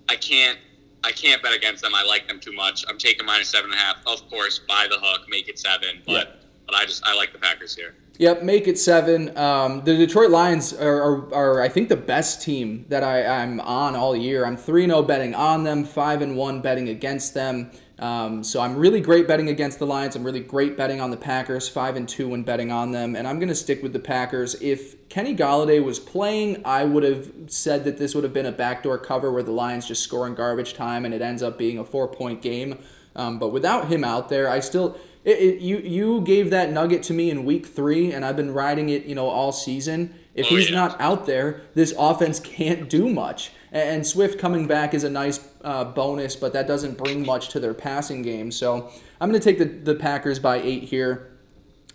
I 0.09 0.17
can't 0.17 0.59
I 1.05 1.11
can't 1.13 1.41
bet 1.41 1.53
against 1.55 1.81
them. 1.81 1.95
I 1.95 2.03
like 2.03 2.27
them 2.27 2.41
too 2.41 2.51
much. 2.51 2.83
I'm 2.89 2.97
taking 2.97 3.25
minus 3.25 3.47
seven 3.47 3.71
and 3.71 3.79
a 3.79 3.81
half. 3.81 3.97
Of 4.05 4.29
course, 4.29 4.59
buy 4.59 4.87
the 4.89 4.97
hook, 4.99 5.21
make 5.29 5.47
it 5.47 5.57
seven. 5.57 6.01
But 6.05 6.27
yeah. 6.27 6.35
but 6.65 6.75
I 6.75 6.85
just 6.85 7.01
I 7.05 7.15
like 7.15 7.31
the 7.31 7.39
Packers 7.39 7.73
here. 7.73 7.95
Yep, 8.19 8.43
make 8.43 8.67
it 8.67 8.77
seven. 8.77 9.35
Um, 9.37 9.85
the 9.85 9.95
Detroit 9.95 10.29
Lions 10.29 10.73
are, 10.73 11.01
are, 11.01 11.33
are, 11.33 11.61
I 11.61 11.69
think, 11.69 11.87
the 11.87 11.95
best 11.95 12.41
team 12.41 12.85
that 12.89 13.01
I, 13.01 13.25
I'm 13.25 13.61
on 13.61 13.95
all 13.95 14.13
year. 14.13 14.45
I'm 14.45 14.57
3 14.57 14.87
0 14.87 15.03
betting 15.03 15.33
on 15.33 15.63
them, 15.63 15.85
5 15.85 16.21
and 16.21 16.35
1 16.35 16.61
betting 16.61 16.89
against 16.89 17.33
them. 17.33 17.71
Um, 17.97 18.43
so 18.43 18.59
I'm 18.59 18.75
really 18.75 18.99
great 18.99 19.25
betting 19.25 19.47
against 19.47 19.79
the 19.79 19.85
Lions. 19.85 20.17
I'm 20.17 20.25
really 20.25 20.41
great 20.41 20.75
betting 20.75 20.99
on 20.99 21.11
the 21.11 21.17
Packers, 21.17 21.69
5 21.69 21.95
and 21.95 22.09
2 22.09 22.27
when 22.27 22.43
betting 22.43 22.73
on 22.73 22.91
them. 22.91 23.15
And 23.15 23.25
I'm 23.25 23.39
going 23.39 23.47
to 23.47 23.55
stick 23.55 23.81
with 23.81 23.93
the 23.93 23.99
Packers. 23.99 24.61
If 24.61 25.07
Kenny 25.07 25.33
Golladay 25.33 25.81
was 25.81 25.97
playing, 25.97 26.61
I 26.65 26.83
would 26.83 27.03
have 27.03 27.31
said 27.47 27.85
that 27.85 27.99
this 27.99 28.15
would 28.15 28.25
have 28.25 28.33
been 28.33 28.45
a 28.45 28.51
backdoor 28.51 28.97
cover 28.97 29.31
where 29.31 29.43
the 29.43 29.53
Lions 29.53 29.87
just 29.87 30.03
score 30.03 30.27
in 30.27 30.35
garbage 30.35 30.73
time 30.73 31.05
and 31.05 31.13
it 31.13 31.21
ends 31.21 31.41
up 31.41 31.57
being 31.57 31.77
a 31.77 31.85
four 31.85 32.09
point 32.09 32.41
game. 32.41 32.79
Um, 33.15 33.39
but 33.39 33.49
without 33.49 33.87
him 33.87 34.03
out 34.03 34.27
there, 34.27 34.49
I 34.49 34.59
still 34.59 34.97
it, 35.25 35.37
it, 35.37 35.59
you 35.61 35.77
you 35.79 36.21
gave 36.21 36.49
that 36.49 36.71
nugget 36.71 37.03
to 37.03 37.13
me 37.13 37.29
in 37.29 37.45
week 37.45 37.65
three, 37.65 38.11
and 38.13 38.23
I've 38.25 38.35
been 38.37 38.53
riding 38.53 38.89
it, 38.89 39.05
you 39.05 39.15
know, 39.15 39.27
all 39.27 39.51
season. 39.51 40.13
If 40.35 40.45
Oh, 40.45 40.55
he's 40.55 40.69
yeah. 40.69 40.75
not 40.77 41.01
out 41.01 41.25
there, 41.25 41.61
this 41.73 41.93
offense 41.97 42.39
can't 42.39 42.89
do 42.89 43.09
much. 43.09 43.51
And, 43.71 43.89
and 43.89 44.07
Swift 44.07 44.39
coming 44.39 44.67
back 44.67 44.93
is 44.93 45.03
a 45.03 45.09
nice 45.09 45.45
uh, 45.63 45.83
bonus, 45.83 46.35
but 46.35 46.53
that 46.53 46.67
doesn't 46.67 46.97
bring 46.97 47.25
much 47.25 47.49
to 47.49 47.59
their 47.59 47.73
passing 47.73 48.21
game. 48.21 48.51
So 48.51 48.89
I'm 49.19 49.29
going 49.29 49.41
to 49.41 49.43
take 49.43 49.57
the, 49.57 49.65
the 49.65 49.99
Packers 49.99 50.39
by 50.39 50.61
eight 50.61 50.83
here. 50.83 51.31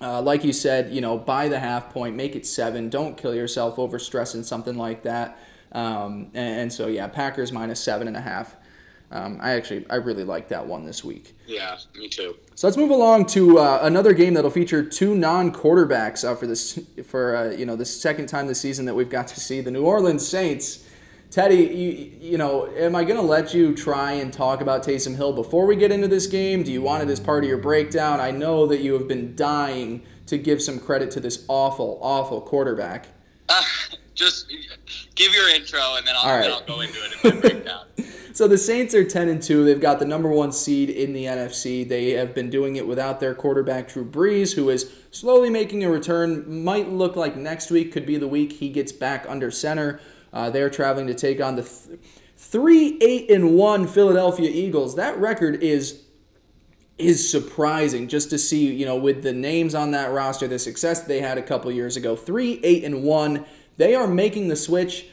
Uh, 0.00 0.20
like 0.20 0.44
you 0.44 0.52
said, 0.52 0.92
you 0.92 1.00
know, 1.00 1.16
buy 1.16 1.48
the 1.48 1.58
half 1.60 1.90
point, 1.90 2.16
make 2.16 2.36
it 2.36 2.44
seven. 2.44 2.90
Don't 2.90 3.16
kill 3.16 3.34
yourself 3.34 3.78
over 3.78 3.98
stressing 3.98 4.42
something 4.42 4.76
like 4.76 5.04
that. 5.04 5.38
Um, 5.72 6.30
and, 6.34 6.60
and 6.62 6.72
so, 6.72 6.88
yeah, 6.88 7.06
Packers 7.06 7.52
minus 7.52 7.80
seven 7.80 8.08
and 8.08 8.16
a 8.16 8.20
half. 8.20 8.56
Um, 9.14 9.38
I 9.40 9.52
actually, 9.52 9.86
I 9.88 9.96
really 9.96 10.24
like 10.24 10.48
that 10.48 10.66
one 10.66 10.84
this 10.84 11.04
week. 11.04 11.36
Yeah, 11.46 11.78
me 11.94 12.08
too. 12.08 12.36
So 12.56 12.66
let's 12.66 12.76
move 12.76 12.90
along 12.90 13.26
to 13.26 13.60
uh, 13.60 13.78
another 13.82 14.12
game 14.12 14.34
that'll 14.34 14.50
feature 14.50 14.82
two 14.82 15.14
non-quarterbacks 15.14 16.28
uh, 16.28 16.34
for 16.34 16.48
this 16.48 16.80
for 17.06 17.36
uh, 17.36 17.50
you 17.52 17.64
know 17.64 17.76
the 17.76 17.84
second 17.84 18.26
time 18.26 18.48
this 18.48 18.60
season 18.60 18.86
that 18.86 18.94
we've 18.94 19.08
got 19.08 19.28
to 19.28 19.38
see 19.38 19.60
the 19.60 19.70
New 19.70 19.84
Orleans 19.84 20.26
Saints. 20.26 20.84
Teddy, 21.30 21.56
you, 21.56 22.30
you 22.30 22.38
know, 22.38 22.68
am 22.76 22.94
I 22.94 23.02
going 23.02 23.16
to 23.16 23.22
let 23.22 23.54
you 23.54 23.74
try 23.74 24.12
and 24.12 24.32
talk 24.32 24.60
about 24.60 24.84
Taysom 24.84 25.16
Hill 25.16 25.32
before 25.32 25.66
we 25.66 25.74
get 25.74 25.90
into 25.90 26.06
this 26.06 26.26
game? 26.26 26.62
Do 26.62 26.70
you 26.70 26.82
want 26.82 27.02
it 27.02 27.08
as 27.08 27.18
part 27.18 27.42
of 27.42 27.48
your 27.48 27.58
breakdown? 27.58 28.20
I 28.20 28.30
know 28.30 28.66
that 28.66 28.80
you 28.82 28.92
have 28.94 29.08
been 29.08 29.34
dying 29.34 30.02
to 30.26 30.38
give 30.38 30.62
some 30.62 30.78
credit 30.78 31.10
to 31.12 31.20
this 31.20 31.44
awful, 31.48 31.98
awful 32.00 32.40
quarterback. 32.40 33.08
Just 34.14 34.52
give 35.14 35.34
your 35.34 35.48
intro, 35.50 35.96
and 35.96 36.06
then 36.06 36.14
I'll, 36.16 36.40
then. 36.40 36.52
I'll 36.52 36.64
go 36.64 36.80
into 36.80 36.98
it 36.98 37.24
my 37.24 37.40
breakdown. 37.40 37.86
So 38.34 38.48
the 38.48 38.58
Saints 38.58 38.96
are 38.96 39.04
10 39.04 39.28
and 39.28 39.40
2. 39.40 39.64
They've 39.64 39.80
got 39.80 40.00
the 40.00 40.04
number 40.04 40.28
1 40.28 40.50
seed 40.50 40.90
in 40.90 41.12
the 41.12 41.24
NFC. 41.26 41.88
They 41.88 42.10
have 42.10 42.34
been 42.34 42.50
doing 42.50 42.74
it 42.74 42.84
without 42.84 43.20
their 43.20 43.32
quarterback 43.32 43.86
Drew 43.86 44.04
Brees, 44.04 44.56
who 44.56 44.70
is 44.70 44.90
slowly 45.12 45.50
making 45.50 45.84
a 45.84 45.88
return. 45.88 46.64
Might 46.64 46.90
look 46.90 47.14
like 47.14 47.36
next 47.36 47.70
week 47.70 47.92
could 47.92 48.04
be 48.04 48.16
the 48.16 48.26
week 48.26 48.54
he 48.54 48.70
gets 48.70 48.90
back 48.90 49.24
under 49.28 49.52
center. 49.52 50.00
Uh, 50.32 50.50
they're 50.50 50.68
traveling 50.68 51.06
to 51.06 51.14
take 51.14 51.40
on 51.40 51.54
the 51.54 51.62
th- 51.62 52.00
3 52.36 52.98
8 53.00 53.30
and 53.30 53.54
1 53.54 53.86
Philadelphia 53.86 54.50
Eagles. 54.50 54.96
That 54.96 55.16
record 55.18 55.62
is 55.62 56.00
is 56.98 57.28
surprising 57.28 58.06
just 58.08 58.30
to 58.30 58.38
see, 58.38 58.72
you 58.72 58.86
know, 58.86 58.96
with 58.96 59.22
the 59.22 59.32
names 59.32 59.74
on 59.74 59.92
that 59.92 60.12
roster, 60.12 60.46
the 60.46 60.58
success 60.58 61.02
they 61.02 61.20
had 61.20 61.38
a 61.38 61.42
couple 61.42 61.70
years 61.70 61.96
ago. 61.96 62.16
3 62.16 62.60
8 62.64 62.84
and 62.84 63.04
1. 63.04 63.44
They 63.76 63.94
are 63.94 64.06
making 64.06 64.48
the 64.48 64.56
switch. 64.56 65.06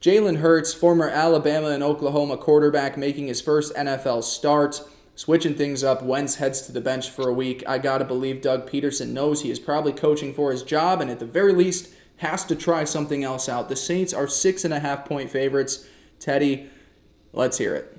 Jalen 0.00 0.36
Hurts, 0.38 0.72
former 0.72 1.08
Alabama 1.08 1.68
and 1.70 1.82
Oklahoma 1.82 2.36
quarterback, 2.36 2.96
making 2.96 3.26
his 3.26 3.40
first 3.40 3.74
NFL 3.74 4.22
start. 4.22 4.80
Switching 5.16 5.54
things 5.54 5.82
up, 5.82 6.00
Wentz 6.02 6.36
heads 6.36 6.62
to 6.62 6.70
the 6.72 6.80
bench 6.80 7.10
for 7.10 7.28
a 7.28 7.32
week. 7.32 7.64
I 7.66 7.78
gotta 7.78 8.04
believe 8.04 8.40
Doug 8.40 8.70
Pederson 8.70 9.08
knows 9.08 9.42
he 9.42 9.50
is 9.50 9.58
probably 9.58 9.92
coaching 9.92 10.32
for 10.32 10.52
his 10.52 10.62
job 10.62 11.00
and 11.00 11.10
at 11.10 11.18
the 11.18 11.26
very 11.26 11.52
least 11.52 11.92
has 12.18 12.44
to 12.44 12.54
try 12.54 12.84
something 12.84 13.24
else 13.24 13.48
out. 13.48 13.68
The 13.68 13.74
Saints 13.74 14.14
are 14.14 14.28
six 14.28 14.64
and 14.64 14.72
a 14.72 14.78
half 14.78 15.04
point 15.04 15.30
favorites. 15.30 15.84
Teddy, 16.20 16.70
let's 17.32 17.58
hear 17.58 17.74
it. 17.74 17.96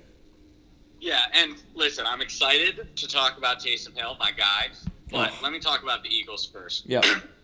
Yeah, 1.01 1.19
and 1.33 1.55
listen, 1.75 2.05
I'm 2.07 2.21
excited 2.21 2.87
to 2.95 3.07
talk 3.07 3.37
about 3.37 3.59
Taysom 3.59 3.97
Hill, 3.97 4.15
my 4.19 4.31
guy. 4.31 4.67
But 5.11 5.31
Oh. 5.31 5.39
let 5.43 5.51
me 5.51 5.59
talk 5.59 5.81
about 5.83 6.03
the 6.03 6.09
Eagles 6.09 6.45
first. 6.45 6.85
Yep. 6.85 7.03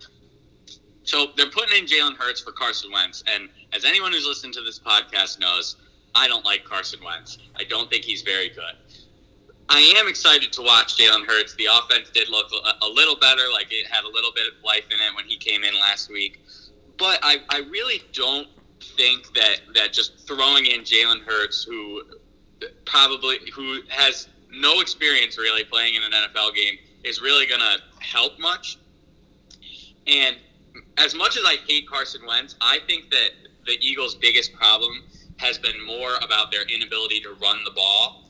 So 1.05 1.27
they're 1.37 1.49
putting 1.49 1.77
in 1.77 1.85
Jalen 1.85 2.15
Hurts 2.15 2.41
for 2.41 2.51
Carson 2.51 2.91
Wentz, 2.91 3.23
and 3.33 3.49
as 3.73 3.85
anyone 3.85 4.11
who's 4.11 4.25
listened 4.25 4.53
to 4.55 4.61
this 4.61 4.79
podcast 4.79 5.39
knows, 5.39 5.77
I 6.15 6.27
don't 6.27 6.43
like 6.43 6.63
Carson 6.65 6.99
Wentz. 7.03 7.37
I 7.55 7.63
don't 7.63 7.89
think 7.89 8.03
he's 8.03 8.21
very 8.23 8.49
good. 8.49 8.75
I 9.69 9.79
am 9.97 10.07
excited 10.07 10.51
to 10.53 10.61
watch 10.61 10.97
Jalen 10.97 11.25
Hurts. 11.25 11.55
The 11.55 11.67
offense 11.71 12.09
did 12.11 12.29
look 12.29 12.51
a, 12.81 12.87
little 12.87 13.15
better, 13.15 13.41
like 13.51 13.67
it 13.71 13.87
had 13.87 14.03
a 14.03 14.07
little 14.07 14.31
bit 14.33 14.47
of 14.47 14.63
life 14.63 14.85
in 14.91 14.97
it 14.97 15.15
when 15.15 15.25
he 15.25 15.37
came 15.37 15.63
in 15.63 15.73
last 15.79 16.09
week. 16.09 16.39
But 16.97 17.19
I, 17.21 17.37
I 17.49 17.59
really 17.69 18.01
don't 18.13 18.47
think 18.79 19.33
that 19.33 19.57
that 19.73 19.91
just 19.91 20.27
throwing 20.27 20.65
in 20.67 20.81
Jalen 20.81 21.21
Hurts, 21.21 21.63
who 21.63 22.03
probably 22.85 23.39
who 23.53 23.79
has 23.89 24.27
no 24.51 24.79
experience 24.81 25.37
really 25.37 25.63
playing 25.63 25.95
in 25.95 26.03
an 26.03 26.11
NFL 26.11 26.55
game, 26.55 26.77
is 27.03 27.21
really 27.21 27.47
going 27.47 27.61
to 27.61 27.79
help 27.99 28.39
much. 28.39 28.77
And 30.07 30.37
as 30.97 31.15
much 31.15 31.37
as 31.37 31.43
I 31.45 31.55
hate 31.67 31.87
Carson 31.89 32.21
Wentz, 32.25 32.55
I 32.61 32.79
think 32.87 33.09
that 33.11 33.29
the 33.65 33.77
Eagles' 33.81 34.15
biggest 34.15 34.53
problem 34.53 35.03
has 35.37 35.57
been 35.57 35.83
more 35.85 36.15
about 36.21 36.51
their 36.51 36.63
inability 36.63 37.19
to 37.21 37.33
run 37.41 37.63
the 37.65 37.71
ball. 37.71 38.29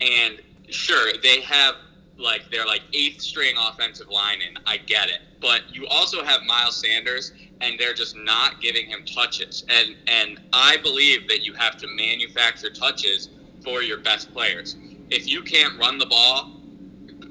And 0.00 0.40
sure, 0.68 1.12
they 1.22 1.40
have 1.42 1.76
like 2.18 2.50
their 2.50 2.66
like 2.66 2.82
eighth 2.92 3.22
string 3.22 3.54
offensive 3.58 4.08
line 4.08 4.38
in. 4.42 4.58
I 4.66 4.76
get 4.76 5.08
it, 5.08 5.20
but 5.40 5.62
you 5.74 5.86
also 5.86 6.22
have 6.22 6.42
Miles 6.42 6.76
Sanders, 6.76 7.32
and 7.60 7.78
they're 7.78 7.94
just 7.94 8.16
not 8.16 8.60
giving 8.60 8.86
him 8.86 9.04
touches. 9.04 9.64
And 9.68 9.96
and 10.06 10.40
I 10.52 10.76
believe 10.82 11.28
that 11.28 11.44
you 11.44 11.54
have 11.54 11.78
to 11.78 11.86
manufacture 11.86 12.70
touches 12.70 13.30
for 13.64 13.82
your 13.82 13.98
best 13.98 14.32
players. 14.32 14.76
If 15.10 15.28
you 15.28 15.42
can't 15.42 15.78
run 15.78 15.98
the 15.98 16.06
ball, 16.06 16.61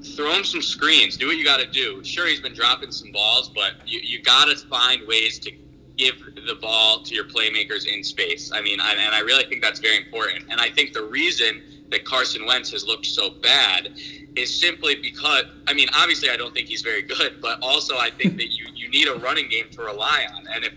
throw 0.02 0.32
him 0.32 0.44
some 0.44 0.62
screens. 0.62 1.16
Do 1.16 1.28
what 1.28 1.36
you 1.36 1.44
got 1.44 1.60
to 1.60 1.66
do. 1.66 2.02
Sure, 2.04 2.26
he's 2.26 2.40
been 2.40 2.54
dropping 2.54 2.90
some 2.90 3.12
balls, 3.12 3.48
but 3.48 3.74
you, 3.86 4.00
you 4.02 4.22
got 4.22 4.48
to 4.48 4.56
find 4.66 5.06
ways 5.06 5.38
to 5.40 5.52
give 5.96 6.14
the 6.46 6.56
ball 6.60 7.02
to 7.02 7.14
your 7.14 7.24
playmakers 7.24 7.86
in 7.86 8.02
space. 8.02 8.50
I 8.52 8.60
mean, 8.60 8.80
I, 8.80 8.92
and 8.92 9.14
I 9.14 9.20
really 9.20 9.44
think 9.44 9.62
that's 9.62 9.80
very 9.80 9.98
important. 9.98 10.46
And 10.50 10.60
I 10.60 10.70
think 10.70 10.92
the 10.92 11.04
reason 11.04 11.62
that 11.90 12.04
Carson 12.04 12.46
Wentz 12.46 12.70
has 12.72 12.84
looked 12.84 13.06
so 13.06 13.30
bad 13.30 13.94
is 14.34 14.58
simply 14.58 14.96
because, 14.96 15.44
I 15.68 15.74
mean, 15.74 15.88
obviously 15.94 16.30
I 16.30 16.36
don't 16.36 16.54
think 16.54 16.68
he's 16.68 16.80
very 16.80 17.02
good, 17.02 17.40
but 17.42 17.62
also 17.62 17.98
I 17.98 18.10
think 18.10 18.38
that 18.38 18.52
you, 18.52 18.66
you 18.74 18.88
need 18.88 19.08
a 19.08 19.14
running 19.14 19.48
game 19.48 19.66
to 19.72 19.82
rely 19.82 20.26
on. 20.34 20.46
And 20.54 20.64
if, 20.64 20.72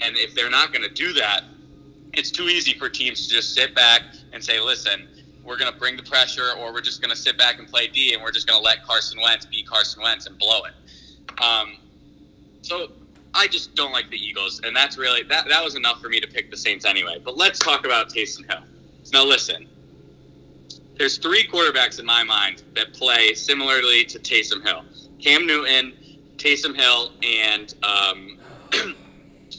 and 0.00 0.16
if 0.16 0.34
they're 0.34 0.50
not 0.50 0.72
going 0.72 0.86
to 0.86 0.94
do 0.94 1.14
that, 1.14 1.44
it's 2.12 2.30
too 2.30 2.44
easy 2.44 2.74
for 2.78 2.88
teams 2.88 3.26
to 3.26 3.34
just 3.34 3.54
sit 3.54 3.74
back 3.74 4.02
and 4.32 4.44
say, 4.44 4.60
listen, 4.60 5.08
we're 5.48 5.56
going 5.56 5.72
to 5.72 5.78
bring 5.78 5.96
the 5.96 6.02
pressure, 6.02 6.50
or 6.58 6.72
we're 6.72 6.82
just 6.82 7.00
going 7.00 7.10
to 7.10 7.16
sit 7.16 7.38
back 7.38 7.58
and 7.58 7.66
play 7.66 7.86
D, 7.86 8.12
and 8.12 8.22
we're 8.22 8.30
just 8.30 8.46
going 8.46 8.60
to 8.60 8.64
let 8.64 8.84
Carson 8.84 9.18
Wentz 9.20 9.46
be 9.46 9.62
Carson 9.62 10.02
Wentz 10.02 10.26
and 10.26 10.38
blow 10.38 10.60
it. 10.64 11.42
Um, 11.42 11.78
so 12.60 12.92
I 13.34 13.46
just 13.46 13.74
don't 13.74 13.90
like 13.90 14.10
the 14.10 14.18
Eagles, 14.18 14.60
and 14.62 14.76
that's 14.76 14.98
really 14.98 15.22
that. 15.24 15.48
That 15.48 15.64
was 15.64 15.74
enough 15.74 16.02
for 16.02 16.10
me 16.10 16.20
to 16.20 16.26
pick 16.26 16.50
the 16.50 16.56
Saints 16.56 16.84
anyway. 16.84 17.16
But 17.24 17.38
let's 17.38 17.58
talk 17.58 17.86
about 17.86 18.10
Taysom 18.10 18.44
Hill. 18.50 18.62
Now, 19.12 19.24
listen, 19.24 19.66
there's 20.98 21.16
three 21.16 21.46
quarterbacks 21.46 21.98
in 21.98 22.04
my 22.04 22.22
mind 22.22 22.62
that 22.74 22.92
play 22.92 23.32
similarly 23.32 24.04
to 24.04 24.18
Taysom 24.18 24.62
Hill: 24.62 24.84
Cam 25.18 25.46
Newton, 25.46 25.94
Taysom 26.36 26.76
Hill, 26.76 27.10
and 27.22 27.74
um, 27.82 28.38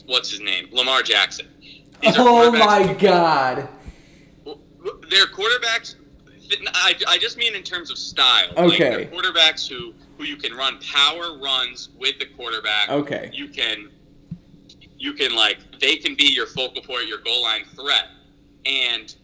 what's 0.06 0.30
his 0.30 0.40
name, 0.40 0.68
Lamar 0.70 1.02
Jackson. 1.02 1.48
Oh 2.04 2.52
my 2.52 2.94
god. 2.94 3.68
They're 5.08 5.26
quarterbacks. 5.26 5.96
I, 6.74 6.94
I 7.06 7.18
just 7.18 7.36
mean 7.36 7.54
in 7.54 7.62
terms 7.62 7.90
of 7.90 7.98
style. 7.98 8.48
Okay. 8.56 8.96
Like 8.96 9.12
quarterbacks 9.12 9.68
who 9.68 9.94
who 10.18 10.24
you 10.24 10.36
can 10.36 10.54
run 10.54 10.78
power 10.80 11.38
runs 11.38 11.90
with 11.98 12.18
the 12.18 12.26
quarterback. 12.26 12.88
Okay. 12.88 13.30
You 13.32 13.48
can 13.48 13.90
you 14.98 15.14
can 15.14 15.34
like 15.34 15.58
they 15.80 15.96
can 15.96 16.14
be 16.14 16.32
your 16.32 16.46
focal 16.46 16.82
point, 16.82 17.06
your 17.06 17.18
goal 17.18 17.42
line 17.42 17.64
threat. 17.74 18.08
And 18.66 19.14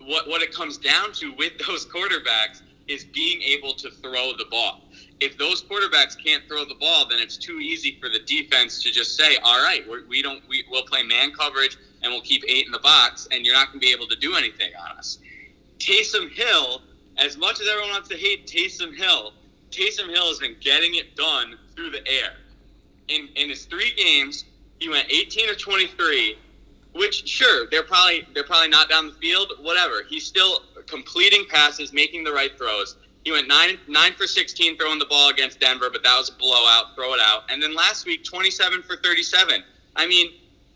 what 0.00 0.28
what 0.28 0.42
it 0.42 0.54
comes 0.54 0.78
down 0.78 1.12
to 1.14 1.32
with 1.36 1.58
those 1.66 1.86
quarterbacks 1.86 2.62
is 2.88 3.04
being 3.04 3.40
able 3.42 3.74
to 3.74 3.90
throw 3.90 4.32
the 4.36 4.46
ball. 4.50 4.82
If 5.20 5.38
those 5.38 5.62
quarterbacks 5.62 6.16
can't 6.22 6.42
throw 6.48 6.64
the 6.64 6.74
ball, 6.74 7.06
then 7.08 7.20
it's 7.20 7.36
too 7.36 7.60
easy 7.60 7.96
for 8.00 8.08
the 8.08 8.18
defense 8.20 8.82
to 8.82 8.90
just 8.90 9.16
say, 9.16 9.36
"All 9.44 9.62
right, 9.62 9.88
we're, 9.88 10.04
we 10.06 10.20
don't 10.20 10.42
we, 10.48 10.64
we'll 10.68 10.82
play 10.84 11.02
man 11.04 11.32
coverage 11.32 11.78
and 12.02 12.12
we'll 12.12 12.22
keep 12.22 12.44
eight 12.48 12.66
in 12.66 12.72
the 12.72 12.78
box, 12.80 13.28
and 13.30 13.44
you're 13.44 13.54
not 13.54 13.68
going 13.68 13.80
to 13.80 13.86
be 13.86 13.92
able 13.92 14.06
to 14.08 14.16
do 14.16 14.34
anything 14.34 14.72
on 14.76 14.96
us." 14.96 15.18
Taysom 15.78 16.30
Hill, 16.30 16.82
as 17.18 17.36
much 17.36 17.60
as 17.60 17.68
everyone 17.68 17.90
wants 17.90 18.08
to 18.10 18.16
hate 18.16 18.46
Taysom 18.46 18.96
Hill, 18.96 19.32
Taysom 19.70 20.08
Hill 20.10 20.28
has 20.28 20.38
been 20.38 20.56
getting 20.60 20.94
it 20.94 21.16
done 21.16 21.58
through 21.74 21.90
the 21.90 22.06
air. 22.06 22.34
In 23.08 23.28
in 23.34 23.48
his 23.48 23.64
three 23.64 23.92
games, 23.96 24.44
he 24.78 24.88
went 24.88 25.06
18 25.10 25.48
of 25.48 25.58
23, 25.58 26.36
which 26.92 27.28
sure 27.28 27.66
they're 27.70 27.82
probably 27.82 28.26
they're 28.34 28.44
probably 28.44 28.68
not 28.68 28.88
down 28.88 29.06
the 29.06 29.14
field, 29.14 29.52
whatever. 29.60 30.02
He's 30.08 30.24
still 30.24 30.62
completing 30.86 31.44
passes, 31.48 31.92
making 31.92 32.24
the 32.24 32.32
right 32.32 32.56
throws. 32.56 32.96
He 33.24 33.30
went 33.30 33.48
nine 33.48 33.78
nine 33.88 34.12
for 34.14 34.26
16 34.26 34.76
throwing 34.76 34.98
the 34.98 35.06
ball 35.06 35.30
against 35.30 35.60
Denver, 35.60 35.88
but 35.90 36.02
that 36.02 36.16
was 36.18 36.30
a 36.30 36.34
blowout. 36.34 36.94
Throw 36.96 37.14
it 37.14 37.20
out. 37.20 37.44
And 37.48 37.62
then 37.62 37.74
last 37.74 38.06
week, 38.06 38.24
27 38.24 38.82
for 38.82 38.96
37. 38.96 39.62
I 39.94 40.06
mean, 40.06 40.32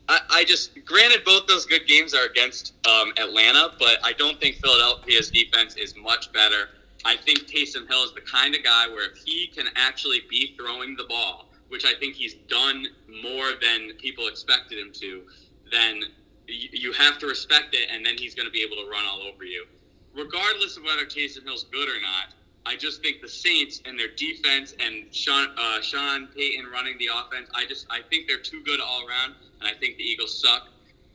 I, 0.09 0.20
I 0.30 0.44
just 0.44 0.84
granted 0.84 1.24
both 1.24 1.46
those 1.46 1.66
good 1.66 1.86
games 1.86 2.14
are 2.14 2.26
against 2.26 2.74
um, 2.86 3.12
Atlanta, 3.18 3.72
but 3.78 3.98
I 4.04 4.12
don't 4.12 4.40
think 4.40 4.57
Philadelphia's 4.57 5.30
defense 5.30 5.76
is 5.76 5.94
much 5.96 6.32
better. 6.32 6.68
I 7.04 7.16
think 7.16 7.46
Taysom 7.46 7.88
Hill 7.88 8.04
is 8.04 8.12
the 8.14 8.20
kind 8.20 8.54
of 8.54 8.62
guy 8.62 8.88
where 8.88 9.11
if 9.11 9.18
he 9.24 9.48
can 9.48 9.66
actually 9.76 10.22
be 10.28 10.54
throwing 10.59 10.96
the 10.96 11.04
ball, 11.04 11.50
which 11.68 11.84
I 11.84 11.94
think 11.98 12.14
he's 12.14 12.34
done 12.48 12.86
more 13.22 13.52
than 13.61 13.96
people 13.98 14.28
expected 14.28 14.78
him 14.78 14.92
to, 14.94 15.22
then 15.70 16.02
you, 16.46 16.68
you 16.72 16.92
have 16.92 17.18
to 17.18 17.26
respect 17.26 17.74
it, 17.74 17.88
and 17.92 18.04
then 18.04 18.16
he's 18.16 18.34
going 18.34 18.46
to 18.46 18.52
be 18.52 18.62
able 18.62 18.76
to 18.76 18.88
run 18.90 19.04
all 19.07 19.22
over 19.22 19.44
you. 19.44 19.66
Regardless 20.14 20.76
of 20.76 20.84
whether 20.84 21.04
Taysom 21.04 21.44
Hill's 21.44 21.64
good 21.64 21.88
or 21.88 22.00
not, 22.00 22.34
I 22.66 22.74
just 22.74 23.00
think 23.00 23.22
the 23.22 23.28
Saints 23.28 23.80
and 23.84 23.98
their 23.98 24.08
defense 24.08 24.74
and 24.80 25.14
Sean 25.14 25.48
uh, 25.56 25.80
Sean 25.80 26.26
Payton 26.36 26.66
running 26.66 26.98
the 26.98 27.08
offense, 27.14 27.48
I 27.54 27.64
just 27.64 27.86
I 27.88 28.00
think 28.10 28.26
they're 28.26 28.38
too 28.38 28.62
good 28.64 28.80
all 28.80 29.06
around, 29.06 29.34
and 29.60 29.68
I 29.68 29.78
think 29.78 29.96
the 29.96 30.02
Eagles 30.02 30.40
suck. 30.40 30.68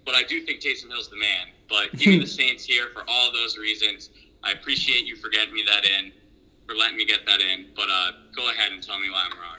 But 0.06 0.16
I 0.16 0.24
do 0.24 0.42
think 0.42 0.62
Taysom 0.62 0.90
Hill's 0.90 1.10
the 1.10 1.18
man. 1.18 1.48
But 1.70 1.92
give 1.92 2.08
me 2.08 2.20
the 2.20 2.26
Saints 2.42 2.64
here 2.64 2.88
for 2.94 3.04
all 3.08 3.32
those 3.32 3.58
reasons. 3.58 4.10
I 4.44 4.52
appreciate 4.54 5.06
you 5.06 5.16
for 5.18 5.30
getting 5.30 5.54
me 5.54 5.64
that 5.68 5.86
in, 5.86 6.12
for 6.66 6.76
letting 6.76 6.98
me 6.98 7.06
get 7.06 7.26
that 7.28 7.42
in. 7.42 7.68
But 7.76 7.90
uh, 7.92 8.12
go 8.36 8.50
ahead 8.50 8.72
and 8.72 8.82
tell 8.82 9.00
me 9.00 9.10
why 9.10 9.28
I'm 9.30 9.38
wrong. 9.38 9.58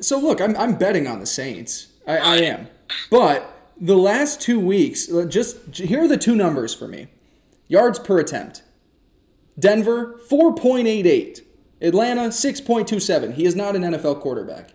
So 0.00 0.18
look, 0.18 0.40
I'm, 0.40 0.56
I'm 0.56 0.76
betting 0.76 1.06
on 1.06 1.18
the 1.18 1.26
Saints. 1.26 1.88
I, 2.06 2.18
I 2.18 2.36
am. 2.36 2.68
But 3.10 3.72
the 3.80 3.96
last 3.96 4.40
two 4.40 4.60
weeks, 4.60 5.08
just 5.28 5.76
here 5.76 6.04
are 6.04 6.08
the 6.08 6.16
two 6.16 6.36
numbers 6.36 6.74
for 6.74 6.86
me. 6.86 7.08
Yards 7.68 7.98
per 7.98 8.18
attempt. 8.18 8.61
Denver, 9.58 10.18
4.88. 10.28 11.40
Atlanta, 11.80 12.28
6.27. 12.28 13.34
He 13.34 13.44
is 13.44 13.56
not 13.56 13.74
an 13.74 13.82
NFL 13.82 14.20
quarterback. 14.20 14.72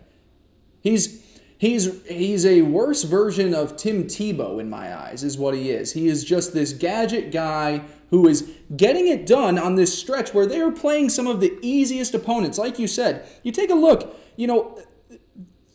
He's 0.80 1.24
he's 1.58 2.06
he's 2.06 2.46
a 2.46 2.62
worse 2.62 3.02
version 3.02 3.54
of 3.54 3.76
Tim 3.76 4.04
Tebow 4.04 4.60
in 4.60 4.70
my 4.70 4.96
eyes, 4.96 5.24
is 5.24 5.36
what 5.36 5.54
he 5.54 5.70
is. 5.70 5.92
He 5.92 6.06
is 6.06 6.24
just 6.24 6.52
this 6.52 6.72
gadget 6.72 7.32
guy 7.32 7.82
who 8.10 8.28
is 8.28 8.50
getting 8.76 9.08
it 9.08 9.26
done 9.26 9.58
on 9.58 9.74
this 9.74 9.98
stretch 9.98 10.32
where 10.32 10.46
they 10.46 10.60
are 10.60 10.70
playing 10.70 11.10
some 11.10 11.26
of 11.26 11.40
the 11.40 11.58
easiest 11.60 12.14
opponents. 12.14 12.58
Like 12.58 12.78
you 12.78 12.86
said, 12.86 13.26
you 13.42 13.52
take 13.52 13.70
a 13.70 13.74
look, 13.74 14.16
you 14.36 14.46
know, 14.46 14.80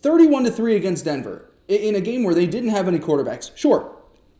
31 0.02 0.46
to 0.46 0.52
3 0.52 0.76
against 0.76 1.06
Denver 1.06 1.52
in 1.68 1.96
a 1.96 2.02
game 2.02 2.24
where 2.24 2.36
they 2.36 2.48
didn't 2.48 2.70
have 2.70 2.88
any 2.88 3.00
quarterbacks. 3.00 3.56
Sure, 3.56 3.96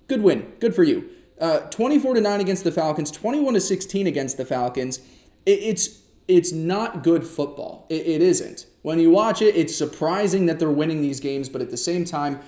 good 0.08 0.22
win. 0.22 0.54
Good 0.60 0.74
for 0.74 0.84
you. 0.84 1.10
Uh, 1.44 1.60
24 1.72 2.14
to 2.14 2.22
9 2.22 2.40
against 2.40 2.64
the 2.64 2.72
Falcons, 2.72 3.12
21 3.12 3.56
to 3.56 3.60
16 3.60 4.08
against 4.08 4.38
the 4.38 4.46
Falcons. 4.46 5.00
It, 5.46 5.60
it's 5.60 6.00
it's 6.26 6.54
not 6.54 7.04
good 7.04 7.28
football. 7.28 7.86
It, 7.90 8.08
it 8.08 8.22
isn't. 8.22 8.66
When 8.82 8.98
you 8.98 9.12
watch 9.12 9.42
it, 9.42 9.54
it's 9.58 9.76
surprising 9.76 10.46
that 10.46 10.58
they're 10.58 10.72
winning 10.72 11.02
these 11.02 11.20
games, 11.20 11.50
but 11.50 11.62
at 11.62 11.70
the 11.70 11.76
same 11.76 12.06
time, 12.06 12.40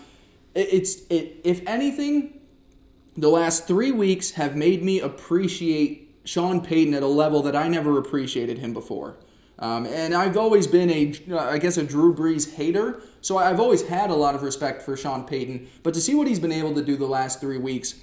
it, 0.53 0.69
it's 0.71 1.01
it. 1.09 1.41
If 1.43 1.61
anything, 1.67 2.39
the 3.17 3.27
last 3.27 3.67
three 3.67 3.91
weeks 3.91 4.31
have 4.31 4.55
made 4.55 4.81
me 4.81 5.01
appreciate 5.01 6.15
Sean 6.23 6.61
Payton 6.61 6.93
at 6.93 7.03
a 7.03 7.07
level 7.07 7.41
that 7.41 7.53
I 7.53 7.67
never 7.67 7.97
appreciated 7.97 8.59
him 8.59 8.71
before. 8.71 9.17
Um, 9.59 9.85
and 9.87 10.13
I've 10.13 10.37
always 10.37 10.67
been 10.67 10.89
a, 10.89 11.13
I 11.37 11.57
guess, 11.57 11.75
a 11.75 11.83
Drew 11.83 12.15
Brees 12.15 12.53
hater. 12.55 13.01
So 13.19 13.37
I've 13.37 13.59
always 13.59 13.89
had 13.89 14.09
a 14.09 14.15
lot 14.15 14.35
of 14.35 14.41
respect 14.41 14.81
for 14.83 14.95
Sean 14.95 15.25
Payton. 15.25 15.67
But 15.83 15.93
to 15.95 16.01
see 16.01 16.15
what 16.15 16.27
he's 16.27 16.39
been 16.39 16.53
able 16.53 16.73
to 16.75 16.81
do 16.81 16.95
the 16.95 17.07
last 17.07 17.41
three 17.41 17.57
weeks, 17.57 17.95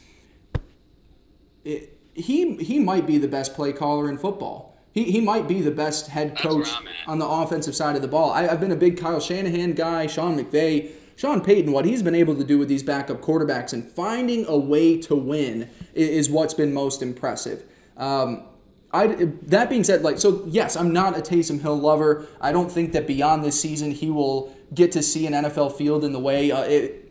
it, 1.64 1.98
he 2.14 2.56
he 2.56 2.78
might 2.78 3.06
be 3.06 3.18
the 3.18 3.28
best 3.28 3.54
play 3.54 3.72
caller 3.72 4.08
in 4.08 4.18
football. 4.18 4.72
He, 4.92 5.04
he 5.04 5.20
might 5.20 5.48
be 5.48 5.62
the 5.62 5.70
best 5.70 6.08
head 6.08 6.36
coach 6.36 6.68
on 7.06 7.18
the 7.18 7.26
offensive 7.26 7.74
side 7.74 7.96
of 7.96 8.02
the 8.02 8.08
ball. 8.08 8.30
I, 8.30 8.42
have 8.42 8.60
been 8.60 8.72
a 8.72 8.76
big 8.76 8.98
Kyle 8.98 9.20
Shanahan 9.20 9.72
guy, 9.72 10.06
Sean 10.06 10.38
McVay. 10.38 10.90
Sean 11.16 11.40
Payton, 11.40 11.72
what 11.72 11.84
he's 11.84 12.02
been 12.02 12.14
able 12.14 12.34
to 12.36 12.44
do 12.44 12.58
with 12.58 12.68
these 12.68 12.82
backup 12.82 13.20
quarterbacks 13.20 13.72
and 13.72 13.84
finding 13.84 14.44
a 14.46 14.56
way 14.56 14.98
to 15.02 15.14
win 15.14 15.70
is, 15.94 16.08
is 16.08 16.30
what's 16.30 16.52
been 16.52 16.74
most 16.74 17.00
impressive. 17.00 17.64
Um, 17.96 18.44
I, 18.92 19.06
that 19.06 19.70
being 19.70 19.84
said, 19.84 20.02
like 20.02 20.18
so, 20.18 20.44
yes, 20.46 20.76
I'm 20.76 20.92
not 20.92 21.16
a 21.16 21.22
Taysom 21.22 21.60
Hill 21.60 21.76
lover. 21.76 22.26
I 22.40 22.52
don't 22.52 22.70
think 22.70 22.92
that 22.92 23.06
beyond 23.06 23.44
this 23.44 23.58
season 23.58 23.92
he 23.92 24.10
will 24.10 24.54
get 24.74 24.92
to 24.92 25.02
see 25.02 25.26
an 25.26 25.32
NFL 25.32 25.76
field 25.76 26.04
in 26.04 26.12
the 26.12 26.20
way. 26.20 26.50
Uh, 26.50 26.62
it, 26.62 27.01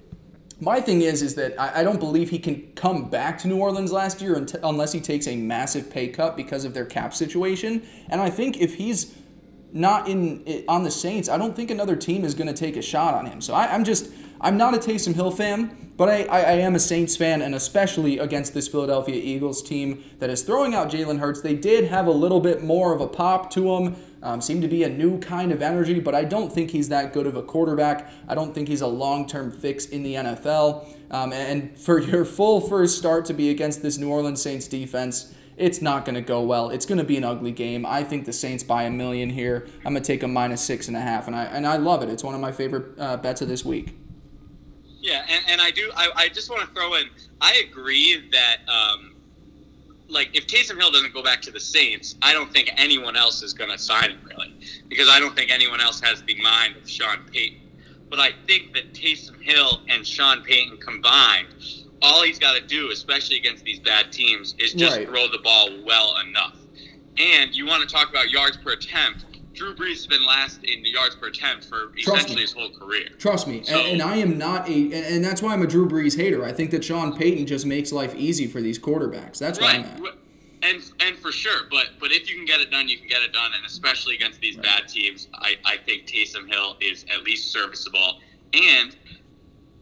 my 0.62 0.80
thing 0.80 1.02
is, 1.02 1.24
is 1.24 1.36
that 1.36 1.60
I, 1.60 1.80
I, 1.80 1.84
don't 1.84 2.00
believe 2.00 2.30
he 2.30 2.38
can 2.38 2.72
come 2.76 3.10
back 3.10 3.40
to 3.40 3.48
New 3.48 3.58
Orleans 3.58 3.92
last 3.92 4.22
year 4.22 4.36
until, 4.36 4.60
unless 4.64 4.92
he 4.92 5.02
takes 5.02 5.28
a 5.28 5.36
massive 5.36 5.90
pay 5.90 6.08
cut 6.08 6.38
because 6.38 6.66
of 6.66 6.76
their 6.76 6.86
cap 6.86 7.16
situation. 7.16 7.82
And 8.10 8.22
I 8.22 8.30
think 8.30 8.62
if 8.62 8.76
he's 8.76 9.16
not 9.74 10.08
in 10.08 10.64
on 10.68 10.84
the 10.84 10.92
Saints, 10.92 11.30
I 11.30 11.38
don't 11.38 11.56
think 11.56 11.72
another 11.72 11.96
team 11.96 12.24
is 12.24 12.36
going 12.36 12.48
to 12.48 12.54
take 12.54 12.78
a 12.78 12.82
shot 12.82 13.16
on 13.16 13.26
him. 13.26 13.42
So 13.42 13.56
I, 13.56 13.74
I'm 13.74 13.84
just 13.84 14.12
I'm 14.40 14.56
not 14.56 14.76
a 14.76 14.78
Taysom 14.78 15.16
Hill 15.16 15.32
fan, 15.32 15.94
but 15.98 16.10
I, 16.10 16.24
I, 16.24 16.40
I, 16.40 16.52
am 16.54 16.76
a 16.76 16.80
Saints 16.80 17.16
fan, 17.16 17.42
and 17.42 17.54
especially 17.56 18.18
against 18.20 18.54
this 18.54 18.68
Philadelphia 18.68 19.16
Eagles 19.16 19.62
team 19.62 20.04
that 20.20 20.30
is 20.30 20.44
throwing 20.44 20.74
out 20.74 20.90
Jalen 20.90 21.20
Hurts. 21.20 21.42
They 21.42 21.56
did 21.56 21.86
have 21.86 22.08
a 22.08 22.12
little 22.12 22.40
bit 22.40 22.64
more 22.64 22.94
of 22.94 23.02
a 23.02 23.08
pop 23.08 23.52
to 23.52 23.76
him, 23.76 23.96
um, 24.24 24.42
seemed 24.42 24.62
to 24.62 24.68
be 24.68 24.84
a 24.84 24.90
new 24.90 25.20
kind 25.20 25.52
of 25.52 25.62
energy, 25.62 26.00
but 26.00 26.14
I 26.14 26.24
don't 26.24 26.52
think 26.52 26.72
he's 26.72 26.90
that 26.90 27.14
good 27.14 27.28
of 27.28 27.36
a 27.36 27.42
quarterback. 27.42 28.10
I 28.28 28.36
don't 28.36 28.54
think 28.54 28.68
he's 28.68 28.82
a 28.82 28.88
long 28.88 29.28
term 29.28 29.52
fix 29.52 29.86
in 29.86 30.04
the 30.04 30.16
NFL. 30.16 30.88
Um, 31.12 31.34
and 31.34 31.78
for 31.78 32.00
your 32.12 32.26
full 32.26 32.62
first 32.62 32.98
start 32.98 33.26
to 33.26 33.34
be 33.34 33.50
against 33.50 33.82
this 33.82 33.98
New 33.98 34.10
Orleans 34.10 34.42
Saints 34.42 34.68
defense, 34.68 35.34
it's 35.58 35.82
not 35.82 36.06
going 36.06 36.16
to 36.16 36.22
go 36.22 36.42
well. 36.42 36.70
It's 36.70 36.86
going 36.86 36.98
to 36.98 37.04
be 37.04 37.18
an 37.18 37.24
ugly 37.24 37.52
game. 37.52 37.86
I 37.86 38.04
think 38.04 38.26
the 38.26 38.34
Saints 38.34 38.64
buy 38.64 38.84
a 38.84 38.92
million 38.92 39.30
here. 39.30 39.68
I'm 39.86 39.94
going 39.94 40.04
to 40.04 40.08
take 40.08 40.24
a 40.24 40.28
minus 40.28 40.62
six 40.62 40.88
and 40.88 40.98
a 40.98 41.02
half, 41.02 41.28
and 41.28 41.36
I 41.36 41.46
and 41.46 41.68
I 41.68 41.78
love 41.78 42.02
it. 42.04 42.10
It's 42.10 42.24
one 42.24 42.34
of 42.34 42.42
my 42.42 42.52
favorite 42.52 43.00
uh, 43.00 43.18
bets 43.18 43.42
of 43.42 43.48
this 43.48 43.66
week. 43.66 43.96
Yeah, 45.02 45.26
and, 45.28 45.44
and 45.50 45.62
I 45.62 45.72
do. 45.72 45.92
I, 45.96 46.10
I 46.16 46.30
just 46.30 46.50
want 46.50 46.62
to 46.62 46.68
throw 46.68 46.94
in. 46.94 47.06
I 47.42 47.64
agree 47.68 48.24
that, 48.32 48.58
um, 48.70 49.11
like, 50.12 50.36
if 50.36 50.46
Taysom 50.46 50.78
Hill 50.78 50.92
doesn't 50.92 51.14
go 51.14 51.24
back 51.24 51.42
to 51.44 51.52
the 51.52 51.60
Saints, 51.60 52.16
I 52.22 52.34
don't 52.34 52.52
think 52.52 52.72
anyone 52.78 53.16
else 53.16 53.42
is 53.42 53.54
going 53.54 53.72
to 53.72 53.78
sign 53.78 54.12
him 54.12 54.20
really, 54.24 54.54
because 54.90 55.10
I 55.10 55.20
don't 55.20 55.36
think 55.36 55.52
anyone 55.52 55.82
else 55.82 56.02
has 56.02 56.22
the 56.24 56.40
mind 56.42 56.76
of 56.76 56.90
Sean 56.90 57.20
Payton. 57.32 57.60
But 58.10 58.20
I 58.20 58.32
think 58.46 58.74
that 58.74 58.94
Taysom 58.94 59.42
Hill 59.42 59.82
and 59.88 60.06
Sean 60.06 60.44
Payton 60.44 60.78
combined, 60.80 61.48
all 62.02 62.24
he's 62.24 62.40
got 62.40 62.60
to 62.60 62.68
do, 62.68 62.92
especially 62.92 63.38
against 63.38 63.64
these 63.64 63.80
bad 63.80 64.12
teams, 64.12 64.54
is 64.60 64.74
just 64.74 64.98
right. 64.98 65.08
throw 65.08 65.30
the 65.30 65.40
ball 65.40 65.70
well 65.86 66.18
enough. 66.28 66.58
And 67.18 67.56
you 67.56 67.66
want 67.66 67.88
to 67.88 67.94
talk 67.94 68.10
about 68.10 68.30
yards 68.30 68.58
per 68.58 68.74
attempt 68.74 69.26
Drew 69.54 69.76
Brees 69.76 69.98
has 69.98 70.08
been 70.08 70.26
last 70.26 70.64
in 70.64 70.82
the 70.82 70.90
yards 70.90 71.16
per 71.16 71.28
attempt 71.28 71.66
for 71.66 71.92
essentially 71.98 72.42
his 72.42 72.54
whole 72.54 72.70
career. 72.72 73.10
Trust 73.18 73.48
me, 73.48 73.64
so, 73.64 73.78
and, 73.78 73.94
and, 73.94 74.02
I 74.02 74.18
am 74.18 74.38
not 74.38 74.70
a, 74.70 74.74
and, 74.74 74.94
and, 74.94 75.26
that's 75.26 75.42
why 75.42 75.54
I'm 75.54 75.62
a 75.62 75.68
Drew 75.68 75.88
Brees 75.88 76.18
hater. 76.18 76.46
I 76.46 76.54
think 76.54 76.72
that 76.72 76.84
Sean 76.84 77.16
Payton 77.18 77.46
just 77.46 77.66
makes 77.66 77.92
life 77.92 78.16
easy 78.16 78.48
for 78.48 78.62
these 78.62 78.80
quarterbacks. 78.80 79.38
That's 79.38 79.60
right. 79.60 79.82
why 79.82 79.90
I'm 79.90 80.06
at. 80.06 80.14
And 80.64 80.84
and 81.00 81.18
for 81.18 81.32
sure, 81.32 81.62
but 81.72 81.88
but 82.00 82.12
if 82.12 82.30
you 82.30 82.36
can 82.36 82.46
get 82.46 82.60
it 82.60 82.70
done, 82.70 82.88
you 82.88 82.98
can 82.98 83.08
get 83.08 83.24
it 83.24 83.34
done, 83.34 83.52
and 83.56 83.66
especially 83.66 84.14
against 84.14 84.40
these 84.42 84.56
right. 84.58 84.64
bad 84.64 84.88
teams, 84.88 85.28
I, 85.34 85.56
I 85.66 85.78
think 85.78 86.06
Taysom 86.06 86.48
Hill 86.48 86.78
is 86.80 87.04
at 87.12 87.24
least 87.24 87.52
serviceable. 87.52 88.20
And 88.54 88.96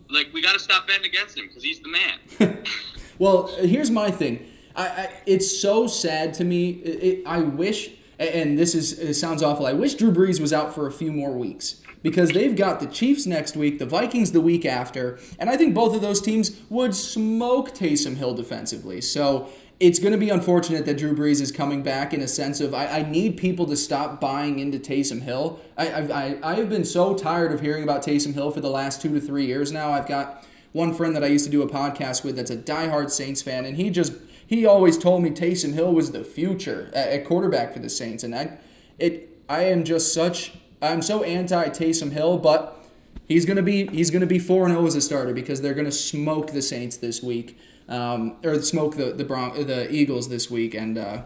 like 0.09 0.29
we 0.33 0.41
got 0.41 0.53
to 0.53 0.59
stop 0.59 0.87
betting 0.87 1.05
against 1.05 1.37
him 1.37 1.47
because 1.47 1.63
he's 1.63 1.81
the 1.81 1.89
man. 1.89 2.63
well, 3.19 3.47
here's 3.57 3.91
my 3.91 4.09
thing. 4.09 4.45
I, 4.73 4.87
I, 4.87 5.21
it's 5.25 5.59
so 5.59 5.85
sad 5.85 6.33
to 6.35 6.45
me. 6.45 6.69
It, 6.69 7.03
it, 7.03 7.27
I 7.27 7.39
wish 7.39 7.89
and 8.19 8.57
this 8.57 8.75
is 8.75 9.19
sounds 9.19 9.41
awful. 9.41 9.65
I 9.65 9.73
wish 9.73 9.95
Drew 9.95 10.11
Brees 10.11 10.39
was 10.39 10.53
out 10.53 10.75
for 10.75 10.85
a 10.85 10.91
few 10.91 11.11
more 11.11 11.31
weeks 11.31 11.81
because 12.03 12.29
they've 12.31 12.55
got 12.55 12.79
the 12.79 12.87
Chiefs 12.87 13.25
next 13.25 13.55
week, 13.55 13.79
the 13.79 13.85
Vikings 13.85 14.31
the 14.31 14.41
week 14.41 14.65
after, 14.65 15.19
and 15.37 15.49
I 15.49 15.57
think 15.57 15.73
both 15.73 15.95
of 15.95 16.01
those 16.01 16.21
teams 16.21 16.59
would 16.69 16.95
smoke 16.95 17.71
Taysom 17.71 18.15
Hill 18.15 18.33
defensively. 18.33 19.01
So 19.01 19.49
it's 19.79 19.99
going 19.99 20.11
to 20.11 20.17
be 20.17 20.29
unfortunate 20.29 20.85
that 20.85 20.97
Drew 20.97 21.15
Brees 21.15 21.39
is 21.39 21.51
coming 21.51 21.83
back 21.83 22.13
in 22.13 22.21
a 22.21 22.27
sense 22.27 22.59
of 22.59 22.73
I, 22.73 22.87
I 22.99 23.09
need 23.09 23.37
people 23.37 23.65
to 23.67 23.77
stop 23.77 24.19
buying 24.19 24.59
into 24.59 24.77
Taysom 24.77 25.21
Hill. 25.21 25.59
I, 25.77 25.87
I, 25.87 26.39
I 26.43 26.55
have 26.55 26.69
been 26.69 26.83
so 26.83 27.15
tired 27.15 27.53
of 27.53 27.61
hearing 27.61 27.83
about 27.83 28.03
Taysom 28.03 28.33
Hill 28.33 28.51
for 28.51 28.59
the 28.59 28.69
last 28.69 29.01
two 29.01 29.13
to 29.13 29.21
three 29.21 29.45
years 29.45 29.71
now. 29.71 29.91
I've 29.91 30.07
got 30.07 30.45
one 30.73 30.93
friend 30.93 31.15
that 31.15 31.23
I 31.23 31.27
used 31.27 31.45
to 31.45 31.51
do 31.51 31.61
a 31.61 31.67
podcast 31.67 32.23
with 32.23 32.35
that's 32.35 32.51
a 32.51 32.57
diehard 32.57 33.09
Saints 33.09 33.41
fan, 33.41 33.65
and 33.65 33.77
he 33.77 33.89
just 33.89 34.13
he 34.49 34.65
always 34.65 34.97
told 34.97 35.21
me 35.21 35.29
Taysom 35.29 35.75
Hill 35.75 35.93
was 35.93 36.11
the 36.11 36.23
future 36.23 36.89
at, 36.91 37.23
quarterback 37.23 37.71
for 37.71 37.77
the 37.77 37.89
Saints, 37.89 38.23
and 38.23 38.33
I, 38.33 38.57
it, 38.97 39.29
I 39.47 39.65
am 39.65 39.83
just 39.83 40.11
such, 40.11 40.53
I'm 40.81 41.03
so 41.03 41.21
anti 41.21 41.69
Taysom 41.69 42.13
Hill, 42.13 42.39
but 42.39 42.83
he's 43.27 43.45
gonna 43.45 43.61
be, 43.61 43.85
he's 43.85 44.09
gonna 44.09 44.25
be 44.25 44.39
four 44.39 44.65
and 44.65 44.75
oh 44.75 44.87
as 44.87 44.95
a 44.95 45.01
starter 45.01 45.35
because 45.35 45.61
they're 45.61 45.75
gonna 45.75 45.91
smoke 45.91 46.49
the 46.49 46.63
Saints 46.63 46.97
this 46.97 47.21
week, 47.21 47.59
um, 47.87 48.37
or 48.43 48.59
smoke 48.63 48.95
the 48.95 49.13
the 49.13 49.23
Bron- 49.23 49.67
the 49.67 49.93
Eagles 49.93 50.29
this 50.29 50.49
week, 50.49 50.73
and. 50.73 50.97
Uh, 50.97 51.21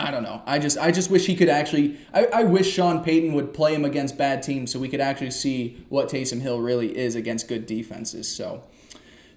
I 0.00 0.12
don't 0.12 0.22
know. 0.22 0.42
I 0.46 0.60
just 0.60 0.78
I 0.78 0.92
just 0.92 1.10
wish 1.10 1.26
he 1.26 1.34
could 1.34 1.48
actually. 1.48 1.96
I, 2.14 2.26
I 2.26 2.42
wish 2.44 2.72
Sean 2.72 3.02
Payton 3.02 3.32
would 3.32 3.52
play 3.52 3.74
him 3.74 3.84
against 3.84 4.16
bad 4.16 4.44
teams 4.44 4.70
so 4.70 4.78
we 4.78 4.88
could 4.88 5.00
actually 5.00 5.32
see 5.32 5.84
what 5.88 6.08
Taysom 6.08 6.40
Hill 6.40 6.60
really 6.60 6.96
is 6.96 7.16
against 7.16 7.48
good 7.48 7.66
defenses. 7.66 8.32
So 8.32 8.62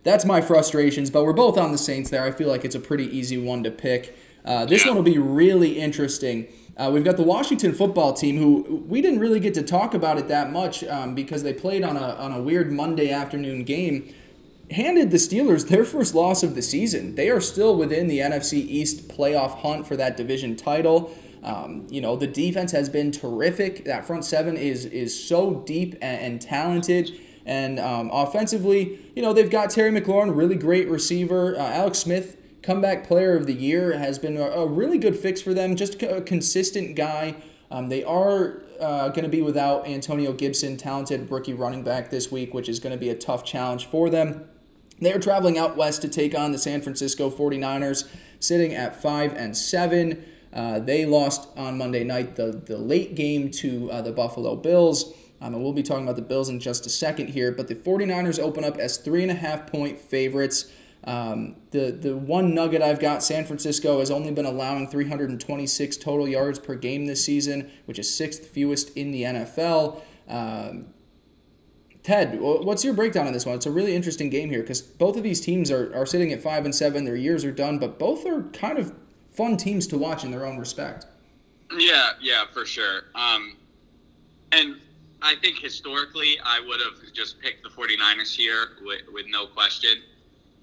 that's 0.03 0.25
my 0.25 0.41
frustrations. 0.41 1.09
But 1.09 1.23
we're 1.23 1.33
both 1.33 1.57
on 1.57 1.71
the 1.71 1.77
Saints 1.77 2.09
there. 2.09 2.23
I 2.23 2.31
feel 2.31 2.47
like 2.47 2.65
it's 2.65 2.75
a 2.75 2.79
pretty 2.79 3.05
easy 3.05 3.37
one 3.37 3.63
to 3.63 3.71
pick. 3.71 4.17
Uh, 4.43 4.65
this 4.65 4.85
one 4.85 4.95
will 4.95 5.03
be 5.03 5.17
really 5.17 5.79
interesting. 5.79 6.47
Uh, 6.77 6.89
we've 6.91 7.03
got 7.03 7.17
the 7.17 7.23
Washington 7.23 7.73
football 7.73 8.13
team, 8.13 8.37
who 8.37 8.83
we 8.87 9.01
didn't 9.01 9.19
really 9.19 9.39
get 9.39 9.53
to 9.53 9.61
talk 9.61 9.93
about 9.93 10.17
it 10.17 10.27
that 10.29 10.51
much 10.51 10.83
um, 10.85 11.13
because 11.13 11.43
they 11.43 11.53
played 11.53 11.83
on 11.83 11.97
a, 11.97 12.15
on 12.15 12.31
a 12.31 12.41
weird 12.41 12.71
Monday 12.71 13.11
afternoon 13.11 13.63
game. 13.63 14.13
Handed 14.71 15.11
the 15.11 15.17
Steelers 15.17 15.67
their 15.67 15.83
first 15.83 16.15
loss 16.15 16.43
of 16.43 16.55
the 16.55 16.61
season. 16.61 17.15
They 17.15 17.29
are 17.29 17.41
still 17.41 17.75
within 17.75 18.07
the 18.07 18.19
NFC 18.19 18.53
East 18.53 19.09
playoff 19.09 19.59
hunt 19.59 19.85
for 19.85 19.97
that 19.97 20.15
division 20.15 20.55
title. 20.55 21.13
Um, 21.43 21.87
you 21.89 21.99
know, 21.99 22.15
the 22.15 22.27
defense 22.27 22.71
has 22.71 22.87
been 22.87 23.11
terrific. 23.11 23.83
That 23.83 24.05
front 24.05 24.23
seven 24.23 24.55
is 24.57 24.85
is 24.85 25.27
so 25.27 25.55
deep 25.65 25.95
and, 25.95 26.21
and 26.21 26.41
talented. 26.41 27.11
And 27.45 27.79
um, 27.79 28.09
offensively, 28.13 28.99
you 29.15 29.21
know, 29.21 29.33
they've 29.33 29.49
got 29.49 29.69
Terry 29.69 29.91
McLaurin, 29.91 30.35
really 30.35 30.55
great 30.55 30.87
receiver. 30.87 31.55
Uh, 31.55 31.59
Alex 31.59 31.99
Smith 31.99 32.37
comeback 32.61 33.07
player 33.07 33.35
of 33.35 33.47
the 33.47 33.53
year, 33.53 33.97
has 33.97 34.19
been 34.19 34.37
a, 34.37 34.43
a 34.43 34.67
really 34.67 34.97
good 34.97 35.15
fix 35.15 35.41
for 35.41 35.53
them. 35.53 35.75
Just 35.75 36.01
a 36.03 36.21
consistent 36.21 36.95
guy. 36.95 37.35
Um, 37.69 37.89
they 37.89 38.03
are 38.03 38.61
uh, 38.79 39.09
going 39.09 39.23
to 39.23 39.29
be 39.29 39.41
without 39.41 39.87
Antonio 39.87 40.33
Gibson, 40.33 40.77
talented 40.77 41.31
rookie 41.31 41.53
running 41.53 41.83
back 41.83 42.09
this 42.09 42.31
week, 42.31 42.53
which 42.53 42.69
is 42.69 42.79
going 42.79 42.93
to 42.93 42.99
be 42.99 43.09
a 43.09 43.15
tough 43.15 43.43
challenge 43.43 43.85
for 43.85 44.09
them. 44.09 44.47
They're 44.99 45.19
traveling 45.19 45.57
out 45.57 45.75
west 45.75 46.01
to 46.03 46.07
take 46.07 46.37
on 46.37 46.51
the 46.51 46.59
San 46.59 46.81
Francisco 46.81 47.31
49ers, 47.31 48.07
sitting 48.39 48.73
at 48.73 49.01
5 49.01 49.33
and 49.33 49.57
7. 49.57 50.23
Uh, 50.53 50.79
they 50.79 51.05
lost 51.05 51.47
on 51.57 51.77
Monday 51.77 52.03
night 52.03 52.35
the, 52.35 52.51
the 52.51 52.77
late 52.77 53.15
game 53.15 53.49
to 53.51 53.89
uh, 53.89 54.01
the 54.01 54.11
Buffalo 54.11 54.55
Bills. 54.55 55.13
Um, 55.41 55.55
and 55.55 55.63
we'll 55.63 55.73
be 55.73 55.83
talking 55.83 56.03
about 56.03 56.15
the 56.15 56.21
Bills 56.21 56.49
in 56.49 56.59
just 56.59 56.85
a 56.85 56.89
second 56.89 57.29
here. 57.29 57.51
But 57.51 57.67
the 57.67 57.75
49ers 57.75 58.39
open 58.39 58.63
up 58.63 58.77
as 58.77 58.97
three 58.97 59.23
and 59.23 59.31
a 59.31 59.35
half 59.35 59.67
point 59.67 59.99
favorites. 59.99 60.71
Um, 61.03 61.55
the 61.71 61.91
the 61.91 62.15
one 62.15 62.53
nugget 62.53 62.83
I've 62.83 62.99
got, 62.99 63.23
San 63.23 63.43
Francisco 63.45 63.99
has 63.99 64.11
only 64.11 64.31
been 64.31 64.45
allowing 64.45 64.87
326 64.87 65.97
total 65.97 66.27
yards 66.27 66.59
per 66.59 66.75
game 66.75 67.07
this 67.07 67.25
season, 67.25 67.71
which 67.85 67.97
is 67.97 68.13
sixth 68.13 68.47
fewest 68.47 68.95
in 68.95 69.11
the 69.11 69.23
NFL. 69.23 70.01
Um, 70.27 70.93
Ted, 72.03 72.39
what's 72.39 72.83
your 72.83 72.93
breakdown 72.93 73.27
on 73.27 73.33
this 73.33 73.45
one? 73.45 73.55
It's 73.55 73.67
a 73.67 73.71
really 73.71 73.95
interesting 73.95 74.29
game 74.29 74.49
here 74.49 74.61
because 74.61 74.81
both 74.81 75.17
of 75.17 75.23
these 75.23 75.39
teams 75.39 75.69
are, 75.69 75.95
are 75.95 76.05
sitting 76.05 76.31
at 76.31 76.41
five 76.41 76.65
and 76.65 76.73
seven. 76.73 77.05
Their 77.05 77.15
years 77.15 77.45
are 77.45 77.51
done, 77.51 77.77
but 77.77 77.99
both 77.99 78.25
are 78.25 78.43
kind 78.53 78.79
of 78.79 78.93
fun 79.29 79.55
teams 79.55 79.85
to 79.87 79.97
watch 79.97 80.23
in 80.23 80.31
their 80.31 80.45
own 80.45 80.57
respect. 80.57 81.05
Yeah, 81.77 82.11
yeah, 82.19 82.45
for 82.51 82.65
sure. 82.65 83.03
Um, 83.13 83.55
and 84.51 84.77
I 85.21 85.35
think 85.35 85.59
historically, 85.59 86.37
I 86.43 86.59
would 86.65 86.79
have 86.79 87.13
just 87.13 87.39
picked 87.39 87.63
the 87.63 87.69
49ers 87.69 88.35
here 88.35 88.69
with, 88.83 89.01
with 89.13 89.25
no 89.29 89.47
question. 89.47 90.01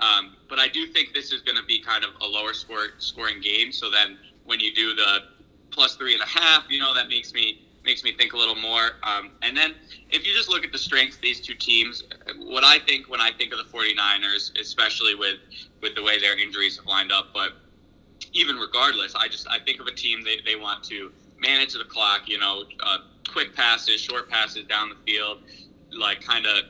Um, 0.00 0.36
but 0.48 0.58
I 0.58 0.68
do 0.68 0.86
think 0.86 1.12
this 1.14 1.32
is 1.32 1.42
going 1.42 1.56
to 1.56 1.64
be 1.64 1.80
kind 1.80 2.04
of 2.04 2.10
a 2.20 2.26
lower 2.26 2.54
score, 2.54 2.88
scoring 2.98 3.40
game. 3.40 3.72
So 3.72 3.90
then 3.90 4.18
when 4.44 4.60
you 4.60 4.74
do 4.74 4.94
the 4.94 5.24
plus 5.70 5.96
three 5.96 6.14
and 6.14 6.22
a 6.22 6.26
half, 6.26 6.64
you 6.68 6.80
know, 6.80 6.94
that 6.94 7.08
makes 7.08 7.32
me 7.32 7.62
makes 7.84 8.04
me 8.04 8.12
think 8.12 8.34
a 8.34 8.36
little 8.36 8.56
more. 8.56 8.90
Um, 9.02 9.30
and 9.40 9.56
then 9.56 9.74
if 10.10 10.26
you 10.26 10.34
just 10.34 10.50
look 10.50 10.62
at 10.62 10.72
the 10.72 10.78
strengths 10.78 11.16
of 11.16 11.22
these 11.22 11.40
two 11.40 11.54
teams, 11.54 12.04
what 12.36 12.62
I 12.62 12.78
think 12.80 13.08
when 13.08 13.20
I 13.20 13.30
think 13.32 13.50
of 13.52 13.58
the 13.58 13.64
49ers, 13.64 14.60
especially 14.60 15.14
with, 15.14 15.36
with 15.80 15.94
the 15.94 16.02
way 16.02 16.20
their 16.20 16.38
injuries 16.38 16.76
have 16.76 16.84
lined 16.84 17.12
up, 17.12 17.28
but 17.32 17.52
even 18.34 18.56
regardless, 18.56 19.14
I 19.14 19.28
just 19.28 19.48
I 19.48 19.58
think 19.58 19.80
of 19.80 19.86
a 19.86 19.92
team 19.92 20.22
they, 20.22 20.36
they 20.44 20.54
want 20.54 20.84
to 20.84 21.10
manage 21.40 21.72
the 21.72 21.84
clock, 21.84 22.28
you 22.28 22.38
know, 22.38 22.64
uh, 22.80 22.98
quick 23.32 23.54
passes, 23.54 24.00
short 24.00 24.28
passes 24.28 24.64
down 24.64 24.90
the 24.90 25.12
field, 25.12 25.42
like 25.92 26.20
kind 26.22 26.46
of 26.46 26.64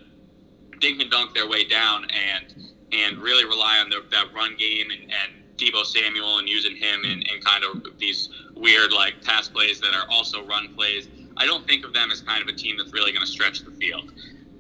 dink 0.81 1.01
and 1.01 1.11
dunk 1.11 1.35
their 1.35 1.49
way 1.49 1.65
down 1.65 2.07
and 2.11 2.55
and 2.93 3.19
really 3.19 3.45
rely 3.45 3.79
on 3.79 3.91
the, 3.91 4.03
that 4.11 4.33
run 4.35 4.57
game 4.57 4.87
and, 4.91 5.03
and 5.03 5.45
Deebo 5.59 5.85
Samuel 5.85 6.39
and 6.39 6.49
using 6.49 6.77
him 6.77 7.05
in, 7.05 7.21
in 7.23 7.41
kind 7.43 7.65
of 7.65 7.99
these 7.99 8.31
weird 8.55 8.93
like 8.93 9.23
pass 9.23 9.49
plays 9.49 9.81
that 9.81 9.95
are 9.95 10.09
also 10.11 10.47
run 10.47 10.75
plays. 10.75 11.09
I 11.37 11.47
don't 11.47 11.67
think 11.67 11.85
of 11.85 11.93
them 11.93 12.11
as 12.11 12.21
kind 12.21 12.43
of 12.43 12.49
a 12.49 12.57
team 12.57 12.77
that's 12.79 12.93
really 12.93 13.13
going 13.13 13.25
to 13.25 13.31
stretch 13.31 13.61
the 13.61 13.71
field. 13.73 14.13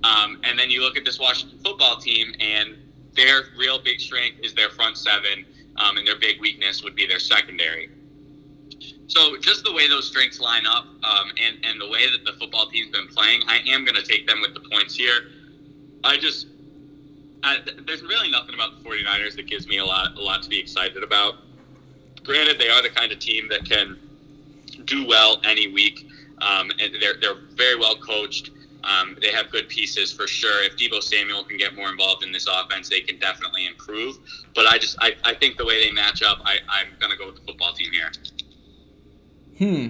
Um, 0.05 0.41
and 0.45 0.59
then 0.59 0.71
you 0.71 0.81
look 0.81 0.97
at 0.97 1.05
this 1.05 1.19
Washington 1.19 1.59
football 1.59 1.97
team, 1.97 2.33
and 2.39 2.77
their 3.15 3.45
real 3.59 3.81
big 3.81 4.01
strength 4.01 4.39
is 4.45 4.55
their 4.55 4.71
front 4.71 4.97
seven, 4.97 5.45
um, 5.77 5.97
and 5.97 6.07
their 6.07 6.19
big 6.19 6.41
weakness 6.41 6.85
would 6.85 6.95
be 6.95 7.07
their 7.07 7.19
secondary. 7.19 7.91
So 9.09 9.37
just 9.39 9.65
the 9.65 9.73
way 9.73 9.89
those 9.89 10.07
strengths 10.07 10.39
line 10.39 10.67
up, 10.67 10.85
um, 10.85 11.33
and 11.43 11.65
and 11.65 11.81
the 11.81 11.89
way 11.89 12.11
that 12.11 12.25
the 12.25 12.39
football 12.39 12.69
team's 12.69 12.91
been 12.91 13.09
playing, 13.09 13.43
I 13.47 13.61
am 13.67 13.85
going 13.85 13.97
to 13.97 14.03
take 14.03 14.27
them 14.27 14.41
with 14.41 14.55
the 14.55 14.61
points 14.71 14.95
here. 14.95 15.31
I 16.05 16.19
just 16.19 16.47
I, 17.43 17.59
there's 17.87 18.03
really 18.03 18.31
nothing 18.31 18.55
about 18.55 18.83
the 18.83 18.89
49ers 18.89 19.37
that 19.37 19.47
gives 19.47 19.67
me 19.67 19.79
a 19.79 19.85
lot 19.85 20.17
a 20.17 20.23
lot 20.23 20.43
to 20.43 20.49
be 20.49 20.59
excited 20.59 21.03
about. 21.03 21.37
Granted, 22.23 22.59
they 22.59 22.69
are 22.69 22.83
the 22.83 22.91
kind 22.91 23.11
of 23.11 23.19
team 23.19 23.49
that 23.49 23.65
can 23.65 23.99
do 24.85 25.07
well 25.07 25.41
any 25.45 25.73
week. 25.73 26.07
Um, 26.41 26.71
and 26.81 26.95
they're 27.01 27.15
they're 27.21 27.41
very 27.55 27.77
well 27.77 27.97
coached. 27.97 28.51
Um, 28.85 29.17
they 29.21 29.33
have 29.33 29.51
good 29.51 29.69
pieces 29.69 30.13
for 30.13 30.27
sure. 30.27 30.63
If 30.65 30.77
Deebo 30.77 31.03
Samuel 31.03 31.45
can 31.45 31.57
get 31.57 31.75
more 31.75 31.91
involved 31.91 32.25
in 32.25 32.31
this 32.31 32.47
offense, 32.47 32.89
they 32.89 33.01
can 33.01 33.19
definitely 33.19 33.67
improve. 33.67 34.19
But 34.55 34.67
I 34.67 34.79
just 34.79 34.97
I, 35.01 35.15
I 35.25 35.35
think 35.35 35.57
the 35.57 35.65
way 35.65 35.85
they 35.85 35.91
match 35.93 36.23
up, 36.23 36.39
I, 36.45 36.59
I'm 36.69 36.89
gonna 37.01 37.17
go 37.17 37.27
with 37.27 37.37
the 37.37 37.43
football 37.43 37.73
team 37.73 37.91
here. 37.93 38.11
Hmm. 39.59 39.89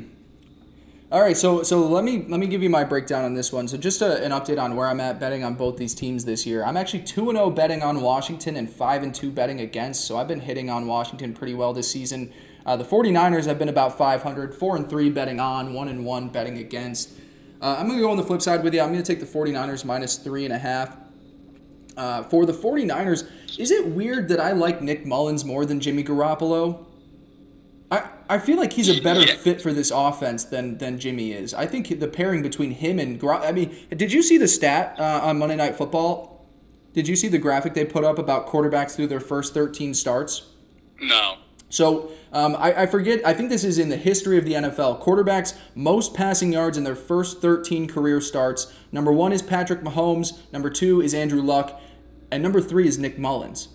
All 1.10 1.22
right, 1.22 1.36
so 1.36 1.62
so 1.62 1.86
let 1.86 2.04
me 2.04 2.24
let 2.28 2.38
me 2.38 2.46
give 2.46 2.62
you 2.62 2.68
my 2.68 2.84
breakdown 2.84 3.24
on 3.24 3.34
this 3.34 3.50
one. 3.52 3.66
So 3.66 3.78
just 3.78 4.02
a, 4.02 4.22
an 4.22 4.30
update 4.30 4.60
on 4.60 4.76
where 4.76 4.86
I'm 4.86 5.00
at 5.00 5.18
betting 5.18 5.42
on 5.42 5.54
both 5.54 5.78
these 5.78 5.94
teams 5.94 6.26
this 6.26 6.46
year. 6.46 6.64
I'm 6.64 6.76
actually 6.76 7.00
two 7.00 7.30
and 7.30 7.36
zero 7.38 7.46
oh 7.46 7.50
betting 7.50 7.82
on 7.82 8.02
Washington 8.02 8.56
and 8.56 8.68
five 8.68 9.02
and 9.02 9.14
two 9.14 9.30
betting 9.30 9.60
against. 9.60 10.04
So 10.04 10.18
I've 10.18 10.28
been 10.28 10.40
hitting 10.40 10.68
on 10.68 10.86
Washington 10.86 11.32
pretty 11.32 11.54
well 11.54 11.72
this 11.72 11.90
season. 11.90 12.32
Uh, 12.66 12.76
the 12.76 12.84
49ers 12.84 13.46
have 13.46 13.58
been 13.58 13.70
about 13.70 13.96
500, 13.96 14.54
four 14.54 14.76
and 14.76 14.90
three 14.90 15.08
betting 15.08 15.40
on, 15.40 15.72
one 15.72 15.88
and 15.88 16.04
one 16.04 16.28
betting 16.28 16.58
against. 16.58 17.12
Uh, 17.62 17.76
I'm 17.78 17.88
gonna 17.88 18.00
go 18.00 18.10
on 18.10 18.18
the 18.18 18.22
flip 18.22 18.42
side 18.42 18.62
with 18.62 18.74
you. 18.74 18.80
I'm 18.82 18.90
gonna 18.90 19.02
take 19.02 19.20
the 19.20 19.26
49ers 19.26 19.86
minus 19.86 20.16
three 20.16 20.44
and 20.44 20.52
a 20.52 20.58
half. 20.58 20.96
Uh, 21.96 22.22
for 22.24 22.44
the 22.44 22.52
49ers, 22.52 23.28
is 23.58 23.70
it 23.70 23.86
weird 23.86 24.28
that 24.28 24.40
I 24.40 24.52
like 24.52 24.82
Nick 24.82 25.04
Mullens 25.04 25.44
more 25.44 25.64
than 25.64 25.80
Jimmy 25.80 26.04
Garoppolo? 26.04 26.84
I, 28.28 28.38
feel 28.38 28.56
like 28.56 28.72
he's 28.72 28.88
a 28.88 29.00
better 29.00 29.20
yeah. 29.20 29.36
fit 29.36 29.60
for 29.60 29.72
this 29.72 29.90
offense 29.90 30.44
than 30.44 30.78
than 30.78 30.98
Jimmy 30.98 31.32
is. 31.32 31.54
I 31.54 31.66
think 31.66 32.00
the 32.00 32.08
pairing 32.08 32.42
between 32.42 32.72
him 32.72 32.98
and 32.98 33.22
I 33.24 33.52
mean, 33.52 33.76
did 33.94 34.12
you 34.12 34.22
see 34.22 34.38
the 34.38 34.48
stat 34.48 34.96
uh, 34.98 35.20
on 35.22 35.38
Monday 35.38 35.56
Night 35.56 35.76
Football? 35.76 36.46
Did 36.92 37.06
you 37.06 37.16
see 37.16 37.28
the 37.28 37.38
graphic 37.38 37.74
they 37.74 37.84
put 37.84 38.04
up 38.04 38.18
about 38.18 38.46
quarterbacks 38.46 38.96
through 38.96 39.08
their 39.08 39.20
first 39.20 39.54
13 39.54 39.94
starts? 39.94 40.46
No. 41.00 41.36
So 41.68 42.10
um, 42.32 42.56
I, 42.56 42.82
I 42.82 42.86
forget. 42.86 43.24
I 43.26 43.34
think 43.34 43.50
this 43.50 43.64
is 43.64 43.78
in 43.78 43.88
the 43.88 43.96
history 43.96 44.38
of 44.38 44.44
the 44.44 44.54
NFL. 44.54 45.02
Quarterbacks 45.02 45.56
most 45.74 46.14
passing 46.14 46.52
yards 46.52 46.78
in 46.78 46.84
their 46.84 46.96
first 46.96 47.40
13 47.40 47.88
career 47.88 48.20
starts. 48.20 48.72
Number 48.90 49.12
one 49.12 49.32
is 49.32 49.42
Patrick 49.42 49.80
Mahomes. 49.82 50.38
Number 50.52 50.70
two 50.70 51.00
is 51.00 51.14
Andrew 51.14 51.42
Luck, 51.42 51.80
and 52.30 52.42
number 52.42 52.60
three 52.60 52.88
is 52.88 52.98
Nick 52.98 53.18
Mullens. 53.18 53.68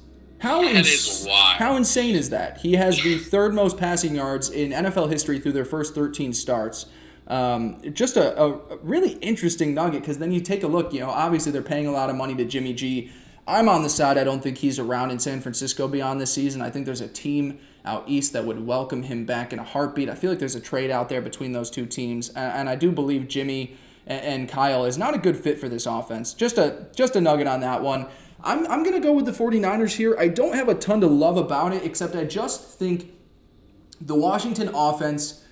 How, 0.43 0.61
ins- 0.61 1.25
how 1.25 1.77
insane 1.77 2.15
is 2.15 2.29
that? 2.31 2.57
He 2.57 2.73
has 2.73 3.01
the 3.01 3.17
third 3.17 3.53
most 3.53 3.77
passing 3.77 4.13
yards 4.13 4.49
in 4.49 4.71
NFL 4.71 5.09
history 5.09 5.39
through 5.39 5.53
their 5.53 5.63
first 5.63 5.95
13 5.95 6.33
starts. 6.33 6.87
Um, 7.27 7.79
just 7.93 8.17
a, 8.17 8.37
a, 8.37 8.77
really 8.81 9.13
interesting 9.13 9.73
nugget 9.73 10.01
because 10.01 10.17
then 10.17 10.33
you 10.33 10.41
take 10.41 10.63
a 10.63 10.67
look, 10.67 10.91
you 10.91 10.99
know, 10.99 11.09
obviously 11.09 11.53
they're 11.53 11.61
paying 11.61 11.87
a 11.87 11.91
lot 11.91 12.09
of 12.09 12.17
money 12.17 12.35
to 12.35 12.43
Jimmy 12.43 12.73
G. 12.73 13.09
I'm 13.47 13.69
on 13.69 13.83
the 13.83 13.89
side, 13.89 14.17
I 14.17 14.25
don't 14.25 14.43
think 14.43 14.57
he's 14.57 14.79
around 14.79 15.11
in 15.11 15.19
San 15.19 15.39
Francisco 15.39 15.87
beyond 15.87 16.19
this 16.19 16.33
season. 16.33 16.61
I 16.61 16.69
think 16.69 16.85
there's 16.85 16.99
a 16.99 17.07
team 17.07 17.59
out 17.85 18.03
east 18.07 18.33
that 18.33 18.43
would 18.43 18.67
welcome 18.67 19.03
him 19.03 19.25
back 19.25 19.53
in 19.53 19.59
a 19.59 19.63
heartbeat. 19.63 20.09
I 20.09 20.15
feel 20.15 20.29
like 20.29 20.39
there's 20.39 20.55
a 20.55 20.61
trade 20.61 20.91
out 20.91 21.07
there 21.07 21.21
between 21.21 21.53
those 21.53 21.71
two 21.71 21.85
teams, 21.85 22.27
and, 22.27 22.53
and 22.53 22.69
I 22.69 22.75
do 22.75 22.91
believe 22.91 23.29
Jimmy 23.29 23.77
and, 24.05 24.21
and 24.21 24.49
Kyle 24.49 24.83
is 24.83 24.97
not 24.97 25.13
a 25.13 25.17
good 25.17 25.37
fit 25.37 25.57
for 25.57 25.69
this 25.69 25.85
offense. 25.85 26.33
Just 26.33 26.57
a 26.57 26.87
just 26.93 27.15
a 27.15 27.21
nugget 27.21 27.47
on 27.47 27.61
that 27.61 27.81
one. 27.81 28.07
I'm, 28.43 28.67
I'm 28.67 28.83
going 28.83 28.95
to 28.95 28.99
go 28.99 29.13
with 29.13 29.25
the 29.25 29.31
49ers 29.31 29.95
here. 29.95 30.17
I 30.19 30.27
don't 30.27 30.55
have 30.55 30.67
a 30.67 30.75
ton 30.75 30.99
to 31.01 31.07
love 31.07 31.37
about 31.37 31.73
it, 31.73 31.83
except 31.83 32.15
I 32.15 32.25
just 32.25 32.77
think 32.77 33.11
the 34.01 34.15
Washington 34.15 34.69
offense. 34.73 35.43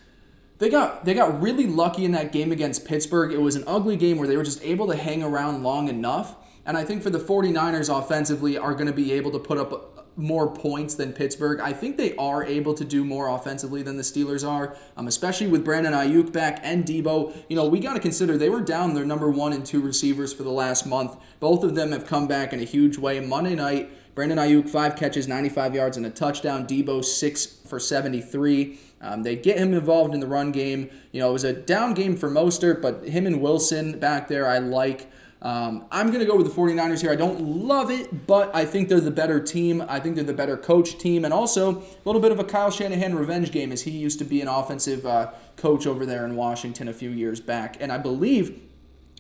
They 0.58 0.70
got 0.70 1.06
they 1.06 1.16
got 1.16 1.42
really 1.42 1.66
lucky 1.66 2.06
in 2.06 2.12
that 2.12 2.32
game 2.32 2.52
against 2.52 2.86
Pittsburgh. 2.86 3.32
It 3.32 3.42
was 3.42 3.56
an 3.56 3.64
ugly 3.66 3.96
game 3.96 4.18
where 4.18 4.28
they 4.28 4.38
were 4.38 4.44
just 4.44 4.62
able 4.62 4.88
to 4.88 4.96
hang 4.96 5.24
around 5.24 5.64
long 5.64 5.88
enough. 5.88 6.36
And 6.66 6.78
I 6.78 6.84
think 6.84 7.02
for 7.02 7.10
the 7.10 7.18
49ers 7.18 7.90
offensively 7.90 8.58
are 8.58 8.74
going 8.74 8.86
to 8.86 8.94
be 8.94 9.12
able 9.14 9.32
to 9.32 9.40
put 9.40 9.58
up 9.58 9.91
more 10.18 10.54
points 10.54 10.96
than 10.96 11.14
Pittsburgh. 11.14 11.60
I 11.60 11.74
think 11.74 11.98
they 11.98 12.16
are 12.16 12.44
able 12.44 12.74
to 12.74 12.84
do 12.84 13.06
more 13.06 13.30
offensively 13.30 13.82
than 13.82 13.98
the 13.98 14.04
Steelers 14.04 14.48
are, 14.48 14.76
um, 14.98 15.08
especially 15.08 15.48
with 15.48 15.64
Brandon 15.64 15.94
Aiyuk 15.94 16.32
back 16.32 16.60
and 16.64 16.86
Deebo. 16.86 17.36
You 17.50 17.56
know, 17.56 17.68
we 17.68 17.80
got 17.80 17.94
to 17.94 18.00
consider 18.00 18.38
they 18.38 18.50
were 18.50 18.62
down 18.62 18.94
their 18.94 19.06
number 19.06 19.30
one 19.30 19.54
and 19.54 19.66
two 19.66 19.82
receivers 19.82 20.34
for 20.34 20.44
the 20.44 20.52
last 20.52 20.86
month. 20.86 21.16
Both 21.40 21.64
of 21.64 21.76
them 21.76 21.92
have 21.92 22.06
come 22.06 22.28
back 22.28 22.54
in 22.54 22.60
a 22.60 22.66
huge 22.66 22.98
way. 22.98 23.20
Monday 23.20 23.56
night, 23.56 23.90
Brandon 24.14 24.38
Aiyuk, 24.38 24.70
five 24.70 24.98
catches, 24.98 25.28
95 25.28 25.76
yards, 25.76 25.98
and 25.98 26.06
a 26.06 26.10
touchdown. 26.10 26.68
Deebo, 26.68 27.04
six 27.04 27.46
for 27.46 27.80
73. 27.80 28.78
Um, 29.00 29.24
they 29.24 29.36
get 29.36 29.58
him 29.58 29.74
involved 29.74 30.14
in 30.14 30.20
the 30.20 30.28
run 30.28 30.52
game. 30.52 30.90
You 31.12 31.22
know, 31.22 31.30
it 31.30 31.34
was 31.34 31.44
a 31.46 31.54
down 31.54 31.94
game 31.94 32.18
for 32.18 32.30
Mostert, 32.30 32.82
but 32.82 33.06
him 33.08 33.26
and 33.26 33.42
Wilson 33.42 34.00
back 34.00 34.28
there, 34.28 34.48
I 34.48 34.60
like. 34.60 35.10
Um, 35.42 35.86
I'm 35.92 36.08
going 36.08 36.20
to 36.20 36.26
go 36.26 36.36
with 36.36 36.46
the 36.46 36.54
49ers 36.54 37.02
here. 37.02 37.12
I 37.12 37.16
don't 37.16 37.42
love 37.42 37.90
it, 37.90 38.28
but 38.28 38.56
I 38.56 38.64
think 38.64 38.90
they're 38.90 39.00
the 39.00 39.10
better 39.10 39.40
team. 39.40 39.84
I 39.88 40.00
think 40.00 40.16
they're 40.16 40.24
the 40.24 40.34
better 40.34 40.56
coach 40.56 41.00
team. 41.00 41.26
And 41.26 41.34
also 41.34 41.80
a 41.80 41.84
little 42.06 42.22
bit 42.22 42.32
of 42.32 42.40
a 42.40 42.44
Kyle 42.44 42.70
Shanahan 42.70 43.16
revenge 43.16 43.52
game 43.52 43.72
as 43.72 43.82
he 43.82 43.92
used 43.92 44.20
to 44.20 44.26
be 44.26 44.42
an 44.42 44.48
offensive 44.48 45.06
uh, 45.06 45.32
coach 45.56 45.88
over 45.88 46.06
there 46.06 46.26
in 46.26 46.36
Washington 46.36 46.88
a 46.88 46.94
few 46.94 47.10
years 47.10 47.40
back. 47.40 47.78
And 47.80 47.92
I 47.92 47.98
believe. 47.98 48.62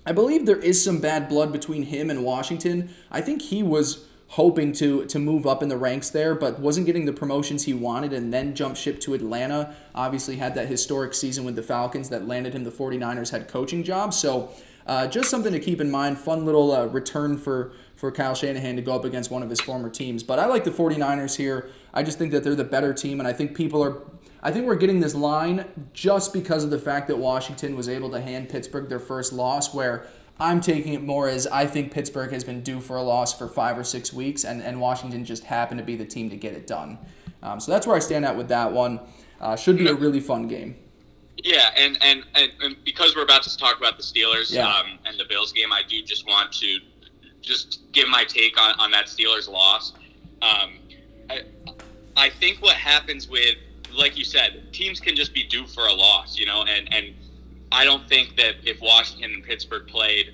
I 0.03 0.13
believe 0.13 0.47
there 0.47 0.57
is 0.57 0.83
some 0.83 0.99
bad 0.99 1.29
blood 1.29 1.51
between 1.51 1.83
him 1.83 2.09
and 2.09 2.23
Washington. 2.23 2.89
I 3.11 3.21
think 3.21 3.39
he 3.39 3.61
was 3.61 4.07
hoping 4.29 4.71
to 4.71 5.05
to 5.05 5.19
move 5.19 5.45
up 5.45 5.61
in 5.61 5.69
the 5.69 5.77
ranks 5.77 6.09
there, 6.09 6.33
but 6.33 6.59
wasn't 6.59 6.87
getting 6.87 7.05
the 7.05 7.13
promotions 7.13 7.65
he 7.65 7.73
wanted 7.75 8.11
and 8.11 8.33
then 8.33 8.55
jumped 8.55 8.79
ship 8.79 8.99
to 9.01 9.13
Atlanta. 9.13 9.75
Obviously 9.93 10.37
had 10.37 10.55
that 10.55 10.67
historic 10.67 11.13
season 11.13 11.43
with 11.43 11.55
the 11.55 11.61
Falcons 11.61 12.09
that 12.09 12.27
landed 12.27 12.55
him 12.55 12.63
the 12.63 12.71
49ers 12.71 13.29
head 13.29 13.47
coaching 13.47 13.83
job. 13.83 14.11
So 14.11 14.49
uh, 14.85 15.07
just 15.07 15.29
something 15.29 15.53
to 15.53 15.59
keep 15.59 15.81
in 15.81 15.91
mind. 15.91 16.17
Fun 16.17 16.45
little 16.45 16.71
uh, 16.71 16.85
return 16.85 17.37
for 17.37 17.73
for 17.95 18.11
Kyle 18.11 18.33
Shanahan 18.33 18.75
to 18.77 18.81
go 18.81 18.93
up 18.93 19.05
against 19.05 19.29
one 19.29 19.43
of 19.43 19.49
his 19.49 19.61
former 19.61 19.89
teams. 19.89 20.23
But 20.23 20.39
I 20.39 20.45
like 20.45 20.63
the 20.63 20.71
49ers 20.71 21.37
here. 21.37 21.69
I 21.93 22.01
just 22.01 22.17
think 22.17 22.31
that 22.31 22.43
they're 22.43 22.55
the 22.55 22.63
better 22.63 22.93
team, 22.93 23.19
and 23.19 23.27
I 23.27 23.33
think 23.33 23.55
people 23.55 23.83
are. 23.83 24.01
I 24.43 24.51
think 24.51 24.65
we're 24.65 24.75
getting 24.75 25.01
this 25.01 25.13
line 25.13 25.65
just 25.93 26.33
because 26.33 26.63
of 26.63 26.71
the 26.71 26.79
fact 26.79 27.07
that 27.09 27.17
Washington 27.17 27.75
was 27.75 27.87
able 27.87 28.09
to 28.09 28.19
hand 28.19 28.49
Pittsburgh 28.49 28.89
their 28.89 28.99
first 28.99 29.33
loss, 29.33 29.71
where 29.71 30.07
I'm 30.39 30.59
taking 30.59 30.93
it 30.93 31.03
more 31.03 31.29
as 31.29 31.45
I 31.45 31.67
think 31.67 31.91
Pittsburgh 31.91 32.31
has 32.31 32.43
been 32.43 32.61
due 32.61 32.79
for 32.79 32.97
a 32.97 33.03
loss 33.03 33.37
for 33.37 33.47
five 33.47 33.77
or 33.77 33.83
six 33.83 34.11
weeks, 34.11 34.43
and, 34.43 34.63
and 34.63 34.81
Washington 34.81 35.23
just 35.23 35.43
happened 35.43 35.79
to 35.79 35.85
be 35.85 35.95
the 35.95 36.05
team 36.05 36.31
to 36.31 36.35
get 36.35 36.53
it 36.53 36.65
done. 36.65 36.97
Um, 37.43 37.59
so 37.59 37.71
that's 37.71 37.85
where 37.85 37.95
I 37.95 37.99
stand 37.99 38.25
out 38.25 38.35
with 38.35 38.47
that 38.47 38.71
one. 38.71 38.99
Uh, 39.39 39.55
should 39.55 39.77
be 39.77 39.87
a 39.87 39.93
really 39.93 40.19
fun 40.19 40.47
game. 40.47 40.75
Yeah, 41.43 41.69
and, 41.75 41.97
and, 42.01 42.23
and, 42.35 42.51
and, 42.61 42.75
because 42.83 43.15
we're 43.15 43.23
about 43.23 43.43
to 43.43 43.57
talk 43.57 43.77
about 43.77 43.97
the 43.97 44.03
Steelers 44.03 44.51
yeah. 44.51 44.67
um, 44.67 44.99
and 45.05 45.19
the 45.19 45.25
Bills 45.25 45.51
game, 45.51 45.71
I 45.71 45.81
do 45.87 46.01
just 46.03 46.27
want 46.27 46.51
to 46.53 46.79
just 47.41 47.79
give 47.91 48.07
my 48.07 48.23
take 48.23 48.59
on, 48.59 48.79
on 48.79 48.91
that 48.91 49.05
Steelers 49.05 49.49
loss. 49.49 49.93
Um, 50.41 50.77
I, 51.29 51.41
I 52.15 52.29
think 52.29 52.61
what 52.61 52.75
happens 52.75 53.27
with, 53.27 53.55
like 53.93 54.17
you 54.17 54.23
said, 54.23 54.71
teams 54.71 54.99
can 54.99 55.15
just 55.15 55.33
be 55.33 55.43
due 55.43 55.65
for 55.67 55.87
a 55.87 55.93
loss, 55.93 56.37
you 56.37 56.45
know, 56.45 56.63
and, 56.63 56.93
and 56.93 57.15
I 57.71 57.85
don't 57.85 58.07
think 58.07 58.35
that 58.37 58.55
if 58.63 58.79
Washington 58.81 59.33
and 59.33 59.43
Pittsburgh 59.43 59.87
played 59.87 60.33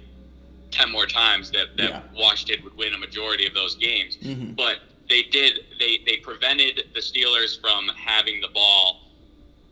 10 0.72 0.92
more 0.92 1.06
times 1.06 1.52
that, 1.52 1.78
that 1.78 1.90
yeah. 1.90 2.02
Washington 2.16 2.64
would 2.64 2.76
win 2.78 2.94
a 2.94 2.98
majority 2.98 3.48
of 3.48 3.54
those 3.54 3.76
games. 3.76 4.18
Mm-hmm. 4.18 4.54
But 4.54 4.80
they 5.10 5.24
did, 5.24 5.62
they, 5.80 6.00
they 6.06 6.18
prevented 6.18 6.90
the 6.94 7.00
Steelers 7.00 7.60
from 7.62 7.88
having 7.96 8.42
the 8.42 8.50
ball 8.50 9.07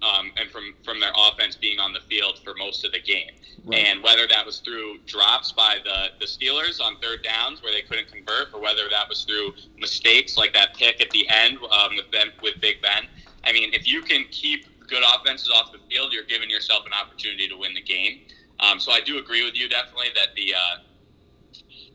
um, 0.05 0.31
and 0.37 0.49
from 0.49 0.75
from 0.83 0.99
their 0.99 1.11
offense 1.17 1.55
being 1.55 1.79
on 1.79 1.93
the 1.93 2.01
field 2.01 2.39
for 2.43 2.53
most 2.55 2.85
of 2.85 2.91
the 2.91 2.99
game. 2.99 3.31
Right. 3.65 3.79
And 3.79 4.03
whether 4.03 4.27
that 4.27 4.45
was 4.45 4.59
through 4.59 4.99
drops 5.05 5.51
by 5.51 5.77
the 5.83 6.09
the 6.19 6.25
Steelers 6.25 6.79
on 6.79 6.97
third 6.99 7.23
downs 7.23 7.63
where 7.63 7.71
they 7.71 7.81
couldn't 7.81 8.11
convert, 8.11 8.53
or 8.53 8.61
whether 8.61 8.83
that 8.91 9.09
was 9.09 9.23
through 9.23 9.53
mistakes 9.77 10.37
like 10.37 10.53
that 10.53 10.75
pick 10.75 11.01
at 11.01 11.09
the 11.11 11.27
end 11.29 11.57
um, 11.57 11.95
with 11.95 12.11
Ben 12.11 12.31
with 12.41 12.61
Big 12.61 12.81
Ben. 12.81 13.07
I 13.43 13.51
mean, 13.51 13.73
if 13.73 13.87
you 13.87 14.01
can 14.01 14.25
keep 14.31 14.65
good 14.87 15.03
offenses 15.15 15.51
off 15.53 15.71
the 15.71 15.79
field, 15.89 16.13
you're 16.13 16.23
giving 16.23 16.49
yourself 16.49 16.85
an 16.85 16.93
opportunity 16.93 17.47
to 17.47 17.57
win 17.57 17.73
the 17.73 17.81
game. 17.81 18.21
Um, 18.59 18.79
so 18.79 18.91
I 18.91 19.01
do 19.01 19.17
agree 19.17 19.43
with 19.43 19.55
you 19.55 19.67
definitely 19.67 20.09
that 20.15 20.35
the 20.35 20.53
uh, 20.53 20.77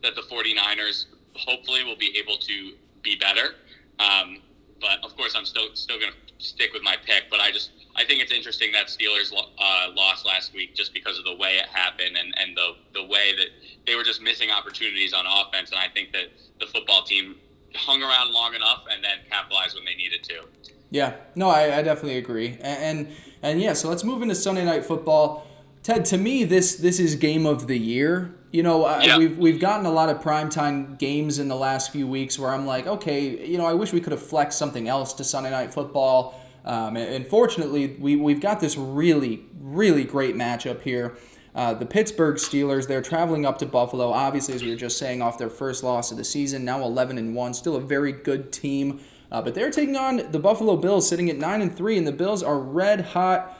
that 0.03 0.15
the 0.15 0.21
49ers 0.21 1.05
hopefully 1.35 1.83
will 1.83 1.95
be 1.95 2.17
able 2.17 2.37
to 2.37 2.73
be 3.01 3.15
better. 3.15 3.55
Um, 3.99 4.37
but 4.79 5.03
of 5.03 5.15
course, 5.15 5.35
I'm 5.35 5.45
still 5.45 5.69
still 5.73 5.99
going 5.99 6.11
to 6.11 6.45
stick 6.45 6.73
with 6.73 6.83
my 6.83 6.95
pick. 7.05 7.29
But 7.29 7.39
I 7.39 7.51
just 7.51 7.71
I 7.95 8.05
think 8.05 8.21
it's 8.21 8.31
interesting 8.31 8.71
that 8.71 8.87
Steelers 8.87 9.33
uh, 9.33 9.91
lost 9.95 10.25
last 10.25 10.53
week 10.53 10.75
just 10.75 10.93
because 10.93 11.17
of 11.17 11.25
the 11.25 11.35
way 11.35 11.57
it 11.57 11.67
happened 11.67 12.17
and, 12.17 12.33
and 12.37 12.55
the, 12.55 12.75
the 12.93 13.03
way 13.03 13.35
that 13.37 13.47
they 13.85 13.95
were 13.95 14.03
just 14.03 14.21
missing 14.21 14.49
opportunities 14.49 15.13
on 15.13 15.25
offense. 15.25 15.71
And 15.71 15.79
I 15.79 15.87
think 15.87 16.11
that 16.13 16.25
the 16.59 16.67
football 16.67 17.03
team 17.03 17.35
hung 17.75 18.01
around 18.01 18.33
long 18.33 18.55
enough 18.55 18.83
and 18.91 19.03
then 19.03 19.17
capitalized 19.29 19.75
when 19.75 19.85
they 19.85 19.95
needed 19.95 20.23
to. 20.23 20.43
Yeah, 20.89 21.15
no, 21.35 21.49
I, 21.49 21.79
I 21.79 21.81
definitely 21.81 22.17
agree. 22.17 22.57
And, 22.61 22.99
and, 22.99 23.07
and 23.41 23.61
yeah, 23.61 23.73
so 23.73 23.89
let's 23.89 24.03
move 24.03 24.21
into 24.21 24.35
Sunday 24.35 24.65
night 24.65 24.85
football. 24.85 25.47
Ted, 25.83 26.05
to 26.05 26.17
me, 26.17 26.43
this 26.43 26.75
this 26.75 26.99
is 26.99 27.15
game 27.15 27.47
of 27.47 27.65
the 27.67 27.77
year. 27.77 28.35
You 28.51 28.61
know, 28.61 28.87
yeah. 28.99 29.17
we've 29.17 29.37
we've 29.37 29.59
gotten 29.59 29.85
a 29.85 29.91
lot 29.91 30.09
of 30.09 30.21
primetime 30.21 30.99
games 30.99 31.39
in 31.39 31.47
the 31.47 31.55
last 31.55 31.91
few 31.91 32.07
weeks 32.07 32.37
where 32.37 32.51
I'm 32.51 32.67
like, 32.67 32.85
okay, 32.85 33.47
you 33.47 33.57
know, 33.57 33.65
I 33.65 33.73
wish 33.73 33.91
we 33.91 33.99
could 33.99 34.11
have 34.11 34.21
flexed 34.21 34.59
something 34.59 34.87
else 34.87 35.13
to 35.13 35.23
Sunday 35.23 35.49
night 35.49 35.73
football 35.73 36.40
um, 36.63 36.95
and, 36.95 37.25
fortunately, 37.25 37.95
we, 37.99 38.15
we've 38.15 38.39
got 38.39 38.59
this 38.59 38.77
really, 38.77 39.45
really 39.59 40.03
great 40.03 40.35
matchup 40.35 40.81
here. 40.81 41.17
Uh, 41.53 41.73
the 41.73 41.85
Pittsburgh 41.85 42.35
Steelers, 42.35 42.87
they're 42.87 43.01
traveling 43.01 43.45
up 43.45 43.57
to 43.57 43.65
Buffalo. 43.65 44.11
Obviously, 44.11 44.53
as 44.53 44.63
we 44.63 44.69
were 44.69 44.75
just 44.75 44.97
saying, 44.97 45.21
off 45.21 45.37
their 45.37 45.49
first 45.49 45.83
loss 45.83 46.11
of 46.11 46.17
the 46.17 46.23
season, 46.23 46.63
now 46.63 46.81
11 46.81 47.17
and 47.17 47.35
1, 47.35 47.53
still 47.53 47.75
a 47.75 47.81
very 47.81 48.11
good 48.11 48.51
team. 48.51 49.01
Uh, 49.31 49.41
but 49.41 49.55
they're 49.55 49.71
taking 49.71 49.95
on 49.95 50.31
the 50.31 50.39
Buffalo 50.39 50.77
Bills, 50.77 51.07
sitting 51.07 51.29
at 51.29 51.37
9 51.37 51.61
and 51.61 51.75
3, 51.75 51.97
and 51.97 52.07
the 52.07 52.11
Bills 52.11 52.43
are 52.43 52.59
red 52.59 53.01
hot. 53.01 53.57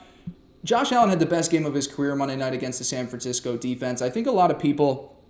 Josh 0.64 0.92
Allen 0.92 1.10
had 1.10 1.18
the 1.18 1.26
best 1.26 1.50
game 1.50 1.66
of 1.66 1.74
his 1.74 1.86
career 1.86 2.14
Monday 2.14 2.36
night 2.36 2.54
against 2.54 2.78
the 2.78 2.84
San 2.84 3.08
Francisco 3.08 3.56
defense. 3.56 4.00
I 4.00 4.10
think 4.10 4.26
a 4.26 4.32
lot 4.32 4.50
of 4.50 4.58
people 4.58 5.21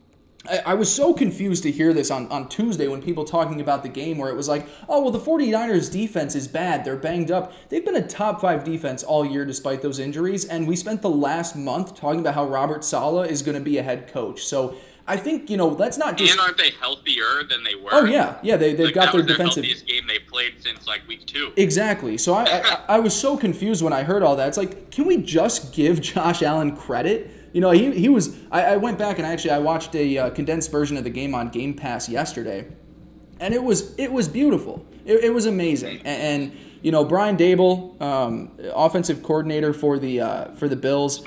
I, 0.48 0.58
I 0.66 0.74
was 0.74 0.92
so 0.92 1.14
confused 1.14 1.62
to 1.62 1.70
hear 1.70 1.92
this 1.92 2.10
on, 2.10 2.28
on 2.28 2.48
Tuesday 2.48 2.88
when 2.88 3.02
people 3.02 3.24
talking 3.24 3.60
about 3.60 3.82
the 3.82 3.88
game 3.88 4.18
where 4.18 4.28
it 4.28 4.36
was 4.36 4.48
like, 4.48 4.66
oh, 4.88 5.02
well, 5.02 5.10
the 5.10 5.18
49ers 5.18 5.90
defense 5.90 6.34
is 6.34 6.48
bad. 6.48 6.84
They're 6.84 6.96
banged 6.96 7.30
up. 7.30 7.52
They've 7.68 7.84
been 7.84 7.96
a 7.96 8.06
top 8.06 8.40
five 8.40 8.64
defense 8.64 9.02
all 9.02 9.24
year 9.24 9.44
despite 9.44 9.82
those 9.82 9.98
injuries. 9.98 10.44
And 10.44 10.66
we 10.66 10.76
spent 10.76 11.02
the 11.02 11.10
last 11.10 11.54
month 11.54 11.94
talking 11.94 12.20
about 12.20 12.34
how 12.34 12.46
Robert 12.46 12.84
Saleh 12.84 13.30
is 13.30 13.42
going 13.42 13.56
to 13.56 13.62
be 13.62 13.78
a 13.78 13.82
head 13.82 14.08
coach. 14.08 14.44
So 14.44 14.76
I 15.06 15.16
think, 15.16 15.50
you 15.50 15.56
know, 15.56 15.68
let's 15.68 15.98
not 15.98 16.16
just. 16.16 16.32
And 16.32 16.40
aren't 16.40 16.58
they 16.58 16.70
healthier 16.70 17.42
than 17.48 17.62
they 17.64 17.74
were? 17.74 17.90
Oh, 17.92 18.04
yeah. 18.04 18.38
Yeah, 18.42 18.56
they, 18.56 18.74
they've 18.74 18.86
like, 18.86 18.94
got 18.94 19.12
their 19.12 19.22
defensive. 19.22 19.64
Game 19.64 20.06
they 20.06 20.18
played 20.18 20.54
since 20.60 20.86
like 20.86 21.06
week 21.08 21.26
two. 21.26 21.52
Exactly. 21.56 22.18
So 22.18 22.34
I, 22.34 22.44
I, 22.44 22.84
I 22.88 22.98
was 22.98 23.14
so 23.18 23.36
confused 23.36 23.82
when 23.82 23.92
I 23.92 24.02
heard 24.02 24.22
all 24.22 24.36
that. 24.36 24.48
It's 24.48 24.58
like, 24.58 24.90
can 24.90 25.06
we 25.06 25.18
just 25.18 25.72
give 25.72 26.00
Josh 26.00 26.42
Allen 26.42 26.76
credit? 26.76 27.30
You 27.52 27.60
know, 27.60 27.70
he, 27.70 27.90
he 27.92 28.08
was. 28.08 28.36
I, 28.50 28.62
I 28.62 28.76
went 28.76 28.98
back 28.98 29.18
and 29.18 29.26
actually 29.26 29.50
I 29.50 29.58
watched 29.58 29.94
a 29.94 30.18
uh, 30.18 30.30
condensed 30.30 30.70
version 30.70 30.96
of 30.96 31.04
the 31.04 31.10
game 31.10 31.34
on 31.34 31.50
Game 31.50 31.74
Pass 31.74 32.08
yesterday, 32.08 32.66
and 33.40 33.52
it 33.52 33.62
was 33.62 33.94
it 33.98 34.12
was 34.12 34.28
beautiful. 34.28 34.86
It, 35.04 35.24
it 35.24 35.34
was 35.34 35.46
amazing. 35.46 35.98
And, 35.98 36.06
and, 36.06 36.58
you 36.82 36.92
know, 36.92 37.04
Brian 37.04 37.36
Daboll, 37.36 38.00
um, 38.00 38.52
offensive 38.74 39.22
coordinator 39.22 39.72
for 39.72 39.98
the 39.98 40.20
uh, 40.20 40.44
for 40.52 40.68
the 40.68 40.76
Bills, 40.76 41.24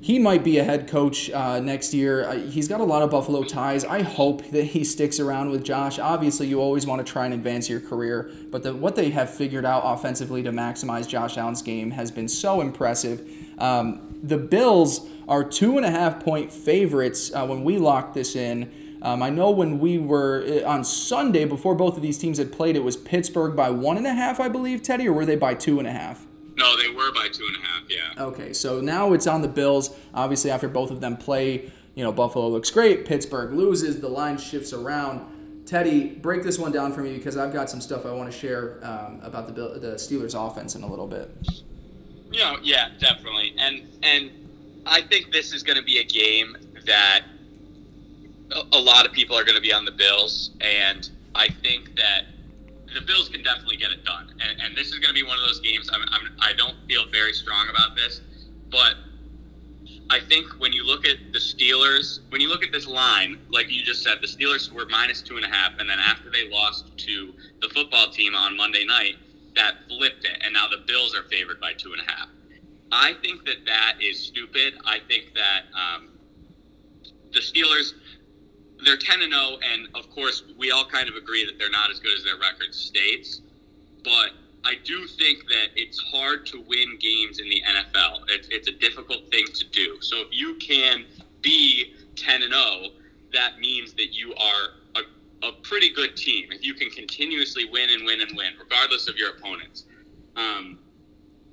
he 0.00 0.18
might 0.18 0.44
be 0.44 0.58
a 0.58 0.64
head 0.64 0.88
coach 0.88 1.30
uh, 1.30 1.60
next 1.60 1.92
year. 1.94 2.28
Uh, 2.28 2.38
he's 2.38 2.68
got 2.68 2.80
a 2.80 2.84
lot 2.84 3.02
of 3.02 3.10
Buffalo 3.10 3.42
ties. 3.42 3.84
I 3.84 4.02
hope 4.02 4.50
that 4.50 4.64
he 4.64 4.84
sticks 4.84 5.18
around 5.18 5.50
with 5.50 5.64
Josh. 5.64 5.98
Obviously, 5.98 6.46
you 6.46 6.60
always 6.60 6.86
want 6.86 7.04
to 7.04 7.10
try 7.10 7.24
and 7.24 7.34
advance 7.34 7.68
your 7.68 7.80
career, 7.80 8.30
but 8.50 8.62
the, 8.62 8.74
what 8.74 8.94
they 8.96 9.10
have 9.10 9.30
figured 9.32 9.64
out 9.64 9.82
offensively 9.84 10.42
to 10.42 10.52
maximize 10.52 11.08
Josh 11.08 11.36
Allen's 11.36 11.62
game 11.62 11.90
has 11.90 12.10
been 12.10 12.28
so 12.28 12.60
impressive. 12.60 13.28
Um, 13.58 14.07
the 14.22 14.38
Bills 14.38 15.06
are 15.28 15.44
two 15.44 15.76
and 15.76 15.84
a 15.84 15.90
half 15.90 16.22
point 16.22 16.52
favorites 16.52 17.32
uh, 17.34 17.46
when 17.46 17.64
we 17.64 17.78
locked 17.78 18.14
this 18.14 18.34
in. 18.34 18.72
Um, 19.02 19.22
I 19.22 19.30
know 19.30 19.50
when 19.50 19.78
we 19.78 19.98
were 19.98 20.44
uh, 20.44 20.68
on 20.68 20.82
Sunday 20.84 21.44
before 21.44 21.74
both 21.74 21.96
of 21.96 22.02
these 22.02 22.18
teams 22.18 22.38
had 22.38 22.52
played, 22.52 22.76
it 22.76 22.82
was 22.82 22.96
Pittsburgh 22.96 23.54
by 23.54 23.70
one 23.70 23.96
and 23.96 24.06
a 24.06 24.14
half, 24.14 24.40
I 24.40 24.48
believe, 24.48 24.82
Teddy, 24.82 25.06
or 25.08 25.12
were 25.12 25.26
they 25.26 25.36
by 25.36 25.54
two 25.54 25.78
and 25.78 25.86
a 25.86 25.92
half? 25.92 26.26
No, 26.56 26.76
they 26.76 26.88
were 26.88 27.12
by 27.12 27.28
two 27.28 27.44
and 27.46 27.56
a 27.56 27.60
half. 27.60 27.82
Yeah. 27.88 28.24
Okay, 28.24 28.52
so 28.52 28.80
now 28.80 29.12
it's 29.12 29.28
on 29.28 29.42
the 29.42 29.48
Bills. 29.48 29.94
Obviously, 30.12 30.50
after 30.50 30.68
both 30.68 30.90
of 30.90 31.00
them 31.00 31.16
play, 31.16 31.70
you 31.94 32.02
know 32.02 32.10
Buffalo 32.10 32.48
looks 32.48 32.70
great. 32.70 33.04
Pittsburgh 33.04 33.52
loses. 33.52 34.00
The 34.00 34.08
line 34.08 34.38
shifts 34.38 34.72
around. 34.72 35.64
Teddy, 35.66 36.08
break 36.08 36.42
this 36.42 36.58
one 36.58 36.72
down 36.72 36.92
for 36.92 37.02
me 37.02 37.16
because 37.16 37.36
I've 37.36 37.52
got 37.52 37.70
some 37.70 37.80
stuff 37.80 38.06
I 38.06 38.10
want 38.10 38.32
to 38.32 38.36
share 38.36 38.80
um, 38.82 39.20
about 39.22 39.46
the 39.46 39.52
the 39.52 39.94
Steelers' 39.94 40.34
offense 40.34 40.74
in 40.74 40.82
a 40.82 40.88
little 40.88 41.06
bit. 41.06 41.30
You 42.30 42.40
know, 42.40 42.56
yeah, 42.62 42.90
definitely, 42.98 43.54
and 43.58 43.88
and 44.02 44.30
I 44.86 45.02
think 45.02 45.32
this 45.32 45.52
is 45.52 45.62
going 45.62 45.78
to 45.78 45.84
be 45.84 45.98
a 45.98 46.04
game 46.04 46.56
that 46.86 47.22
a 48.72 48.78
lot 48.78 49.06
of 49.06 49.12
people 49.12 49.36
are 49.36 49.44
going 49.44 49.56
to 49.56 49.62
be 49.62 49.72
on 49.72 49.84
the 49.84 49.92
Bills, 49.92 50.50
and 50.60 51.08
I 51.34 51.48
think 51.48 51.94
that 51.96 52.24
the 52.94 53.02
Bills 53.02 53.28
can 53.28 53.42
definitely 53.42 53.76
get 53.76 53.90
it 53.90 54.04
done. 54.04 54.30
And, 54.40 54.60
and 54.62 54.76
this 54.76 54.88
is 54.88 54.98
going 54.98 55.14
to 55.14 55.14
be 55.14 55.22
one 55.22 55.38
of 55.38 55.44
those 55.44 55.60
games. 55.60 55.90
I'm, 55.92 56.02
I'm, 56.10 56.32
I 56.40 56.54
don't 56.54 56.76
feel 56.86 57.04
very 57.10 57.34
strong 57.34 57.68
about 57.68 57.94
this, 57.94 58.22
but 58.70 58.94
I 60.10 60.20
think 60.20 60.58
when 60.58 60.72
you 60.72 60.84
look 60.86 61.06
at 61.06 61.16
the 61.32 61.38
Steelers, 61.38 62.20
when 62.30 62.40
you 62.40 62.48
look 62.48 62.64
at 62.64 62.72
this 62.72 62.86
line, 62.86 63.38
like 63.50 63.70
you 63.70 63.82
just 63.82 64.02
said, 64.02 64.18
the 64.22 64.26
Steelers 64.26 64.72
were 64.72 64.86
minus 64.86 65.20
two 65.20 65.36
and 65.36 65.44
a 65.44 65.48
half, 65.48 65.72
and 65.78 65.88
then 65.88 65.98
after 65.98 66.30
they 66.30 66.48
lost 66.48 66.96
to 66.96 67.34
the 67.60 67.68
football 67.68 68.10
team 68.10 68.34
on 68.34 68.56
Monday 68.56 68.86
night, 68.86 69.16
that 69.54 69.74
flipped 69.88 70.24
it, 70.24 70.38
and 70.42 70.54
now 70.54 70.66
the 70.68 70.84
Bills 70.86 71.14
are 71.14 71.24
favored 71.24 71.60
by 71.60 71.72
two 71.72 71.92
and 71.92 72.00
a 72.00 72.10
half. 72.10 72.28
I 72.90 73.14
think 73.22 73.44
that 73.44 73.66
that 73.66 73.96
is 74.00 74.18
stupid. 74.18 74.74
I 74.84 74.98
think 75.08 75.34
that 75.34 75.62
um, 75.74 76.08
the 77.32 77.40
Steelers, 77.40 77.92
they're 78.84 78.96
10 78.96 79.22
and 79.22 79.32
0, 79.32 79.58
and 79.72 79.88
of 79.94 80.10
course, 80.10 80.44
we 80.58 80.70
all 80.70 80.86
kind 80.86 81.08
of 81.08 81.16
agree 81.16 81.44
that 81.44 81.58
they're 81.58 81.70
not 81.70 81.90
as 81.90 81.98
good 82.00 82.16
as 82.16 82.24
their 82.24 82.38
record 82.38 82.74
states. 82.74 83.42
But 84.04 84.30
I 84.64 84.74
do 84.84 85.06
think 85.06 85.46
that 85.48 85.68
it's 85.76 85.98
hard 85.98 86.46
to 86.46 86.60
win 86.60 86.98
games 86.98 87.38
in 87.38 87.48
the 87.48 87.62
NFL. 87.62 88.22
It's, 88.28 88.48
it's 88.48 88.68
a 88.68 88.72
difficult 88.72 89.30
thing 89.30 89.46
to 89.46 89.66
do. 89.66 89.98
So 90.00 90.20
if 90.20 90.28
you 90.30 90.54
can 90.56 91.04
be 91.42 91.94
10 92.16 92.42
and 92.42 92.52
0, 92.52 92.90
that 93.32 93.58
means 93.58 93.92
that 93.94 94.14
you 94.14 94.34
are 94.34 94.70
a, 95.42 95.52
pretty 95.52 95.92
good 95.92 96.16
team. 96.16 96.50
If 96.50 96.64
you 96.64 96.74
can 96.74 96.90
continuously 96.90 97.64
win 97.70 97.90
and 97.90 98.04
win 98.04 98.20
and 98.20 98.36
win, 98.36 98.52
regardless 98.58 99.08
of 99.08 99.16
your 99.16 99.30
opponents. 99.30 99.84
Um, 100.36 100.78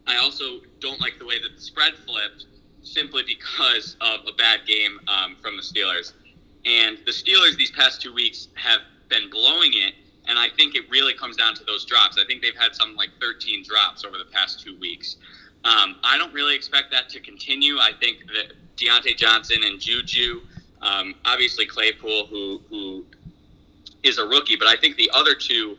I 0.07 0.17
also 0.17 0.61
don't 0.79 1.01
like 1.01 1.17
the 1.19 1.25
way 1.25 1.39
that 1.41 1.55
the 1.55 1.61
spread 1.61 1.93
flipped 2.05 2.45
simply 2.83 3.23
because 3.23 3.97
of 4.01 4.21
a 4.27 4.33
bad 4.33 4.61
game 4.67 4.99
um, 5.07 5.35
from 5.41 5.57
the 5.57 5.63
Steelers. 5.63 6.13
And 6.65 6.99
the 7.05 7.11
Steelers 7.11 7.57
these 7.57 7.71
past 7.71 8.01
two 8.01 8.13
weeks 8.13 8.49
have 8.55 8.79
been 9.09 9.29
blowing 9.29 9.71
it, 9.73 9.95
and 10.27 10.37
I 10.37 10.49
think 10.49 10.75
it 10.75 10.89
really 10.89 11.13
comes 11.13 11.35
down 11.35 11.55
to 11.55 11.63
those 11.63 11.85
drops. 11.85 12.17
I 12.19 12.25
think 12.25 12.41
they've 12.41 12.55
had 12.55 12.75
some 12.75 12.95
like 12.95 13.09
13 13.19 13.63
drops 13.63 14.03
over 14.03 14.17
the 14.17 14.25
past 14.31 14.63
two 14.63 14.77
weeks. 14.79 15.17
Um, 15.63 15.95
I 16.03 16.17
don't 16.17 16.33
really 16.33 16.55
expect 16.55 16.91
that 16.91 17.09
to 17.09 17.19
continue. 17.19 17.77
I 17.79 17.91
think 17.99 18.25
that 18.27 18.53
Diontae 18.77 19.17
Johnson 19.17 19.57
and 19.63 19.79
Juju. 19.79 20.41
Um, 20.81 21.15
obviously 21.25 21.65
Claypool, 21.65 22.27
who 22.27 22.61
who 22.69 23.05
is 24.05 24.17
a 24.17 24.25
rookie, 24.25 24.55
but 24.55 24.67
I 24.67 24.75
think 24.75 24.95
the 24.97 25.09
other 25.13 25.35
two 25.35 25.77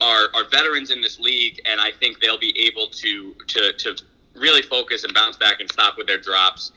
are, 0.00 0.28
are 0.34 0.44
veterans 0.50 0.90
in 0.90 1.00
this 1.00 1.18
league, 1.18 1.60
and 1.64 1.80
I 1.80 1.90
think 1.90 2.20
they'll 2.20 2.38
be 2.38 2.56
able 2.66 2.88
to 2.88 3.34
to, 3.48 3.72
to 3.72 3.96
really 4.34 4.62
focus 4.62 5.04
and 5.04 5.12
bounce 5.14 5.36
back 5.36 5.60
and 5.60 5.70
stop 5.70 5.96
with 5.96 6.06
their 6.06 6.18
drops. 6.18 6.72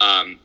Um, 0.00 0.38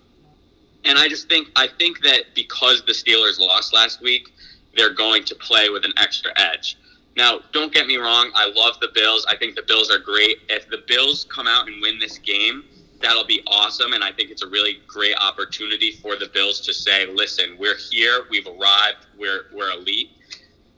and 0.85 0.97
I 0.97 1.07
just 1.07 1.27
think 1.27 1.49
I 1.55 1.67
think 1.67 2.01
that 2.01 2.35
because 2.35 2.83
the 2.85 2.93
Steelers 2.93 3.39
lost 3.39 3.73
last 3.73 4.01
week, 4.01 4.33
they're 4.75 4.93
going 4.93 5.23
to 5.25 5.35
play 5.35 5.69
with 5.69 5.85
an 5.85 5.93
extra 5.97 6.31
edge. 6.35 6.77
Now, 7.15 7.39
don't 7.51 7.73
get 7.73 7.87
me 7.87 7.97
wrong, 7.97 8.31
I 8.35 8.51
love 8.55 8.79
the 8.79 8.89
Bills. 8.93 9.25
I 9.27 9.35
think 9.35 9.55
the 9.55 9.63
Bills 9.63 9.89
are 9.89 9.97
great. 9.97 10.37
If 10.49 10.69
the 10.69 10.83
Bills 10.87 11.25
come 11.33 11.47
out 11.47 11.67
and 11.67 11.81
win 11.81 11.97
this 11.97 12.19
game, 12.19 12.63
that'll 13.01 13.25
be 13.25 13.41
awesome. 13.47 13.93
And 13.93 14.03
I 14.03 14.11
think 14.11 14.31
it's 14.31 14.43
a 14.43 14.47
really 14.47 14.79
great 14.87 15.15
opportunity 15.19 15.91
for 15.91 16.15
the 16.15 16.29
Bills 16.33 16.61
to 16.61 16.73
say, 16.73 17.05
listen, 17.05 17.55
we're 17.59 17.77
here, 17.77 18.25
we've 18.29 18.47
arrived, 18.47 19.07
we're, 19.17 19.45
we're 19.53 19.71
elite. 19.71 20.11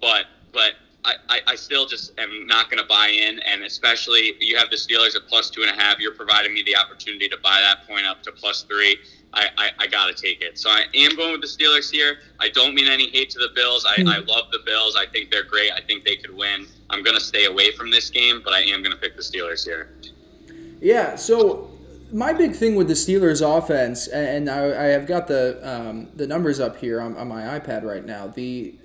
But, 0.01 0.25
but 0.53 0.73
I, 1.05 1.39
I, 1.47 1.55
still 1.55 1.85
just 1.85 2.17
am 2.19 2.45
not 2.45 2.69
going 2.69 2.81
to 2.81 2.87
buy 2.87 3.07
in. 3.07 3.39
And 3.39 3.63
especially, 3.63 4.33
you 4.39 4.57
have 4.57 4.69
the 4.69 4.75
Steelers 4.75 5.15
at 5.15 5.27
plus 5.27 5.49
two 5.49 5.61
and 5.61 5.71
a 5.71 5.73
half. 5.73 5.99
You're 5.99 6.13
providing 6.13 6.53
me 6.53 6.63
the 6.63 6.75
opportunity 6.75 7.29
to 7.29 7.37
buy 7.37 7.61
that 7.61 7.87
point 7.87 8.05
up 8.05 8.21
to 8.23 8.31
plus 8.31 8.63
three. 8.63 8.97
I, 9.33 9.47
I, 9.57 9.69
I 9.79 9.87
got 9.87 10.07
to 10.07 10.13
take 10.13 10.41
it. 10.41 10.57
So 10.57 10.69
I 10.69 10.85
am 10.93 11.15
going 11.15 11.31
with 11.31 11.41
the 11.41 11.47
Steelers 11.47 11.91
here. 11.91 12.17
I 12.39 12.49
don't 12.49 12.73
mean 12.73 12.87
any 12.87 13.09
hate 13.09 13.29
to 13.31 13.39
the 13.39 13.49
Bills. 13.55 13.85
I, 13.87 14.01
I 14.01 14.19
love 14.19 14.51
the 14.51 14.59
Bills. 14.65 14.95
I 14.95 15.05
think 15.05 15.31
they're 15.31 15.43
great. 15.43 15.71
I 15.71 15.81
think 15.81 16.03
they 16.03 16.15
could 16.15 16.35
win. 16.35 16.67
I'm 16.89 17.03
going 17.03 17.17
to 17.17 17.23
stay 17.23 17.45
away 17.45 17.71
from 17.71 17.91
this 17.91 18.09
game, 18.09 18.41
but 18.43 18.53
I 18.53 18.61
am 18.61 18.81
going 18.81 18.91
to 18.91 18.97
pick 18.97 19.15
the 19.15 19.21
Steelers 19.21 19.63
here. 19.63 19.89
Yeah, 20.81 21.15
so 21.15 21.69
my 22.11 22.33
big 22.33 22.55
thing 22.55 22.75
with 22.75 22.87
the 22.87 22.93
Steelers 22.93 23.41
offense, 23.41 24.07
and 24.07 24.49
I, 24.49 24.65
I 24.65 24.87
have 24.87 25.05
got 25.05 25.27
the 25.27 25.59
um, 25.63 26.07
the 26.15 26.27
numbers 26.27 26.59
up 26.59 26.77
here 26.77 27.01
on, 27.01 27.15
on 27.17 27.27
my 27.27 27.59
iPad 27.59 27.83
right 27.83 28.05
now. 28.05 28.27
The 28.27 28.75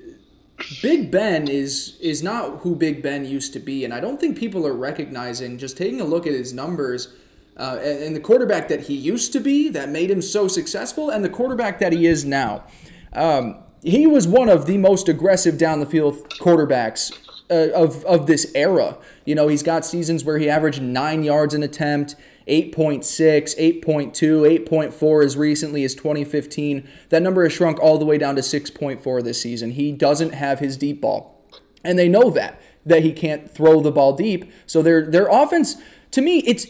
Big 0.83 1.11
Ben 1.11 1.49
is 1.49 1.99
is 2.01 2.23
not 2.23 2.59
who 2.59 2.77
Big 2.77 3.03
Ben 3.03 3.25
used 3.25 3.53
to 3.55 3.59
be, 3.59 3.85
and 3.85 3.93
I 3.93 4.01
don't 4.01 4.21
think 4.21 4.39
people 4.39 4.67
are 4.67 4.73
recognizing. 4.73 5.59
Just 5.59 5.77
taking 5.77 6.01
a 6.01 6.05
look 6.05 6.27
at 6.27 6.33
his 6.33 6.53
numbers, 6.53 7.15
uh, 7.57 7.79
and, 7.83 8.15
the 8.15 8.21
quarterback 8.21 8.69
that 8.69 8.83
he 8.83 8.95
used 8.95 9.33
to 9.33 9.41
be 9.41 9.69
that 9.71 9.89
made 9.89 10.11
him 10.11 10.23
so 10.23 10.47
successful, 10.47 11.11
and 11.11 11.25
the 11.25 11.29
quarterback 11.29 11.81
that 11.81 11.93
he 11.93 12.07
is 12.07 12.25
now. 12.25 12.65
Um, 13.13 13.57
he 13.83 14.07
was 14.07 14.27
one 14.27 14.49
of 14.49 14.67
the 14.67 14.79
most 14.79 15.09
aggressive 15.09 15.59
down 15.59 15.81
the 15.81 15.87
field 15.87 16.29
quarterbacks 16.39 17.13
uh, 17.51 17.71
of 17.75 18.05
of 18.05 18.27
this 18.27 18.51
era. 18.55 18.97
You 19.25 19.35
know, 19.35 19.49
he's 19.49 19.63
got 19.63 19.85
seasons 19.85 20.25
where 20.25 20.39
he 20.39 20.49
averaged 20.49 20.81
nine 20.83 21.25
yards 21.25 21.53
an 21.53 21.63
attempt. 21.63 22.15
8.6, 22.47 23.83
8.2, 23.83 24.67
8.4 24.67 25.25
as 25.25 25.37
recently 25.37 25.85
as 25.85 25.95
2015. 25.95 26.87
That 27.09 27.23
number 27.23 27.43
has 27.45 27.53
shrunk 27.53 27.81
all 27.81 27.99
the 27.99 28.05
way 28.05 28.19
down 28.19 28.37
to 28.37 28.43
6.4 28.43 29.23
this 29.23 29.41
season. 29.41 29.73
He 29.73 29.93
doesn't 29.93 30.35
have 30.35 30.59
his 30.59 30.77
deep 30.77 31.01
ball. 31.01 31.43
And 31.83 31.99
they 31.99 32.09
know 32.09 32.31
that 32.31 32.61
that 32.87 33.03
he 33.03 33.13
can't 33.13 33.51
throw 33.51 33.81
the 33.81 33.91
ball 33.91 34.15
deep. 34.15 34.51
So 34.67 34.83
their 34.83 35.03
their 35.03 35.27
offense 35.27 35.77
to 36.15 36.21
me 36.21 36.39
it's 36.39 36.67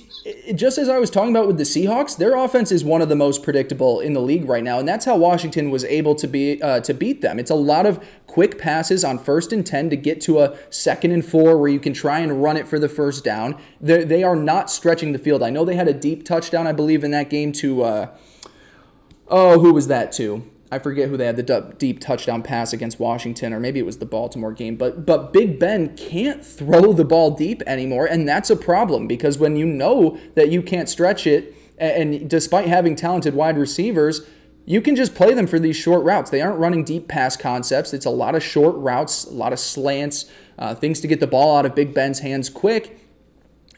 just 0.54 0.78
as 0.78 0.88
I 0.88 0.98
was 0.98 1.10
talking 1.10 1.30
about 1.30 1.46
with 1.46 1.58
the 1.58 1.64
Seahawks, 1.64 2.16
their 2.16 2.34
offense 2.34 2.72
is 2.72 2.82
one 2.82 3.02
of 3.02 3.10
the 3.10 3.14
most 3.14 3.42
predictable 3.42 4.00
in 4.00 4.14
the 4.14 4.20
league 4.20 4.48
right 4.48 4.64
now, 4.64 4.78
and 4.78 4.88
that's 4.88 5.04
how 5.04 5.16
Washington 5.16 5.70
was 5.70 5.84
able 5.84 6.14
to 6.14 6.26
be 6.26 6.62
uh, 6.62 6.80
to 6.80 6.94
beat 6.94 7.20
them. 7.20 7.38
It's 7.38 7.50
a 7.50 7.54
lot 7.54 7.84
of 7.84 8.02
quick 8.26 8.56
passes 8.58 9.04
on 9.04 9.18
first 9.18 9.52
and 9.52 9.64
ten 9.66 9.90
to 9.90 9.96
get 9.96 10.22
to 10.22 10.40
a 10.40 10.56
second 10.70 11.10
and 11.10 11.24
four 11.24 11.58
where 11.58 11.68
you 11.68 11.78
can 11.78 11.92
try 11.92 12.20
and 12.20 12.42
run 12.42 12.56
it 12.56 12.66
for 12.66 12.78
the 12.78 12.88
first 12.88 13.22
down. 13.22 13.60
They're, 13.82 14.04
they 14.04 14.22
are 14.22 14.36
not 14.36 14.70
stretching 14.70 15.12
the 15.12 15.18
field. 15.18 15.42
I 15.42 15.50
know 15.50 15.66
they 15.66 15.76
had 15.76 15.88
a 15.88 15.92
deep 15.92 16.24
touchdown, 16.24 16.66
I 16.66 16.72
believe, 16.72 17.04
in 17.04 17.10
that 17.10 17.28
game 17.28 17.52
to. 17.52 17.82
Uh, 17.82 18.16
oh, 19.28 19.60
who 19.60 19.74
was 19.74 19.88
that 19.88 20.10
to? 20.12 20.50
I 20.70 20.78
forget 20.78 21.09
who 21.09 21.16
they 21.16 21.27
had 21.27 21.36
the 21.36 21.74
deep 21.78 22.01
touchdown 22.01 22.43
pass 22.43 22.73
against 22.73 22.99
Washington, 22.99 23.53
or 23.53 23.61
maybe 23.61 23.78
it 23.78 23.86
was 23.86 23.99
the 23.99 24.07
Baltimore 24.07 24.53
game. 24.53 24.77
But 24.77 25.07
but 25.07 25.32
Big 25.32 25.59
Ben 25.59 25.97
can't 25.97 26.45
throw 26.45 26.93
the 26.93 27.05
ball 27.05 27.31
deep 27.31 27.62
anymore, 27.66 28.07
and 28.07 28.28
that's 28.28 28.51
a 28.51 28.57
problem 28.57 29.07
because 29.07 29.39
when 29.39 29.57
you 29.57 29.66
know 29.66 30.19
that 30.35 30.51
you 30.51 30.62
can't 30.62 30.89
stretch 30.89 31.27
it, 31.27 31.55
and 31.78 32.28
despite 32.28 32.66
having 32.66 32.97
talented 32.97 33.35
wide 33.35 33.59
receivers, 33.59 34.27
you 34.65 34.81
can 34.81 34.97
just 34.97 35.15
play 35.15 35.35
them 35.35 35.47
for 35.47 35.59
these 35.59 35.77
short 35.77 36.03
routes. 36.05 36.31
They 36.31 36.41
aren't 36.41 36.59
running 36.59 36.85
deep 36.85 37.09
pass 37.09 37.36
concepts. 37.36 37.93
It's 37.93 38.07
a 38.07 38.11
lot 38.11 38.35
of 38.35 38.43
short 38.43 38.74
routes, 38.77 39.24
a 39.24 39.32
lot 39.32 39.53
of 39.53 39.59
slants, 39.59 40.31
uh, 40.59 40.74
things 40.74 41.01
to 41.01 41.07
get 41.07 41.20
the 41.20 41.27
ball 41.27 41.59
out 41.59 41.66
of 41.66 41.74
Big 41.74 41.93
Ben's 41.93 42.20
hands 42.20 42.49
quick. 42.49 42.99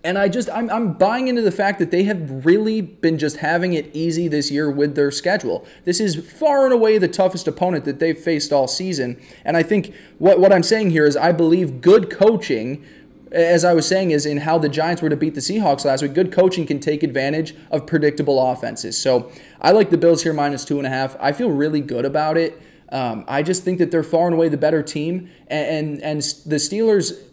And 0.06 0.16
I 0.16 0.28
just, 0.28 0.48
I'm, 0.50 0.70
I'm 0.70 0.92
buying 0.92 1.26
into 1.26 1.42
the 1.42 1.50
fact 1.50 1.80
that 1.80 1.90
they 1.90 2.04
have 2.04 2.46
really 2.46 2.80
been 2.80 3.18
just 3.18 3.38
having 3.38 3.72
it 3.72 3.90
easy 3.92 4.28
this 4.28 4.52
year 4.52 4.70
with 4.70 4.94
their 4.94 5.10
schedule. 5.10 5.66
This 5.84 5.98
is 5.98 6.14
far 6.14 6.64
and 6.64 6.72
away 6.72 6.96
the 6.98 7.08
toughest 7.08 7.48
opponent 7.48 7.84
that 7.86 7.98
they've 7.98 8.16
faced 8.16 8.52
all 8.52 8.68
season. 8.68 9.20
And 9.44 9.56
I 9.56 9.64
think 9.64 9.92
what, 10.18 10.38
what 10.38 10.52
I'm 10.52 10.62
saying 10.62 10.90
here 10.90 11.06
is 11.06 11.16
I 11.16 11.32
believe 11.32 11.80
good 11.80 12.08
coaching, 12.08 12.84
as 13.32 13.64
I 13.64 13.74
was 13.74 13.88
saying, 13.88 14.12
is 14.12 14.26
in 14.26 14.38
how 14.38 14.58
the 14.58 14.68
Giants 14.68 15.02
were 15.02 15.10
to 15.10 15.16
beat 15.16 15.34
the 15.34 15.40
Seahawks 15.40 15.84
last 15.84 16.02
week. 16.02 16.14
Good 16.14 16.30
coaching 16.30 16.66
can 16.66 16.78
take 16.78 17.02
advantage 17.02 17.56
of 17.72 17.84
predictable 17.84 18.52
offenses. 18.52 18.96
So 18.96 19.32
I 19.60 19.72
like 19.72 19.90
the 19.90 19.98
Bills 19.98 20.22
here 20.22 20.32
minus 20.32 20.64
two 20.64 20.78
and 20.78 20.86
a 20.86 20.90
half. 20.90 21.16
I 21.18 21.32
feel 21.32 21.50
really 21.50 21.80
good 21.80 22.04
about 22.04 22.36
it. 22.36 22.62
Um, 22.92 23.24
I 23.26 23.42
just 23.42 23.64
think 23.64 23.78
that 23.78 23.90
they're 23.90 24.04
far 24.04 24.26
and 24.26 24.34
away 24.34 24.50
the 24.50 24.56
better 24.56 24.84
team. 24.84 25.30
And, 25.48 25.98
and, 25.98 26.02
and 26.02 26.20
the 26.46 26.56
Steelers 26.56 27.25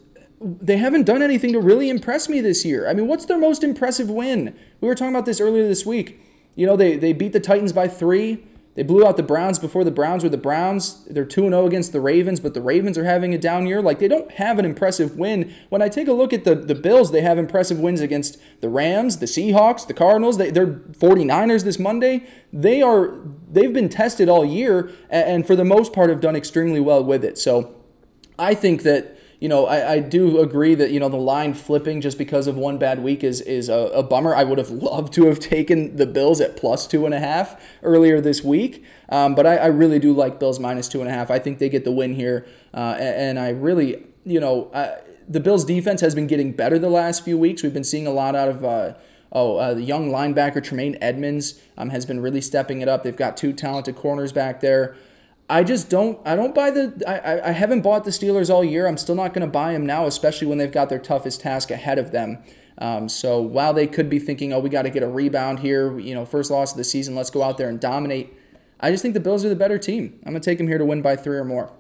they 0.44 0.78
haven't 0.78 1.06
done 1.06 1.22
anything 1.22 1.54
to 1.54 1.60
really 1.60 1.90
impress 1.90 2.28
me 2.28 2.42
this 2.42 2.66
year. 2.66 2.88
I 2.90 2.94
mean, 2.94 3.08
what's 3.08 3.26
their 3.26 3.38
most 3.38 3.64
impressive 3.64 4.10
win? 4.10 4.56
We 4.82 4.88
were 4.88 4.96
talking 4.96 5.16
about 5.16 5.26
this 5.26 5.40
earlier 5.40 5.68
this 5.68 5.86
week. 5.86 6.20
You 6.56 6.68
know, 6.68 6.76
they, 6.76 6.98
they 6.98 7.14
beat 7.14 7.34
the 7.34 7.40
Titans 7.40 7.72
by 7.72 7.88
three. 7.88 8.44
They 8.76 8.84
blew 8.84 9.06
out 9.06 9.18
the 9.18 9.24
Browns 9.24 9.60
before 9.60 9.84
the 9.84 9.92
Browns 9.92 10.24
were 10.24 10.30
the 10.30 10.38
Browns. 10.38 11.06
They're 11.06 11.26
2 11.26 11.44
0 11.44 11.66
against 11.68 11.94
the 11.94 12.02
Ravens, 12.02 12.40
but 12.40 12.56
the 12.56 12.62
Ravens 12.62 12.98
are 12.98 13.06
having 13.06 13.34
a 13.34 13.38
down 13.38 13.68
year. 13.68 13.82
Like, 13.82 14.00
they 14.00 14.08
don't 14.08 14.32
have 14.32 14.58
an 14.58 14.66
impressive 14.66 15.16
win. 15.16 15.54
When 15.70 15.82
I 15.82 15.90
take 15.90 16.08
a 16.08 16.14
look 16.14 16.34
at 16.34 16.44
the, 16.44 16.56
the 16.56 16.74
Bills, 16.74 17.12
they 17.12 17.22
have 17.22 17.38
impressive 17.38 17.80
wins 17.80 18.02
against 18.02 18.40
the 18.62 18.70
Rams, 18.70 19.20
the 19.20 19.28
Seahawks, 19.28 19.86
the 19.86 19.94
Cardinals. 19.94 20.40
They, 20.40 20.50
they're 20.50 20.68
49ers 20.68 21.64
this 21.64 21.78
Monday. 21.78 22.26
They 22.52 22.82
are, 22.82 23.16
they've 23.50 23.74
been 23.74 23.90
tested 23.90 24.28
all 24.28 24.44
year, 24.44 24.92
and 25.10 25.46
for 25.46 25.56
the 25.56 25.66
most 25.66 25.94
part 25.94 26.10
have 26.10 26.22
done 26.22 26.36
extremely 26.36 26.80
well 26.80 27.04
with 27.04 27.24
it. 27.24 27.38
So 27.38 27.76
I 28.40 28.56
think 28.56 28.82
that 28.82 29.18
you 29.44 29.50
know, 29.50 29.66
I, 29.66 29.96
I 29.96 30.00
do 30.00 30.40
agree 30.40 30.74
that, 30.74 30.92
you 30.92 31.02
know, 31.02 31.10
the 31.10 31.18
line 31.18 31.54
flipping 31.54 32.00
just 32.00 32.18
because 32.18 32.48
of 32.48 32.56
one 32.56 32.78
bad 32.78 33.04
week 33.04 33.26
is, 33.26 33.42
is 33.42 33.68
a, 33.68 33.92
a 33.94 34.02
bummer. 34.02 34.34
I 34.34 34.46
would 34.46 34.58
have 34.58 34.70
loved 34.70 35.12
to 35.16 35.26
have 35.26 35.38
taken 35.38 35.98
the 35.98 36.06
Bills 36.06 36.40
at 36.40 36.56
plus 36.56 36.88
two 36.88 37.06
and 37.06 37.14
a 37.14 37.20
half 37.20 37.62
earlier 37.84 38.22
this 38.22 38.42
week. 38.42 38.86
Um, 39.10 39.36
but 39.36 39.46
I, 39.46 39.58
I, 39.58 39.66
really 39.66 40.00
do 40.00 40.14
like 40.14 40.40
Bills 40.40 40.62
minus 40.62 40.88
two 40.88 41.02
and 41.02 41.10
a 41.10 41.12
half. 41.12 41.30
I 41.30 41.40
think 41.40 41.60
they 41.60 41.68
get 41.68 41.84
the 41.84 41.92
win 41.92 42.16
here. 42.16 42.48
Uh, 42.74 42.96
and, 42.98 43.38
I 43.38 43.50
really, 43.50 44.06
you 44.24 44.40
know, 44.40 44.72
I, 44.74 45.00
the 45.28 45.42
Bills 45.42 45.66
defense 45.66 46.00
has 46.00 46.16
been 46.16 46.28
getting 46.28 46.54
better 46.54 46.80
the 46.80 46.88
last 46.88 47.26
few 47.26 47.38
weeks. 47.38 47.64
We've 47.64 47.74
been 47.74 47.84
seeing 47.84 48.08
a 48.08 48.14
lot 48.14 48.38
out 48.38 48.48
of, 48.48 48.64
uh, 48.64 48.94
oh, 49.34 49.58
uh, 49.58 49.74
the 49.74 49.84
young 49.84 50.10
linebacker 50.10 50.64
Tremaine 50.64 50.98
Edmunds 51.02 51.60
um, 51.78 51.90
has 51.90 52.06
been 52.06 52.22
really 52.22 52.40
stepping 52.40 52.80
it 52.80 52.88
up. 52.88 53.04
They've 53.04 53.14
got 53.14 53.36
two 53.36 53.52
talented 53.52 53.98
corners 53.98 54.32
back 54.32 54.62
there. 54.62 54.96
I 55.50 55.64
just 55.64 55.90
don't. 55.90 56.20
I 56.26 56.36
don't 56.36 56.56
buy 56.56 56.72
the. 56.72 57.04
I, 57.06 57.50
I 57.50 57.52
haven't 57.52 57.82
bought 57.82 58.06
the 58.06 58.12
Steelers 58.12 58.50
all 58.50 58.64
year. 58.64 58.88
I'm 58.88 58.98
still 58.98 59.16
not 59.16 59.34
going 59.34 59.46
to 59.46 59.52
buy 59.52 59.74
them 59.74 59.86
now, 59.86 60.06
especially 60.06 60.48
when 60.48 60.58
they've 60.58 60.72
got 60.72 60.90
their 60.90 61.00
toughest 61.00 61.42
task 61.42 61.70
ahead 61.70 62.00
of 62.00 62.12
them. 62.12 62.44
Um, 62.78 63.08
so 63.08 63.40
while 63.42 63.74
they 63.74 63.86
could 63.86 64.10
be 64.10 64.20
thinking, 64.20 64.52
oh, 64.52 64.60
we 64.60 64.70
got 64.70 64.82
to 64.84 64.90
get 64.90 65.04
a 65.04 65.08
rebound 65.08 65.60
here, 65.60 66.00
you 66.00 66.16
know, 66.16 66.26
first 66.26 66.50
loss 66.50 66.72
of 66.72 66.78
the 66.78 66.84
season, 66.84 67.14
let's 67.14 67.30
go 67.30 67.44
out 67.44 67.58
there 67.58 67.70
and 67.70 67.80
dominate. 67.80 68.34
I 68.80 68.90
just 68.90 69.02
think 69.02 69.14
the 69.14 69.20
Bills 69.20 69.46
are 69.46 69.50
the 69.50 69.56
better 69.56 69.78
team. 69.78 70.20
I'm 70.26 70.32
going 70.34 70.42
to 70.42 70.50
take 70.50 70.58
them 70.58 70.68
here 70.68 70.78
to 70.78 70.86
win 70.86 71.02
by 71.02 71.16
three 71.16 71.38
or 71.38 71.46
more. 71.46 71.72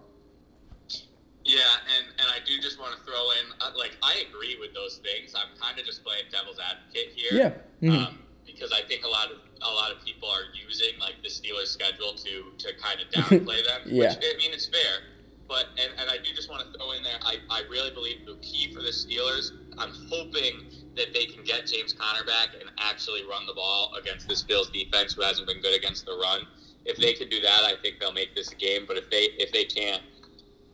Yeah, 1.43 1.59
and, 1.97 2.05
and 2.19 2.27
I 2.29 2.45
do 2.45 2.61
just 2.61 2.79
want 2.79 2.95
to 2.95 3.03
throw 3.03 3.31
in, 3.31 3.51
uh, 3.59 3.71
like, 3.77 3.97
I 4.03 4.23
agree 4.29 4.55
with 4.59 4.73
those 4.73 4.97
things. 5.03 5.33
I'm 5.35 5.57
kind 5.59 5.77
of 5.77 5.85
just 5.85 6.03
playing 6.05 6.23
devil's 6.31 6.59
advocate 6.59 7.11
here. 7.15 7.39
Yeah. 7.81 7.89
Mm-hmm. 7.89 8.05
Um, 8.05 8.19
because 8.45 8.71
I 8.71 8.87
think 8.87 9.03
a 9.03 9.09
lot 9.09 9.31
of 9.31 9.37
a 9.63 9.73
lot 9.73 9.91
of 9.91 10.03
people 10.05 10.29
are 10.29 10.43
using 10.53 10.99
like 10.99 11.15
Steelers 11.43 11.67
schedule 11.67 12.13
to 12.13 12.43
to 12.57 12.73
kind 12.81 12.99
of 13.01 13.09
downplay 13.11 13.65
them. 13.65 13.81
yeah. 13.85 14.09
Which 14.09 14.17
I 14.23 14.37
mean 14.37 14.53
it's 14.53 14.67
fair. 14.67 15.01
But 15.47 15.67
and, 15.77 15.91
and 15.99 16.09
I 16.09 16.17
do 16.17 16.33
just 16.33 16.49
want 16.49 16.63
to 16.65 16.77
throw 16.77 16.93
in 16.93 17.03
there 17.03 17.17
I, 17.21 17.35
I 17.49 17.61
really 17.69 17.91
believe 17.91 18.25
the 18.25 18.35
key 18.41 18.73
for 18.73 18.81
the 18.81 18.89
Steelers, 18.89 19.51
I'm 19.77 19.91
hoping 20.09 20.65
that 20.95 21.13
they 21.13 21.25
can 21.25 21.43
get 21.43 21.67
James 21.67 21.93
Conner 21.93 22.23
back 22.25 22.49
and 22.59 22.69
actually 22.79 23.21
run 23.29 23.45
the 23.45 23.53
ball 23.53 23.93
against 23.99 24.27
this 24.27 24.41
Bills 24.41 24.69
defense 24.69 25.13
who 25.13 25.21
hasn't 25.21 25.47
been 25.47 25.61
good 25.61 25.75
against 25.75 26.05
the 26.05 26.13
run. 26.13 26.47
If 26.85 26.97
they 26.97 27.13
can 27.13 27.29
do 27.29 27.39
that, 27.41 27.63
I 27.63 27.73
think 27.81 27.99
they'll 27.99 28.13
make 28.13 28.35
this 28.35 28.51
a 28.51 28.55
game. 28.55 28.85
But 28.87 28.97
if 28.97 29.09
they 29.09 29.29
if 29.37 29.51
they 29.51 29.65
can't, 29.65 30.01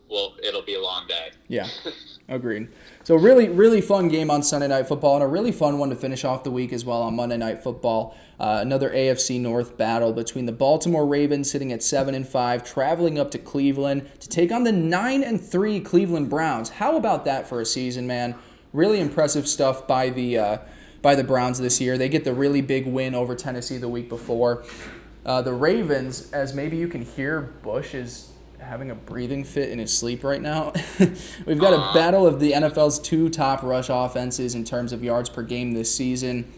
well, 0.08 0.34
it'll 0.42 0.62
be 0.62 0.74
a 0.74 0.82
long 0.82 1.06
day. 1.06 1.30
Yeah, 1.48 1.68
agreed. 2.28 2.68
So 3.04 3.14
really, 3.16 3.48
really 3.48 3.80
fun 3.80 4.08
game 4.08 4.30
on 4.30 4.42
Sunday 4.42 4.68
Night 4.68 4.88
Football, 4.88 5.16
and 5.16 5.24
a 5.24 5.28
really 5.28 5.52
fun 5.52 5.78
one 5.78 5.90
to 5.90 5.96
finish 5.96 6.24
off 6.24 6.42
the 6.42 6.50
week 6.50 6.72
as 6.72 6.84
well 6.84 7.02
on 7.02 7.14
Monday 7.14 7.36
Night 7.36 7.62
Football. 7.62 8.16
Uh, 8.40 8.58
another 8.62 8.88
AFC 8.90 9.38
North 9.38 9.76
battle 9.76 10.14
between 10.14 10.46
the 10.46 10.52
Baltimore 10.52 11.06
Ravens, 11.06 11.50
sitting 11.50 11.72
at 11.72 11.82
seven 11.82 12.14
and 12.14 12.26
five, 12.26 12.64
traveling 12.64 13.18
up 13.18 13.30
to 13.32 13.38
Cleveland 13.38 14.10
to 14.18 14.28
take 14.28 14.50
on 14.50 14.64
the 14.64 14.72
nine 14.72 15.22
and 15.22 15.38
three 15.38 15.78
Cleveland 15.78 16.30
Browns. 16.30 16.70
How 16.70 16.96
about 16.96 17.26
that 17.26 17.46
for 17.46 17.60
a 17.60 17.66
season, 17.66 18.06
man? 18.06 18.34
Really 18.72 18.98
impressive 18.98 19.46
stuff 19.46 19.86
by 19.86 20.08
the. 20.10 20.38
Uh, 20.38 20.58
by 21.02 21.14
the 21.14 21.24
Browns 21.24 21.58
this 21.58 21.80
year. 21.80 21.96
They 21.96 22.08
get 22.08 22.24
the 22.24 22.34
really 22.34 22.60
big 22.60 22.86
win 22.86 23.14
over 23.14 23.34
Tennessee 23.34 23.78
the 23.78 23.88
week 23.88 24.08
before. 24.08 24.64
Uh, 25.24 25.42
the 25.42 25.52
Ravens, 25.52 26.30
as 26.32 26.54
maybe 26.54 26.76
you 26.76 26.88
can 26.88 27.02
hear, 27.02 27.40
Bush 27.40 27.94
is 27.94 28.30
having 28.58 28.90
a 28.90 28.94
breathing 28.94 29.44
fit 29.44 29.70
in 29.70 29.78
his 29.78 29.96
sleep 29.96 30.22
right 30.22 30.40
now. 30.40 30.72
We've 31.46 31.58
got 31.58 31.72
a 31.72 31.94
battle 31.94 32.26
of 32.26 32.40
the 32.40 32.52
NFL's 32.52 32.98
two 32.98 33.30
top 33.30 33.62
rush 33.62 33.88
offenses 33.88 34.54
in 34.54 34.64
terms 34.64 34.92
of 34.92 35.02
yards 35.02 35.28
per 35.30 35.42
game 35.42 35.72
this 35.72 35.94
season. 35.94 36.50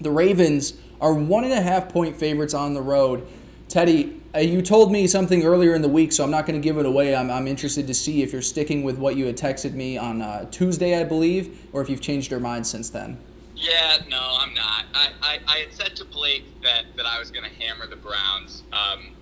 The 0.00 0.10
Ravens 0.10 0.74
are 1.00 1.12
one 1.12 1.44
and 1.44 1.52
a 1.52 1.60
half 1.60 1.88
point 1.88 2.16
favorites 2.16 2.54
on 2.54 2.74
the 2.74 2.82
road. 2.82 3.26
Teddy, 3.68 4.20
uh, 4.34 4.38
you 4.38 4.62
told 4.62 4.92
me 4.92 5.06
something 5.06 5.44
earlier 5.44 5.74
in 5.74 5.82
the 5.82 5.88
week, 5.88 6.12
so 6.12 6.22
I'm 6.22 6.30
not 6.30 6.46
going 6.46 6.60
to 6.60 6.64
give 6.64 6.78
it 6.78 6.86
away. 6.86 7.16
I'm, 7.16 7.30
I'm 7.30 7.48
interested 7.48 7.86
to 7.86 7.94
see 7.94 8.22
if 8.22 8.32
you're 8.32 8.42
sticking 8.42 8.82
with 8.84 8.98
what 8.98 9.16
you 9.16 9.26
had 9.26 9.36
texted 9.36 9.74
me 9.74 9.98
on 9.98 10.22
uh, 10.22 10.48
Tuesday, 10.50 11.00
I 11.00 11.04
believe, 11.04 11.66
or 11.72 11.82
if 11.82 11.90
you've 11.90 12.00
changed 12.00 12.30
your 12.30 12.40
mind 12.40 12.66
since 12.66 12.90
then. 12.90 13.18
Yeah, 13.56 13.98
no, 14.08 14.36
I'm 14.38 14.54
not. 14.54 14.84
I, 14.94 15.10
I, 15.22 15.38
I 15.46 15.58
had 15.58 15.72
said 15.72 15.96
to 15.96 16.04
Blake 16.04 16.44
that, 16.62 16.84
that 16.96 17.06
I 17.06 17.18
was 17.18 17.30
going 17.30 17.48
to 17.48 17.64
hammer 17.64 17.86
the 17.86 17.96
Browns. 17.96 18.62
Um, 18.72 19.16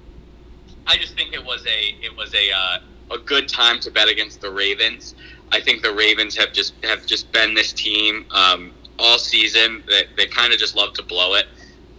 I 0.87 0.97
just 0.97 1.15
think 1.15 1.33
it 1.33 1.45
was 1.45 1.65
a 1.67 2.05
it 2.05 2.15
was 2.15 2.35
a 2.35 2.51
uh, 2.51 2.79
a 3.15 3.19
good 3.19 3.49
time 3.49 3.81
to 3.81 3.91
bet 3.91 4.09
against 4.09 4.41
the 4.41 4.51
Ravens. 4.51 5.15
I 5.53 5.61
think 5.61 5.83
the 5.83 5.95
Ravens 5.95 6.37
have 6.37 6.53
just 6.53 6.75
have 6.85 7.07
just 7.07 7.31
been 7.33 7.55
this 7.55 7.73
team 7.73 8.27
um, 8.31 8.73
all 8.99 9.19
season 9.19 9.83
they, 9.89 10.05
they 10.17 10.27
kind 10.27 10.53
of 10.53 10.59
just 10.59 10.77
love 10.77 10.93
to 10.95 11.03
blow 11.03 11.35
it, 11.35 11.47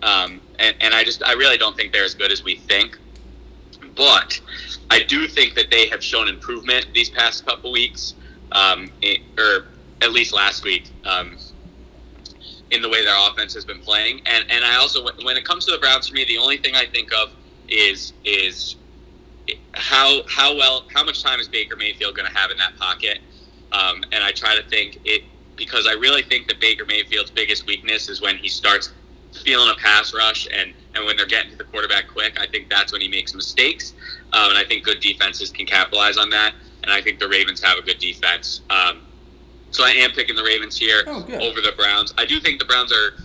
um, 0.06 0.40
and, 0.60 0.76
and 0.80 0.94
I 0.94 1.04
just 1.04 1.24
I 1.24 1.34
really 1.34 1.58
don't 1.58 1.76
think 1.76 1.92
they're 1.92 2.06
as 2.06 2.14
good 2.14 2.32
as 2.32 2.44
we 2.44 2.58
think. 2.58 2.98
But 3.96 4.40
I 4.90 5.04
do 5.04 5.28
think 5.28 5.56
that 5.56 5.72
they 5.72 5.88
have 5.88 6.04
shown 6.04 6.28
improvement 6.28 6.88
these 6.94 7.10
past 7.10 7.46
couple 7.46 7.72
weeks, 7.72 8.14
um, 8.52 8.90
it, 9.02 9.22
or 9.38 9.66
at 10.02 10.12
least 10.12 10.34
last 10.34 10.64
week, 10.64 10.92
um, 11.06 11.38
in 12.72 12.82
the 12.82 12.90
way 12.90 13.04
their 13.04 13.16
offense 13.30 13.54
has 13.56 13.66
been 13.66 13.80
playing. 13.80 14.22
And 14.26 14.46
and 14.50 14.64
I 14.64 14.76
also 14.76 15.04
when 15.24 15.38
it 15.38 15.46
comes 15.46 15.66
to 15.66 15.72
the 15.72 15.80
Browns, 15.80 16.08
for 16.08 16.14
me, 16.14 16.24
the 16.26 16.38
only 16.38 16.58
thing 16.58 16.76
I 16.76 16.86
think 16.86 17.12
of 17.14 17.32
is 17.68 18.14
is 18.24 18.76
how 19.74 20.22
how 20.28 20.56
well 20.56 20.86
how 20.94 21.04
much 21.04 21.24
time 21.24 21.40
is 21.40 21.48
Baker 21.48 21.76
Mayfield 21.76 22.16
going 22.16 22.28
to 22.28 22.38
have 22.38 22.52
in 22.52 22.58
that 22.58 22.78
pocket? 22.78 23.20
Um, 23.72 24.04
and 24.12 24.24
I 24.24 24.32
try 24.32 24.56
to 24.56 24.64
think 24.70 25.00
it 25.04 25.24
because 25.56 25.88
I 25.88 25.94
really 25.94 26.22
think 26.22 26.48
that 26.48 26.60
Baker 26.60 26.86
Mayfield's 26.86 27.32
biggest 27.32 27.66
weakness 27.66 28.10
is 28.10 28.22
when 28.22 28.38
he 28.38 28.50
starts 28.50 28.92
feeling 29.44 29.70
a 29.70 29.76
pass 29.80 30.14
rush 30.14 30.48
and 30.54 30.74
and 30.96 31.06
when 31.06 31.18
they're 31.18 31.26
getting 31.26 31.52
to 31.52 31.58
the 31.58 31.66
quarterback 31.66 32.08
quick. 32.08 32.40
I 32.40 32.48
think 32.48 32.70
that's 32.70 32.94
when 32.94 33.02
he 33.02 33.10
makes 33.10 33.34
mistakes, 33.34 33.94
um, 34.34 34.50
and 34.50 34.58
I 34.58 34.64
think 34.64 34.84
good 34.84 35.02
defenses 35.02 35.50
can 35.50 35.66
capitalize 35.66 36.18
on 36.18 36.30
that. 36.30 36.54
And 36.84 36.92
I 36.92 37.02
think 37.02 37.20
the 37.20 37.28
Ravens 37.28 37.62
have 37.64 37.78
a 37.78 37.82
good 37.82 38.00
defense. 38.00 38.62
Um, 38.70 39.02
so 39.72 39.84
I 39.84 39.90
am 39.90 40.12
picking 40.12 40.36
the 40.36 40.44
Ravens 40.44 40.78
here 40.78 41.04
oh, 41.08 41.26
over 41.42 41.60
the 41.60 41.74
Browns. 41.76 42.14
I 42.18 42.26
do 42.26 42.40
think 42.40 42.60
the 42.60 42.66
Browns 42.66 42.94
are 42.94 43.22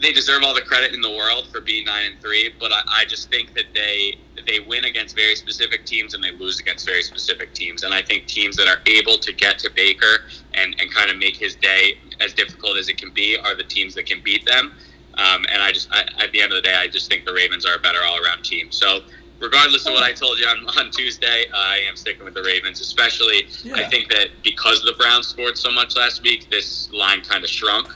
they 0.00 0.12
deserve 0.12 0.42
all 0.42 0.54
the 0.54 0.60
credit 0.60 0.92
in 0.92 1.00
the 1.00 1.10
world 1.10 1.48
for 1.50 1.60
being 1.60 1.86
nine 1.86 2.12
and 2.12 2.20
three, 2.20 2.52
but 2.60 2.72
I, 2.72 2.82
I, 2.86 3.04
just 3.06 3.30
think 3.30 3.54
that 3.54 3.64
they 3.74 4.16
they 4.46 4.60
win 4.60 4.84
against 4.84 5.16
very 5.16 5.34
specific 5.34 5.86
teams 5.86 6.14
and 6.14 6.22
they 6.22 6.32
lose 6.32 6.60
against 6.60 6.86
very 6.86 7.02
specific 7.02 7.54
teams. 7.54 7.82
And 7.82 7.94
I 7.94 8.02
think 8.02 8.26
teams 8.26 8.56
that 8.56 8.68
are 8.68 8.80
able 8.86 9.18
to 9.18 9.32
get 9.32 9.58
to 9.60 9.70
Baker 9.74 10.26
and, 10.54 10.76
and 10.78 10.92
kind 10.92 11.10
of 11.10 11.16
make 11.16 11.36
his 11.36 11.56
day 11.56 11.98
as 12.20 12.34
difficult 12.34 12.76
as 12.76 12.88
it 12.88 12.98
can 12.98 13.10
be 13.10 13.36
are 13.38 13.54
the 13.54 13.64
teams 13.64 13.94
that 13.94 14.06
can 14.06 14.20
beat 14.22 14.44
them. 14.44 14.74
Um, 15.16 15.46
and 15.50 15.62
I 15.62 15.72
just 15.72 15.88
I, 15.90 16.02
at 16.22 16.32
the 16.32 16.42
end 16.42 16.52
of 16.52 16.56
the 16.56 16.62
day, 16.62 16.74
I 16.74 16.88
just 16.88 17.08
think 17.10 17.24
the 17.24 17.32
Ravens 17.32 17.64
are 17.64 17.74
a 17.74 17.78
better 17.78 17.98
all 18.04 18.22
around 18.22 18.42
team. 18.44 18.70
So 18.70 19.00
regardless 19.40 19.86
of 19.86 19.92
what 19.92 20.02
I 20.02 20.12
told 20.12 20.38
you 20.38 20.46
on, 20.46 20.66
on 20.78 20.90
Tuesday, 20.90 21.44
uh, 21.52 21.56
I 21.56 21.80
am 21.88 21.96
sticking 21.96 22.24
with 22.24 22.34
the 22.34 22.42
Ravens. 22.42 22.80
Especially, 22.80 23.46
yeah. 23.62 23.74
I 23.76 23.84
think 23.84 24.10
that 24.10 24.28
because 24.42 24.82
the 24.82 24.94
Browns 24.98 25.28
scored 25.28 25.56
so 25.56 25.70
much 25.70 25.96
last 25.96 26.22
week, 26.22 26.50
this 26.50 26.90
line 26.92 27.22
kind 27.22 27.44
of 27.44 27.50
shrunk. 27.50 27.88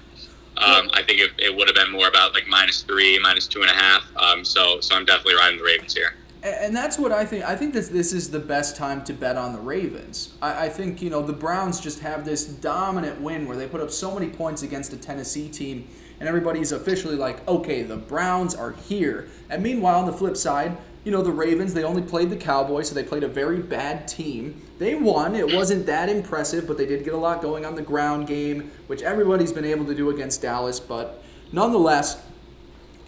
Um, 0.56 0.90
I 0.92 1.02
think 1.02 1.20
it, 1.20 1.30
it 1.38 1.56
would 1.56 1.68
have 1.68 1.74
been 1.74 1.90
more 1.90 2.08
about 2.08 2.34
like 2.34 2.46
minus 2.46 2.82
three, 2.82 3.18
minus 3.18 3.46
two 3.46 3.62
and 3.62 3.70
a 3.70 3.74
half. 3.74 4.04
Um, 4.16 4.44
so, 4.44 4.78
so 4.80 4.94
I'm 4.94 5.06
definitely 5.06 5.36
riding 5.36 5.58
the 5.58 5.64
Ravens 5.64 5.94
here. 5.94 6.14
And 6.42 6.74
that's 6.74 6.98
what 6.98 7.12
I 7.12 7.26
think. 7.26 7.44
I 7.44 7.54
think 7.54 7.74
this 7.74 7.88
this 7.88 8.12
is 8.12 8.30
the 8.30 8.38
best 8.38 8.74
time 8.74 9.04
to 9.04 9.12
bet 9.12 9.36
on 9.36 9.52
the 9.52 9.58
Ravens. 9.58 10.34
I, 10.40 10.66
I 10.66 10.68
think 10.70 11.02
you 11.02 11.10
know 11.10 11.22
the 11.22 11.34
Browns 11.34 11.80
just 11.80 12.00
have 12.00 12.24
this 12.24 12.44
dominant 12.44 13.20
win 13.20 13.46
where 13.46 13.56
they 13.56 13.66
put 13.66 13.80
up 13.80 13.90
so 13.90 14.14
many 14.14 14.30
points 14.30 14.62
against 14.62 14.92
a 14.94 14.96
Tennessee 14.96 15.50
team, 15.50 15.86
and 16.18 16.28
everybody's 16.28 16.72
officially 16.72 17.16
like, 17.16 17.46
okay, 17.46 17.82
the 17.82 17.96
Browns 17.96 18.54
are 18.54 18.72
here. 18.72 19.28
And 19.50 19.62
meanwhile, 19.62 19.98
on 19.98 20.06
the 20.06 20.14
flip 20.14 20.36
side, 20.36 20.78
you 21.04 21.12
know, 21.12 21.22
the 21.22 21.32
Ravens, 21.32 21.74
they 21.74 21.84
only 21.84 22.02
played 22.02 22.30
the 22.30 22.36
Cowboys, 22.36 22.88
so 22.88 22.94
they 22.94 23.04
played 23.04 23.24
a 23.24 23.28
very 23.28 23.58
bad 23.58 24.08
team. 24.08 24.62
They 24.78 24.94
won. 24.94 25.34
It 25.34 25.54
wasn't 25.54 25.84
that 25.86 26.08
impressive, 26.08 26.66
but 26.66 26.78
they 26.78 26.86
did 26.86 27.04
get 27.04 27.12
a 27.12 27.18
lot 27.18 27.42
going 27.42 27.66
on 27.66 27.74
the 27.74 27.82
ground 27.82 28.26
game, 28.26 28.70
which 28.86 29.02
everybody's 29.02 29.52
been 29.52 29.64
able 29.66 29.84
to 29.86 29.94
do 29.94 30.08
against 30.08 30.40
Dallas. 30.40 30.80
But 30.80 31.22
nonetheless, 31.52 32.22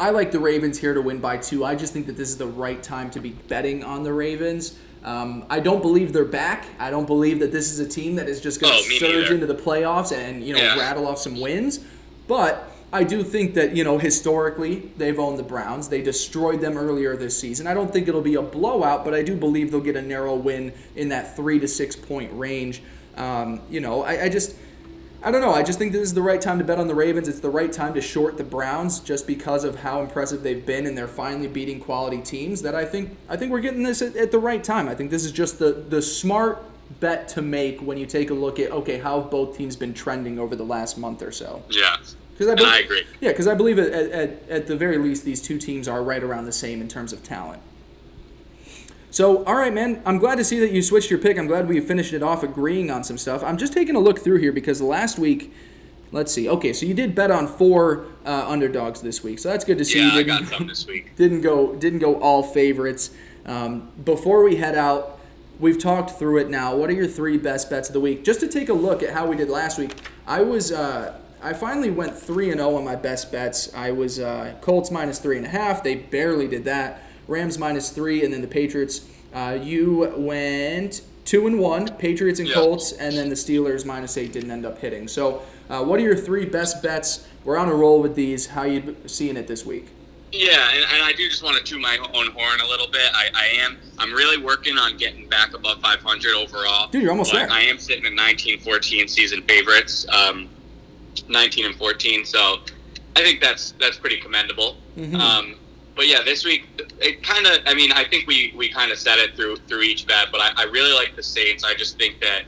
I 0.03 0.11
like 0.11 0.33
the 0.33 0.41
Ravens 0.41 0.81
here 0.81 0.95
to 0.95 1.01
win 1.01 1.21
by 1.21 1.37
two. 1.37 1.65
I 1.65 1.77
just 1.77 1.93
think 1.93 2.07
that 2.07 2.17
this 2.17 2.29
is 2.29 2.37
the 2.37 2.49
right 2.49 2.83
time 2.83 3.09
to 3.13 3.21
be 3.21 3.31
betting 3.31 3.85
on 3.85 4.03
the 4.03 4.13
Ravens. 4.13 4.77
Um, 5.05 5.47
I 5.49 5.61
don't 5.61 5.81
believe 5.81 6.13
they're 6.13 6.25
back. 6.25 6.65
I 6.81 6.91
don't 6.91 7.07
believe 7.07 7.39
that 7.39 7.53
this 7.53 7.71
is 7.71 7.79
a 7.79 7.89
team 7.89 8.17
that 8.17 8.29
is 8.29 8.41
just 8.41 8.61
going 8.61 8.73
to 8.73 8.81
oh, 8.81 8.99
surge 8.99 9.01
neither. 9.01 9.35
into 9.35 9.47
the 9.47 9.55
playoffs 9.55 10.11
and 10.11 10.43
you 10.43 10.55
know 10.55 10.61
yeah. 10.61 10.77
rattle 10.77 11.07
off 11.07 11.19
some 11.19 11.41
wins. 11.41 11.85
But 12.27 12.69
I 12.93 13.05
do 13.05 13.23
think 13.23 13.55
that, 13.55 13.77
you 13.77 13.85
know, 13.85 13.97
historically, 13.97 14.91
they've 14.97 15.21
owned 15.21 15.39
the 15.39 15.45
Browns. 15.45 15.89
They 15.89 16.03
destroyed 16.03 16.61
them 16.61 16.77
earlier 16.77 17.17
this 17.17 17.39
season. 17.39 17.69
I 17.69 17.75
don't 17.75 17.93
think 17.93 18.09
it'll 18.09 18.23
be 18.23 18.35
a 18.35 18.43
blowout, 18.43 19.05
but 19.05 19.15
I 19.15 19.23
do 19.23 19.37
believe 19.37 19.71
they'll 19.71 19.81
get 19.81 19.95
a 19.95 20.03
narrow 20.03 20.35
win 20.35 20.73
in 20.97 21.11
that 21.11 21.37
three 21.37 21.61
to 21.61 21.69
six 21.69 21.95
point 21.95 22.33
range. 22.35 22.83
Um, 23.17 23.61
you 23.71 23.79
know, 23.79 24.03
I, 24.03 24.25
I 24.25 24.29
just. 24.29 24.57
I 25.25 25.31
don't 25.31 25.41
know. 25.41 25.53
I 25.53 25.63
just 25.63 25.79
think 25.79 25.93
this 25.93 26.03
is 26.03 26.15
the 26.15 26.23
right 26.23 26.41
time 26.41 26.59
to 26.59 26.65
bet 26.65 26.79
on 26.79 26.89
the 26.89 26.95
Ravens. 26.95 27.29
It's 27.29 27.41
the 27.41 27.51
right 27.51 27.73
time 27.73 27.95
to 27.95 28.01
short 28.01 28.37
the 28.37 28.45
Browns 28.45 28.99
just 28.99 29.27
because 29.27 29.63
of 29.63 29.77
how 29.77 30.01
impressive 30.01 30.43
they've 30.43 30.65
been 30.65 30.87
and 30.87 30.99
they're 30.99 31.07
finally 31.07 31.47
beating 31.47 31.79
quality 31.79 32.21
teams. 32.21 32.63
That 32.63 32.75
I 32.75 32.85
think 32.85 33.17
I 33.29 33.37
think 33.37 33.53
we're 33.53 33.61
getting 33.61 33.85
this 33.85 34.03
at, 34.03 34.17
at 34.17 34.33
the 34.33 34.39
right 34.39 34.63
time. 34.63 34.89
I 34.89 34.95
think 34.95 35.11
this 35.11 35.25
is 35.25 35.33
just 35.33 35.59
the 35.59 35.73
the 35.73 36.03
smart 36.03 36.65
bet 37.01 37.29
to 37.29 37.43
make 37.43 37.81
when 37.81 37.99
you 37.99 38.07
take 38.07 38.31
a 38.31 38.35
look 38.35 38.59
at 38.59 38.71
okay, 38.73 38.99
how 38.99 39.21
have 39.21 39.31
both 39.31 39.57
teams 39.57 39.77
been 39.77 39.95
trending 39.95 40.39
over 40.39 40.57
the 40.57 40.65
last 40.65 40.99
month 40.99 41.23
or 41.23 41.31
so? 41.31 41.63
Yeah. 41.71 41.97
Because 42.33 42.49
I, 42.49 42.55
be- 42.55 42.65
I 42.65 42.79
agree. 42.79 43.05
Yeah, 43.21 43.31
because 43.31 43.47
I 43.47 43.55
believe 43.55 43.79
at, 43.79 43.93
at, 43.93 44.49
at 44.49 44.67
the 44.67 44.77
very 44.77 44.99
least 44.99 45.25
these 45.25 45.41
two 45.41 45.59
teams 45.59 45.87
are 45.87 46.03
right 46.03 46.23
around 46.23 46.47
the 46.47 46.53
same 46.53 46.81
in 46.81 46.89
terms 46.89 47.13
of 47.13 47.23
talent. 47.23 47.63
So, 49.13 49.45
all 49.45 49.57
right, 49.57 49.75
man. 49.75 50.01
I'm 50.07 50.17
glad 50.17 50.37
to 50.37 50.45
see 50.45 50.59
that 50.61 50.73
you 50.73 50.81
switched 50.81 51.11
your 51.11 51.19
pick. 51.19 51.39
I'm 51.39 51.47
glad 51.47 51.69
we 51.69 51.79
finished 51.81 52.15
it 52.15 52.23
off 52.23 52.43
agreeing 52.43 52.91
on 52.91 53.05
some 53.05 53.19
stuff. 53.19 53.45
I'm 53.45 53.59
just 53.59 53.75
taking 53.75 53.95
a 53.95 54.01
look 54.01 54.19
through 54.19 54.39
here 54.39 54.53
because 54.53 54.81
last 54.81 55.19
week, 55.19 55.53
let's 56.13 56.33
see. 56.33 56.49
Okay, 56.49 56.73
so 56.73 56.87
you 56.87 56.95
did 56.95 57.15
bet 57.15 57.31
on 57.31 57.47
four 57.47 58.07
uh, 58.25 58.47
underdogs 58.49 59.03
this 59.03 59.23
week, 59.23 59.39
so 59.39 59.51
that's 59.51 59.67
good 59.67 59.77
to 59.77 59.85
see. 59.85 60.01
Yeah, 60.01 60.15
I 60.15 60.23
got 60.23 60.45
some 60.49 60.67
this 60.67 60.87
week. 60.87 61.15
Didn't 61.17 61.43
go 61.43 61.75
didn't 61.75 61.99
go 61.99 62.19
all 62.23 62.43
favorites. 62.43 63.11
Um, 63.45 63.91
before 64.03 64.43
we 64.43 64.57
head 64.57 64.77
out, 64.77 65.21
we've 65.61 65.79
talked 65.79 66.13
through 66.13 66.39
it 66.39 66.49
now. 66.49 66.75
What 66.75 66.89
are 66.89 66.95
your 66.95 67.07
three 67.07 67.37
best 67.37 67.69
bets 67.69 67.91
of 67.91 67.93
the 67.93 68.01
week? 68.01 68.25
Just 68.25 68.41
to 68.41 68.49
take 68.49 68.71
a 68.71 68.75
look 68.75 69.03
at 69.03 69.11
how 69.11 69.27
we 69.27 69.37
did 69.37 69.51
last 69.51 69.79
week, 69.79 69.95
I 70.27 70.41
was 70.41 70.73
uh, 70.73 71.19
I 71.43 71.53
finally 71.53 71.91
went 71.91 72.17
three 72.17 72.51
and 72.51 72.61
zero 72.61 72.71
oh 72.71 72.77
on 72.77 72.85
my 72.87 72.97
best 72.97 73.31
bets. 73.31 73.75
I 73.75 73.91
was 73.91 74.19
uh, 74.19 74.55
Colts 74.63 74.91
minus 74.91 75.19
three 75.19 75.37
and 75.37 75.45
a 75.45 75.51
half. 75.51 75.83
They 75.83 75.97
barely 75.97 76.49
did 76.49 76.65
that. 76.65 77.03
Rams 77.29 77.59
minus 77.59 77.91
three, 77.91 78.25
and 78.25 78.33
then 78.33 78.41
the 78.41 78.49
Patriots. 78.49 79.09
Uh, 79.33 79.59
you 79.61 80.13
went 80.17 81.03
two 81.25 81.47
and 81.47 81.59
one, 81.59 81.89
Patriots 81.97 82.41
and 82.41 82.51
Colts, 82.51 82.93
and 82.93 83.17
then 83.17 83.29
the 83.29 83.35
Steelers 83.35 83.87
minus 83.87 84.17
eight 84.19 84.33
didn't 84.33 84.51
end 84.51 84.67
up 84.67 84.79
hitting. 84.79 85.09
So, 85.09 85.43
uh, 85.71 85.83
what 85.83 85.99
are 86.01 86.03
your 86.03 86.17
three 86.17 86.45
best 86.45 86.83
bets? 86.83 87.27
We're 87.45 87.57
on 87.57 87.69
a 87.69 87.75
roll 87.75 88.03
with 88.03 88.15
these. 88.15 88.47
How 88.47 88.65
you 88.65 88.97
seeing 89.07 89.37
it 89.37 89.47
this 89.47 89.65
week? 89.65 89.89
Yeah, 90.33 90.71
and, 90.73 90.85
and 90.95 91.03
I 91.03 91.13
do 91.13 91.29
just 91.29 91.43
want 91.43 91.59
to 91.59 91.63
toot 91.63 91.81
my 91.81 91.99
own 92.15 92.31
horn 92.33 92.61
a 92.61 92.67
little 92.67 92.89
bit. 92.89 93.11
I, 93.13 93.29
I 93.35 93.47
am. 93.65 93.79
I'm 93.99 94.13
really 94.13 94.43
working 94.43 94.79
on 94.79 94.97
getting 94.97 95.29
back 95.29 95.55
above 95.55 95.81
500 95.81 96.35
overall. 96.35 96.89
Dude, 96.89 97.03
you're 97.03 97.11
almost 97.11 97.33
there. 97.33 97.51
I 97.51 97.61
am 97.61 97.79
sitting 97.79 98.05
at 98.05 98.13
1914 98.13 99.09
season 99.09 99.43
favorites. 99.43 100.07
Um, 100.09 100.49
19 101.29 101.67
and 101.67 101.75
14. 101.77 102.25
So 102.25 102.59
I 103.17 103.23
think 103.23 103.41
that's 103.41 103.73
that's 103.73 103.99
pretty 103.99 104.19
commendable. 104.19 104.77
Mm-hmm. 104.97 105.17
Um, 105.17 105.55
but 105.95 106.09
yeah, 106.09 106.23
this 106.25 106.45
week 106.45 106.69
it 107.01 107.23
kind 107.23 107.47
of. 107.47 107.59
I 107.67 107.75
mean, 107.75 107.93
I 107.93 108.05
think 108.05 108.27
we 108.27 108.53
we 108.57 108.69
kind 108.69 108.91
of 108.91 108.99
said 108.99 109.19
it 109.19 109.37
through 109.37 109.57
through 109.57 109.83
each 109.83 110.07
bet, 110.07 110.29
but 110.33 110.41
I, 110.41 110.53
I, 110.57 110.65
really 110.65 110.93
like 110.93 111.17
the 111.17 111.23
Saints. 111.23 111.65
I 111.65 111.75
just 111.75 111.99
think 111.99 112.21
that 112.21 112.45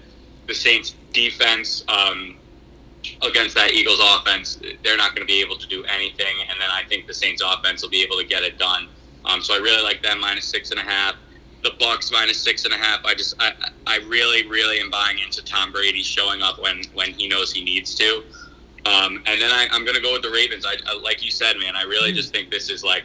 the 0.47 0.55
Saints 0.55 0.95
defense 1.13 1.85
um, 1.89 2.37
against 3.23 3.55
that 3.57 3.73
Eagles 3.73 4.01
offense, 4.01 4.61
they're 4.83 4.97
not 4.97 5.15
going 5.15 5.27
to 5.27 5.33
be 5.33 5.41
able 5.41 5.57
to 5.57 5.67
do 5.67 5.85
anything, 5.85 6.37
and 6.49 6.61
then 6.61 6.71
I 6.71 6.83
think 6.89 7.07
the 7.07 7.15
Saints 7.15 7.43
offense 7.45 7.83
will 7.83 7.91
be 7.91 8.03
able 8.03 8.17
to 8.19 8.25
get 8.25 8.43
it 8.43 8.59
done. 8.59 8.89
Um, 9.25 9.43
so 9.43 9.55
I 9.55 9.59
really 9.59 9.83
like 9.83 10.03
them 10.03 10.21
minus 10.21 10.47
six 10.47 10.71
and 10.71 10.81
a 10.81 10.83
half. 10.83 11.15
The 11.63 11.71
Bucs 11.81 12.13
minus 12.13 12.41
six 12.41 12.65
and 12.65 12.75
a 12.75 12.77
half. 12.77 13.05
I 13.05 13.15
just 13.15 13.35
I, 13.41 13.53
I 13.87 13.99
really 14.09 14.47
really 14.49 14.81
am 14.81 14.91
buying 14.91 15.19
into 15.19 15.43
Tom 15.45 15.73
Brady 15.73 16.03
showing 16.03 16.43
up 16.43 16.61
when 16.63 16.83
when 16.95 17.13
he 17.13 17.29
knows 17.29 17.53
he 17.53 17.63
needs 17.63 17.95
to. 17.97 18.23
Um, 18.87 19.23
and 19.27 19.41
then 19.41 19.51
I, 19.51 19.67
am 19.73 19.85
going 19.85 19.97
to 19.97 20.03
go 20.03 20.13
with 20.13 20.23
the 20.23 20.31
Ravens. 20.31 20.67
I, 20.67 20.77
I, 20.87 20.99
like 20.99 21.25
you 21.25 21.31
said, 21.31 21.57
man. 21.57 21.75
I 21.75 21.85
really 21.85 22.13
mm. 22.13 22.17
just 22.17 22.33
think 22.33 22.51
this 22.51 22.69
is 22.69 22.85
like, 22.85 23.05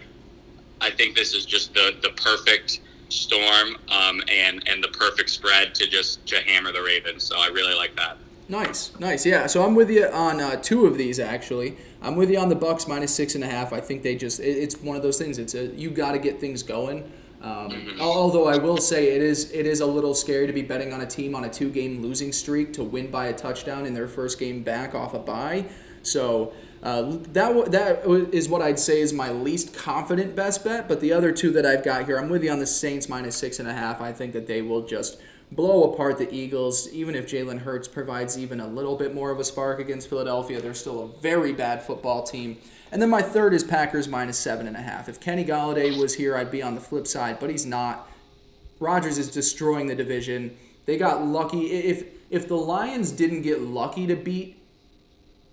I 0.81 0.89
think 0.91 1.15
this 1.15 1.33
is 1.33 1.45
just 1.45 1.73
the 1.73 1.95
the 2.01 2.09
perfect 2.09 2.81
storm 3.09 3.77
um, 3.89 4.21
and 4.29 4.67
and 4.67 4.83
the 4.83 4.89
perfect 4.89 5.29
spread 5.29 5.73
to 5.75 5.87
just 5.89 6.25
to 6.27 6.37
hammer 6.37 6.71
the 6.71 6.81
Ravens. 6.81 7.23
So 7.23 7.37
I 7.37 7.47
really 7.47 7.75
like 7.75 7.95
that. 7.95 8.17
Nice, 8.47 8.91
nice. 8.99 9.25
Yeah, 9.27 9.45
so 9.45 9.63
I'm 9.63 9.75
with 9.75 9.91
you 9.91 10.07
on 10.07 10.41
uh, 10.41 10.55
two 10.55 10.85
of 10.87 10.97
these 10.97 11.19
actually. 11.19 11.77
I'm 12.01 12.15
with 12.15 12.31
you 12.31 12.39
on 12.39 12.49
the 12.49 12.55
Bucs 12.55 12.87
minus 12.87 13.13
six 13.13 13.35
and 13.35 13.43
a 13.43 13.47
half. 13.47 13.73
I 13.73 13.79
think 13.79 14.01
they 14.01 14.15
just 14.15 14.39
it, 14.39 14.57
it's 14.57 14.75
one 14.81 14.95
of 14.97 15.03
those 15.03 15.17
things. 15.19 15.37
It's 15.37 15.53
a 15.53 15.67
you 15.67 15.89
got 15.91 16.13
to 16.13 16.19
get 16.19 16.39
things 16.39 16.63
going. 16.63 17.11
Um, 17.41 17.69
Mm-hmm. 17.69 18.01
although 18.01 18.47
I 18.47 18.57
will 18.57 18.77
say 18.77 19.15
it 19.15 19.21
is 19.21 19.51
it 19.51 19.65
is 19.65 19.79
a 19.79 19.85
little 19.85 20.13
scary 20.13 20.45
to 20.45 20.51
be 20.51 20.61
betting 20.61 20.91
on 20.91 21.01
a 21.01 21.05
team 21.05 21.35
on 21.35 21.45
a 21.45 21.49
two 21.49 21.69
game 21.69 22.01
losing 22.01 22.33
streak 22.33 22.73
to 22.73 22.83
win 22.83 23.09
by 23.09 23.27
a 23.27 23.33
touchdown 23.33 23.85
in 23.85 23.93
their 23.93 24.09
first 24.09 24.39
game 24.39 24.61
back 24.61 24.93
off 24.93 25.13
a 25.13 25.19
bye. 25.19 25.65
So 26.01 26.51
uh, 26.81 27.17
that 27.33 27.71
that 27.71 28.05
is 28.33 28.47
what 28.47 28.61
I'd 28.61 28.79
say 28.79 29.01
is 29.01 29.11
my 29.11 29.31
least 29.31 29.73
confident 29.73 30.35
best 30.35 30.63
bet. 30.63 30.87
But 30.87 31.01
the 31.01 31.11
other 31.11 31.31
two 31.31 31.51
that 31.51 31.65
I've 31.65 31.83
got 31.83 32.05
here, 32.05 32.17
I'm 32.17 32.29
with 32.29 32.43
you 32.43 32.51
on 32.51 32.59
the 32.59 32.67
Saints 32.67 33.09
minus 33.09 33.35
six 33.35 33.59
and 33.59 33.67
a 33.67 33.73
half. 33.73 34.01
I 34.01 34.13
think 34.13 34.33
that 34.33 34.47
they 34.47 34.61
will 34.61 34.85
just 34.85 35.19
blow 35.51 35.91
apart 35.91 36.17
the 36.17 36.33
Eagles. 36.33 36.91
Even 36.93 37.15
if 37.15 37.27
Jalen 37.27 37.59
Hurts 37.59 37.87
provides 37.87 38.37
even 38.37 38.59
a 38.59 38.67
little 38.67 38.95
bit 38.95 39.13
more 39.13 39.31
of 39.31 39.39
a 39.39 39.43
spark 39.43 39.79
against 39.79 40.09
Philadelphia, 40.09 40.61
they're 40.61 40.73
still 40.73 41.03
a 41.03 41.21
very 41.21 41.51
bad 41.51 41.83
football 41.83 42.23
team. 42.23 42.57
And 42.91 43.01
then 43.01 43.09
my 43.09 43.21
third 43.21 43.53
is 43.53 43.63
Packers 43.63 44.07
minus 44.07 44.37
seven 44.37 44.65
and 44.67 44.75
a 44.75 44.81
half. 44.81 45.09
If 45.09 45.19
Kenny 45.19 45.45
Golladay 45.45 45.99
was 45.99 46.15
here, 46.15 46.35
I'd 46.35 46.51
be 46.51 46.61
on 46.61 46.75
the 46.75 46.81
flip 46.81 47.07
side, 47.07 47.39
but 47.39 47.49
he's 47.49 47.65
not. 47.65 48.09
Rodgers 48.79 49.17
is 49.17 49.29
destroying 49.29 49.87
the 49.87 49.95
division. 49.95 50.57
They 50.85 50.97
got 50.97 51.25
lucky. 51.25 51.71
If 51.71 52.05
if 52.29 52.47
the 52.47 52.55
Lions 52.55 53.11
didn't 53.11 53.41
get 53.41 53.61
lucky 53.61 54.07
to 54.07 54.15
beat 54.15 54.58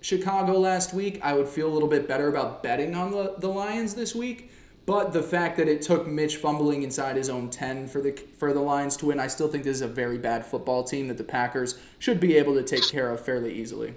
Chicago 0.07 0.57
last 0.57 0.95
week, 0.95 1.19
I 1.21 1.33
would 1.33 1.49
feel 1.49 1.67
a 1.67 1.75
little 1.75 1.89
bit 1.89 2.07
better 2.07 2.29
about 2.29 2.63
betting 2.63 2.95
on 2.95 3.11
the, 3.11 3.35
the 3.39 3.49
Lions 3.49 3.97
this 3.97 4.15
week. 4.15 4.53
But 4.87 5.13
the 5.13 5.21
fact 5.21 5.57
that 5.57 5.67
it 5.67 5.83
took 5.83 6.07
Mitch 6.07 6.37
fumbling 6.37 6.85
inside 6.85 7.17
his 7.17 7.29
own 7.29 7.51
10 7.51 7.89
for 7.89 8.01
the 8.01 8.13
for 8.13 8.53
the 8.53 8.61
Lions 8.61 8.97
to 8.99 9.07
win, 9.07 9.19
I 9.19 9.27
still 9.27 9.49
think 9.49 9.65
this 9.65 9.75
is 9.75 9.83
a 9.83 9.89
very 9.89 10.17
bad 10.17 10.47
football 10.47 10.85
team 10.85 11.09
that 11.09 11.19
the 11.19 11.25
Packers 11.25 11.77
should 11.99 12.21
be 12.21 12.37
able 12.37 12.55
to 12.55 12.63
take 12.63 12.89
care 12.89 13.11
of 13.11 13.19
fairly 13.19 13.53
easily. 13.53 13.97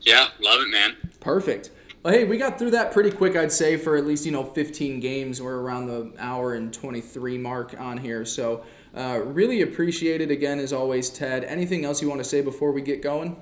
Yeah, 0.00 0.30
love 0.40 0.62
it, 0.62 0.68
man. 0.68 0.96
Perfect. 1.20 1.70
Well, 2.02 2.12
hey, 2.12 2.24
we 2.24 2.36
got 2.36 2.58
through 2.58 2.72
that 2.72 2.90
pretty 2.90 3.12
quick, 3.12 3.36
I'd 3.36 3.52
say, 3.52 3.76
for 3.76 3.96
at 3.96 4.04
least, 4.04 4.26
you 4.26 4.32
know, 4.32 4.42
15 4.42 4.98
games. 4.98 5.40
We're 5.40 5.60
around 5.60 5.86
the 5.86 6.12
hour 6.18 6.54
and 6.54 6.74
23 6.74 7.38
mark 7.38 7.78
on 7.78 7.98
here. 7.98 8.24
So, 8.24 8.64
uh, 8.96 9.20
really 9.24 9.62
appreciate 9.62 10.20
it 10.20 10.32
again, 10.32 10.58
as 10.58 10.72
always, 10.72 11.08
Ted. 11.08 11.44
Anything 11.44 11.84
else 11.84 12.02
you 12.02 12.08
want 12.08 12.20
to 12.20 12.28
say 12.28 12.40
before 12.40 12.72
we 12.72 12.82
get 12.82 13.00
going? 13.00 13.40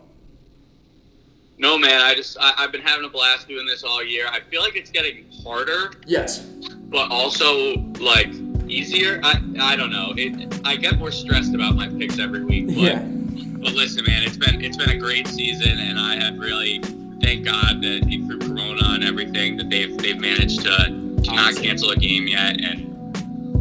No, 1.59 1.79
man. 1.79 2.01
I 2.01 2.15
just 2.15 2.37
I, 2.41 2.53
I've 2.59 2.73
been 2.73 2.81
having 2.83 3.05
a 3.05 3.09
blast 3.09 3.49
doing 3.49 3.67
this 3.67 3.85
all 3.85 4.03
year. 4.05 4.27
I 4.29 4.41
feel 4.41 4.61
like 4.63 4.77
it's 4.77 4.91
getting 4.91 5.27
harder, 5.45 5.93
Yes. 6.07 6.41
but 6.41 7.11
also 7.11 7.77
like 8.01 8.29
easier. 8.69 9.21
I 9.23 9.41
I 9.61 9.77
don't 9.77 9.91
know. 9.93 10.13
It 10.17 10.61
I 10.65 10.77
get 10.77 10.99
more 10.99 11.13
stressed 11.13 11.55
about 11.55 11.75
my 11.77 11.89
picks 11.89 12.19
every 12.19 12.45
week. 12.45 12.67
But, 12.67 12.77
Yeah. 12.77 12.99
But 13.01 13.73
listen, 13.73 14.05
man, 14.05 14.23
it's 14.25 14.37
been 14.37 14.63
it's 14.65 14.77
been 14.77 14.91
a 14.91 14.99
great 14.99 15.27
season, 15.29 15.79
and 15.79 15.99
I 15.99 16.17
have 16.17 16.39
really 16.39 16.81
thank 17.23 17.45
God 17.47 17.81
that 17.83 18.03
through 18.27 18.39
Corona 18.41 18.89
and 18.95 19.05
everything 19.05 19.57
that 19.57 19.71
they've 19.71 19.97
they've 19.97 20.19
managed 20.21 20.63
to, 20.63 20.77
to 21.23 21.33
not 21.35 21.57
cancel 21.57 21.91
a 21.91 21.97
game 21.97 22.27
yet, 22.29 22.61
and 22.61 22.94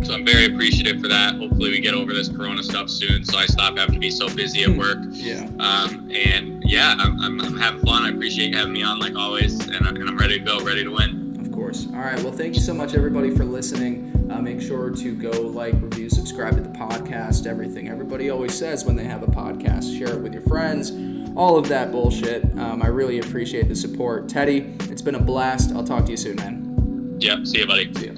so 0.03 0.13
I'm 0.13 0.25
very 0.25 0.45
appreciative 0.45 1.01
for 1.01 1.07
that. 1.07 1.35
Hopefully, 1.35 1.69
we 1.71 1.79
get 1.79 1.93
over 1.93 2.13
this 2.13 2.27
Corona 2.29 2.61
stuff 2.63 2.89
soon, 2.89 3.23
so 3.23 3.37
I 3.37 3.45
stop 3.45 3.77
having 3.77 3.93
to 3.95 3.99
be 3.99 4.11
so 4.11 4.27
busy 4.33 4.63
at 4.63 4.69
work. 4.77 4.97
Yeah. 5.11 5.47
Um, 5.59 6.09
and 6.13 6.63
yeah, 6.65 6.95
I'm, 6.97 7.19
I'm, 7.21 7.41
I'm 7.41 7.57
having 7.57 7.81
fun. 7.81 8.03
I 8.03 8.09
appreciate 8.09 8.49
you 8.51 8.57
having 8.57 8.73
me 8.73 8.83
on 8.83 8.99
like 8.99 9.15
always, 9.15 9.59
and, 9.67 9.85
I- 9.85 9.89
and 9.89 10.07
I'm 10.09 10.17
ready 10.17 10.39
to 10.39 10.43
go, 10.45 10.59
ready 10.63 10.83
to 10.83 10.89
win. 10.89 11.37
Of 11.39 11.51
course. 11.51 11.87
All 11.93 11.99
right. 11.99 12.21
Well, 12.23 12.33
thank 12.33 12.55
you 12.55 12.61
so 12.61 12.73
much, 12.73 12.93
everybody, 12.95 13.29
for 13.35 13.45
listening. 13.45 14.09
Uh, 14.31 14.41
make 14.41 14.61
sure 14.61 14.89
to 14.89 15.15
go 15.15 15.29
like, 15.41 15.73
review, 15.81 16.09
subscribe 16.09 16.55
to 16.55 16.61
the 16.61 16.69
podcast, 16.69 17.45
everything. 17.45 17.89
Everybody 17.89 18.29
always 18.29 18.53
says 18.57 18.85
when 18.85 18.95
they 18.95 19.03
have 19.03 19.21
a 19.21 19.27
podcast, 19.27 19.95
share 19.97 20.15
it 20.15 20.21
with 20.21 20.33
your 20.33 20.41
friends, 20.43 20.91
all 21.35 21.57
of 21.57 21.67
that 21.69 21.91
bullshit. 21.91 22.43
Um, 22.57 22.81
I 22.81 22.87
really 22.87 23.19
appreciate 23.19 23.67
the 23.69 23.75
support. 23.75 24.29
Teddy, 24.29 24.75
it's 24.89 25.01
been 25.01 25.15
a 25.15 25.19
blast. 25.19 25.71
I'll 25.73 25.83
talk 25.83 26.05
to 26.05 26.11
you 26.11 26.17
soon, 26.17 26.35
man. 26.37 27.17
Yep. 27.19 27.45
See 27.45 27.59
you, 27.59 27.67
buddy. 27.67 27.93
See 27.93 28.07
ya. 28.07 28.13